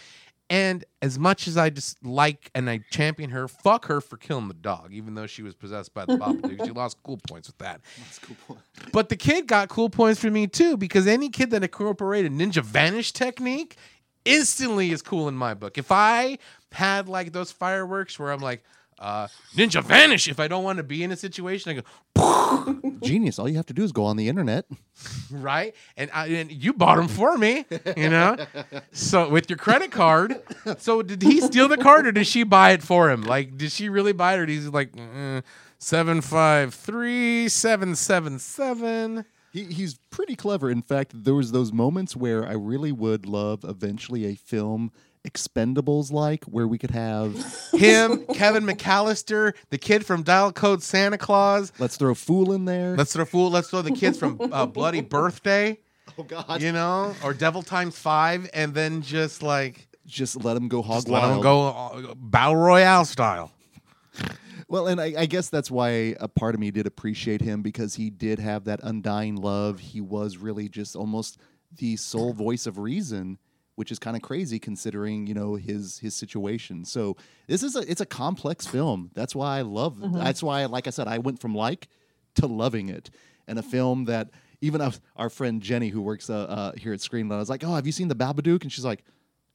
And 0.49 0.85
as 1.01 1.19
much 1.19 1.47
as 1.47 1.57
I 1.57 1.69
just 1.69 2.03
like 2.05 2.49
and 2.55 2.69
I 2.69 2.79
champion 2.89 3.31
her, 3.31 3.49
fuck 3.49 3.85
her 3.87 3.99
for 3.99 4.15
killing 4.15 4.47
the 4.47 4.53
dog, 4.53 4.93
even 4.93 5.13
though 5.13 5.27
she 5.27 5.41
was 5.43 5.55
possessed 5.55 5.93
by 5.93 6.05
the 6.05 6.13
Babadook. 6.17 6.65
she 6.65 6.71
lost 6.71 6.97
cool 7.03 7.19
points 7.27 7.49
with 7.49 7.57
that. 7.57 7.81
Cool 8.21 8.35
point. 8.47 8.59
But 8.93 9.09
the 9.09 9.17
kid 9.17 9.47
got 9.47 9.67
cool 9.67 9.89
points 9.89 10.21
for 10.21 10.31
me 10.31 10.47
too, 10.47 10.77
because 10.77 11.05
any 11.05 11.29
kid 11.29 11.51
that 11.51 11.63
incorporated 11.63 12.31
ninja 12.31 12.63
vanish 12.63 13.11
technique 13.11 13.75
instantly 14.23 14.91
is 14.91 15.01
cool 15.01 15.27
in 15.27 15.35
my 15.35 15.53
book. 15.53 15.77
If 15.77 15.91
I 15.91 16.37
had 16.71 17.09
like 17.09 17.33
those 17.33 17.51
fireworks 17.51 18.17
where 18.17 18.31
I'm 18.31 18.39
like, 18.39 18.63
uh, 18.99 19.27
ninja 19.55 19.83
vanish. 19.83 20.27
If 20.27 20.39
I 20.39 20.47
don't 20.47 20.63
want 20.63 20.77
to 20.77 20.83
be 20.83 21.03
in 21.03 21.11
a 21.11 21.15
situation, 21.15 21.71
I 21.71 21.81
go, 21.81 22.99
Genius. 23.03 23.39
All 23.39 23.47
you 23.47 23.57
have 23.57 23.65
to 23.67 23.73
do 23.73 23.83
is 23.83 23.91
go 23.91 24.05
on 24.05 24.17
the 24.17 24.27
internet. 24.29 24.65
right? 25.31 25.75
And, 25.95 26.09
I, 26.13 26.27
and 26.27 26.51
you 26.51 26.73
bought 26.73 26.97
them 26.97 27.07
for 27.07 27.37
me, 27.37 27.65
you 27.95 28.09
know? 28.09 28.37
so 28.91 29.29
with 29.29 29.49
your 29.49 29.57
credit 29.57 29.91
card. 29.91 30.41
So 30.77 31.01
did 31.01 31.21
he 31.21 31.41
steal 31.41 31.67
the 31.67 31.77
card 31.77 32.07
or 32.07 32.11
did 32.11 32.27
she 32.27 32.43
buy 32.43 32.71
it 32.71 32.83
for 32.83 33.09
him? 33.09 33.21
Like, 33.21 33.57
did 33.57 33.71
she 33.71 33.89
really 33.89 34.13
buy 34.13 34.35
it 34.35 34.39
or 34.39 34.45
he's 34.45 34.67
like, 34.67 34.91
mm, 34.93 35.43
seven 35.77 36.21
five 36.21 36.73
three 36.73 37.47
seven 37.49 37.95
seven 37.95 38.39
seven? 38.39 39.25
He, 39.53 39.63
he's 39.65 39.97
pretty 40.11 40.35
clever. 40.35 40.69
In 40.69 40.81
fact, 40.81 41.23
there 41.23 41.33
was 41.33 41.51
those 41.51 41.71
moments 41.71 42.15
where 42.15 42.45
I 42.45 42.53
really 42.53 42.91
would 42.91 43.25
love 43.25 43.63
eventually 43.63 44.25
a 44.25 44.35
film 44.35 44.91
Expendables 45.25 46.11
like 46.11 46.43
where 46.45 46.67
we 46.67 46.77
could 46.77 46.91
have 46.91 47.35
Him, 47.73 48.25
Kevin 48.33 48.63
McAllister, 48.65 49.53
the 49.69 49.77
kid 49.77 50.05
from 50.05 50.23
Dial 50.23 50.51
Code 50.51 50.81
Santa 50.83 51.17
Claus. 51.17 51.71
let's 51.79 51.97
throw 51.97 52.13
Fool 52.13 52.53
in 52.53 52.65
there. 52.65 52.95
Let's 52.95 53.13
throw 53.13 53.25
fool. 53.25 53.49
Let's 53.49 53.69
throw 53.69 53.81
the 53.81 53.91
kids 53.91 54.17
from 54.17 54.39
uh, 54.51 54.65
Bloody 54.77 55.01
Birthday, 55.01 55.79
oh 56.17 56.23
God. 56.23 56.61
you 56.61 56.71
know, 56.71 57.13
or 57.23 57.33
Devil 57.33 57.61
Times 57.63 57.97
Five, 57.97 58.49
and 58.53 58.73
then 58.73 59.01
just 59.01 59.43
like 59.43 59.87
Just 60.05 60.43
let 60.43 60.55
him 60.55 60.67
go 60.69 60.81
hog 60.81 60.97
just 60.97 61.09
let 61.09 61.21
them 61.21 61.39
wild. 61.39 61.43
go 61.43 61.67
uh, 62.09 62.13
battle 62.15 62.55
royale 62.55 63.05
style. 63.05 63.51
Well, 64.69 64.87
and 64.87 64.99
I, 64.99 65.13
I 65.17 65.25
guess 65.27 65.49
that's 65.49 65.71
why 65.71 66.15
a 66.19 66.27
part 66.27 66.53
of 66.53 66.59
me 66.59 66.71
did 66.71 66.87
appreciate 66.87 67.39
him 67.41 67.61
because 67.61 67.95
he 67.95 68.09
did 68.09 68.37
have 68.39 68.65
that 68.65 68.81
undying 68.83 69.37
love. 69.37 69.79
He 69.79 70.01
was 70.01 70.37
really 70.37 70.67
just 70.67 70.93
almost 70.95 71.37
the 71.77 71.95
sole 71.95 72.33
voice 72.33 72.65
of 72.67 72.77
reason, 72.77 73.37
which 73.77 73.91
is 73.91 73.99
kind 73.99 74.17
of 74.17 74.23
crazy 74.23 74.57
considering 74.57 75.27
you 75.27 75.35
know 75.35 75.53
his 75.55 75.99
his 75.99 76.15
situation. 76.15 76.83
So 76.83 77.15
this 77.47 77.61
is 77.61 77.75
a 77.75 77.89
it's 77.89 78.01
a 78.01 78.05
complex 78.05 78.65
film. 78.65 79.11
That's 79.13 79.35
why 79.35 79.59
I 79.59 79.61
love. 79.61 79.99
That's 80.13 80.41
why, 80.41 80.65
like 80.65 80.87
I 80.87 80.89
said, 80.89 81.07
I 81.07 81.19
went 81.19 81.39
from 81.39 81.53
like 81.53 81.87
to 82.35 82.47
loving 82.47 82.89
it, 82.89 83.11
and 83.47 83.59
a 83.59 83.63
film 83.63 84.05
that 84.05 84.31
even 84.61 84.81
our, 84.81 84.91
our 85.15 85.29
friend 85.29 85.61
Jenny, 85.61 85.89
who 85.89 86.01
works 86.01 86.27
uh, 86.29 86.39
uh, 86.39 86.71
here 86.75 86.91
at 86.91 86.99
Screenland, 86.99 87.35
I 87.35 87.37
was 87.37 87.51
like, 87.51 87.63
"Oh, 87.63 87.75
have 87.75 87.85
you 87.85 87.91
seen 87.91 88.07
the 88.07 88.15
Babadook?" 88.15 88.63
And 88.63 88.71
she's 88.71 88.85
like, 88.85 89.03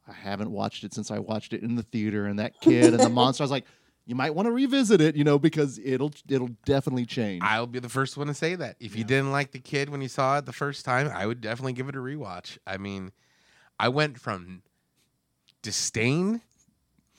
"I 0.07 0.13
haven't 0.13 0.53
watched 0.53 0.85
it 0.85 0.95
since 0.95 1.11
I 1.11 1.19
watched 1.19 1.53
it 1.53 1.63
in 1.63 1.75
the 1.75 1.83
theater." 1.83 2.27
And 2.27 2.39
that 2.39 2.61
kid 2.61 2.95
and 2.95 3.01
the 3.03 3.09
monster, 3.21 3.43
I 3.43 3.45
was 3.45 3.51
like 3.51 3.67
you 4.05 4.15
might 4.15 4.35
want 4.35 4.47
to 4.47 4.53
revisit 4.53 5.01
it, 5.01 5.17
you 5.17 5.25
know, 5.25 5.39
because 5.39 5.79
it'll 5.79 6.13
it'll 6.29 6.51
definitely 6.65 7.07
change. 7.07 7.43
I'll 7.45 7.67
be 7.67 7.79
the 7.79 7.89
first 7.89 8.17
one 8.17 8.27
to 8.29 8.35
say 8.35 8.55
that. 8.55 8.77
If 8.81 8.97
you 8.97 9.05
didn't 9.05 9.31
like 9.33 9.53
the 9.53 9.61
kid 9.61 9.91
when 9.91 10.01
you 10.01 10.09
saw 10.09 10.39
it 10.39 10.47
the 10.47 10.53
first 10.53 10.85
time, 10.85 11.09
I 11.09 11.27
would 11.27 11.41
definitely 11.41 11.73
give 11.75 11.89
it 11.89 11.95
a 11.95 12.01
rewatch. 12.01 12.59
I 12.67 12.79
mean, 12.79 13.13
I 13.83 13.89
went 13.89 14.19
from 14.19 14.63
disdain 15.63 16.41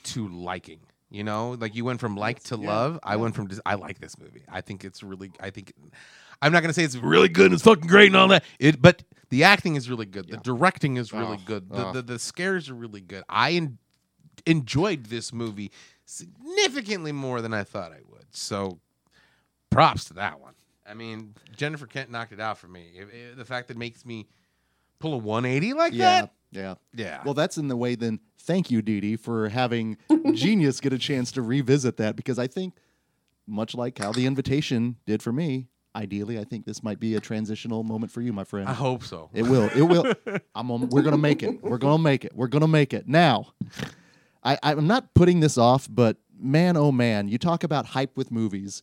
to 0.03 0.27
liking. 0.29 0.79
You 1.09 1.23
know, 1.23 1.51
like 1.59 1.75
you 1.75 1.85
went 1.85 1.99
from 1.99 2.15
like 2.17 2.41
to 2.45 2.55
love. 2.55 2.99
I 3.03 3.17
went 3.17 3.35
from 3.35 3.47
dis- 3.47 3.59
I 3.67 3.75
like 3.75 3.99
this 3.99 4.17
movie. 4.17 4.41
I 4.49 4.61
think 4.61 4.83
it's 4.83 5.03
really. 5.03 5.31
I 5.39 5.51
think 5.51 5.73
I'm 6.41 6.51
not 6.51 6.61
gonna 6.61 6.73
say 6.73 6.83
it's 6.83 6.95
really 6.95 7.29
good 7.29 7.47
and 7.47 7.53
it's 7.53 7.63
fucking 7.63 7.85
great 7.85 8.07
and 8.07 8.15
all 8.15 8.29
that. 8.29 8.43
It, 8.57 8.81
but 8.81 9.03
the 9.29 9.43
acting 9.43 9.75
is 9.75 9.89
really 9.89 10.07
good. 10.07 10.27
The 10.27 10.37
directing 10.37 10.97
is 10.97 11.13
really 11.13 11.37
Oh, 11.39 11.45
good. 11.45 11.69
The, 11.69 11.87
oh. 11.87 11.91
the 11.93 12.01
the 12.01 12.17
scares 12.19 12.69
are 12.69 12.73
really 12.73 13.01
good. 13.01 13.23
I 13.29 13.51
en- 13.51 13.77
enjoyed 14.47 15.05
this 15.07 15.31
movie 15.31 15.71
significantly 16.05 17.11
more 17.11 17.41
than 17.41 17.53
I 17.53 17.63
thought 17.63 17.91
I 17.91 17.99
would. 18.09 18.25
So 18.31 18.79
props 19.69 20.05
to 20.05 20.13
that 20.15 20.39
one. 20.39 20.53
I 20.87 20.95
mean, 20.95 21.35
Jennifer 21.55 21.85
Kent 21.85 22.09
knocked 22.09 22.31
it 22.31 22.39
out 22.39 22.57
for 22.57 22.67
me. 22.67 22.91
If- 22.95 23.13
if 23.13 23.35
the 23.37 23.45
fact 23.45 23.67
that 23.67 23.77
makes 23.77 24.03
me 24.05 24.27
pull 24.99 25.13
a 25.13 25.17
180 25.17 25.73
like 25.73 25.93
yeah, 25.93 26.21
that, 26.21 26.33
yeah. 26.53 26.75
yeah. 26.93 27.21
Well, 27.25 27.33
that's 27.33 27.57
in 27.57 27.67
the 27.67 27.75
way. 27.75 27.95
Then 27.95 28.19
thank 28.39 28.71
you, 28.71 28.81
Dee 28.81 28.99
Dee, 28.99 29.15
for 29.15 29.49
having 29.49 29.97
Genius 30.33 30.79
get 30.79 30.93
a 30.93 30.97
chance 30.97 31.31
to 31.33 31.41
revisit 31.41 31.97
that 31.97 32.15
because 32.15 32.39
I 32.39 32.47
think, 32.47 32.75
much 33.45 33.75
like 33.75 33.97
how 33.97 34.11
the 34.11 34.25
invitation 34.25 34.95
did 35.05 35.21
for 35.21 35.33
me, 35.33 35.67
ideally, 35.95 36.39
I 36.39 36.43
think 36.43 36.65
this 36.65 36.83
might 36.83 36.99
be 36.99 37.15
a 37.15 37.19
transitional 37.19 37.83
moment 37.83 38.11
for 38.11 38.21
you, 38.21 38.33
my 38.33 38.43
friend. 38.43 38.67
I 38.67 38.73
hope 38.73 39.03
so. 39.03 39.29
It 39.33 39.43
will. 39.43 39.69
It 39.75 39.81
will. 39.83 40.13
I'm. 40.55 40.71
On, 40.71 40.89
we're 40.89 41.01
gonna 41.01 41.17
make 41.17 41.43
it. 41.43 41.61
We're 41.61 41.77
gonna 41.77 42.01
make 42.01 42.25
it. 42.25 42.35
We're 42.35 42.47
gonna 42.47 42.67
make 42.67 42.93
it. 42.93 43.07
Now, 43.07 43.53
I, 44.43 44.57
I'm 44.63 44.87
not 44.87 45.13
putting 45.13 45.39
this 45.39 45.57
off, 45.57 45.87
but 45.89 46.17
man, 46.37 46.77
oh 46.77 46.91
man, 46.91 47.27
you 47.27 47.37
talk 47.37 47.63
about 47.63 47.87
hype 47.87 48.17
with 48.17 48.31
movies. 48.31 48.81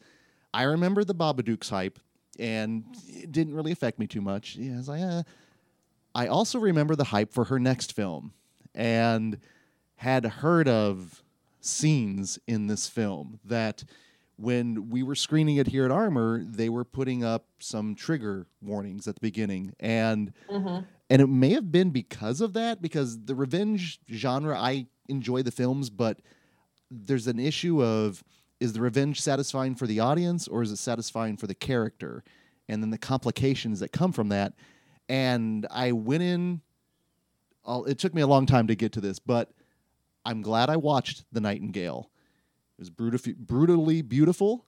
I 0.53 0.65
remember 0.65 1.05
the 1.05 1.15
Babadook's 1.15 1.69
hype, 1.69 1.99
and 2.39 2.85
it 3.07 3.31
didn't 3.31 3.55
really 3.55 3.73
affect 3.73 3.99
me 3.99 4.07
too 4.07 4.21
much. 4.21 4.57
Yeah, 4.57 4.75
I 4.75 4.77
was 4.77 4.89
like, 4.89 5.01
eh. 5.01 5.23
I 6.15 6.27
also 6.27 6.59
remember 6.59 6.97
the 6.97 7.05
hype 7.05 7.33
for 7.33 7.45
her 7.45 7.59
next 7.59 7.93
film, 7.95 8.33
and 8.75 9.39
had 9.97 10.25
heard 10.25 10.69
of 10.69 11.23
scenes 11.61 12.39
in 12.47 12.67
this 12.67 12.89
film 12.89 13.39
that 13.45 13.85
when 14.37 14.89
we 14.89 15.03
were 15.03 15.15
screening 15.15 15.57
it 15.57 15.67
here 15.67 15.85
at 15.85 15.91
Armour, 15.91 16.43
they 16.43 16.71
were 16.71 16.85
putting 16.85 17.23
up 17.23 17.47
some 17.59 17.95
trigger 17.95 18.47
warnings 18.63 19.07
at 19.07 19.15
the 19.15 19.21
beginning. 19.21 19.75
And 19.79 20.33
Mhm. 20.49 20.87
and 21.11 21.21
it 21.23 21.27
may 21.27 21.51
have 21.51 21.71
been 21.71 21.91
because 21.91 22.41
of 22.41 22.53
that, 22.55 22.81
because 22.81 23.25
the 23.25 23.35
revenge 23.35 24.01
genre, 24.11 24.59
I 24.59 24.87
enjoy 25.09 25.43
the 25.43 25.51
films, 25.51 25.91
but 25.91 26.21
there's 26.91 27.27
an 27.27 27.39
issue 27.39 27.83
of 27.85 28.25
is 28.61 28.73
the 28.75 28.81
revenge 28.81 29.21
satisfying 29.21 29.75
for 29.75 29.87
the 29.87 30.01
audience 30.01 30.47
or 30.49 30.63
is 30.63 30.71
it 30.71 30.77
satisfying 30.77 31.37
for 31.37 31.47
the 31.47 31.55
character? 31.55 32.23
And 32.69 32.83
then 32.83 32.91
the 32.91 32.99
complications 32.99 33.81
that 33.81 33.91
come 33.93 34.13
from 34.13 34.29
that. 34.29 34.55
And 35.11 35.67
I 35.73 35.91
went 35.91 36.23
in, 36.23 36.61
I'll- 37.65 37.85
it 37.85 37.99
took 37.99 38.15
me 38.15 38.23
a 38.23 38.29
long 38.29 38.47
time 38.47 38.69
to 38.69 38.77
get 38.77 38.93
to 38.93 39.01
this, 39.01 39.19
but 39.19 39.53
I'm 40.25 40.41
glad 40.41 40.71
I 40.71 40.77
watched 40.77 41.25
The 41.33 41.41
Nightingale. 41.41 42.13
It 42.79 42.83
was 42.83 42.91
brutal, 42.91 43.35
brutally 43.37 44.03
beautiful, 44.03 44.67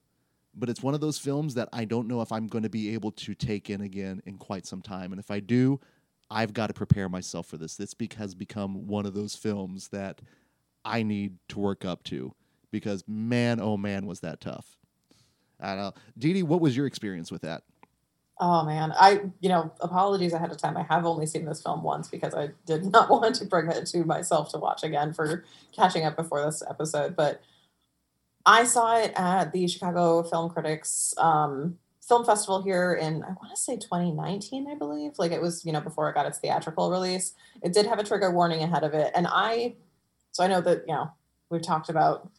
but 0.53 0.67
it's 0.67 0.83
one 0.83 0.93
of 0.93 0.99
those 0.99 1.17
films 1.17 1.53
that 1.53 1.69
I 1.71 1.85
don't 1.85 2.09
know 2.09 2.21
if 2.21 2.33
I'm 2.33 2.47
going 2.47 2.63
to 2.63 2.69
be 2.69 2.93
able 2.93 3.11
to 3.11 3.33
take 3.33 3.69
in 3.69 3.79
again 3.79 4.21
in 4.25 4.37
quite 4.37 4.65
some 4.65 4.81
time. 4.81 5.13
And 5.13 5.19
if 5.19 5.31
I 5.31 5.39
do, 5.39 5.79
I've 6.29 6.53
got 6.53 6.67
to 6.67 6.73
prepare 6.73 7.07
myself 7.07 7.47
for 7.47 7.55
this. 7.55 7.77
This 7.77 7.95
has 8.17 8.35
become 8.35 8.85
one 8.85 9.05
of 9.05 9.13
those 9.13 9.35
films 9.35 9.87
that 9.89 10.19
I 10.83 11.03
need 11.03 11.37
to 11.49 11.59
work 11.59 11.85
up 11.85 12.03
to 12.05 12.35
because 12.69 13.05
man, 13.07 13.61
oh 13.61 13.77
man, 13.77 14.05
was 14.05 14.19
that 14.19 14.41
tough. 14.41 14.77
I 15.57 15.75
don't 15.75 15.77
know. 15.77 15.93
Dee 16.17 16.33
Dee, 16.33 16.43
what 16.43 16.59
was 16.59 16.75
your 16.75 16.85
experience 16.85 17.31
with 17.31 17.43
that? 17.43 17.63
Oh 18.45 18.65
man, 18.65 18.91
I 18.99 19.21
you 19.39 19.47
know 19.47 19.71
apologies 19.79 20.33
ahead 20.33 20.51
of 20.51 20.57
time. 20.57 20.75
I 20.75 20.83
have 20.83 21.05
only 21.05 21.25
seen 21.25 21.45
this 21.45 21.63
film 21.63 21.81
once 21.81 22.09
because 22.09 22.35
I 22.35 22.49
did 22.65 22.83
not 22.91 23.09
want 23.09 23.35
to 23.35 23.45
bring 23.45 23.69
it 23.69 23.85
to 23.85 24.03
myself 24.03 24.51
to 24.51 24.57
watch 24.57 24.83
again 24.83 25.13
for 25.13 25.45
catching 25.73 26.03
up 26.03 26.17
before 26.17 26.43
this 26.43 26.61
episode. 26.69 27.15
But 27.15 27.41
I 28.45 28.65
saw 28.65 28.97
it 28.97 29.13
at 29.15 29.53
the 29.53 29.65
Chicago 29.67 30.23
Film 30.23 30.49
Critics 30.49 31.13
um, 31.17 31.77
Film 32.05 32.25
Festival 32.25 32.61
here 32.61 32.93
in 32.93 33.23
I 33.23 33.27
want 33.27 33.51
to 33.51 33.55
say 33.55 33.77
2019, 33.77 34.67
I 34.69 34.75
believe. 34.75 35.13
Like 35.17 35.31
it 35.31 35.41
was 35.41 35.63
you 35.63 35.71
know 35.71 35.79
before 35.79 36.09
it 36.09 36.13
got 36.13 36.25
its 36.25 36.39
theatrical 36.39 36.91
release. 36.91 37.35
It 37.61 37.71
did 37.71 37.85
have 37.85 37.99
a 37.99 38.03
trigger 38.03 38.29
warning 38.29 38.61
ahead 38.61 38.83
of 38.83 38.93
it, 38.93 39.13
and 39.15 39.25
I 39.25 39.75
so 40.33 40.43
I 40.43 40.47
know 40.47 40.59
that 40.59 40.83
you 40.85 40.93
know 40.93 41.11
we've 41.49 41.61
talked 41.61 41.87
about 41.87 42.29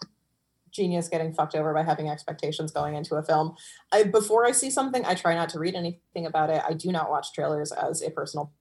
genius 0.75 1.09
getting 1.09 1.33
fucked 1.33 1.55
over 1.55 1.73
by 1.73 1.83
having 1.83 2.09
expectations 2.09 2.73
going 2.73 2.95
into 2.95 3.15
a 3.15 3.23
film. 3.23 3.55
I 3.93 4.05
before 4.05 4.45
I 4.45 4.53
see 4.53 4.71
something, 4.71 5.05
I 5.05 5.15
try 5.15 5.35
not 5.35 5.49
to 5.51 5.59
read 5.59 5.75
anything 5.75 6.27
about 6.27 6.51
it. 6.51 6.63
I 6.67 6.73
do 6.75 6.91
not 6.93 7.11
watch 7.11 7.33
trailers 7.33 7.73
as 7.73 8.03
a 8.03 8.11
personal. 8.11 8.53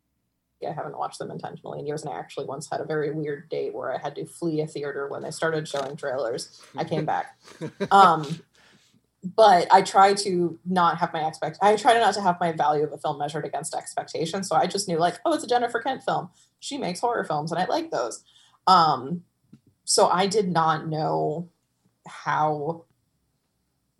I 0.66 0.72
haven't 0.72 0.98
watched 0.98 1.20
them 1.20 1.30
intentionally 1.30 1.80
in 1.80 1.86
years, 1.86 2.04
and 2.04 2.14
I 2.14 2.18
actually 2.18 2.46
once 2.46 2.70
had 2.70 2.80
a 2.80 2.86
very 2.86 3.12
weird 3.12 3.50
date 3.50 3.74
where 3.74 3.94
I 3.94 3.98
had 3.98 4.16
to 4.16 4.26
flee 4.26 4.62
a 4.62 4.68
theater 4.68 5.10
when 5.10 5.22
they 5.22 5.32
started 5.32 5.68
showing 5.68 5.98
trailers. 5.98 6.62
I 6.78 6.86
came 6.86 7.04
back, 7.04 7.38
um, 7.92 8.42
but 9.36 9.68
I 9.74 9.82
try 9.82 10.14
to 10.14 10.58
not 10.66 11.00
have 11.00 11.12
my 11.12 11.28
expect. 11.28 11.58
I 11.62 11.76
try 11.76 11.96
not 11.96 12.14
to 12.14 12.22
have 12.22 12.40
my 12.40 12.54
value 12.54 12.86
of 12.86 12.94
a 12.94 12.98
film 12.98 13.18
measured 13.18 13.44
against 13.44 13.76
expectations. 13.76 14.48
So 14.48 14.56
I 14.56 14.68
just 14.68 14.88
knew 14.88 14.98
like, 14.98 15.20
oh, 15.26 15.34
it's 15.34 15.44
a 15.44 15.48
Jennifer 15.48 15.82
Kent 15.82 16.04
film. 16.04 16.30
She 16.62 16.78
makes 16.78 17.02
horror 17.02 17.26
films, 17.26 17.52
and 17.52 17.60
I 17.60 17.66
like 17.66 17.92
those. 17.92 18.24
Um, 18.66 19.24
so 19.84 20.08
I 20.08 20.28
did 20.28 20.50
not 20.50 20.88
know 20.88 21.50
how 22.08 22.86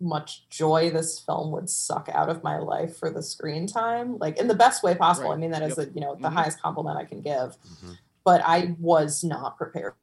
much 0.00 0.48
joy 0.50 0.90
this 0.90 1.18
film 1.20 1.50
would 1.52 1.70
suck 1.70 2.08
out 2.12 2.28
of 2.28 2.42
my 2.42 2.58
life 2.58 2.96
for 2.96 3.10
the 3.10 3.22
screen 3.22 3.66
time 3.66 4.18
like 4.18 4.36
in 4.38 4.48
the 4.48 4.54
best 4.54 4.82
way 4.82 4.94
possible 4.94 5.30
Right. 5.30 5.36
i 5.36 5.40
mean 5.40 5.50
that 5.52 5.62
is 5.62 5.78
Yep. 5.78 5.88
a, 5.88 5.92
you 5.92 6.00
know 6.00 6.14
the 6.16 6.28
Mhm. 6.28 6.32
highest 6.32 6.60
compliment 6.60 6.98
i 6.98 7.04
can 7.04 7.20
give 7.22 7.56
Mhm. 7.62 7.96
but 8.24 8.42
i 8.44 8.74
was 8.80 9.22
not 9.24 9.56
prepared 9.56 9.94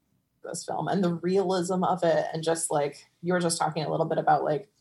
for 0.42 0.50
this 0.50 0.64
film 0.64 0.88
and 0.88 1.04
the 1.04 1.14
realism 1.16 1.84
of 1.84 2.04
it 2.04 2.26
and 2.34 2.42
just 2.42 2.72
like 2.72 3.10
you 3.22 3.34
were 3.34 3.40
just 3.40 3.60
talking 3.60 3.84
a 3.84 3.90
little 3.92 4.06
bit 4.08 4.18
about 4.18 4.44
like 4.44 4.72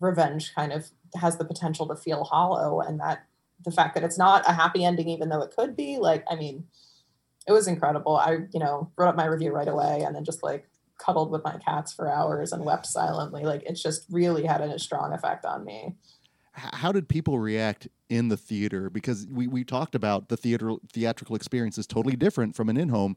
revenge 0.00 0.54
kind 0.54 0.72
of 0.72 0.90
has 1.14 1.36
the 1.36 1.44
potential 1.44 1.86
to 1.86 1.94
feel 1.94 2.24
hollow 2.24 2.80
and 2.80 2.98
that 3.00 3.26
the 3.64 3.70
fact 3.70 3.94
that 3.94 4.02
it's 4.02 4.18
not 4.18 4.48
a 4.48 4.52
happy 4.52 4.84
ending 4.84 5.08
even 5.08 5.28
though 5.28 5.42
it 5.42 5.54
could 5.54 5.76
be 5.76 5.98
like 5.98 6.24
i 6.30 6.34
mean 6.34 6.66
it 7.46 7.52
was 7.52 7.68
incredible 7.68 8.16
i 8.16 8.38
you 8.52 8.58
know 8.58 8.90
wrote 8.96 9.08
up 9.08 9.16
my 9.16 9.26
review 9.26 9.52
right 9.52 9.68
away 9.68 10.02
and 10.04 10.16
then 10.16 10.24
just 10.24 10.42
like 10.42 10.68
cuddled 10.98 11.30
with 11.30 11.42
my 11.44 11.56
cats 11.58 11.92
for 11.92 12.10
hours 12.10 12.52
and 12.52 12.64
wept 12.64 12.86
silently 12.86 13.44
like 13.44 13.62
it's 13.64 13.82
just 13.82 14.04
really 14.10 14.44
had 14.44 14.60
a 14.60 14.78
strong 14.78 15.12
effect 15.12 15.44
on 15.44 15.64
me 15.64 15.94
how 16.52 16.90
did 16.90 17.08
people 17.08 17.38
react 17.38 17.86
in 18.08 18.26
the 18.26 18.36
theater? 18.36 18.90
Because 18.90 19.28
we, 19.30 19.46
we 19.46 19.62
talked 19.62 19.94
about 19.94 20.28
the 20.28 20.36
theater 20.36 20.72
theatrical 20.92 21.36
experience 21.36 21.78
is 21.78 21.86
totally 21.86 22.16
different 22.16 22.56
from 22.56 22.68
an 22.68 22.76
in 22.76 22.88
home. 22.88 23.16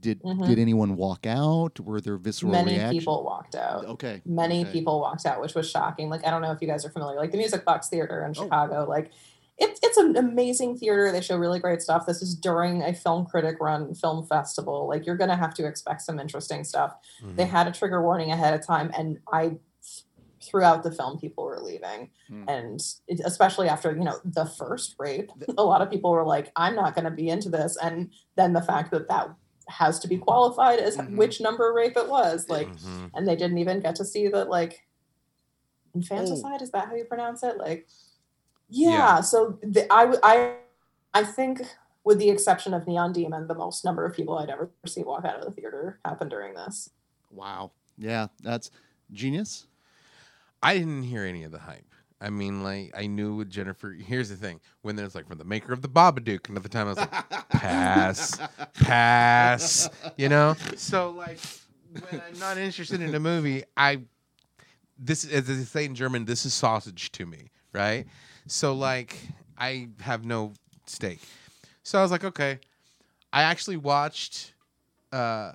Did 0.00 0.20
Mhm. 0.24 0.44
did 0.48 0.58
anyone 0.58 0.96
walk 0.96 1.24
out? 1.24 1.78
Were 1.78 2.00
there 2.00 2.16
visceral 2.16 2.50
Many 2.50 2.72
reactions? 2.72 2.98
people 3.04 3.22
walked 3.22 3.54
out. 3.54 3.84
Okay. 3.84 4.22
Many 4.26 4.62
okay. 4.62 4.72
people 4.72 4.98
walked 5.00 5.24
out, 5.24 5.40
which 5.40 5.54
was 5.54 5.70
shocking. 5.70 6.08
Like 6.10 6.26
I 6.26 6.30
don't 6.32 6.42
know 6.42 6.50
if 6.50 6.60
you 6.60 6.66
guys 6.66 6.84
are 6.84 6.90
familiar, 6.90 7.16
like 7.20 7.30
the 7.30 7.38
Music 7.38 7.64
Box 7.64 7.88
Theater 7.88 8.24
in 8.24 8.30
Oh. 8.30 8.42
Chicago. 8.42 8.86
Like 8.88 9.12
it's 9.60 9.78
it's 9.82 9.96
an 9.98 10.16
amazing 10.16 10.76
theater. 10.78 11.12
They 11.12 11.20
show 11.20 11.36
really 11.36 11.60
great 11.60 11.82
stuff. 11.82 12.06
This 12.06 12.22
is 12.22 12.34
during 12.34 12.82
a 12.82 12.92
film 12.94 13.26
critic 13.26 13.56
run 13.60 13.94
film 13.94 14.26
festival. 14.26 14.88
Like 14.88 15.06
you're 15.06 15.16
gonna 15.16 15.36
have 15.36 15.54
to 15.54 15.66
expect 15.66 16.02
some 16.02 16.18
interesting 16.18 16.64
stuff. 16.64 16.94
They 17.36 17.44
Mhm. 17.44 17.48
had 17.48 17.66
a 17.68 17.72
trigger 17.72 18.02
warning 18.02 18.32
ahead 18.32 18.54
of 18.54 18.66
time, 18.66 18.90
and 18.96 19.18
I 19.32 19.58
throughout 20.42 20.82
the 20.82 20.90
film 20.90 21.18
people 21.18 21.44
were 21.44 21.60
leaving 21.60 22.08
Hmm. 22.28 22.48
and 22.48 22.80
it, 23.06 23.20
especially 23.26 23.68
after 23.68 23.94
you 23.94 24.02
know 24.04 24.18
the 24.24 24.46
first 24.46 24.94
rape 24.98 25.30
a 25.58 25.62
lot 25.62 25.82
of 25.82 25.90
people 25.90 26.10
were 26.12 26.24
like 26.24 26.50
i'm 26.56 26.74
not 26.74 26.94
going 26.94 27.04
to 27.04 27.10
be 27.10 27.28
into 27.28 27.50
this 27.50 27.76
and 27.76 28.10
then 28.36 28.54
the 28.54 28.62
fact 28.62 28.90
that 28.92 29.06
that 29.08 29.28
has 29.68 29.98
to 30.00 30.08
be 30.08 30.16
qualified 30.16 30.78
as 30.78 30.96
Mhm. 30.96 31.16
which 31.18 31.42
number 31.42 31.70
rape 31.74 31.94
it 31.94 32.08
was 32.08 32.48
like 32.48 32.68
Mhm. 32.72 33.10
and 33.12 33.28
they 33.28 33.36
didn't 33.36 33.58
even 33.58 33.80
get 33.80 33.96
to 33.96 34.04
see 34.06 34.28
that 34.28 34.48
like 34.48 34.86
infanticide 35.94 36.62
is 36.62 36.70
that 36.70 36.88
how 36.88 36.94
you 36.94 37.04
pronounce 37.04 37.42
it 37.42 37.58
like 37.58 37.86
yeah, 38.70 38.90
Yeah. 38.90 39.20
so 39.20 39.58
the, 39.62 39.92
I, 39.92 40.00
w- 40.04 40.20
I 40.22 40.54
i 41.12 41.24
think 41.24 41.60
with 42.04 42.18
the 42.18 42.30
exception 42.30 42.72
of 42.72 42.86
neon 42.86 43.12
demon 43.12 43.46
the 43.48 43.54
most 43.54 43.84
number 43.84 44.04
of 44.06 44.14
people 44.14 44.38
i'd 44.38 44.48
ever 44.50 44.70
see 44.86 45.02
walk 45.02 45.24
out 45.24 45.38
of 45.38 45.44
the 45.44 45.50
theater 45.50 45.98
happened 46.04 46.30
during 46.30 46.54
this 46.54 46.90
Wow. 47.32 47.70
Yeah, 47.96 48.26
that's 48.42 48.70
genius. 49.12 49.66
I 50.62 50.76
didn't 50.76 51.04
hear 51.04 51.24
any 51.24 51.44
of 51.44 51.52
the 51.52 51.58
hype. 51.60 51.84
I 52.20 52.28
mean, 52.30 52.62
like 52.64 52.92
I 52.96 53.06
knew 53.06 53.36
with 53.36 53.50
Jennifer. 53.50 53.90
Here's 53.92 54.28
the 54.30 54.36
thing: 54.36 54.60
when 54.82 54.96
there's 54.96 55.14
like 55.14 55.28
from 55.28 55.38
the 55.38 55.44
maker 55.44 55.72
of 55.72 55.80
the 55.80 55.88
Babadook, 55.88 56.48
and 56.48 56.56
at 56.56 56.62
the 56.64 56.68
time 56.68 56.86
I 56.86 56.90
was 56.90 56.98
like, 56.98 57.48
pass, 57.50 58.40
pass, 58.74 59.88
you 60.16 60.28
know. 60.28 60.56
So 60.76 61.10
like, 61.10 61.38
when 62.08 62.20
I'm 62.26 62.38
not 62.38 62.58
interested 62.58 63.00
in 63.00 63.14
a 63.14 63.20
movie, 63.20 63.62
I 63.76 64.00
this 64.98 65.24
as 65.30 65.46
they 65.46 65.54
say 65.64 65.84
in 65.84 65.94
German, 65.94 66.24
this 66.24 66.44
is 66.44 66.52
sausage 66.52 67.12
to 67.12 67.26
me, 67.26 67.50
right? 67.72 68.06
So 68.46 68.74
like, 68.74 69.16
I 69.58 69.88
have 70.00 70.24
no 70.24 70.52
stake. 70.86 71.20
So 71.82 71.98
I 71.98 72.02
was 72.02 72.10
like, 72.10 72.24
okay. 72.24 72.58
I 73.32 73.42
actually 73.42 73.76
watched 73.76 74.54
uh, 75.12 75.52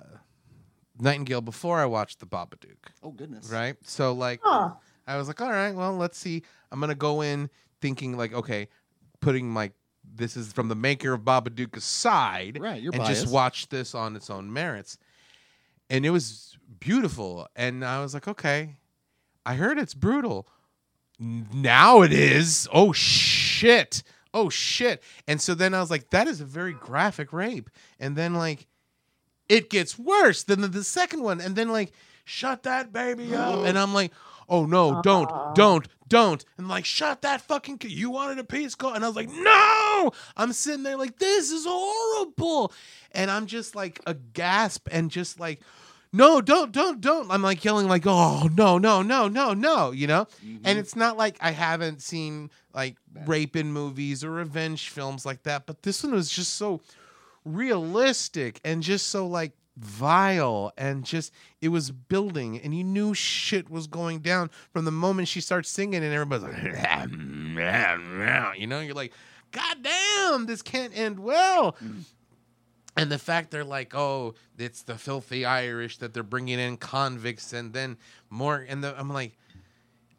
Nightingale 0.99 1.41
before 1.41 1.79
I 1.79 1.85
watched 1.85 2.19
the 2.19 2.25
Babadook, 2.25 2.77
Oh 3.03 3.11
goodness. 3.11 3.49
right? 3.49 3.75
So 3.83 4.13
like. 4.13 4.39
huh 4.43 4.71
I 5.07 5.17
was 5.17 5.27
like, 5.27 5.41
all 5.41 5.51
right, 5.51 5.75
well, 5.75 5.95
let's 5.95 6.17
see. 6.17 6.43
I'm 6.71 6.79
gonna 6.79 6.95
go 6.95 7.21
in 7.21 7.49
thinking 7.81 8.17
like, 8.17 8.33
okay, 8.33 8.67
putting 9.19 9.49
my 9.49 9.71
this 10.15 10.37
is 10.37 10.53
from 10.53 10.67
the 10.67 10.75
maker 10.75 11.13
of 11.13 11.21
Babadook 11.21 11.75
aside, 11.75 12.59
Right, 12.59 12.81
you're 12.81 12.93
and 12.93 13.05
just 13.05 13.27
watch 13.27 13.69
this 13.69 13.95
on 13.95 14.15
its 14.15 14.29
own 14.29 14.51
merits. 14.51 14.97
And 15.89 16.05
it 16.05 16.09
was 16.09 16.57
beautiful, 16.79 17.47
and 17.55 17.85
I 17.85 18.01
was 18.01 18.13
like, 18.13 18.27
okay, 18.27 18.77
I 19.45 19.55
heard 19.55 19.77
it's 19.77 19.93
brutal. 19.93 20.47
Now 21.19 22.01
it 22.01 22.11
is. 22.11 22.67
Oh 22.73 22.91
shit. 22.93 24.03
Oh 24.33 24.49
shit. 24.49 25.01
And 25.27 25.39
so 25.39 25.53
then 25.55 25.73
I 25.73 25.79
was 25.79 25.89
like, 25.89 26.09
that 26.09 26.27
is 26.27 26.41
a 26.41 26.45
very 26.45 26.73
graphic 26.73 27.31
rape. 27.31 27.69
And 27.99 28.15
then 28.15 28.33
like, 28.33 28.67
it 29.47 29.69
gets 29.69 29.97
worse 29.97 30.43
than 30.43 30.61
the, 30.61 30.67
the 30.67 30.83
second 30.83 31.21
one. 31.21 31.39
And 31.39 31.55
then 31.55 31.69
like, 31.69 31.93
shut 32.25 32.63
that 32.63 32.91
baby 32.91 33.33
up. 33.35 33.65
And 33.65 33.77
I'm 33.79 33.93
like, 33.93 34.11
oh 34.49 34.65
no, 34.65 35.01
don't, 35.01 35.29
don't, 35.55 35.87
don't. 36.07 36.43
And 36.57 36.67
like, 36.67 36.85
shut 36.85 37.21
that 37.21 37.41
fucking. 37.41 37.77
ki- 37.77 37.87
You 37.89 38.09
wanted 38.09 38.37
a 38.39 38.43
piece 38.43 38.75
call, 38.75 38.93
and 38.93 39.03
I 39.03 39.07
was 39.07 39.15
like, 39.15 39.29
no. 39.29 40.11
I'm 40.35 40.51
sitting 40.53 40.83
there 40.83 40.97
like, 40.97 41.17
this 41.17 41.51
is 41.51 41.65
horrible, 41.67 42.71
and 43.11 43.31
I'm 43.31 43.45
just 43.45 43.75
like 43.75 44.01
a 44.05 44.13
gasp 44.13 44.87
and 44.91 45.09
just 45.09 45.39
like. 45.39 45.61
No, 46.15 46.39
don't, 46.39 46.71
don't, 46.71 47.01
don't. 47.01 47.29
I'm 47.29 47.41
like 47.41 47.65
yelling, 47.65 47.89
like, 47.89 48.03
oh, 48.05 48.49
no, 48.55 48.77
no, 48.77 49.01
no, 49.01 49.27
no, 49.27 49.53
no, 49.53 49.91
you 49.91 50.07
know? 50.07 50.25
Mm-hmm. 50.45 50.63
And 50.63 50.79
it's 50.79 50.95
not 50.95 51.17
like 51.17 51.37
I 51.41 51.51
haven't 51.51 52.01
seen 52.01 52.51
like 52.73 52.95
rape 53.25 53.57
in 53.57 53.73
movies 53.73 54.23
or 54.23 54.31
revenge 54.31 54.87
films 54.89 55.25
like 55.25 55.43
that, 55.43 55.65
but 55.65 55.83
this 55.83 56.03
one 56.03 56.13
was 56.13 56.29
just 56.29 56.55
so 56.55 56.79
realistic 57.43 58.61
and 58.63 58.81
just 58.81 59.09
so 59.09 59.27
like 59.27 59.51
vile 59.77 60.71
and 60.77 61.03
just 61.03 61.33
it 61.61 61.67
was 61.67 61.91
building 61.91 62.59
and 62.61 62.73
you 62.73 62.83
knew 62.83 63.13
shit 63.13 63.69
was 63.69 63.87
going 63.87 64.19
down 64.19 64.49
from 64.71 64.85
the 64.85 64.91
moment 64.91 65.27
she 65.27 65.41
starts 65.41 65.69
singing 65.69 66.01
and 66.01 66.13
everybody's 66.13 66.45
like 66.45 66.63
you 68.57 68.67
know 68.67 68.79
you're 68.79 68.95
like 68.95 69.11
god 69.51 69.77
damn 69.83 70.45
this 70.45 70.61
can't 70.61 70.97
end 70.97 71.19
well 71.19 71.75
and 72.97 73.11
the 73.11 73.17
fact 73.19 73.51
they're 73.51 73.63
like 73.63 73.93
oh 73.95 74.33
it's 74.57 74.83
the 74.83 74.97
filthy 74.97 75.45
irish 75.45 75.97
that 75.97 76.13
they're 76.13 76.23
bringing 76.23 76.59
in 76.59 76.77
convicts 76.77 77.53
and 77.53 77.73
then 77.73 77.97
more 78.29 78.65
and 78.67 78.83
the, 78.83 78.97
i'm 78.99 79.09
like 79.09 79.37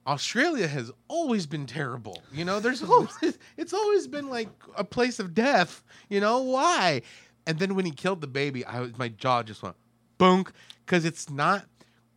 australia 0.07 0.67
has 0.67 0.91
always 1.09 1.47
been 1.47 1.67
terrible 1.67 2.23
you 2.33 2.45
know? 2.45 2.61
There's 2.61 2.83
always 2.83 3.17
it's 3.57 3.73
always 3.73 4.07
been 4.07 4.29
like 4.29 4.49
a 4.77 4.85
place 4.85 5.19
of 5.19 5.35
death 5.35 5.83
you 6.09 6.21
know? 6.21 6.43
Why? 6.43 7.03
And 7.47 7.59
then 7.59 7.75
when 7.77 7.85
he 7.85 7.93
killed 7.93 8.21
the 8.21 8.27
baby 8.27 8.65
i 8.65 8.81
was 8.81 8.97
my 8.99 9.09
jaw 9.09 9.43
just 9.43 9.63
went 9.63 9.77
boonk 10.19 10.51
because 10.85 11.05
it's 11.05 11.29
not 11.31 11.67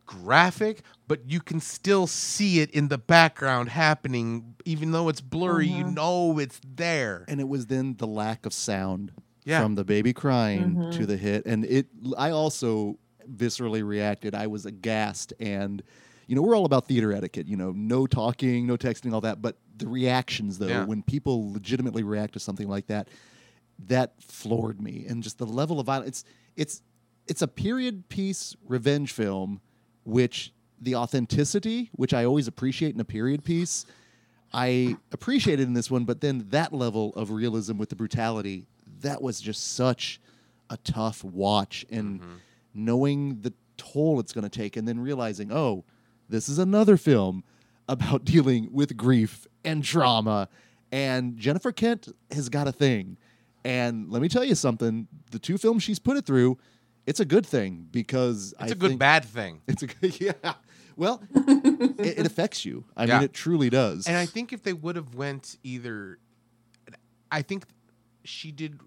graphic 0.06 0.82
but 1.06 1.20
you 1.28 1.40
can 1.40 1.60
still 1.60 2.06
see 2.06 2.60
it 2.60 2.70
in 2.70 2.88
the 2.88 2.98
background 2.98 3.68
happening 3.68 4.54
even 4.64 4.90
though 4.92 5.08
it's 5.08 5.20
blurry 5.20 5.66
you 5.66 5.84
Mhm. 5.84 5.94
know 5.94 6.38
it's 6.38 6.60
there. 6.64 7.24
And 7.28 7.40
it 7.40 7.48
was 7.48 7.66
then 7.66 7.96
the 7.98 8.06
lack 8.06 8.44
of 8.46 8.52
sound 8.52 9.12
Yeah. 9.44 9.62
from 9.62 9.74
the 9.74 9.84
baby 9.84 10.12
crying 10.12 10.74
Mhm. 10.76 10.92
to 10.98 11.06
the 11.06 11.16
hit 11.16 11.46
and 11.46 11.64
it 11.64 11.86
i 12.18 12.30
also 12.30 12.98
viscerally 13.30 13.82
reacted 13.86 14.34
i 14.34 14.46
was 14.46 14.66
aghast 14.66 15.32
and 15.40 15.82
you 16.26 16.36
know 16.36 16.42
we're 16.42 16.54
all 16.56 16.64
about 16.66 16.86
theater 16.86 17.12
etiquette 17.12 17.46
you 17.48 17.56
know 17.56 17.72
no 17.74 18.06
talking 18.06 18.66
no 18.66 18.76
texting 18.76 19.12
all 19.14 19.20
that 19.22 19.40
but 19.40 19.56
the 19.78 19.88
reactions 19.88 20.58
though 20.58 20.66
Yeah. 20.68 20.84
when 20.84 21.02
people 21.02 21.52
legitimately 21.52 22.02
react 22.02 22.34
to 22.34 22.40
something 22.40 22.68
like 22.68 22.86
that 22.88 23.08
that 23.86 24.12
floored 24.22 24.80
me 24.80 25.06
and 25.08 25.22
just 25.22 25.38
the 25.38 25.46
level 25.46 25.80
of 25.80 25.86
violence 25.86 26.06
it's 26.08 26.24
it's 26.56 26.82
it's 27.26 27.42
a 27.42 27.48
period 27.48 28.08
piece 28.08 28.54
revenge 28.66 29.12
film 29.12 29.60
which 30.04 30.52
the 30.80 30.94
authenticity 30.96 31.88
which 31.94 32.12
i 32.12 32.24
always 32.24 32.46
appreciate 32.46 32.94
in 32.94 33.00
a 33.00 33.04
period 33.06 33.42
piece 33.44 33.86
I 34.52 34.96
appreciated 35.12 35.68
in 35.68 35.74
this 35.74 35.92
one, 35.92 36.04
but 36.04 36.20
then 36.22 36.46
that 36.50 36.72
level 36.72 37.12
of 37.14 37.30
realism 37.30 37.78
with 37.78 37.88
the 37.88 37.94
brutality, 37.94 38.66
that 39.02 39.22
was 39.22 39.40
just 39.40 39.74
such 39.74 40.20
a 40.68 40.76
tough 40.78 41.24
watch. 41.24 41.84
And 41.90 42.20
mm-hmm. 42.20 42.32
knowing 42.74 43.40
the 43.42 43.52
toll 43.76 44.20
it's 44.20 44.32
going 44.32 44.48
to 44.48 44.50
take, 44.50 44.76
and 44.76 44.86
then 44.86 45.00
realizing, 45.00 45.50
oh, 45.52 45.84
this 46.28 46.48
is 46.48 46.58
another 46.58 46.96
film 46.96 47.44
about 47.88 48.24
dealing 48.24 48.68
with 48.72 48.96
grief 48.96 49.46
and 49.64 49.82
trauma. 49.82 50.48
And 50.92 51.36
Jennifer 51.38 51.72
Kent 51.72 52.08
has 52.30 52.48
got 52.48 52.68
a 52.68 52.72
thing. 52.72 53.16
And 53.64 54.10
let 54.10 54.22
me 54.22 54.28
tell 54.28 54.44
you 54.44 54.54
something 54.54 55.06
the 55.30 55.38
two 55.38 55.58
films 55.58 55.82
she's 55.82 55.98
put 55.98 56.16
it 56.16 56.24
through, 56.24 56.58
it's 57.06 57.20
a 57.20 57.24
good 57.24 57.44
thing 57.44 57.88
because 57.90 58.54
it's 58.60 58.70
a 58.70 58.74
a 58.74 58.78
good 58.78 58.98
bad 58.98 59.24
thing 59.24 59.60
It's 59.68 59.82
a 59.82 59.86
good, 59.86 60.18
yeah. 60.20 60.54
Well, 60.96 61.22
it, 61.34 62.18
it 62.20 62.26
affects 62.26 62.64
you. 62.64 62.84
I 62.96 63.04
Yeah. 63.04 63.16
mean, 63.16 63.24
it 63.24 63.32
truly 63.32 63.70
does. 63.70 64.06
And 64.06 64.16
I 64.16 64.26
think 64.26 64.52
if 64.52 64.62
they 64.62 64.72
would 64.72 64.96
have 64.96 65.14
went 65.14 65.56
either, 65.62 66.18
I 67.30 67.42
think 67.42 67.64
she 68.24 68.50
did 68.52 68.80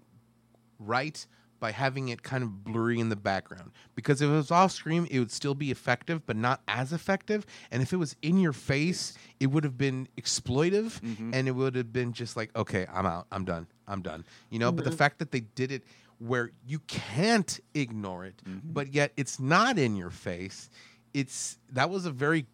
right 0.78 1.26
by 1.60 1.70
having 1.70 2.08
it 2.08 2.22
kind 2.22 2.42
of 2.42 2.62
blurry 2.62 3.00
in 3.00 3.08
the 3.08 3.16
background. 3.16 3.70
Because 3.94 4.20
if 4.20 4.28
it 4.28 4.32
was 4.32 4.50
off 4.50 4.72
screen, 4.72 5.06
it 5.10 5.18
would 5.18 5.30
still 5.30 5.54
be 5.54 5.70
effective, 5.70 6.26
but 6.26 6.36
not 6.36 6.60
as 6.68 6.92
effective. 6.92 7.46
And 7.70 7.82
if 7.82 7.92
it 7.92 7.96
was 7.96 8.16
in 8.20 8.38
your 8.38 8.52
face, 8.52 9.14
it 9.40 9.46
would 9.46 9.64
have 9.64 9.78
been 9.78 10.06
exploitive, 10.18 11.00
mm-hmm. 11.00 11.32
and 11.32 11.48
it 11.48 11.52
would 11.52 11.74
have 11.76 11.92
been 11.92 12.12
just 12.12 12.36
like, 12.36 12.54
okay, 12.54 12.86
I'm 12.92 13.06
out, 13.06 13.26
I'm 13.32 13.46
done, 13.46 13.66
I'm 13.88 14.02
done. 14.02 14.24
You 14.50 14.58
know. 14.58 14.72
But 14.72 14.84
the 14.84 14.90
mm-hmm. 14.90 14.98
fact 14.98 15.20
that 15.20 15.30
they 15.30 15.40
did 15.40 15.72
it 15.72 15.84
where 16.18 16.52
you 16.66 16.80
can't 16.80 17.58
ignore 17.72 18.24
it, 18.24 18.42
mm-hmm. 18.46 18.72
but 18.72 18.92
yet 18.92 19.12
it's 19.16 19.40
not 19.40 19.78
in 19.78 19.96
your 19.96 20.10
face. 20.10 20.68
It's 21.14 21.58
that 21.72 21.88
was 21.88 22.04
a 22.04 22.10
very 22.10 22.46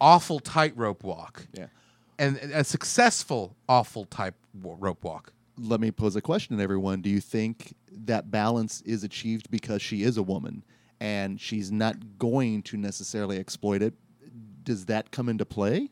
awful 0.00 0.40
tightrope 0.40 1.02
walk 1.02 1.46
yeah. 1.52 1.66
and 2.18 2.36
a 2.36 2.62
successful 2.62 3.56
awful 3.68 4.04
type 4.04 4.34
rope 4.54 5.02
walk. 5.02 5.32
Let 5.58 5.80
me 5.80 5.90
pose 5.90 6.16
a 6.16 6.20
question 6.20 6.56
to 6.56 6.62
everyone. 6.62 7.00
Do 7.00 7.08
you 7.08 7.20
think 7.20 7.74
that 7.90 8.30
balance 8.30 8.82
is 8.82 9.04
achieved 9.04 9.50
because 9.50 9.80
she 9.80 10.02
is 10.02 10.16
a 10.16 10.22
woman 10.22 10.64
and 11.00 11.40
she's 11.40 11.72
not 11.72 12.18
going 12.18 12.62
to 12.64 12.76
necessarily 12.76 13.38
exploit 13.38 13.82
it? 13.82 13.94
Does 14.62 14.86
that 14.86 15.10
come 15.10 15.28
into 15.28 15.46
play? 15.46 15.90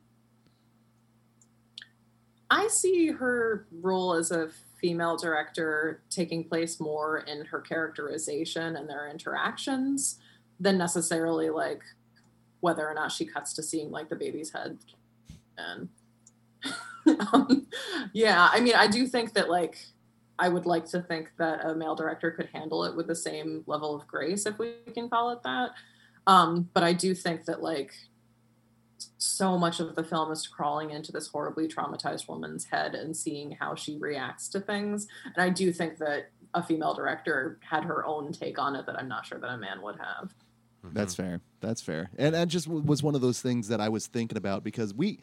I 2.51 2.69
see 2.69 3.09
her 3.09 3.67
role 3.81 4.15
as 4.15 4.31
a 4.31 4.51
female 4.81 5.17
director 5.17 6.03
taking 6.11 6.45
place 6.45 6.79
more 6.79 7.21
in 7.21 7.47
her 7.47 7.61
characterization 7.61 8.77
and 8.77 8.89
their 8.89 9.09
interactions 9.09 10.19
than 10.61 10.77
necessarily 10.77 11.49
like 11.49 11.83
whether 12.61 12.87
or 12.87 12.95
not 12.95 13.13
she 13.13 13.25
cuts 13.25 13.55
to 13.55 13.63
seeing 13.63 13.91
like 13.91 14.09
the 14.09 14.17
baby's 14.17 14.53
head. 14.53 14.79
And 15.57 15.89
um, 17.33 17.67
yeah, 18.13 18.49
I 18.53 18.61
mean, 18.61 18.75
I 18.75 18.87
do 18.87 19.07
think 19.07 19.35
that 19.35 19.51
like 19.51 19.79
I 20.39 20.49
would 20.49 20.67
like 20.67 20.87
to 20.87 21.01
think 21.01 21.31
that 21.39 21.65
a 21.65 21.75
male 21.75 21.95
director 21.95 22.31
could 22.31 22.49
handle 22.53 22.85
it 22.85 22.97
with 22.97 23.07
the 23.07 23.15
same 23.15 23.63
level 23.67 23.95
of 23.95 24.07
grace, 24.07 24.47
if 24.47 24.59
we 24.59 24.75
can 24.93 25.09
call 25.09 25.31
it 25.31 25.43
that. 25.45 25.71
Um, 26.27 26.69
but 26.73 26.83
I 26.83 26.93
do 26.93 27.15
think 27.15 27.45
that 27.45 27.63
like 27.63 27.95
so 29.19 29.59
much 29.59 29.81
of 29.81 29.95
the 29.95 30.05
film 30.05 30.33
is 30.33 30.47
crawling 30.47 30.91
into 30.91 31.13
this 31.13 31.29
horribly 31.29 31.69
traumatized 31.69 32.29
woman's 32.29 32.65
head 32.65 32.95
and 32.95 33.17
seeing 33.17 33.53
how 33.53 33.75
she 33.75 33.99
reacts 33.99 34.49
to 34.51 34.61
things. 34.61 35.07
And 35.25 35.43
I 35.43 35.51
do 35.51 35.73
think 35.73 35.99
that 35.99 36.31
a 36.55 36.63
female 36.63 36.95
director 36.95 37.59
had 37.69 37.85
her 37.85 38.05
own 38.05 38.33
take 38.33 38.59
on 38.59 38.77
it 38.77 38.87
that 38.87 38.99
I'm 38.99 39.09
not 39.09 39.27
sure 39.27 39.39
that 39.39 39.51
a 39.51 39.59
man 39.59 39.83
would 39.83 39.99
have. 39.99 40.35
That's 40.93 41.15
fair. 41.15 41.41
That's 41.61 41.81
fair. 41.81 42.11
And 42.19 42.35
that 42.35 42.49
just 42.49 42.69
was 42.69 43.03
one 43.03 43.15
of 43.15 43.21
those 43.21 43.41
things 43.41 43.69
that 43.69 43.81
I 43.81 43.89
was 43.89 44.07
thinking 44.07 44.37
about 44.37 44.63
because 44.63 44.93
we 44.93 45.21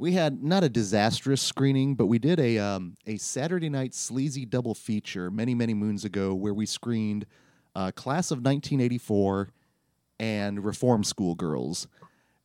we 0.00 0.12
had 0.12 0.42
not 0.42 0.64
a 0.64 0.68
disastrous 0.68 1.42
screening, 1.42 1.94
but 1.94 2.06
we 2.06 2.18
did 2.18 2.40
a 2.40 2.58
um, 2.58 2.96
a 3.06 3.16
Saturday 3.18 3.68
night 3.68 3.94
sleazy 3.94 4.46
double 4.46 4.74
feature 4.74 5.30
many 5.30 5.54
many 5.54 5.74
moons 5.74 6.04
ago 6.04 6.34
where 6.34 6.54
we 6.54 6.64
screened 6.66 7.26
uh, 7.76 7.90
Class 7.92 8.30
of 8.30 8.38
1984 8.38 9.50
and 10.18 10.64
Reform 10.64 11.04
School 11.04 11.34
Girls. 11.34 11.86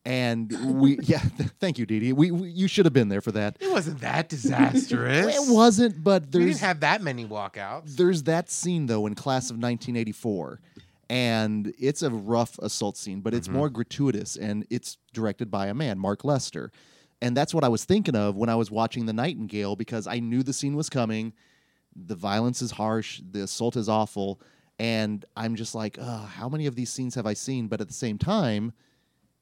And 0.08 0.80
we, 0.80 1.00
yeah, 1.02 1.18
thank 1.60 1.80
you, 1.80 1.86
Dee 1.88 2.00
Dee. 2.00 2.14
We, 2.14 2.30
we, 2.30 2.50
you 2.50 2.68
should 2.68 2.86
have 2.86 2.94
been 2.94 3.10
there 3.10 3.22
for 3.22 3.32
that. 3.32 3.58
It 3.60 3.72
wasn't 3.72 4.02
that 4.02 4.30
disastrous. 4.30 5.36
It 5.36 5.52
wasn't, 5.52 6.04
but 6.04 6.26
We 6.26 6.30
there's 6.32 6.46
didn't 6.46 6.60
have 6.60 6.80
that 6.82 7.02
many 7.02 7.26
walkouts. 7.26 7.96
there's 7.96 8.24
that 8.24 8.52
scene 8.52 8.86
though 8.86 9.08
in 9.08 9.16
class 9.16 9.46
of 9.50 9.56
1984 9.56 10.60
and 11.10 11.74
it's 11.80 12.02
a 12.02 12.10
rough 12.10 12.58
assault 12.60 12.98
scene 12.98 13.22
but 13.22 13.34
it's 13.34 13.48
more 13.48 13.70
gratuitous 13.70 14.36
and 14.36 14.66
it's 14.72 14.98
directed 15.14 15.52
by 15.52 15.68
a 15.68 15.74
man 15.74 16.00
mark 16.00 16.24
lester 16.24 16.72
and 17.26 17.36
that's 17.36 17.54
what 17.54 17.64
i 17.64 17.68
was 17.68 17.84
thinking 17.86 18.16
of 18.16 18.36
when 18.36 18.50
i 18.50 18.56
was 18.56 18.70
watching 18.72 19.06
the 19.06 19.14
nightingale 19.14 19.76
because 19.76 20.06
i 20.08 20.20
knew 20.20 20.44
the 20.44 20.54
scene 20.54 20.76
was 20.76 20.90
coming 20.90 21.34
the 21.96 22.16
violence 22.16 22.62
is 22.62 22.72
harsh 22.72 23.22
the 23.32 23.42
assault 23.44 23.76
is 23.76 23.88
awful 23.90 24.40
and 24.80 25.26
i'm 25.36 25.56
just 25.56 25.74
like 25.76 25.98
oh, 26.00 26.30
how 26.38 26.48
many 26.50 26.66
of 26.68 26.76
these 26.76 26.90
scenes 26.92 27.16
have 27.16 27.26
i 27.26 27.34
seen 27.34 27.68
but 27.68 27.82
at 27.82 27.88
the 27.88 27.94
same 27.94 28.18
time 28.18 28.72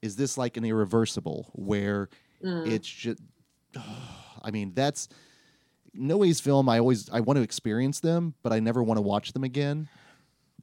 is 0.01 0.15
this 0.15 0.37
like 0.37 0.57
an 0.57 0.65
irreversible 0.65 1.49
where 1.53 2.09
Mm. 2.43 2.67
it's 2.67 2.87
just 2.87 3.21
i 4.41 4.51
mean 4.51 4.73
that's 4.73 5.07
Noe's 5.95 6.39
film, 6.39 6.67
I 6.69 6.79
always 6.79 7.07
I 7.11 7.19
want 7.19 7.37
to 7.37 7.43
experience 7.43 7.99
them, 7.99 8.33
but 8.41 8.51
I 8.51 8.59
never 8.59 8.81
want 8.81 8.97
to 8.97 9.01
watch 9.03 9.31
them 9.33 9.43
again. 9.43 9.87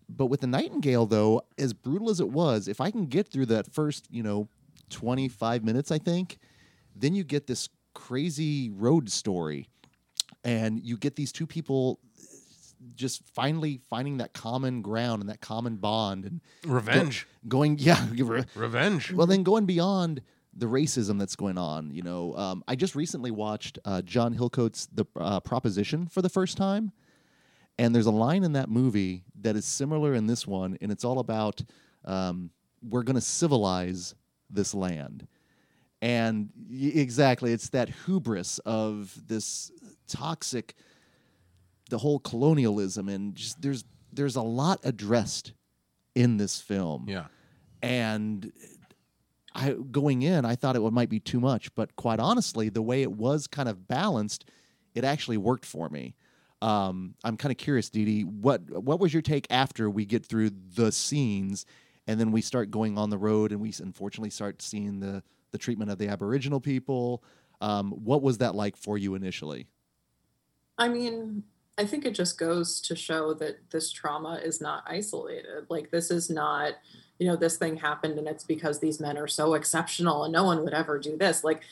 But 0.09 0.27
with 0.27 0.41
the 0.41 0.49
Nightingale, 0.49 1.07
though, 1.07 1.43
as 1.57 1.73
brutal 1.73 2.11
as 2.11 2.19
it 2.19 2.29
was, 2.31 2.67
if 2.67 2.81
I 2.81 2.91
can 2.91 3.07
get 3.07 3.29
through 3.29 3.47
that 3.47 3.73
first, 3.73 4.09
you 4.11 4.25
know, 4.25 4.49
twenty 4.89 5.29
five 5.29 5.63
minutes, 5.63 5.93
I 5.93 5.99
think, 5.99 6.39
then 7.01 7.14
you 7.14 7.24
get 7.24 7.47
this 7.47 7.68
crazy 7.94 8.70
road 8.70 9.10
story, 9.10 9.68
and 10.44 10.81
you 10.81 10.97
get 10.97 11.16
these 11.16 11.32
two 11.32 11.47
people 11.47 11.98
just 12.94 13.22
finally 13.35 13.81
finding 13.90 14.18
that 14.18 14.32
common 14.32 14.81
ground 14.82 15.20
and 15.20 15.28
that 15.28 15.40
common 15.40 15.77
bond 15.77 16.24
and 16.24 16.40
Revenge. 16.64 17.27
going, 17.47 17.77
yeah, 17.81 18.06
Revenge. 18.55 19.12
well, 19.12 19.27
then 19.27 19.43
going 19.43 19.66
beyond 19.66 20.22
the 20.55 20.66
racism 20.66 21.18
that's 21.18 21.36
going 21.36 21.59
on, 21.59 21.90
you 21.90 22.02
know, 22.02 22.35
um, 22.36 22.64
I 22.66 22.74
just 22.74 22.94
recently 22.94 23.31
watched 23.31 23.78
uh, 23.85 24.02
John 24.02 24.32
Hillcoat's 24.32 24.89
The 24.93 25.05
uh, 25.16 25.40
Proposition 25.40 26.06
for 26.06 26.22
the 26.22 26.28
first 26.28 26.56
time, 26.56 26.93
and 27.78 27.94
there's 27.94 28.06
a 28.06 28.10
line 28.10 28.44
in 28.44 28.52
that 28.55 28.68
movie 28.68 29.24
that 29.40 29.56
is 29.56 29.64
similar 29.64 30.14
in 30.14 30.27
this 30.27 30.47
one, 30.47 30.77
and 30.81 30.90
it's 30.90 31.05
all 31.05 31.18
about 31.18 31.62
um, 32.05 32.51
we're 32.82 33.02
going 33.02 33.14
to 33.16 33.20
civilize 33.20 34.14
this 34.48 34.74
land, 34.74 35.27
and 36.02 36.51
y- 36.70 36.93
exactly, 36.94 37.52
it's 37.52 37.68
that 37.70 37.89
hubris 38.06 38.59
of 38.60 39.14
this 39.27 39.70
toxic, 40.09 40.74
the 41.90 41.98
whole 41.98 42.18
colonialism, 42.18 43.09
and 43.09 43.35
just 43.35 43.60
there's 43.62 43.85
there's 44.12 44.36
a 44.36 44.43
lot 44.43 44.81
addressed 44.85 45.52
in 46.16 46.36
this 46.36 46.60
film 46.60 47.05
Yeah. 47.09 47.27
and 47.82 48.51
I 49.55 49.72
going 49.72 50.22
in, 50.22 50.44
I 50.44 50.55
thought 50.56 50.77
it 50.77 50.82
would, 50.82 50.93
might 50.93 51.09
be 51.09 51.20
too 51.20 51.40
much, 51.40 51.74
but 51.74 51.94
quite 51.97 52.18
honestly, 52.20 52.68
the 52.68 52.82
way 52.82 53.02
it 53.02 53.12
was 53.12 53.47
kind 53.47 53.68
of 53.68 53.86
balanced, 53.89 54.44
it 54.94 55.05
actually 55.05 55.36
worked 55.39 55.64
for 55.66 55.89
me. 55.89 56.14
Um, 56.62 57.14
I'm 57.24 57.36
kind 57.36 57.51
of 57.51 57.59
curious, 57.59 57.89
Dee, 57.90 58.22
what 58.22 58.62
what 58.70 59.01
was 59.01 59.12
your 59.12 59.22
take 59.22 59.47
after 59.51 59.89
we 59.89 60.05
get 60.05 60.24
through 60.27 60.51
the 60.74 60.93
scenes, 60.93 61.66
and 62.06 62.20
then 62.20 62.32
we 62.32 62.43
start 62.43 62.70
going 62.70 62.98
on 62.98 63.10
the 63.10 63.18
road, 63.18 63.51
and 63.51 63.60
we 63.60 63.72
unfortunately 63.81 64.31
start 64.31 64.60
seeing 64.62 65.01
the 65.01 65.22
the 65.51 65.59
treatment 65.59 65.90
of 65.90 65.98
the 65.98 66.09
Aboriginal 66.09 66.60
people. 66.60 67.22
Um, 67.60 67.93
what 67.93 68.22
was 68.22 68.39
that 68.39 68.55
like 68.55 68.77
for 68.77 68.97
you 68.97 69.14
initially? 69.14 69.66
I 70.78 70.89
mean, 70.89 71.44
I 71.77 71.86
think 71.86 72.05
it 72.05 72.14
just 72.14 72.39
goes 72.39 72.81
to 72.82 72.97
show 72.97 73.35
that 73.35 73.70
this 73.70 73.90
trauma 73.90 74.40
is 74.43 74.60
not 74.60 74.85
isolated. 74.86 75.66
Like, 75.68 75.90
this 75.90 76.10
is 76.10 76.31
not, 76.31 76.74
you 77.18 77.27
know, 77.27 77.36
this 77.36 77.56
thing 77.56 77.77
happened 77.77 78.18
and 78.18 78.28
it's 78.28 78.44
because 78.44 78.81
these 78.81 79.01
men 79.01 79.16
are 79.16 79.27
so 79.27 79.55
exceptional 79.55 80.24
and 80.24 80.32
no 80.32 80.44
one 80.44 80.62
would 80.62 80.74
ever 80.74 80.98
do 80.98 81.16
this. 81.16 81.44
Like, 81.44 81.62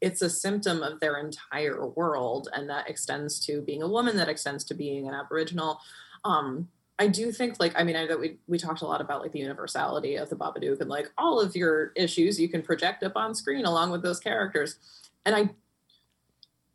it's 0.00 0.22
a 0.22 0.30
symptom 0.30 0.82
of 0.82 1.00
their 1.00 1.18
entire 1.18 1.86
world. 1.86 2.48
And 2.52 2.68
that 2.68 2.88
extends 2.88 3.38
to 3.46 3.60
being 3.60 3.82
a 3.82 3.88
woman, 3.88 4.16
that 4.16 4.28
extends 4.28 4.64
to 4.64 4.74
being 4.74 5.08
an 5.08 5.14
Aboriginal. 5.14 5.80
Um, 6.24 6.68
I 6.98 7.08
do 7.08 7.32
think, 7.32 7.58
like, 7.58 7.72
I 7.76 7.82
mean, 7.82 7.96
I 7.96 8.04
know 8.04 8.16
we, 8.16 8.38
we 8.46 8.56
talked 8.56 8.82
a 8.82 8.86
lot 8.86 9.00
about 9.00 9.20
like 9.20 9.32
the 9.32 9.40
universality 9.40 10.14
of 10.14 10.30
the 10.30 10.36
Babadook 10.36 10.80
and 10.80 10.88
like 10.88 11.10
all 11.18 11.40
of 11.40 11.56
your 11.56 11.92
issues 11.96 12.38
you 12.38 12.48
can 12.48 12.62
project 12.62 13.02
up 13.02 13.16
on 13.16 13.34
screen 13.34 13.64
along 13.64 13.90
with 13.90 14.02
those 14.02 14.20
characters. 14.20 14.76
And 15.26 15.34
I, 15.34 15.50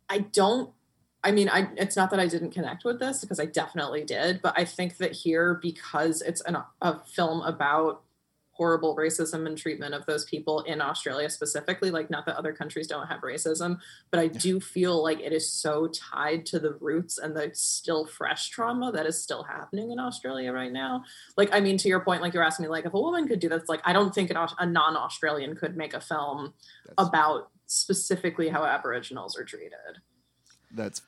I 0.08 0.18
don't 0.18 0.72
I 1.22 1.32
mean, 1.32 1.48
I 1.48 1.68
it's 1.76 1.96
not 1.96 2.10
that 2.10 2.20
I 2.20 2.26
didn't 2.26 2.50
connect 2.52 2.84
with 2.84 2.98
this 2.98 3.20
because 3.20 3.38
I 3.38 3.44
definitely 3.44 4.04
did, 4.04 4.40
but 4.40 4.58
I 4.58 4.64
think 4.64 4.96
that 4.98 5.12
here 5.12 5.54
because 5.54 6.22
it's 6.22 6.40
an, 6.42 6.56
a 6.80 7.00
film 7.00 7.42
about 7.42 8.02
horrible 8.60 8.94
racism 8.94 9.46
and 9.46 9.56
treatment 9.56 9.94
of 9.94 10.04
those 10.04 10.26
people 10.26 10.60
in 10.64 10.82
Australia 10.82 11.30
specifically, 11.30 11.90
like 11.90 12.10
not 12.10 12.26
that 12.26 12.36
other 12.36 12.52
countries 12.52 12.86
don't 12.86 13.06
have 13.06 13.22
racism, 13.22 13.78
but 14.10 14.20
I 14.20 14.26
do 14.26 14.60
feel 14.60 15.02
like 15.02 15.18
it 15.18 15.32
is 15.32 15.50
so 15.50 15.88
tied 15.88 16.44
to 16.46 16.58
the 16.58 16.74
roots 16.74 17.16
and 17.16 17.34
the 17.34 17.52
still 17.54 18.04
fresh 18.04 18.50
trauma 18.50 18.92
that 18.92 19.06
is 19.06 19.18
still 19.18 19.44
happening 19.44 19.92
in 19.92 19.98
Australia 19.98 20.52
right 20.52 20.70
now. 20.70 21.04
Like, 21.38 21.54
I 21.54 21.60
mean, 21.60 21.78
to 21.78 21.88
your 21.88 22.00
point, 22.00 22.20
like 22.20 22.34
you're 22.34 22.44
asking 22.44 22.64
me, 22.64 22.68
like 22.68 22.84
if 22.84 22.92
a 22.92 23.00
woman 23.00 23.26
could 23.26 23.40
do 23.40 23.48
this, 23.48 23.66
like 23.66 23.80
I 23.86 23.94
don't 23.94 24.14
think 24.14 24.28
an, 24.28 24.36
a 24.36 24.66
non-Australian 24.66 25.56
could 25.56 25.74
make 25.74 25.94
a 25.94 26.00
film 26.02 26.52
That's, 26.84 27.08
about 27.08 27.48
specifically 27.64 28.50
how 28.50 28.66
Aboriginals 28.66 29.38
are 29.38 29.44
treated. 29.44 30.02
that's 30.70 31.00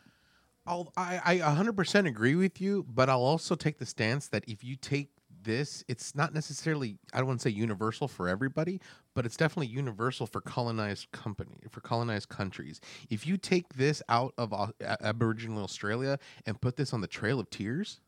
I'll, 0.66 0.90
I, 0.96 1.20
I 1.22 1.36
100% 1.38 2.06
agree 2.06 2.34
with 2.34 2.62
you, 2.62 2.86
but 2.88 3.10
I'll 3.10 3.20
also 3.20 3.56
take 3.56 3.78
the 3.78 3.84
stance 3.84 4.28
that 4.28 4.44
if 4.46 4.64
you 4.64 4.76
take 4.76 5.10
this, 5.44 5.85
it's 5.89 6.14
not 6.14 6.35
necessarily, 6.35 6.98
I 7.12 7.19
don't 7.19 7.27
want 7.27 7.40
to 7.40 7.48
say 7.48 7.55
universal 7.55 8.09
for 8.09 8.28
everybody, 8.28 8.81
but 9.14 9.27
it's 9.27 9.36
definitely 9.36 9.69
universal 9.69 10.27
for 10.27 10.40
colonized 10.40 11.10
company, 11.12 11.56
for 11.70 11.81
colonized 11.81 12.28
countries. 12.28 12.81
If 13.10 13.27
you 13.27 13.36
take 13.36 13.74
this 13.74 14.02
out 14.09 14.35
of 14.39 14.52
A- 14.52 14.73
Aboriginal 15.01 15.62
Australia 15.62 16.19
and 16.47 16.60
put 16.60 16.77
this 16.77 16.93
on 16.93 17.01
the 17.01 17.06
Trail 17.06 17.40
of 17.40 17.51
Tears, 17.51 18.01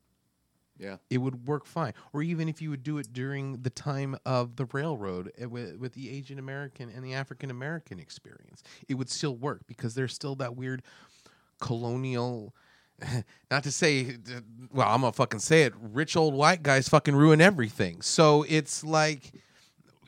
yeah. 0.77 0.97
it 1.09 1.19
would 1.19 1.47
work 1.47 1.65
fine. 1.65 1.93
Or 2.13 2.21
even 2.21 2.49
if 2.49 2.61
you 2.61 2.69
would 2.69 2.83
do 2.83 2.97
it 2.97 3.13
during 3.13 3.61
the 3.61 3.69
time 3.69 4.17
of 4.25 4.55
the 4.55 4.65
railroad 4.65 5.31
uh, 5.41 5.49
with, 5.49 5.77
with 5.77 5.93
the 5.93 6.09
Asian 6.09 6.39
American 6.39 6.89
and 6.89 7.03
the 7.03 7.13
African 7.13 7.49
American 7.49 7.99
experience, 7.99 8.63
it 8.87 8.95
would 8.95 9.09
still 9.09 9.35
work 9.35 9.61
because 9.67 9.95
there's 9.95 10.13
still 10.13 10.35
that 10.35 10.55
weird 10.55 10.81
colonial. 11.59 12.53
Not 13.51 13.63
to 13.63 13.71
say, 13.71 14.17
well, 14.73 14.87
I'm 14.87 15.01
gonna 15.01 15.13
fucking 15.13 15.39
say 15.39 15.63
it. 15.63 15.73
Rich 15.79 16.15
old 16.15 16.33
white 16.33 16.63
guys 16.63 16.87
fucking 16.87 17.15
ruin 17.15 17.41
everything. 17.41 18.01
So 18.01 18.45
it's 18.47 18.83
like, 18.83 19.31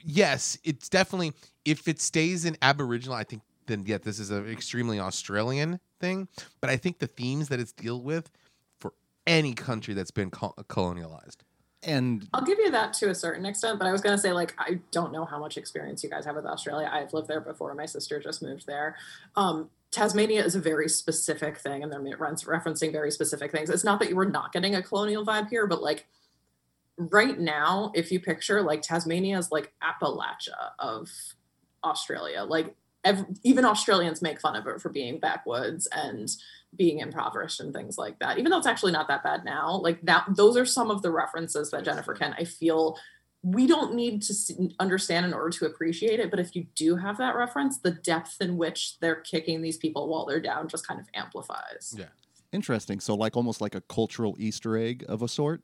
yes, 0.04 0.58
it's 0.64 0.90
definitely 0.90 1.34
if 1.66 1.88
it 1.88 2.00
stays 2.00 2.46
in 2.46 2.58
Aboriginal, 2.62 3.16
I 3.16 3.24
think 3.24 3.42
then 3.68 3.84
yeah, 3.86 3.98
this 3.98 4.20
is 4.20 4.32
an 4.32 4.50
extremely 4.50 5.00
Australian 5.00 5.80
thing. 6.00 6.28
But 6.62 6.70
I 6.70 6.78
think 6.78 7.00
the 7.00 7.08
themes 7.08 7.50
that 7.50 7.60
it's 7.60 7.74
deal 7.74 8.02
with 8.02 8.32
for 8.80 8.94
any 9.26 9.54
country 9.54 9.94
that's 9.94 10.12
been 10.12 10.32
col- 10.32 10.56
colonialized. 10.70 11.38
And 11.84 12.28
I'll 12.34 12.44
give 12.44 12.58
you 12.58 12.72
that 12.72 12.94
to 12.96 13.10
a 13.10 13.16
certain 13.16 13.46
extent, 13.46 13.78
but 13.78 13.88
I 13.88 13.92
was 13.92 14.02
going 14.02 14.16
to 14.16 14.22
say, 14.22 14.34
like, 14.34 14.56
I 14.58 14.80
don't 14.92 15.12
know 15.12 15.26
how 15.26 15.40
much 15.40 15.58
experience 15.58 16.04
you 16.04 16.10
guys 16.10 16.26
have 16.26 16.36
with 16.36 16.46
Australia. 16.46 16.90
I've 16.92 17.14
lived 17.14 17.28
there 17.28 17.40
before. 17.40 17.74
My 17.76 17.86
sister 17.86 18.20
just 18.20 18.42
moved 18.42 18.66
there. 18.66 18.96
Um, 19.36 19.70
Tasmania 19.92 20.44
is 20.44 20.56
a 20.56 20.60
very 20.60 20.90
specific 20.90 21.58
thing, 21.58 21.82
and 21.82 21.92
they're 21.92 22.18
referencing 22.18 22.92
very 22.92 23.12
specific 23.12 23.52
things. 23.52 23.70
It's 23.70 23.84
not 23.84 24.00
that 24.00 24.10
you 24.10 24.16
were 24.16 24.26
not 24.26 24.52
getting 24.52 24.76
a 24.76 24.84
colonial 24.84 25.26
vibe 25.26 25.50
here, 25.50 25.66
but 25.66 25.82
like 25.82 26.08
right 26.98 27.40
now, 27.40 27.92
if 27.96 28.12
you 28.12 28.20
picture 28.20 28.62
like 28.62 28.82
Tasmania 28.82 29.38
is 29.38 29.52
like 29.52 29.74
Appalachia 29.82 30.72
of 30.80 31.10
Australia, 31.84 32.44
like 32.44 32.76
ev- 33.06 33.26
even 33.44 33.66
Australians 33.66 34.22
make 34.22 34.42
fun 34.42 34.56
of 34.56 34.68
it 34.68 34.82
for 34.82 34.90
being 34.90 35.20
backwoods 35.20 35.88
and 35.92 36.30
being 36.76 37.00
impoverished 37.00 37.60
and 37.60 37.74
things 37.74 37.98
like 37.98 38.20
that. 38.20 38.38
Even 38.38 38.52
though 38.52 38.58
it's 38.58 38.68
actually 38.68 38.92
not 38.92 39.08
that 39.08 39.24
bad 39.24 39.46
now, 39.46 39.78
like 39.78 40.02
that, 40.04 40.26
those 40.36 40.58
are 40.58 40.66
some 40.66 40.92
of 40.92 41.02
the 41.02 41.12
references 41.12 41.72
that 41.72 41.86
Jennifer 41.86 42.14
Kent. 42.14 42.36
I 42.38 42.44
feel 42.44 42.98
we 43.54 43.66
don't 43.68 43.94
need 43.96 44.22
to 44.24 44.34
understand 44.80 45.26
in 45.26 45.34
order 45.34 45.50
to 45.52 45.66
appreciate 45.66 46.20
it. 46.20 46.30
But 46.30 46.40
if 46.40 46.56
you 46.56 46.66
do 46.76 46.96
have 46.98 47.18
that 47.20 47.36
reference, 47.36 47.78
the 47.78 47.92
depth 47.92 48.38
in 48.42 48.58
which 48.58 49.00
they're 49.00 49.16
kicking 49.22 49.62
these 49.62 49.78
people 49.78 50.08
while 50.10 50.26
they're 50.26 50.42
down 50.42 50.68
just 50.68 50.88
kind 50.88 51.00
of 51.00 51.08
amplifies. 51.14 51.96
Yeah. 51.98 52.06
Interesting. 52.52 53.00
So, 53.00 53.16
like 53.16 53.38
almost 53.38 53.62
like 53.62 53.76
a 53.76 53.82
cultural 53.82 54.36
Easter 54.40 54.78
egg 54.78 55.06
of 55.08 55.22
a 55.22 55.28
sort. 55.28 55.62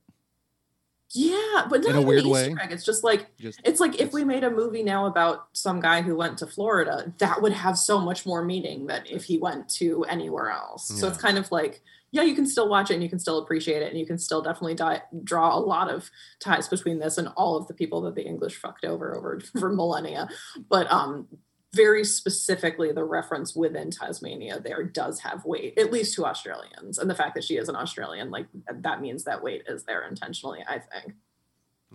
Yeah, 1.15 1.67
but 1.69 1.81
not 1.81 1.91
In 1.91 1.95
a 1.97 2.01
weird 2.01 2.23
an 2.23 2.29
way. 2.31 2.55
Egg. 2.59 2.71
It's 2.71 2.83
just 2.85 3.03
like 3.03 3.37
Just 3.37 3.59
it's 3.63 3.79
like 3.79 3.93
if 3.95 4.01
It's- 4.01 4.13
we 4.13 4.23
made 4.23 4.43
a 4.43 4.49
movie 4.49 4.81
now 4.81 5.05
about 5.05 5.47
some 5.53 5.79
guy 5.79 6.01
who 6.01 6.15
went 6.15 6.39
to 6.39 6.47
Florida, 6.47 7.13
that 7.19 7.41
would 7.41 7.53
have 7.53 7.77
so 7.77 7.99
much 7.99 8.25
more 8.25 8.43
meaning 8.43 8.87
than 8.87 9.03
if 9.07 9.25
he 9.25 9.37
went 9.37 9.69
to 9.77 10.03
anywhere 10.05 10.49
else. 10.49 10.87
So 10.87 11.07
it's 11.07 11.19
kind 11.19 11.37
of 11.37 11.51
like, 11.51 11.81
yeah, 12.13 12.21
you 12.21 12.35
can 12.35 12.45
still 12.45 12.69
watch 12.69 12.91
it 12.91 12.93
and 12.93 13.03
you 13.03 13.09
can 13.09 13.17
still 13.17 13.39
appreciate 13.39 13.81
it 13.81 13.89
and 13.89 13.99
you 13.99 14.05
can 14.05 14.19
still 14.19 14.43
definitely 14.43 14.75
di- 14.75 15.01
draw 15.23 15.57
a 15.57 15.59
lot 15.59 15.89
of 15.89 16.11
ties 16.39 16.67
between 16.67 16.99
this 16.99 17.17
and 17.17 17.27
all 17.35 17.57
of 17.57 17.67
the 17.67 17.73
people 17.73 18.01
that 18.01 18.13
the 18.13 18.21
English 18.21 18.55
fucked 18.55 18.85
over 18.85 19.17
over 19.17 19.41
for 19.59 19.73
millennia. 19.73 20.29
But 20.69 20.89
um 20.91 21.27
very 21.73 22.03
specifically 22.03 22.91
the 22.91 23.03
reference 23.03 23.55
within 23.55 23.89
Tasmania 23.89 24.59
there 24.59 24.83
does 24.83 25.21
have 25.21 25.43
weight, 25.43 25.75
at 25.79 25.91
least 25.91 26.13
to 26.13 26.25
Australians. 26.25 26.99
And 26.99 27.09
the 27.09 27.15
fact 27.15 27.33
that 27.33 27.43
she 27.43 27.57
is 27.57 27.67
an 27.67 27.75
Australian, 27.75 28.29
like 28.29 28.45
that 28.71 29.01
means 29.01 29.23
that 29.23 29.41
weight 29.41 29.63
is 29.67 29.83
there 29.83 30.07
intentionally, 30.07 30.63
I 30.67 30.73
think. 30.73 31.15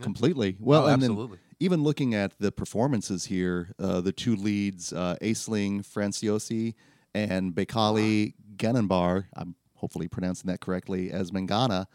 completely. 0.02 0.56
Well, 0.58 0.82
oh, 0.82 0.86
and 0.88 1.00
then 1.00 1.12
absolutely. 1.12 1.38
even 1.60 1.84
looking 1.84 2.16
at 2.16 2.32
the 2.40 2.50
performances 2.50 3.26
here, 3.26 3.72
uh, 3.78 4.00
the 4.00 4.10
two 4.10 4.34
leads, 4.34 4.92
uh, 4.92 5.14
Aisling 5.22 5.86
Franciosi 5.86 6.74
and 7.14 7.54
Baykali 7.54 8.34
Ganambarr, 8.56 9.26
I'm 9.36 9.54
hopefully 9.78 10.08
pronouncing 10.08 10.48
that 10.48 10.60
correctly, 10.60 11.10
as 11.10 11.30
Mangana, 11.30 11.86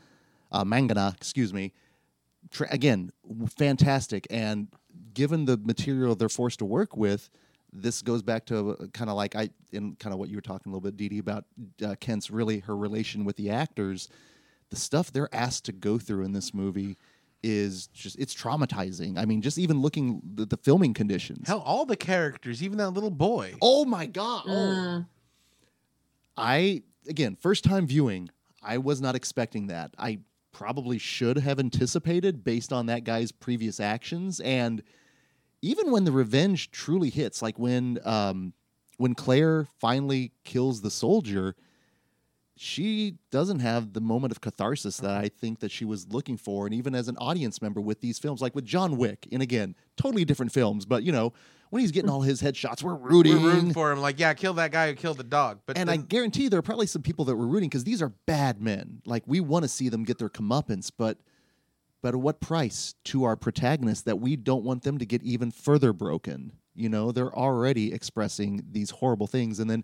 uh, 0.52 0.64
Mangana, 0.64 1.16
excuse 1.16 1.54
me. 1.54 1.74
Tra- 2.52 2.68
again, 2.72 3.12
fantastic. 3.58 4.28
And 4.30 4.68
given 5.14 5.46
the 5.46 5.58
material 5.58 6.16
they're 6.16 6.30
forced 6.30 6.60
to 6.60 6.66
work 6.66 6.96
with, 6.98 7.30
this 7.72 8.02
goes 8.02 8.22
back 8.22 8.46
to 8.46 8.90
kind 8.94 9.10
of 9.10 9.16
like 9.16 9.36
I, 9.36 9.50
in 9.72 9.96
kind 9.96 10.14
of 10.14 10.20
what 10.20 10.30
you 10.30 10.38
were 10.38 10.42
talking 10.42 10.72
a 10.72 10.76
little 10.76 10.82
bit, 10.82 10.98
Dee 10.98 11.10
Dee, 11.10 11.20
about 11.20 11.46
uh, 11.84 11.96
Kent's 12.00 12.30
really 12.30 12.60
her 12.60 12.76
relation 12.76 13.26
with 13.26 13.36
the 13.36 13.50
actors. 13.50 14.10
The 14.70 14.76
stuff 14.76 15.12
they're 15.12 15.34
asked 15.34 15.66
to 15.66 15.72
go 15.72 15.98
through 15.98 16.24
in 16.24 16.34
this 16.34 16.54
movie 16.54 16.98
is 17.42 17.88
just 17.88 18.18
it's 18.20 18.34
traumatizing. 18.34 19.18
I 19.18 19.26
mean, 19.26 19.42
just 19.42 19.58
even 19.58 19.82
looking 19.82 20.22
the, 20.36 20.46
the 20.46 20.58
filming 20.58 20.94
conditions. 20.94 21.48
Hell, 21.48 21.62
all 21.66 21.86
the 21.86 21.98
characters, 21.98 22.64
even 22.64 22.78
that 22.78 22.92
little 22.92 23.12
boy. 23.12 23.56
Oh 23.62 23.86
my 23.86 24.06
god! 24.06 24.44
Oh. 24.48 24.52
Mm. 24.52 25.08
I 26.38 26.84
again, 27.08 27.36
first 27.40 27.64
time 27.64 27.88
viewing, 27.88 28.30
I 28.62 28.78
was 28.78 29.02
not 29.02 29.16
expecting 29.16 29.68
that. 29.68 29.94
I 29.98 30.20
probably 30.52 30.98
should 30.98 31.38
have 31.38 31.60
anticipated 31.60 32.44
based 32.44 32.72
on 32.72 32.86
that 32.86 33.04
guy's 33.04 33.32
previous 33.32 33.80
actions 33.80 34.40
and 34.40 34.84
even 35.64 35.92
when 35.92 36.04
the 36.04 36.12
revenge 36.12 36.72
truly 36.72 37.10
hits, 37.10 37.42
like 37.42 37.58
when 37.58 37.98
um 38.04 38.54
when 38.98 39.16
Claire 39.16 39.68
finally 39.80 40.32
kills 40.44 40.82
the 40.82 40.92
soldier, 40.92 41.56
she 42.56 43.16
doesn't 43.32 43.60
have 43.60 43.94
the 43.94 44.02
moment 44.02 44.32
of 44.32 44.42
catharsis 44.42 44.98
that 44.98 45.16
I 45.16 45.30
think 45.30 45.60
that 45.62 45.72
she 45.72 45.86
was 45.86 46.08
looking 46.10 46.38
for. 46.38 46.68
And 46.68 46.76
even 46.76 46.94
as 46.94 47.08
an 47.08 47.18
audience 47.18 47.62
member 47.62 47.82
with 47.82 48.02
these 48.02 48.20
films, 48.20 48.42
like 48.42 48.54
with 48.54 48.66
John 48.66 48.98
Wick, 48.98 49.28
and 49.32 49.42
again, 49.42 49.76
totally 49.98 50.26
different 50.26 50.52
films, 50.52 50.86
but 50.86 51.02
you 51.04 51.12
know, 51.12 51.34
when 51.74 51.80
he's 51.80 51.92
getting 51.92 52.12
all 52.12 52.22
his 52.22 52.40
headshots, 52.40 52.84
we're 52.84 52.94
rooting. 52.94 53.42
We're 53.42 53.54
rooting 53.54 53.74
for 53.74 53.92
him. 53.92 54.00
Like, 54.00 54.20
yeah, 54.20 54.36
kill 54.36 54.54
that 54.54 54.72
guy 54.72 54.90
who 54.90 54.94
killed 54.94 55.18
the 55.18 55.24
dog. 55.24 55.62
But 55.66 55.76
and 55.76 55.90
I 55.90 55.98
guarantee 55.98 56.48
there 56.48 56.60
are 56.60 56.62
probably 56.62 56.86
some 56.86 57.02
people 57.02 57.26
that 57.26 57.36
were 57.36 57.48
rooting 57.48 57.68
because 57.68 57.84
these 57.84 58.00
are 58.00 58.10
bad 58.28 58.62
men. 58.62 59.02
Like 59.08 59.24
we 59.26 59.40
want 59.40 59.64
to 59.64 59.68
see 59.68 59.90
them 59.90 60.04
get 60.04 60.20
their 60.20 60.30
comeuppance, 60.30 60.92
but 60.96 61.18
but 62.04 62.14
at 62.14 62.20
what 62.20 62.40
price 62.40 62.94
to 63.06 63.24
our 63.24 63.36
protagonists 63.36 64.04
that 64.04 64.20
we 64.20 64.36
don't 64.36 64.64
want 64.64 64.84
them 64.84 65.00
to 65.00 65.06
get 65.08 65.24
even 65.24 65.50
further 65.50 65.94
broken? 65.94 66.52
You 66.76 66.90
know, 66.90 67.12
they're 67.12 67.36
already 67.36 67.92
expressing 67.92 68.64
these 68.70 68.92
horrible 68.92 69.26
things, 69.26 69.60
and 69.60 69.68
then 69.68 69.84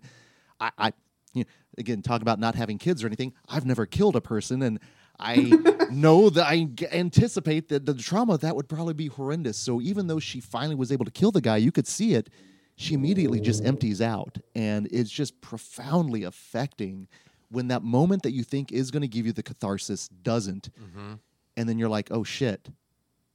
I, 0.60 0.70
I 0.78 0.92
you 1.34 1.42
know, 1.42 1.50
again 1.76 2.02
talk 2.02 2.22
about 2.22 2.38
not 2.38 2.54
having 2.54 2.78
kids 2.78 3.02
or 3.02 3.08
anything. 3.08 3.32
I've 3.48 3.66
never 3.66 3.84
killed 3.84 4.14
a 4.14 4.20
person, 4.20 4.62
and 4.62 4.78
I 5.22 5.88
know 5.90 6.30
that 6.30 6.46
I 6.46 6.68
anticipate 6.92 7.68
that 7.68 7.86
the 7.86 7.94
trauma 7.94 8.38
that 8.38 8.54
would 8.56 8.68
probably 8.68 8.94
be 8.94 9.06
horrendous. 9.08 9.56
So 9.58 9.80
even 9.80 10.06
though 10.06 10.18
she 10.20 10.40
finally 10.40 10.74
was 10.76 10.90
able 10.92 11.04
to 11.04 11.10
kill 11.10 11.30
the 11.30 11.40
guy, 11.40 11.56
you 11.58 11.72
could 11.72 11.86
see 11.86 12.14
it. 12.14 12.30
She 12.76 12.94
immediately 12.94 13.40
just 13.40 13.62
empties 13.64 14.00
out, 14.00 14.38
and 14.54 14.88
it's 14.90 15.10
just 15.10 15.40
profoundly 15.42 16.24
affecting 16.24 17.08
when 17.50 17.68
that 17.68 17.82
moment 17.82 18.22
that 18.22 18.30
you 18.32 18.42
think 18.44 18.72
is 18.72 18.90
going 18.90 19.02
to 19.02 19.08
give 19.08 19.26
you 19.26 19.32
the 19.32 19.42
catharsis 19.42 20.08
doesn't, 20.08 20.70
Mhm. 20.80 21.18
and 21.58 21.68
then 21.68 21.78
you're 21.78 21.90
like, 21.90 22.08
"Oh 22.10 22.24
shit, 22.24 22.70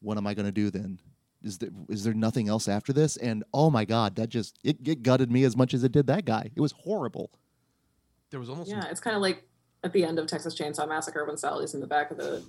what 0.01 0.17
am 0.17 0.25
I 0.25 0.33
going 0.33 0.47
to 0.47 0.51
do 0.51 0.71
then?" 0.71 0.99
Is 1.43 1.59
there 1.59 1.69
is 1.89 2.03
there 2.03 2.15
nothing 2.15 2.47
else 2.49 2.67
after 2.67 2.91
this? 2.91 3.17
And 3.17 3.43
oh 3.53 3.69
my 3.69 3.85
god, 3.85 4.15
that 4.15 4.29
just 4.29 4.57
it, 4.63 4.77
it 4.87 5.03
gutted 5.03 5.29
me 5.29 5.43
as 5.43 5.55
much 5.55 5.75
as 5.75 5.83
it 5.83 5.91
did 5.91 6.07
that 6.07 6.25
guy. 6.25 6.49
It 6.55 6.61
was 6.61 6.71
horrible. 6.71 7.29
there 8.31 8.39
was 8.39 8.49
almost 8.49 8.69
Yeah, 8.71 8.85
it's 8.89 8.99
kind 8.99 9.15
of 9.15 9.21
like 9.21 9.43
at 9.85 9.93
the 9.93 10.03
end 10.03 10.19
of 10.19 10.27
Texas 10.27 10.55
Chainsaw 10.55 10.87
Massacre 10.89 11.23
when 11.25 11.37
Sally's 11.37 11.73
in 11.75 11.79
the 11.79 11.87
back 11.87 12.11
of 12.11 12.17
the 12.17 12.43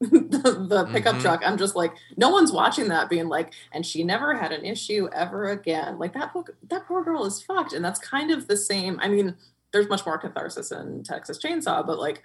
the, 0.00 0.66
the 0.68 0.86
pickup 0.92 1.16
Mhm. 1.16 1.20
truck. 1.22 1.42
I'm 1.44 1.58
just 1.58 1.74
like, 1.74 1.92
no 2.16 2.30
one's 2.30 2.52
watching 2.52 2.86
that, 2.88 3.10
being 3.10 3.28
like, 3.28 3.52
and 3.72 3.84
she 3.84 4.04
never 4.04 4.32
had 4.36 4.52
an 4.52 4.64
issue 4.64 5.08
ever 5.12 5.46
again. 5.48 5.98
Like 5.98 6.14
that 6.14 6.32
book, 6.32 6.50
that 6.70 6.86
poor 6.86 7.02
girl 7.02 7.24
is 7.24 7.42
fucked, 7.42 7.72
and 7.72 7.84
that's 7.84 7.98
kind 7.98 8.30
of 8.30 8.46
the 8.46 8.56
same. 8.56 9.00
I 9.02 9.08
mean, 9.08 9.34
there's 9.72 9.88
much 9.88 10.06
more 10.06 10.16
catharsis 10.16 10.70
in 10.70 11.02
Texas 11.02 11.40
Chainsaw, 11.44 11.84
but 11.84 11.98
like 11.98 12.22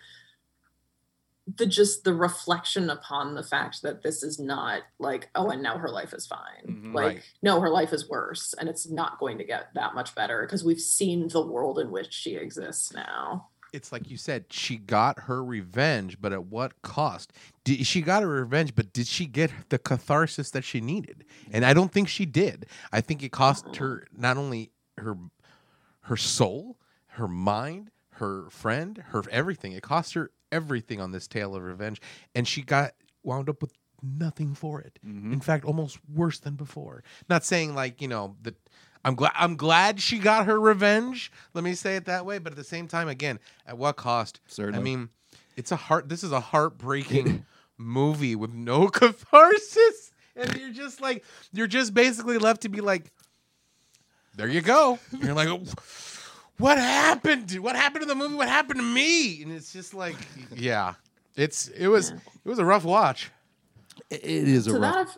the 1.58 1.66
just 1.66 2.04
the 2.04 2.14
reflection 2.14 2.90
upon 2.92 3.34
the 3.34 3.44
fact 3.44 3.82
that 3.82 4.02
this 4.04 4.24
is 4.24 4.40
not 4.40 4.84
like 4.98 5.30
oh 5.36 5.50
and 5.50 5.62
now 5.62 5.78
her 5.78 5.90
life 5.90 6.14
is 6.14 6.26
fine 6.26 6.66
Mhm. 6.66 6.94
like 6.94 7.06
Right. 7.16 7.24
no 7.42 7.60
her 7.60 7.70
life 7.70 7.92
is 7.92 8.08
worse 8.08 8.54
and 8.58 8.70
it's 8.70 8.90
not 8.90 9.20
going 9.20 9.38
to 9.40 9.44
get 9.44 9.74
that 9.74 9.94
much 9.94 10.16
better 10.16 10.44
because 10.44 10.64
we've 10.64 10.80
seen 10.80 11.28
the 11.28 11.46
world 11.46 11.80
in 11.80 11.92
which 11.92 12.14
she 12.14 12.36
exists 12.38 12.94
now 12.94 13.50
it's 13.74 13.92
like 13.92 14.10
you 14.10 14.18
said, 14.18 14.46
she 14.52 14.78
got 14.78 15.22
her 15.22 15.44
revenge, 15.44 16.22
but 16.22 16.32
at 16.32 16.46
what 16.46 16.82
cost? 16.84 17.34
Did, 17.64 17.86
she 17.86 18.02
got 18.02 18.22
her 18.22 18.30
revenge, 18.30 18.76
but 18.76 18.94
did 18.94 19.08
she 19.08 19.26
get 19.26 19.52
the 19.70 19.80
catharsis 19.80 20.52
that 20.52 20.64
she 20.64 20.80
needed? 20.80 21.26
And 21.52 21.66
I 21.66 21.74
don't 21.74 21.92
think 21.92 22.08
she 22.08 22.26
did. 22.26 22.68
I 22.92 23.02
think 23.02 23.24
it 23.24 23.32
cost 23.32 23.78
her 23.78 24.06
not 24.16 24.38
only 24.38 24.72
her 25.00 25.18
her 26.08 26.18
soul, 26.18 26.78
her 27.08 27.28
mind, 27.28 27.90
her 28.12 28.50
friend, 28.50 29.04
her 29.08 29.24
everything. 29.32 29.72
It 29.72 29.82
cost 29.82 30.14
her 30.14 30.32
everything 30.52 31.02
on 31.02 31.12
this 31.12 31.28
tale 31.28 31.56
of 31.56 31.64
revenge, 31.64 32.00
and 32.36 32.48
she 32.48 32.62
got 32.62 32.94
wound 33.24 33.50
up 33.50 33.62
with 33.62 33.74
nothing 34.04 34.54
for 34.54 34.82
it. 34.82 35.00
Mm-hmm. 35.06 35.34
In 35.34 35.40
fact, 35.40 35.66
almost 35.66 35.98
worse 36.14 36.40
than 36.40 36.56
before. 36.56 37.04
Not 37.30 37.44
saying 37.44 37.74
like 37.74 38.02
you 38.02 38.08
know 38.08 38.36
that. 38.44 38.56
I'm 39.06 39.16
glad. 39.16 39.32
I'm 39.36 39.56
glad 39.56 40.00
she 40.00 40.18
got 40.20 40.46
her 40.46 40.60
revenge. 40.60 41.32
Let 41.54 41.64
me 41.64 41.74
say 41.74 41.96
it 41.96 42.06
that 42.06 42.26
way. 42.26 42.38
But 42.40 42.54
at 42.54 42.58
the 42.58 42.64
same 42.64 42.88
time, 42.88 43.08
again, 43.08 43.40
at 43.68 43.78
what 43.78 43.96
cost? 43.98 44.40
Certainly. 44.48 44.80
I 44.80 44.82
mean, 44.84 45.10
it's 45.58 45.72
a 45.72 45.76
heart. 45.76 46.08
This 46.10 46.24
is 46.24 46.32
a 46.32 46.40
heartbreaking 46.40 47.46
movie 47.78 48.36
with 48.36 48.54
no 48.54 48.88
catharsis, 48.90 50.12
and 50.36 50.56
you're 50.58 50.72
just 50.72 51.02
like, 51.02 51.24
you're 51.52 51.68
just 51.68 51.94
basically 51.94 52.38
left 52.38 52.62
to 52.62 52.70
be 52.70 52.80
like, 52.82 53.12
there 54.36 54.48
you 54.48 54.62
go. 54.62 54.98
You're 55.22 55.34
like, 55.34 55.50
what 56.58 56.78
happened? 56.78 57.52
What 57.60 57.76
happened 57.76 58.04
to 58.04 58.08
the 58.08 58.16
movie? 58.16 58.36
What 58.36 58.48
happened 58.48 58.80
to 58.80 58.86
me? 58.86 59.44
And 59.44 59.52
it's 59.52 59.74
just 59.74 59.94
like, 59.94 60.16
yeah, 60.56 60.94
it's 61.36 61.68
it 61.68 61.88
was 61.88 62.12
it 62.12 62.20
was 62.46 62.60
a 62.60 62.66
rough 62.66 62.86
watch. 62.86 63.32
It- 64.10 64.24
it 64.24 64.48
is 64.48 64.66
a 64.68 64.72
to 64.74 64.80
rough. 64.80 64.94
that 65.14 65.18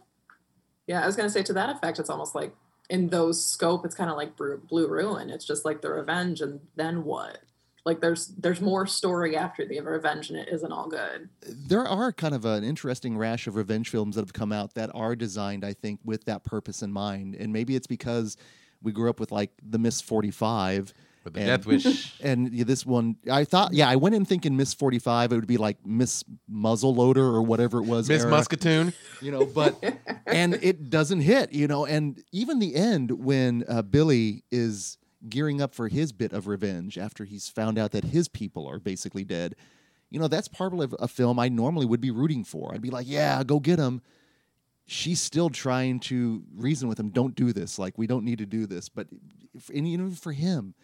yeah 0.85 1.01
i 1.01 1.05
was 1.05 1.15
going 1.15 1.27
to 1.27 1.31
say 1.31 1.41
to 1.41 1.53
that 1.53 1.69
effect 1.69 1.97
it's 1.97 2.09
almost 2.09 2.35
like 2.35 2.53
in 2.89 3.09
those 3.09 3.43
scope 3.43 3.85
it's 3.85 3.95
kind 3.95 4.09
of 4.09 4.17
like 4.17 4.35
blue 4.35 4.87
ruin 4.87 5.29
it's 5.29 5.45
just 5.45 5.65
like 5.65 5.81
the 5.81 5.89
revenge 5.89 6.41
and 6.41 6.59
then 6.75 7.03
what 7.03 7.39
like 7.85 8.01
there's 8.01 8.27
there's 8.37 8.61
more 8.61 8.87
story 8.87 9.37
after 9.37 9.65
the 9.65 9.79
revenge 9.79 10.29
and 10.29 10.39
it 10.39 10.49
isn't 10.49 10.71
all 10.71 10.87
good 10.87 11.29
there 11.41 11.85
are 11.85 12.11
kind 12.11 12.33
of 12.33 12.45
an 12.45 12.63
interesting 12.63 13.17
rash 13.17 13.47
of 13.47 13.55
revenge 13.55 13.89
films 13.89 14.15
that 14.15 14.21
have 14.21 14.33
come 14.33 14.51
out 14.51 14.73
that 14.73 14.89
are 14.93 15.15
designed, 15.15 15.63
I 15.63 15.73
think, 15.73 15.99
with 16.03 16.25
that 16.25 16.43
purpose 16.43 16.81
in 16.81 16.91
mind. 16.91 17.35
And 17.35 17.51
maybe 17.51 17.75
it's 17.75 17.87
because 17.87 18.37
we 18.81 18.91
grew 18.91 19.09
up 19.09 19.19
with 19.19 19.31
like 19.31 19.51
the 19.61 19.79
Miss 19.79 20.01
45. 20.01 20.93
With 21.25 21.33
the 21.33 21.41
and- 21.41 21.47
Death 21.47 21.65
Wish. 21.65 22.13
And 22.21 22.53
yeah, 22.53 22.63
this 22.63 22.85
one, 22.85 23.17
I 23.29 23.43
thought, 23.43 23.73
yeah, 23.73 23.89
I 23.89 23.97
went 23.97 24.15
in 24.15 24.23
thinking 24.23 24.55
Miss 24.55 24.73
45, 24.73 25.33
it 25.33 25.35
would 25.35 25.47
be 25.47 25.57
like 25.57 25.85
Miss 25.85 26.23
Muzzleloader 26.49 27.17
or 27.17 27.41
whatever 27.41 27.79
it 27.79 27.85
was. 27.85 28.07
Miss 28.07 28.23
era, 28.23 28.31
Musketoon. 28.31 28.93
You 29.21 29.31
know, 29.31 29.45
but, 29.45 29.83
and 30.25 30.53
it 30.61 30.89
doesn't 30.89 31.21
hit, 31.21 31.51
you 31.51 31.67
know, 31.67 31.85
and 31.85 32.23
even 32.31 32.59
the 32.59 32.75
end 32.75 33.11
when 33.11 33.65
uh, 33.67 33.81
Billy 33.81 34.43
is 34.51 34.97
gearing 35.27 35.61
up 35.61 35.73
for 35.73 35.87
his 35.87 36.11
bit 36.11 36.31
of 36.31 36.47
revenge 36.47 36.97
after 36.97 37.25
he's 37.25 37.49
found 37.49 37.77
out 37.77 37.91
that 37.91 38.05
his 38.05 38.27
people 38.27 38.67
are 38.67 38.79
basically 38.79 39.23
dead 39.23 39.55
you 40.09 40.19
know 40.19 40.27
that's 40.27 40.47
part 40.47 40.73
of 40.73 40.95
a 40.99 41.07
film 41.07 41.39
i 41.39 41.49
normally 41.49 41.85
would 41.85 42.01
be 42.01 42.11
rooting 42.11 42.43
for 42.43 42.73
i'd 42.73 42.81
be 42.81 42.91
like 42.91 43.07
yeah 43.07 43.43
go 43.43 43.59
get 43.59 43.79
him 43.79 44.01
she's 44.85 45.19
still 45.19 45.49
trying 45.49 45.99
to 45.99 46.43
reason 46.55 46.87
with 46.87 46.99
him 46.99 47.09
don't 47.09 47.35
do 47.35 47.51
this 47.51 47.79
like 47.79 47.97
we 47.97 48.05
don't 48.05 48.23
need 48.23 48.37
to 48.37 48.45
do 48.45 48.67
this 48.67 48.87
but 48.87 49.07
and 49.73 49.87
even 49.87 50.11
for 50.11 50.31
him 50.31 50.75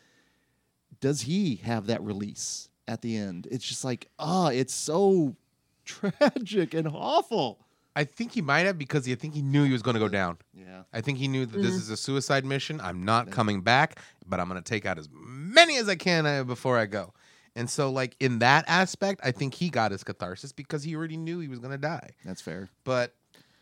does 1.02 1.22
he 1.22 1.58
have 1.58 1.88
that 1.88 2.02
release 2.02 2.70
at 2.88 3.02
the 3.02 3.18
end 3.18 3.48
it's 3.52 3.68
just 3.68 3.84
like 3.84 4.08
ah 4.18 4.48
it's 4.48 4.74
so 4.74 5.36
tragic 5.86 6.74
and 6.74 6.88
awful 6.88 7.60
I 7.94 8.06
think 8.06 8.32
he 8.32 8.42
might 8.42 8.66
have 8.66 8.78
because 8.78 9.06
I 9.10 9.16
think 9.16 9.34
he 9.34 9.42
knew 9.42 9.66
he 9.66 9.74
was 9.74 9.82
going 9.82 9.96
to 9.96 10.00
go 10.00 10.08
down. 10.08 10.38
yeah 10.54 10.84
I 10.94 11.02
think 11.02 11.18
he 11.18 11.28
knew 11.28 11.46
that 11.46 11.62
this 11.62 11.74
is 11.74 11.90
a 11.90 11.98
suicide 11.98 12.46
mission. 12.46 12.80
I'm 12.80 13.04
not 13.04 13.32
coming 13.32 13.60
back, 13.62 14.00
but 14.26 14.40
I'm 14.40 14.48
going 14.48 14.62
to 14.62 14.70
take 14.70 14.86
out 14.86 14.98
as 14.98 15.10
many 15.12 15.76
as 15.76 15.90
I 15.90 15.96
can 15.96 16.26
uh, 16.26 16.46
before 16.46 16.78
I 16.78 16.86
go. 16.86 17.14
And 17.56 17.70
so, 17.70 17.92
like 17.92 18.16
in 18.20 18.40
that 18.40 18.64
aspect, 18.68 19.20
I 19.24 19.32
think 19.32 19.54
he 19.54 19.70
got 19.70 19.92
his 19.92 20.04
catharsis 20.04 20.54
because 20.54 20.84
he 20.84 20.96
already 20.96 21.18
knew 21.18 21.40
he 21.40 21.50
was 21.50 21.60
gonna 21.60 21.78
die. 21.78 22.12
That's 22.24 22.42
fair. 22.42 22.70
But 22.86 23.14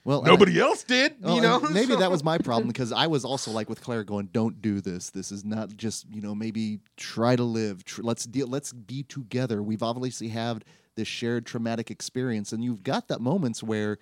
Well, 0.06 0.22
nobody 0.24 0.60
else 0.60 0.84
did. 0.84 1.16
Well, 1.20 1.36
you 1.36 1.42
know, 1.42 1.60
maybe 1.72 1.96
that 1.96 2.10
was 2.10 2.24
my 2.24 2.38
problem 2.38 2.68
because 2.68 2.92
I 2.92 3.08
was 3.08 3.26
also 3.26 3.52
like 3.52 3.70
with 3.70 3.82
Claire 3.82 4.04
going, 4.04 4.30
"Don't 4.32 4.62
do 4.62 4.82
this. 4.82 5.10
This 5.10 5.32
is 5.32 5.44
not 5.44 5.76
just 5.76 6.06
you 6.12 6.22
know 6.22 6.34
maybe 6.34 6.80
try 6.98 7.36
to 7.36 7.44
live. 7.44 7.84
Tr- 7.84 8.02
let's 8.04 8.26
deal. 8.26 8.48
Let's 8.48 8.72
be 8.74 9.04
together. 9.04 9.62
We've 9.62 9.84
obviously 9.84 10.30
had 10.30 10.64
this 10.96 11.08
shared 11.08 11.46
traumatic 11.46 11.92
experience, 11.92 12.54
and 12.54 12.64
you've 12.64 12.84
got 12.84 13.08
that 13.10 13.22
moments 13.22 13.62
where 13.62 13.98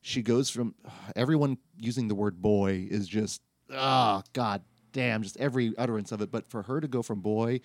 she 0.00 0.22
goes 0.22 0.50
from 0.50 0.74
everyone 1.16 1.58
using 1.76 2.08
the 2.08 2.14
word 2.14 2.40
boy 2.40 2.86
is 2.90 3.08
just 3.08 3.40
ah 3.72 4.22
god 4.32 4.62
damn 4.92 5.22
just 5.22 5.36
every 5.38 5.72
utterance 5.78 6.12
of 6.12 6.20
it. 6.20 6.30
But 6.30 6.48
for 6.50 6.62
her 6.62 6.80
to 6.80 6.88
go 6.88 7.02
from 7.02 7.20
boy 7.20 7.60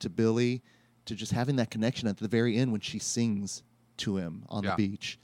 to 0.00 0.10
Billy 0.10 0.62
to 1.06 1.14
just 1.14 1.32
having 1.32 1.56
that 1.56 1.70
connection 1.70 2.06
at 2.08 2.18
the 2.18 2.28
very 2.28 2.56
end 2.56 2.70
when 2.72 2.80
she 2.80 2.98
sings 2.98 3.62
to 3.98 4.16
him 4.16 4.44
on 4.48 4.64
Yeah. 4.64 4.70
the 4.70 4.88
beach, 4.88 5.18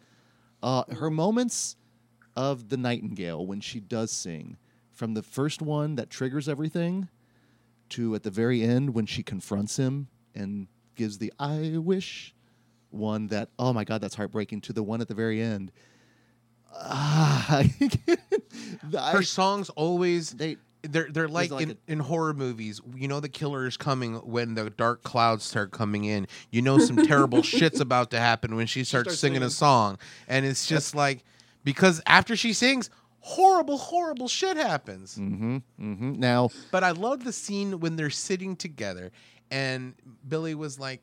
uh, 0.63 0.85
her 0.95 1.11
moments 1.11 1.77
of 2.37 2.69
the 2.69 2.77
nightingale 2.77 3.45
when 3.47 3.61
she 3.61 3.81
does 3.81 4.11
sing 4.11 4.57
from 4.91 5.15
the 5.15 5.23
first 5.23 5.61
one 5.63 5.97
that 5.97 6.11
triggers 6.11 6.49
everything 6.49 7.09
to 7.91 8.15
at 8.15 8.23
the 8.23 8.31
very 8.31 8.63
end 8.63 8.95
when 8.95 9.07
she 9.07 9.23
confronts 9.23 9.77
him 9.79 10.09
and 10.35 10.69
gives 10.95 11.19
the 11.19 11.33
i 11.39 11.73
wish 11.77 12.35
one 12.91 13.27
that 13.29 13.49
oh 13.59 13.73
my 13.73 13.85
god 13.85 14.01
that's 14.01 14.15
heartbreaking 14.15 14.61
to 14.61 14.73
the 14.73 14.83
one 14.83 15.01
at 15.01 15.09
the 15.09 15.15
very 15.15 15.41
end 15.41 15.73
ah, 16.75 17.63
I- 18.97 19.13
her 19.13 19.23
songs 19.23 19.71
always 19.71 20.31
they 20.31 20.57
they're 20.83 21.09
they're 21.11 21.29
like, 21.29 21.51
like 21.51 21.63
in, 21.63 21.71
a- 21.73 21.93
in 21.93 21.99
horror 21.99 22.33
movies. 22.33 22.81
You 22.95 23.07
know 23.07 23.21
the 23.21 23.29
killer 23.29 23.67
is 23.67 23.77
coming 23.77 24.15
when 24.17 24.55
the 24.55 24.71
dark 24.71 25.03
clouds 25.03 25.45
start 25.45 25.73
coming 25.73 26.05
in. 26.05 26.27
You 26.51 26.63
know 26.63 26.79
some 26.79 26.97
terrible 27.07 27.43
shit's 27.43 27.81
about 27.81 28.11
to 28.13 28.19
happen 28.19 28.57
when 28.57 28.67
she 28.67 28.85
starts, 28.85 29.09
starts 29.09 29.21
singing, 29.21 29.37
singing. 29.37 29.47
a 29.49 29.51
song, 29.51 29.99
and 30.27 30.47
it's 30.47 30.67
just 30.67 30.95
like 30.95 31.23
because 31.65 32.01
after 32.07 32.37
she 32.37 32.53
sings, 32.53 32.91
horrible, 33.21 33.79
horrible 33.79 34.29
shit 34.29 34.57
happens. 34.57 35.17
mm-hmm, 35.17 35.59
mm-hmm. 35.81 36.13
now 36.19 36.51
But 36.71 36.85
I 36.85 36.91
love 36.93 37.25
the 37.25 37.33
scene 37.33 37.81
when 37.81 37.97
they're 37.97 38.11
sitting 38.11 38.57
together, 38.57 39.11
and 39.51 39.95
Billy 40.27 40.55
was 40.55 40.79
like, 40.79 41.03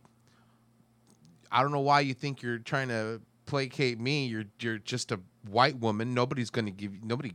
"I 1.52 1.62
don't 1.62 1.72
know 1.72 1.80
why 1.80 2.02
you 2.02 2.14
think 2.14 2.42
you're 2.42 2.60
trying 2.60 2.90
to 2.90 3.22
placate 3.46 4.00
me. 4.00 4.26
You're 4.28 4.46
you're 4.60 4.80
just 4.80 5.12
a 5.12 5.20
white 5.50 5.78
woman. 5.78 6.14
Nobody's 6.14 6.50
going 6.50 6.66
to 6.66 6.72
give 6.72 6.94
you 6.94 7.02
nobody." 7.04 7.34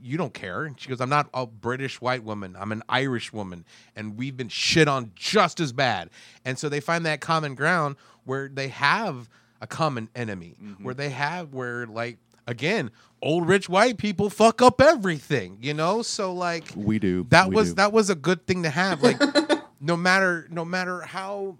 You 0.00 0.16
don't 0.16 0.32
care. 0.32 0.62
And 0.64 0.80
she 0.80 0.88
goes, 0.88 1.00
I'm 1.00 1.08
not 1.08 1.28
a 1.34 1.44
British 1.44 2.00
white 2.00 2.22
woman. 2.22 2.54
I'm 2.56 2.70
an 2.70 2.84
Irish 2.88 3.32
woman. 3.32 3.64
And 3.96 4.16
we've 4.16 4.36
been 4.36 4.48
shit 4.48 4.86
on 4.86 5.10
just 5.16 5.58
as 5.58 5.72
bad. 5.72 6.10
And 6.44 6.56
so 6.56 6.68
they 6.68 6.78
find 6.78 7.04
that 7.04 7.20
common 7.20 7.56
ground 7.56 7.96
where 8.22 8.48
they 8.48 8.68
have 8.68 9.28
a 9.60 9.66
common 9.66 10.08
enemy, 10.14 10.54
where 10.80 10.94
they 10.94 11.10
have, 11.10 11.52
where, 11.52 11.86
like, 11.86 12.18
again, 12.46 12.90
old 13.20 13.46
rich 13.48 13.68
white 13.68 13.98
people 13.98 14.30
fuck 14.30 14.60
up 14.62 14.80
everything, 14.80 15.58
you 15.60 15.74
know? 15.74 16.02
So, 16.02 16.32
like, 16.34 16.72
we 16.74 16.98
do 16.98 17.24
that 17.30 17.48
we 17.48 17.54
was 17.56 17.70
do. 17.70 17.74
that 17.76 17.92
was 17.92 18.10
a 18.10 18.14
good 18.14 18.46
thing 18.46 18.62
to 18.64 18.70
have 18.70 19.02
like 19.02 19.20
no 19.80 19.96
matter 19.96 20.46
no 20.50 20.64
matter 20.64 21.00
how 21.02 21.56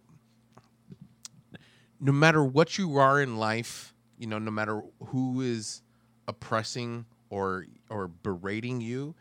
no 2.01 2.13
matter 2.13 2.43
what 2.45 2.79
you 2.79 2.97
are 2.97 3.21
in 3.21 3.37
life 3.37 3.95
you 4.19 4.27
know 4.27 4.39
no 4.39 4.51
matter 4.51 4.83
who 5.07 5.41
is 5.41 5.83
oppressing 6.29 7.05
or 7.31 7.67
or 7.91 8.09
berating 8.09 8.81
you 8.81 9.15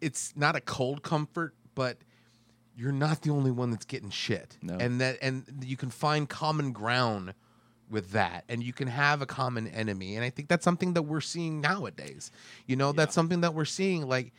it's 0.00 0.32
not 0.36 0.56
a 0.56 0.60
cold 0.60 1.02
comfort 1.02 1.54
but 1.74 1.98
you're 2.76 2.92
not 2.92 3.22
the 3.22 3.30
only 3.30 3.50
one 3.50 3.70
that's 3.70 3.84
getting 3.84 4.10
shit 4.10 4.56
No. 4.62 4.74
and 4.78 5.00
that 5.00 5.18
and 5.22 5.44
you 5.64 5.76
can 5.76 5.90
find 5.90 6.28
common 6.28 6.72
ground 6.72 7.34
with 7.92 8.10
that 8.10 8.44
and 8.48 8.62
you 8.62 8.72
can 8.72 8.88
have 8.88 9.22
a 9.22 9.26
common 9.26 9.68
enemy 9.68 10.16
and 10.16 10.24
i 10.24 10.30
think 10.30 10.48
that's 10.48 10.64
something 10.64 10.94
that 10.94 11.02
we're 11.02 11.20
seeing 11.20 11.60
nowadays 11.60 12.32
you 12.66 12.74
know 12.74 12.90
that's 12.90 13.14
something 13.14 13.42
that 13.42 13.54
we're 13.54 13.64
seeing 13.64 14.08
like 14.08 14.32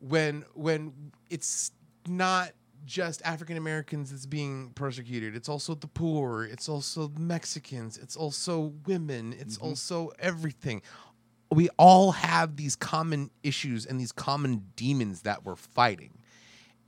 when 0.00 0.44
when 0.54 0.92
it's 1.28 1.72
not 2.08 2.52
just 2.84 3.22
African 3.22 3.56
Americans 3.56 4.10
that's 4.10 4.26
being 4.26 4.70
persecuted. 4.74 5.34
It's 5.34 5.48
also 5.48 5.74
the 5.74 5.86
poor. 5.86 6.44
It's 6.44 6.68
also 6.68 7.10
Mexicans. 7.18 7.98
It's 7.98 8.16
also 8.16 8.72
women. 8.86 9.34
It's 9.38 9.56
mm-hmm. 9.56 9.66
also 9.66 10.12
everything. 10.18 10.82
We 11.50 11.68
all 11.78 12.12
have 12.12 12.56
these 12.56 12.76
common 12.76 13.30
issues 13.42 13.86
and 13.86 13.98
these 13.98 14.12
common 14.12 14.64
demons 14.76 15.22
that 15.22 15.44
we're 15.44 15.56
fighting. 15.56 16.18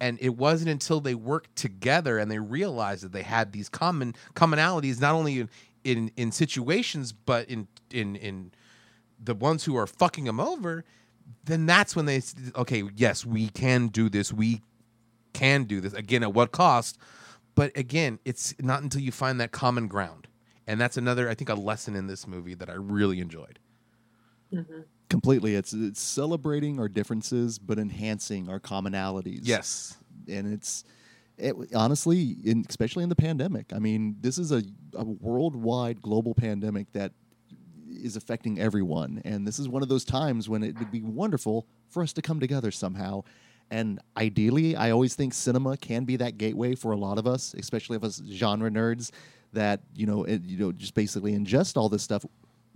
And 0.00 0.18
it 0.20 0.36
wasn't 0.36 0.70
until 0.70 1.00
they 1.00 1.14
worked 1.14 1.56
together 1.56 2.18
and 2.18 2.30
they 2.30 2.38
realized 2.38 3.02
that 3.02 3.12
they 3.12 3.22
had 3.22 3.52
these 3.52 3.68
common 3.68 4.14
commonalities, 4.34 5.00
not 5.00 5.14
only 5.14 5.40
in 5.40 5.50
in, 5.84 6.10
in 6.16 6.32
situations, 6.32 7.12
but 7.12 7.48
in 7.48 7.68
in 7.90 8.16
in 8.16 8.52
the 9.22 9.34
ones 9.34 9.64
who 9.64 9.76
are 9.76 9.86
fucking 9.86 10.24
them 10.24 10.40
over, 10.40 10.84
then 11.44 11.66
that's 11.66 11.96
when 11.96 12.06
they 12.06 12.22
okay, 12.56 12.82
yes, 12.94 13.24
we 13.24 13.48
can 13.48 13.88
do 13.88 14.08
this. 14.08 14.32
We 14.32 14.62
can 15.32 15.64
do 15.64 15.80
this 15.80 15.92
again 15.92 16.22
at 16.22 16.34
what 16.34 16.52
cost? 16.52 16.98
But 17.54 17.76
again, 17.76 18.18
it's 18.24 18.54
not 18.60 18.82
until 18.82 19.00
you 19.00 19.12
find 19.12 19.40
that 19.40 19.52
common 19.52 19.88
ground. 19.88 20.28
And 20.66 20.80
that's 20.80 20.96
another 20.96 21.28
I 21.28 21.34
think 21.34 21.48
a 21.48 21.54
lesson 21.54 21.94
in 21.94 22.06
this 22.06 22.26
movie 22.26 22.54
that 22.54 22.68
I 22.68 22.74
really 22.74 23.20
enjoyed. 23.20 23.58
Mm-hmm. 24.52 24.80
Completely. 25.08 25.54
It's 25.54 25.72
it's 25.72 26.00
celebrating 26.00 26.78
our 26.80 26.88
differences 26.88 27.58
but 27.58 27.78
enhancing 27.78 28.48
our 28.48 28.60
commonalities. 28.60 29.40
Yes. 29.42 29.96
and 30.28 30.52
it's 30.52 30.84
it, 31.38 31.54
honestly 31.74 32.36
in, 32.44 32.64
especially 32.66 33.02
in 33.02 33.10
the 33.10 33.14
pandemic 33.14 33.70
i 33.74 33.78
mean 33.78 34.16
this 34.22 34.38
is 34.38 34.52
a, 34.52 34.62
a 34.94 35.04
worldwide 35.04 36.00
global 36.00 36.34
pandemic 36.34 36.90
that 36.94 37.12
is 38.02 38.16
affecting 38.16 38.58
everyone. 38.60 39.22
And 39.24 39.46
this 39.46 39.58
is 39.58 39.68
one 39.68 39.82
of 39.82 39.88
those 39.88 40.04
times 40.04 40.48
when 40.48 40.62
it 40.62 40.78
would 40.78 40.90
be 40.90 41.02
wonderful 41.02 41.66
for 41.88 42.02
us 42.02 42.12
to 42.14 42.22
come 42.22 42.40
together 42.40 42.70
somehow. 42.70 43.22
And 43.70 43.98
ideally 44.16 44.76
i 44.76 44.92
always 44.92 45.16
think 45.16 45.34
cinema 45.34 45.76
can 45.76 46.04
be 46.04 46.14
that 46.14 46.38
gateway 46.38 46.76
for 46.76 46.92
a 46.92 46.96
lot 46.96 47.18
of 47.18 47.26
us 47.26 47.52
especially 47.58 47.96
of 47.96 48.04
us 48.04 48.22
genre 48.30 48.70
nerds 48.70 49.10
that 49.54 49.80
you 49.92 50.06
know 50.06 50.22
it, 50.22 50.44
you 50.44 50.56
know 50.56 50.70
just 50.70 50.94
basically 50.94 51.32
ingest 51.32 51.76
all 51.76 51.88
this 51.88 52.04
stuff 52.04 52.24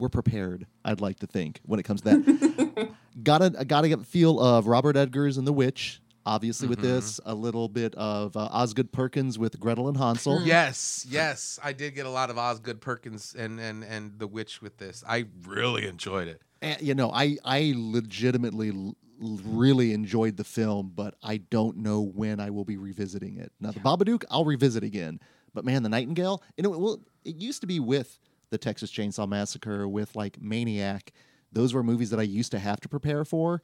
we're 0.01 0.09
prepared 0.09 0.67
i'd 0.85 1.01
like 1.01 1.19
to 1.21 1.27
think 1.27 1.61
when 1.65 1.79
it 1.79 1.85
comes 1.85 2.01
to 2.01 2.11
that 2.11 2.89
gotta 3.23 3.55
I 3.59 3.65
gotta 3.65 3.89
get 3.89 4.05
feel 4.07 4.41
of 4.41 4.67
Robert 4.67 4.97
Eggers 4.97 5.37
and 5.39 5.47
the 5.47 5.53
Witch. 5.53 6.01
Obviously, 6.27 6.69
with 6.69 6.81
this, 6.81 7.19
a 7.25 7.35
little 7.35 7.67
bit 7.67 7.95
of 7.95 8.37
uh, 8.37 8.41
Osgood 8.41 8.93
Perkins 8.93 9.39
with 9.39 9.59
Gretel 9.59 9.89
and 9.89 9.97
Hansel. 9.97 10.43
Yes, 10.43 11.07
yes. 11.09 11.59
I 11.65 11.73
did 11.73 11.95
get 11.95 12.05
a 12.05 12.11
lot 12.11 12.29
of 12.29 12.37
Osgood 12.37 12.81
Perkins 12.81 13.35
and 13.37 13.59
and 13.59 13.83
and 13.83 14.19
The 14.19 14.27
Witch 14.27 14.61
with 14.61 14.77
this. 14.77 15.03
I 15.09 15.27
really 15.47 15.87
enjoyed 15.87 16.29
it. 16.29 16.43
And, 16.61 16.81
you 16.83 16.95
know, 16.95 17.11
I 17.11 17.39
I 17.43 17.73
legitimately 17.75 18.69
l- 18.69 18.97
really 19.19 19.95
enjoyed 19.95 20.37
the 20.37 20.45
film, 20.45 20.93
but 20.95 21.15
I 21.23 21.39
don't 21.39 21.79
know 21.79 22.03
when 22.03 22.39
I 22.39 22.51
will 22.51 22.67
be 22.67 22.77
revisiting 22.77 23.39
it. 23.39 23.53
Now, 23.59 23.71
the 23.71 23.81
Babadook, 23.81 24.25
I'll 24.31 24.45
revisit 24.45 24.85
again, 24.85 25.21
but 25.55 25.65
man, 25.65 25.83
the 25.83 25.89
Nightingale, 25.89 26.43
you 26.57 26.63
know, 26.63 26.71
well, 26.71 27.01
it 27.25 27.37
used 27.37 27.63
to 27.63 27.67
be 27.67 27.81
with 27.81 28.19
the 28.51 28.59
Texas 28.59 28.91
Chainsaw 28.93 29.29
Massacre, 29.29 29.89
with 29.89 30.15
like 30.17 30.41
Maniac. 30.41 31.13
Those 31.53 31.75
were 31.75 31.83
movies 31.83 32.11
that 32.11 32.21
I 32.21 32.25
used 32.25 32.53
to 32.53 32.59
have 32.59 32.81
to 32.81 32.89
prepare 32.89 33.25
for. 33.25 33.63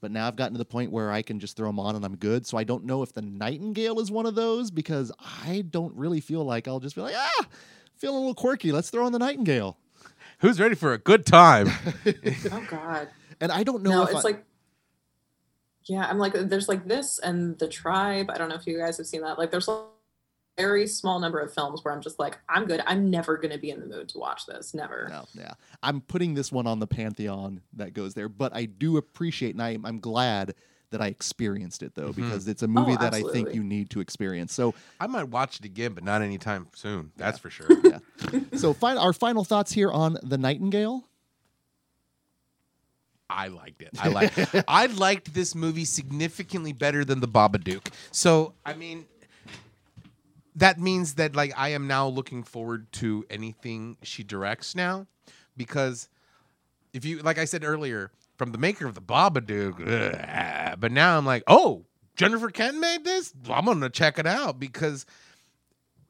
But 0.00 0.12
now 0.12 0.28
I've 0.28 0.36
gotten 0.36 0.54
to 0.54 0.58
the 0.58 0.64
point 0.64 0.92
where 0.92 1.10
I 1.10 1.22
can 1.22 1.40
just 1.40 1.56
throw 1.56 1.68
them 1.68 1.80
on 1.80 1.96
and 1.96 2.04
I'm 2.04 2.16
good. 2.16 2.46
So 2.46 2.56
I 2.56 2.64
don't 2.64 2.84
know 2.84 3.02
if 3.02 3.12
the 3.12 3.22
Nightingale 3.22 3.98
is 4.00 4.10
one 4.10 4.26
of 4.26 4.34
those 4.36 4.70
because 4.70 5.10
I 5.20 5.64
don't 5.68 5.94
really 5.96 6.20
feel 6.20 6.44
like 6.44 6.68
I'll 6.68 6.80
just 6.80 6.94
be 6.94 7.02
like, 7.02 7.16
ah, 7.16 7.46
feeling 7.96 8.16
a 8.16 8.20
little 8.20 8.34
quirky. 8.34 8.70
Let's 8.70 8.90
throw 8.90 9.04
on 9.06 9.12
the 9.12 9.18
Nightingale. 9.18 9.76
Who's 10.40 10.60
ready 10.60 10.76
for 10.76 10.92
a 10.92 10.98
good 10.98 11.26
time? 11.26 11.68
Oh 12.52 12.64
God. 12.70 13.08
And 13.40 13.50
I 13.52 13.64
don't 13.64 13.82
know 13.82 13.90
No, 13.90 14.02
if 14.04 14.10
it's 14.10 14.24
I, 14.24 14.28
like 14.28 14.44
yeah, 15.86 16.06
I'm 16.06 16.18
like 16.18 16.34
there's 16.34 16.68
like 16.68 16.86
this 16.86 17.18
and 17.18 17.58
the 17.58 17.68
tribe. 17.68 18.30
I 18.30 18.38
don't 18.38 18.48
know 18.48 18.54
if 18.54 18.66
you 18.66 18.78
guys 18.78 18.98
have 18.98 19.06
seen 19.06 19.22
that. 19.22 19.38
Like 19.38 19.50
there's 19.50 19.68
a 19.68 19.84
very 20.58 20.86
small 20.88 21.20
number 21.20 21.38
of 21.38 21.54
films 21.54 21.84
where 21.84 21.94
I'm 21.94 22.02
just 22.02 22.18
like, 22.18 22.36
I'm 22.48 22.66
good. 22.66 22.82
I'm 22.86 23.10
never 23.10 23.36
gonna 23.38 23.58
be 23.58 23.70
in 23.70 23.80
the 23.80 23.86
mood 23.86 24.08
to 24.10 24.18
watch 24.18 24.44
this. 24.46 24.74
Never. 24.74 25.06
No, 25.08 25.24
yeah. 25.34 25.52
I'm 25.82 26.00
putting 26.00 26.34
this 26.34 26.50
one 26.50 26.66
on 26.66 26.80
the 26.80 26.86
pantheon 26.86 27.62
that 27.74 27.94
goes 27.94 28.14
there, 28.14 28.28
but 28.28 28.54
I 28.54 28.64
do 28.64 28.96
appreciate 28.96 29.54
and 29.54 29.62
I, 29.62 29.78
I'm 29.84 30.00
glad 30.00 30.54
that 30.90 31.00
I 31.00 31.06
experienced 31.06 31.82
it 31.82 31.94
though, 31.94 32.08
mm-hmm. 32.08 32.22
because 32.22 32.48
it's 32.48 32.62
a 32.62 32.68
movie 32.68 32.94
oh, 32.94 33.02
that 33.02 33.14
I 33.14 33.22
think 33.22 33.54
you 33.54 33.62
need 33.62 33.90
to 33.90 34.00
experience. 34.00 34.52
So, 34.52 34.74
I 34.98 35.06
might 35.06 35.24
watch 35.24 35.58
it 35.58 35.64
again, 35.64 35.92
but 35.92 36.02
not 36.02 36.22
anytime 36.22 36.66
soon. 36.74 37.12
That's 37.16 37.38
for 37.38 37.50
sure. 37.50 37.68
yeah. 37.84 37.98
so 38.56 38.72
fin- 38.72 38.98
our 38.98 39.12
final 39.12 39.44
thoughts 39.44 39.72
here 39.72 39.90
on 39.90 40.18
The 40.22 40.38
Nightingale. 40.38 41.04
I 43.30 43.48
liked 43.48 43.82
it. 43.82 43.90
I 44.00 44.08
like. 44.08 44.32
I 44.68 44.86
liked 44.86 45.34
this 45.34 45.54
movie 45.54 45.84
significantly 45.84 46.72
better 46.72 47.04
than 47.04 47.20
the 47.20 47.28
Babadook. 47.28 47.92
So 48.10 48.54
I 48.64 48.72
mean, 48.72 49.04
that 50.58 50.78
means 50.78 51.14
that 51.14 51.36
like 51.36 51.52
I 51.56 51.70
am 51.70 51.86
now 51.86 52.08
looking 52.08 52.42
forward 52.42 52.92
to 52.94 53.24
anything 53.30 53.96
she 54.02 54.22
directs 54.22 54.74
now, 54.74 55.06
because 55.56 56.08
if 56.92 57.04
you 57.04 57.20
like 57.20 57.38
I 57.38 57.44
said 57.44 57.64
earlier, 57.64 58.10
from 58.36 58.52
the 58.52 58.58
maker 58.58 58.86
of 58.86 58.94
the 58.94 59.00
Babadook, 59.00 59.80
ugh, 59.80 60.76
but 60.80 60.92
now 60.92 61.16
I'm 61.16 61.24
like, 61.24 61.44
oh, 61.46 61.84
Jennifer 62.16 62.50
Kent 62.50 62.78
made 62.78 63.04
this. 63.04 63.32
I'm 63.48 63.64
gonna 63.64 63.88
check 63.88 64.18
it 64.18 64.26
out 64.26 64.58
because 64.58 65.06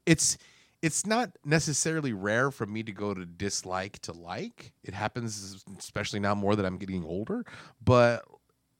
it's 0.05 0.37
it's 0.81 1.05
not 1.05 1.31
necessarily 1.45 2.13
rare 2.13 2.49
for 2.49 2.65
me 2.65 2.81
to 2.83 2.91
go 2.91 3.13
to 3.13 3.25
dislike 3.25 3.99
to 3.99 4.13
like. 4.13 4.73
It 4.83 4.93
happens 4.95 5.63
especially 5.77 6.19
now 6.21 6.33
more 6.33 6.55
that 6.55 6.65
I'm 6.65 6.77
getting 6.77 7.03
older, 7.03 7.45
but 7.83 8.23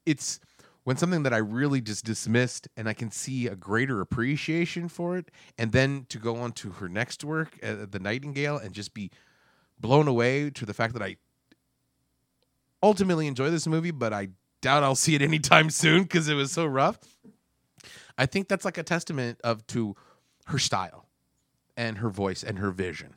it's 0.06 0.40
when 0.84 0.98
something 0.98 1.24
that 1.24 1.34
I 1.34 1.38
really 1.38 1.82
just 1.82 2.06
dismissed 2.06 2.68
and 2.78 2.88
I 2.88 2.94
can 2.94 3.12
see 3.12 3.48
a 3.48 3.56
greater 3.56 4.02
appreciation 4.02 4.88
for 4.88 5.18
it, 5.18 5.30
and 5.58 5.72
then 5.72 6.06
to 6.10 6.18
go 6.18 6.38
on 6.38 6.52
to 6.54 6.72
her 6.72 6.90
next 6.90 7.24
work, 7.24 7.60
uh, 7.64 7.86
The 7.90 8.00
Nightingale, 8.00 8.58
and 8.58 8.74
just 8.74 8.94
be 8.94 9.12
blown 9.80 10.08
away 10.08 10.50
to 10.50 10.66
the 10.66 10.74
fact 10.74 10.94
that 10.94 11.04
I 11.04 11.18
ultimately 12.82 13.28
enjoy 13.28 13.50
this 13.50 13.68
movie, 13.68 13.92
but 13.92 14.14
I 14.14 14.30
doubt 14.62 14.84
I'll 14.84 14.96
see 14.96 15.16
it 15.16 15.22
anytime 15.22 15.70
soon 15.70 16.04
because 16.04 16.28
it 16.28 16.36
was 16.36 16.52
so 16.52 16.66
rough. 16.66 17.00
I 18.18 18.26
think 18.26 18.48
that's 18.48 18.66
like 18.66 18.78
a 18.78 18.84
testament 18.84 19.40
of 19.44 19.66
to 19.68 19.96
her 20.48 20.60
style 20.60 21.06
and 21.78 22.00
her 22.00 22.10
voice 22.10 22.44
and 22.44 22.60
her 22.60 22.72
vision. 22.72 23.14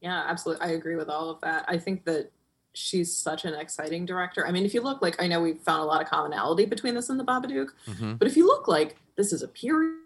Yeah, 0.00 0.24
absolutely. 0.26 0.66
I 0.66 0.70
agree 0.70 0.96
with 0.96 1.08
all 1.08 1.30
of 1.30 1.40
that. 1.42 1.64
I 1.68 1.78
think 1.78 2.04
that 2.06 2.30
she's 2.74 3.14
such 3.16 3.44
an 3.44 3.54
exciting 3.54 4.06
director. 4.06 4.46
I 4.46 4.50
mean, 4.52 4.64
if 4.64 4.72
you 4.74 4.80
look 4.80 5.02
like 5.02 5.20
I 5.22 5.26
know 5.26 5.40
we've 5.42 5.60
found 5.60 5.82
a 5.82 5.84
lot 5.84 6.00
of 6.02 6.08
commonality 6.08 6.64
between 6.64 6.94
this 6.94 7.08
and 7.10 7.18
the 7.20 7.24
Babadook, 7.24 7.68
Mhm. 7.86 8.18
but 8.18 8.26
if 8.28 8.36
you 8.36 8.46
look 8.46 8.66
like 8.68 8.96
this 9.16 9.32
is 9.32 9.42
a 9.42 9.48
period 9.48 9.98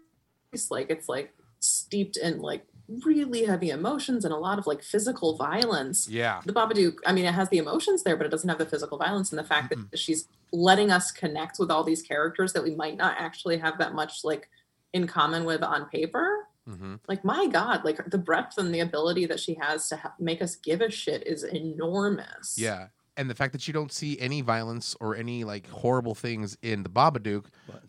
piece, 0.51 0.69
like 0.71 0.89
it's 0.89 1.07
like 1.07 1.33
steeped 1.59 2.17
in 2.17 2.41
like 2.41 2.65
really 3.03 3.43
heavy 3.45 3.69
emotions 3.69 4.23
and 4.23 4.33
a 4.33 4.37
lot 4.37 4.57
of 4.59 4.65
like 4.67 4.81
physical 4.81 5.35
violence. 5.35 6.07
Yeah. 6.07 6.41
The 6.45 6.53
Babadook, 6.53 6.99
I 7.05 7.11
mean, 7.13 7.25
it 7.25 7.33
has 7.33 7.49
the 7.49 7.57
emotions 7.57 8.03
there, 8.03 8.15
but 8.15 8.25
it 8.25 8.29
doesn't 8.29 8.47
have 8.47 8.57
the 8.59 8.65
physical 8.65 8.97
violence 8.97 9.31
and 9.31 9.39
the 9.39 9.43
fact 9.43 9.73
that 9.91 9.99
she's 9.99 10.27
letting 10.53 10.89
us 10.91 11.11
connect 11.11 11.59
with 11.59 11.69
all 11.69 11.83
these 11.83 12.01
characters 12.01 12.53
that 12.53 12.63
we 12.63 12.75
might 12.75 12.95
not 12.95 13.15
actually 13.19 13.57
have 13.57 13.77
that 13.79 13.93
much 13.93 14.23
like 14.23 14.49
in 14.93 15.05
common 15.07 15.43
with 15.43 15.61
on 15.63 15.85
paper. 15.89 16.46
Hmm 16.67 16.95
Like 17.07 17.23
my 17.23 17.47
God, 17.47 17.85
like 17.85 18.09
the 18.09 18.17
breadth 18.17 18.57
and 18.57 18.73
the 18.73 18.81
ability 18.81 19.25
that 19.27 19.39
she 19.39 19.55
has 19.61 19.87
to 19.89 19.95
ha- 19.97 20.13
make 20.19 20.41
us 20.41 20.55
give 20.55 20.81
a 20.81 20.91
shit 20.91 21.25
is 21.25 21.43
enormous. 21.43 22.57
Yeah. 22.57 22.87
And 23.15 23.31
the 23.31 23.35
fact 23.35 23.53
that 23.53 23.67
you 23.67 23.73
don't 23.73 23.91
see 23.91 24.19
any 24.19 24.41
violence 24.41 24.95
or 24.99 25.15
any 25.15 25.43
like 25.43 25.67
horrible 25.69 26.13
things 26.13 26.55
in 26.61 26.83
the 26.83 26.89
Babadook, 26.89 27.45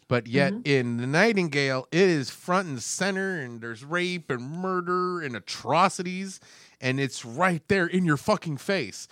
but 0.09 0.27
yet 0.27 0.55
in 0.65 0.97
the 0.97 1.07
Nightingale, 1.07 1.87
it 1.93 2.01
is 2.01 2.31
front 2.31 2.67
and 2.67 2.83
center, 2.83 3.39
and 3.39 3.61
there's 3.61 3.85
rape 3.85 4.31
and 4.31 4.41
murder 4.41 5.21
and 5.21 5.37
atrocities, 5.37 6.41
and 6.81 6.99
it's 6.99 7.27
right 7.27 7.63
there 7.69 7.87
in 7.87 8.07
your 8.07 8.17
fucking 8.17 8.57
face. 8.57 9.07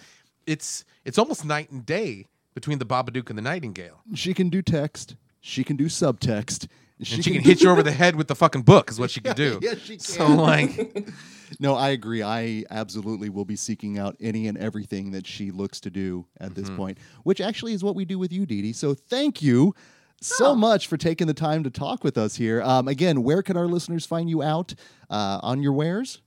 It's 0.47 0.87
it's 1.05 1.19
almost 1.19 1.45
night 1.45 1.71
and 1.71 1.85
day 1.85 2.29
between 2.55 2.79
the 2.79 2.87
Babadook 2.87 3.29
and 3.29 3.37
the 3.37 3.43
Nightingale. 3.43 4.01
She 4.15 4.33
can 4.33 4.49
do 4.49 4.63
text. 4.63 5.17
She 5.43 5.63
can 5.65 5.77
do 5.77 5.85
subtext. 5.85 6.67
And 6.99 7.07
she 7.07 7.31
can 7.31 7.43
hit 7.43 7.63
you 7.63 7.71
over 7.71 7.83
the 7.83 7.93
head 7.93 8.17
with 8.17 8.29
the 8.29 8.35
fucking 8.35 8.63
book, 8.63 8.91
is 8.91 8.99
what 8.99 9.11
she 9.11 9.21
can 9.21 9.35
do. 9.47 9.59
Yes, 9.63 9.79
she 9.81 9.97
can. 9.97 10.01
So 10.01 10.27
like, 10.29 11.09
No, 11.61 11.75
I 11.77 11.91
agree. 11.91 12.23
I 12.25 12.65
absolutely 12.71 13.29
will 13.29 13.45
be 13.45 13.55
seeking 13.57 13.99
out 13.99 14.17
any 14.21 14.49
and 14.49 14.59
everything 14.59 15.13
that 15.13 15.27
she 15.27 15.51
looks 15.53 15.81
to 15.81 15.91
do 15.91 16.27
at 16.41 16.55
this 16.55 16.67
Mm-hmm. 16.67 16.77
point, 16.77 16.99
which 17.23 17.41
actually 17.41 17.73
is 17.73 17.85
what 17.85 17.95
we 17.95 18.05
do 18.05 18.19
with 18.19 18.33
you, 18.33 18.47
Dee 18.47 18.63
Dee. 18.63 18.73
So 18.73 18.95
thank 18.95 19.41
you 19.43 19.73
so 20.21 20.47
Oh. 20.49 20.55
much 20.57 20.87
for 20.89 20.97
taking 20.97 21.27
the 21.29 21.35
time 21.35 21.63
to 21.63 21.71
talk 21.71 22.03
with 22.03 22.19
us 22.19 22.35
here. 22.37 22.63
Um, 22.63 22.89
again, 22.89 23.23
where 23.23 23.43
can 23.43 23.57
our 23.57 23.67
listeners 23.69 24.05
find 24.07 24.29
you 24.29 24.43
out 24.43 24.75
uh, 25.09 25.39
on 25.43 25.63
your 25.63 25.73
wares? 25.73 26.21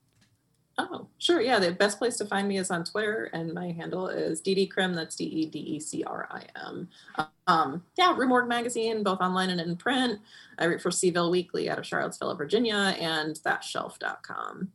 Oh, 0.82 1.08
sure. 1.18 1.42
Yeah, 1.42 1.60
the 1.60 1.74
best 1.74 1.98
place 1.98 2.16
to 2.18 2.26
find 2.26 2.48
me 2.48 2.58
is 2.58 2.72
on 2.72 2.86
Twitter, 2.86 3.26
and 3.34 3.54
my 3.54 3.72
handle 3.72 4.08
is 4.08 4.42
ddcrim. 4.42 4.96
That's 4.96 5.14
D 5.14 5.26
E 5.26 5.46
D 5.46 5.60
E 5.60 5.80
C 5.80 6.06
R 6.06 6.26
I 6.32 6.44
M. 6.66 6.88
Um, 7.48 7.84
yeah, 7.98 8.16
Rue 8.16 8.48
Magazine, 8.48 9.04
both 9.04 9.20
online 9.20 9.50
and 9.50 9.60
in 9.60 9.76
print. 9.76 10.22
I 10.58 10.68
write 10.68 10.82
for 10.82 10.90
C-Ville 10.90 11.32
Weekly 11.32 11.70
out 11.70 11.80
of 11.80 11.86
Charlottesville, 11.86 12.34
Virginia, 12.36 12.96
and 12.98 13.36
thatshelf.com. 13.36 14.72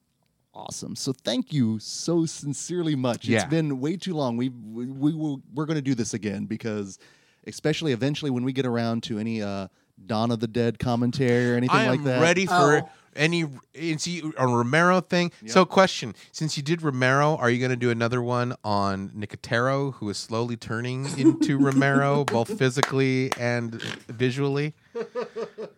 Awesome. 0.52 0.94
So 0.94 1.14
thank 1.14 1.54
you 1.54 1.78
so 1.78 2.26
sincerely 2.26 2.94
much. 2.94 3.26
Yeah. 3.26 3.38
It's 3.38 3.48
been 3.48 3.80
way 3.80 3.96
too 3.96 4.12
long. 4.12 4.36
We 4.36 4.50
we, 4.50 4.86
we 4.86 5.38
we're 5.54 5.64
going 5.64 5.76
to 5.76 5.82
do 5.82 5.94
this 5.94 6.12
again 6.12 6.44
because, 6.44 6.98
especially 7.46 7.92
eventually 7.92 8.30
when 8.30 8.44
we 8.44 8.52
get 8.52 8.66
around 8.66 9.04
to 9.04 9.18
any 9.18 9.40
uh, 9.40 9.68
Dawn 10.06 10.30
of 10.30 10.40
the 10.40 10.48
Dead 10.48 10.78
commentary 10.78 11.50
or 11.52 11.56
anything 11.56 11.76
I 11.76 11.84
am 11.84 11.90
like 11.90 12.04
that. 12.04 12.20
ready 12.22 12.46
for 12.46 12.82
Oh. 12.84 12.88
any 13.16 13.44
and 13.74 14.00
see 14.00 14.22
a 14.36 14.46
Romero 14.46 15.00
thing. 15.00 15.30
So, 15.46 15.64
question: 15.64 16.14
Since 16.32 16.56
you 16.56 16.62
did 16.62 16.82
Romero, 16.82 17.36
are 17.36 17.48
you 17.48 17.58
going 17.58 17.70
to 17.70 17.76
do 17.76 17.90
another 17.90 18.20
one 18.20 18.54
on 18.64 19.10
Nicotero, 19.10 19.94
who 19.94 20.08
is 20.10 20.16
slowly 20.18 20.56
turning 20.56 21.06
into 21.18 21.58
Romero, 21.58 22.24
both 22.24 22.58
physically 22.58 23.30
and 23.38 23.80
visually? 24.08 24.74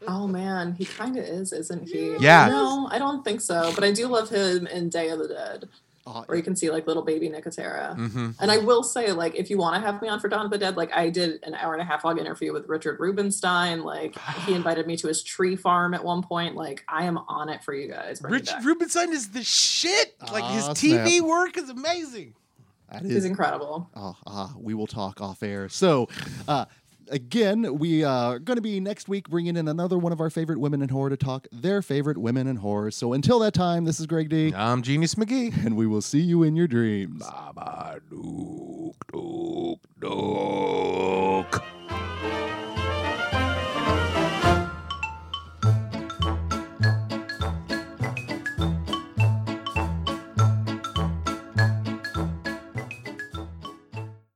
Oh 0.08 0.26
man, 0.26 0.72
he 0.74 0.84
kind 0.84 1.16
of 1.18 1.24
is, 1.24 1.52
isn't 1.52 1.88
he? 1.88 2.16
Yeah. 2.20 2.48
No, 2.48 2.88
I 2.90 2.98
don't 2.98 3.24
think 3.24 3.40
so. 3.40 3.72
But 3.74 3.84
I 3.84 3.92
do 3.92 4.06
love 4.08 4.28
him 4.30 4.66
in 4.66 4.88
Day 4.88 5.08
of 5.10 5.18
the 5.18 5.28
Dead, 5.28 5.68
Where 6.06 6.36
you 6.36 6.44
can 6.44 6.54
see 6.54 6.70
like 6.70 6.86
little 6.86 7.02
baby 7.02 7.28
Nicotero. 7.28 7.96
Mm-hmm. 7.96 8.30
And 8.38 8.50
I 8.50 8.58
will 8.58 8.82
say, 8.82 9.12
like, 9.12 9.34
if 9.34 9.50
you 9.50 9.58
want 9.58 9.74
to 9.74 9.80
have 9.80 10.00
me 10.00 10.08
on 10.08 10.20
for 10.20 10.28
Dawn 10.28 10.44
of 10.44 10.52
the 10.52 10.58
Dead, 10.58 10.76
like 10.76 10.94
I 10.94 11.10
did 11.10 11.42
an 11.42 11.54
hour 11.54 11.72
and 11.72 11.82
a 11.82 11.84
half 11.84 12.04
long 12.04 12.18
interview 12.18 12.52
with 12.52 12.68
Richard 12.68 13.00
Rubinstein. 13.00 13.82
Like 13.82 14.16
he 14.46 14.54
invited 14.54 14.86
me 14.86 14.96
to 14.98 15.08
his 15.08 15.22
tree 15.22 15.56
farm 15.56 15.94
at 15.94 16.04
one 16.04 16.22
point. 16.22 16.54
Like 16.54 16.84
I 16.88 17.04
am 17.04 17.18
on 17.18 17.48
it 17.48 17.64
for 17.64 17.74
you 17.74 17.88
guys. 17.88 18.20
Bring 18.20 18.32
me 18.32 18.38
Richard. 18.38 18.64
Rubenstein 18.64 19.12
is 19.12 19.30
the 19.30 19.42
shit. 19.42 20.14
Like 20.32 20.44
his 20.44 20.68
Aw, 20.68 20.74
TV 20.74 21.18
snap. 21.18 21.28
work 21.28 21.56
is 21.56 21.70
amazing. 21.70 22.34
That 22.90 23.02
is, 23.02 23.08
He's 23.08 23.16
is 23.18 23.24
incredible. 23.24 23.90
Oh, 23.96 24.16
ah, 24.26 24.54
we 24.56 24.74
will 24.74 24.86
talk 24.86 25.20
off 25.20 25.42
air. 25.42 25.68
So, 25.68 26.08
uh, 26.46 26.66
again, 27.10 27.78
we 27.78 28.04
uh, 28.04 28.10
are 28.10 28.38
going 28.38 28.56
to 28.56 28.62
be 28.62 28.80
next 28.80 29.08
week 29.08 29.28
bringing 29.28 29.56
in 29.56 29.68
another 29.68 29.98
one 29.98 30.12
of 30.12 30.20
our 30.20 30.30
favorite 30.30 30.58
women 30.58 30.82
in 30.82 30.88
horror 30.88 31.10
to 31.10 31.16
talk 31.16 31.46
their 31.52 31.82
favorite 31.82 32.18
women 32.18 32.46
in 32.46 32.56
horror. 32.56 32.90
So, 32.90 33.12
until 33.12 33.38
that 33.40 33.54
time, 33.54 33.84
this 33.84 34.00
is 34.00 34.06
Greg 34.06 34.28
D, 34.28 34.52
I'm 34.54 34.82
Genius 34.82 35.14
McGee. 35.14 35.64
and 35.64 35.76
we 35.76 35.86
will 35.86 36.02
see 36.02 36.20
you 36.20 36.42
in 36.42 36.56
your 36.56 36.66
dreams. 36.66 37.22
Baba 37.22 38.00
Duke 38.10 38.96
Duke 39.12 39.80
Duke. 40.00 41.62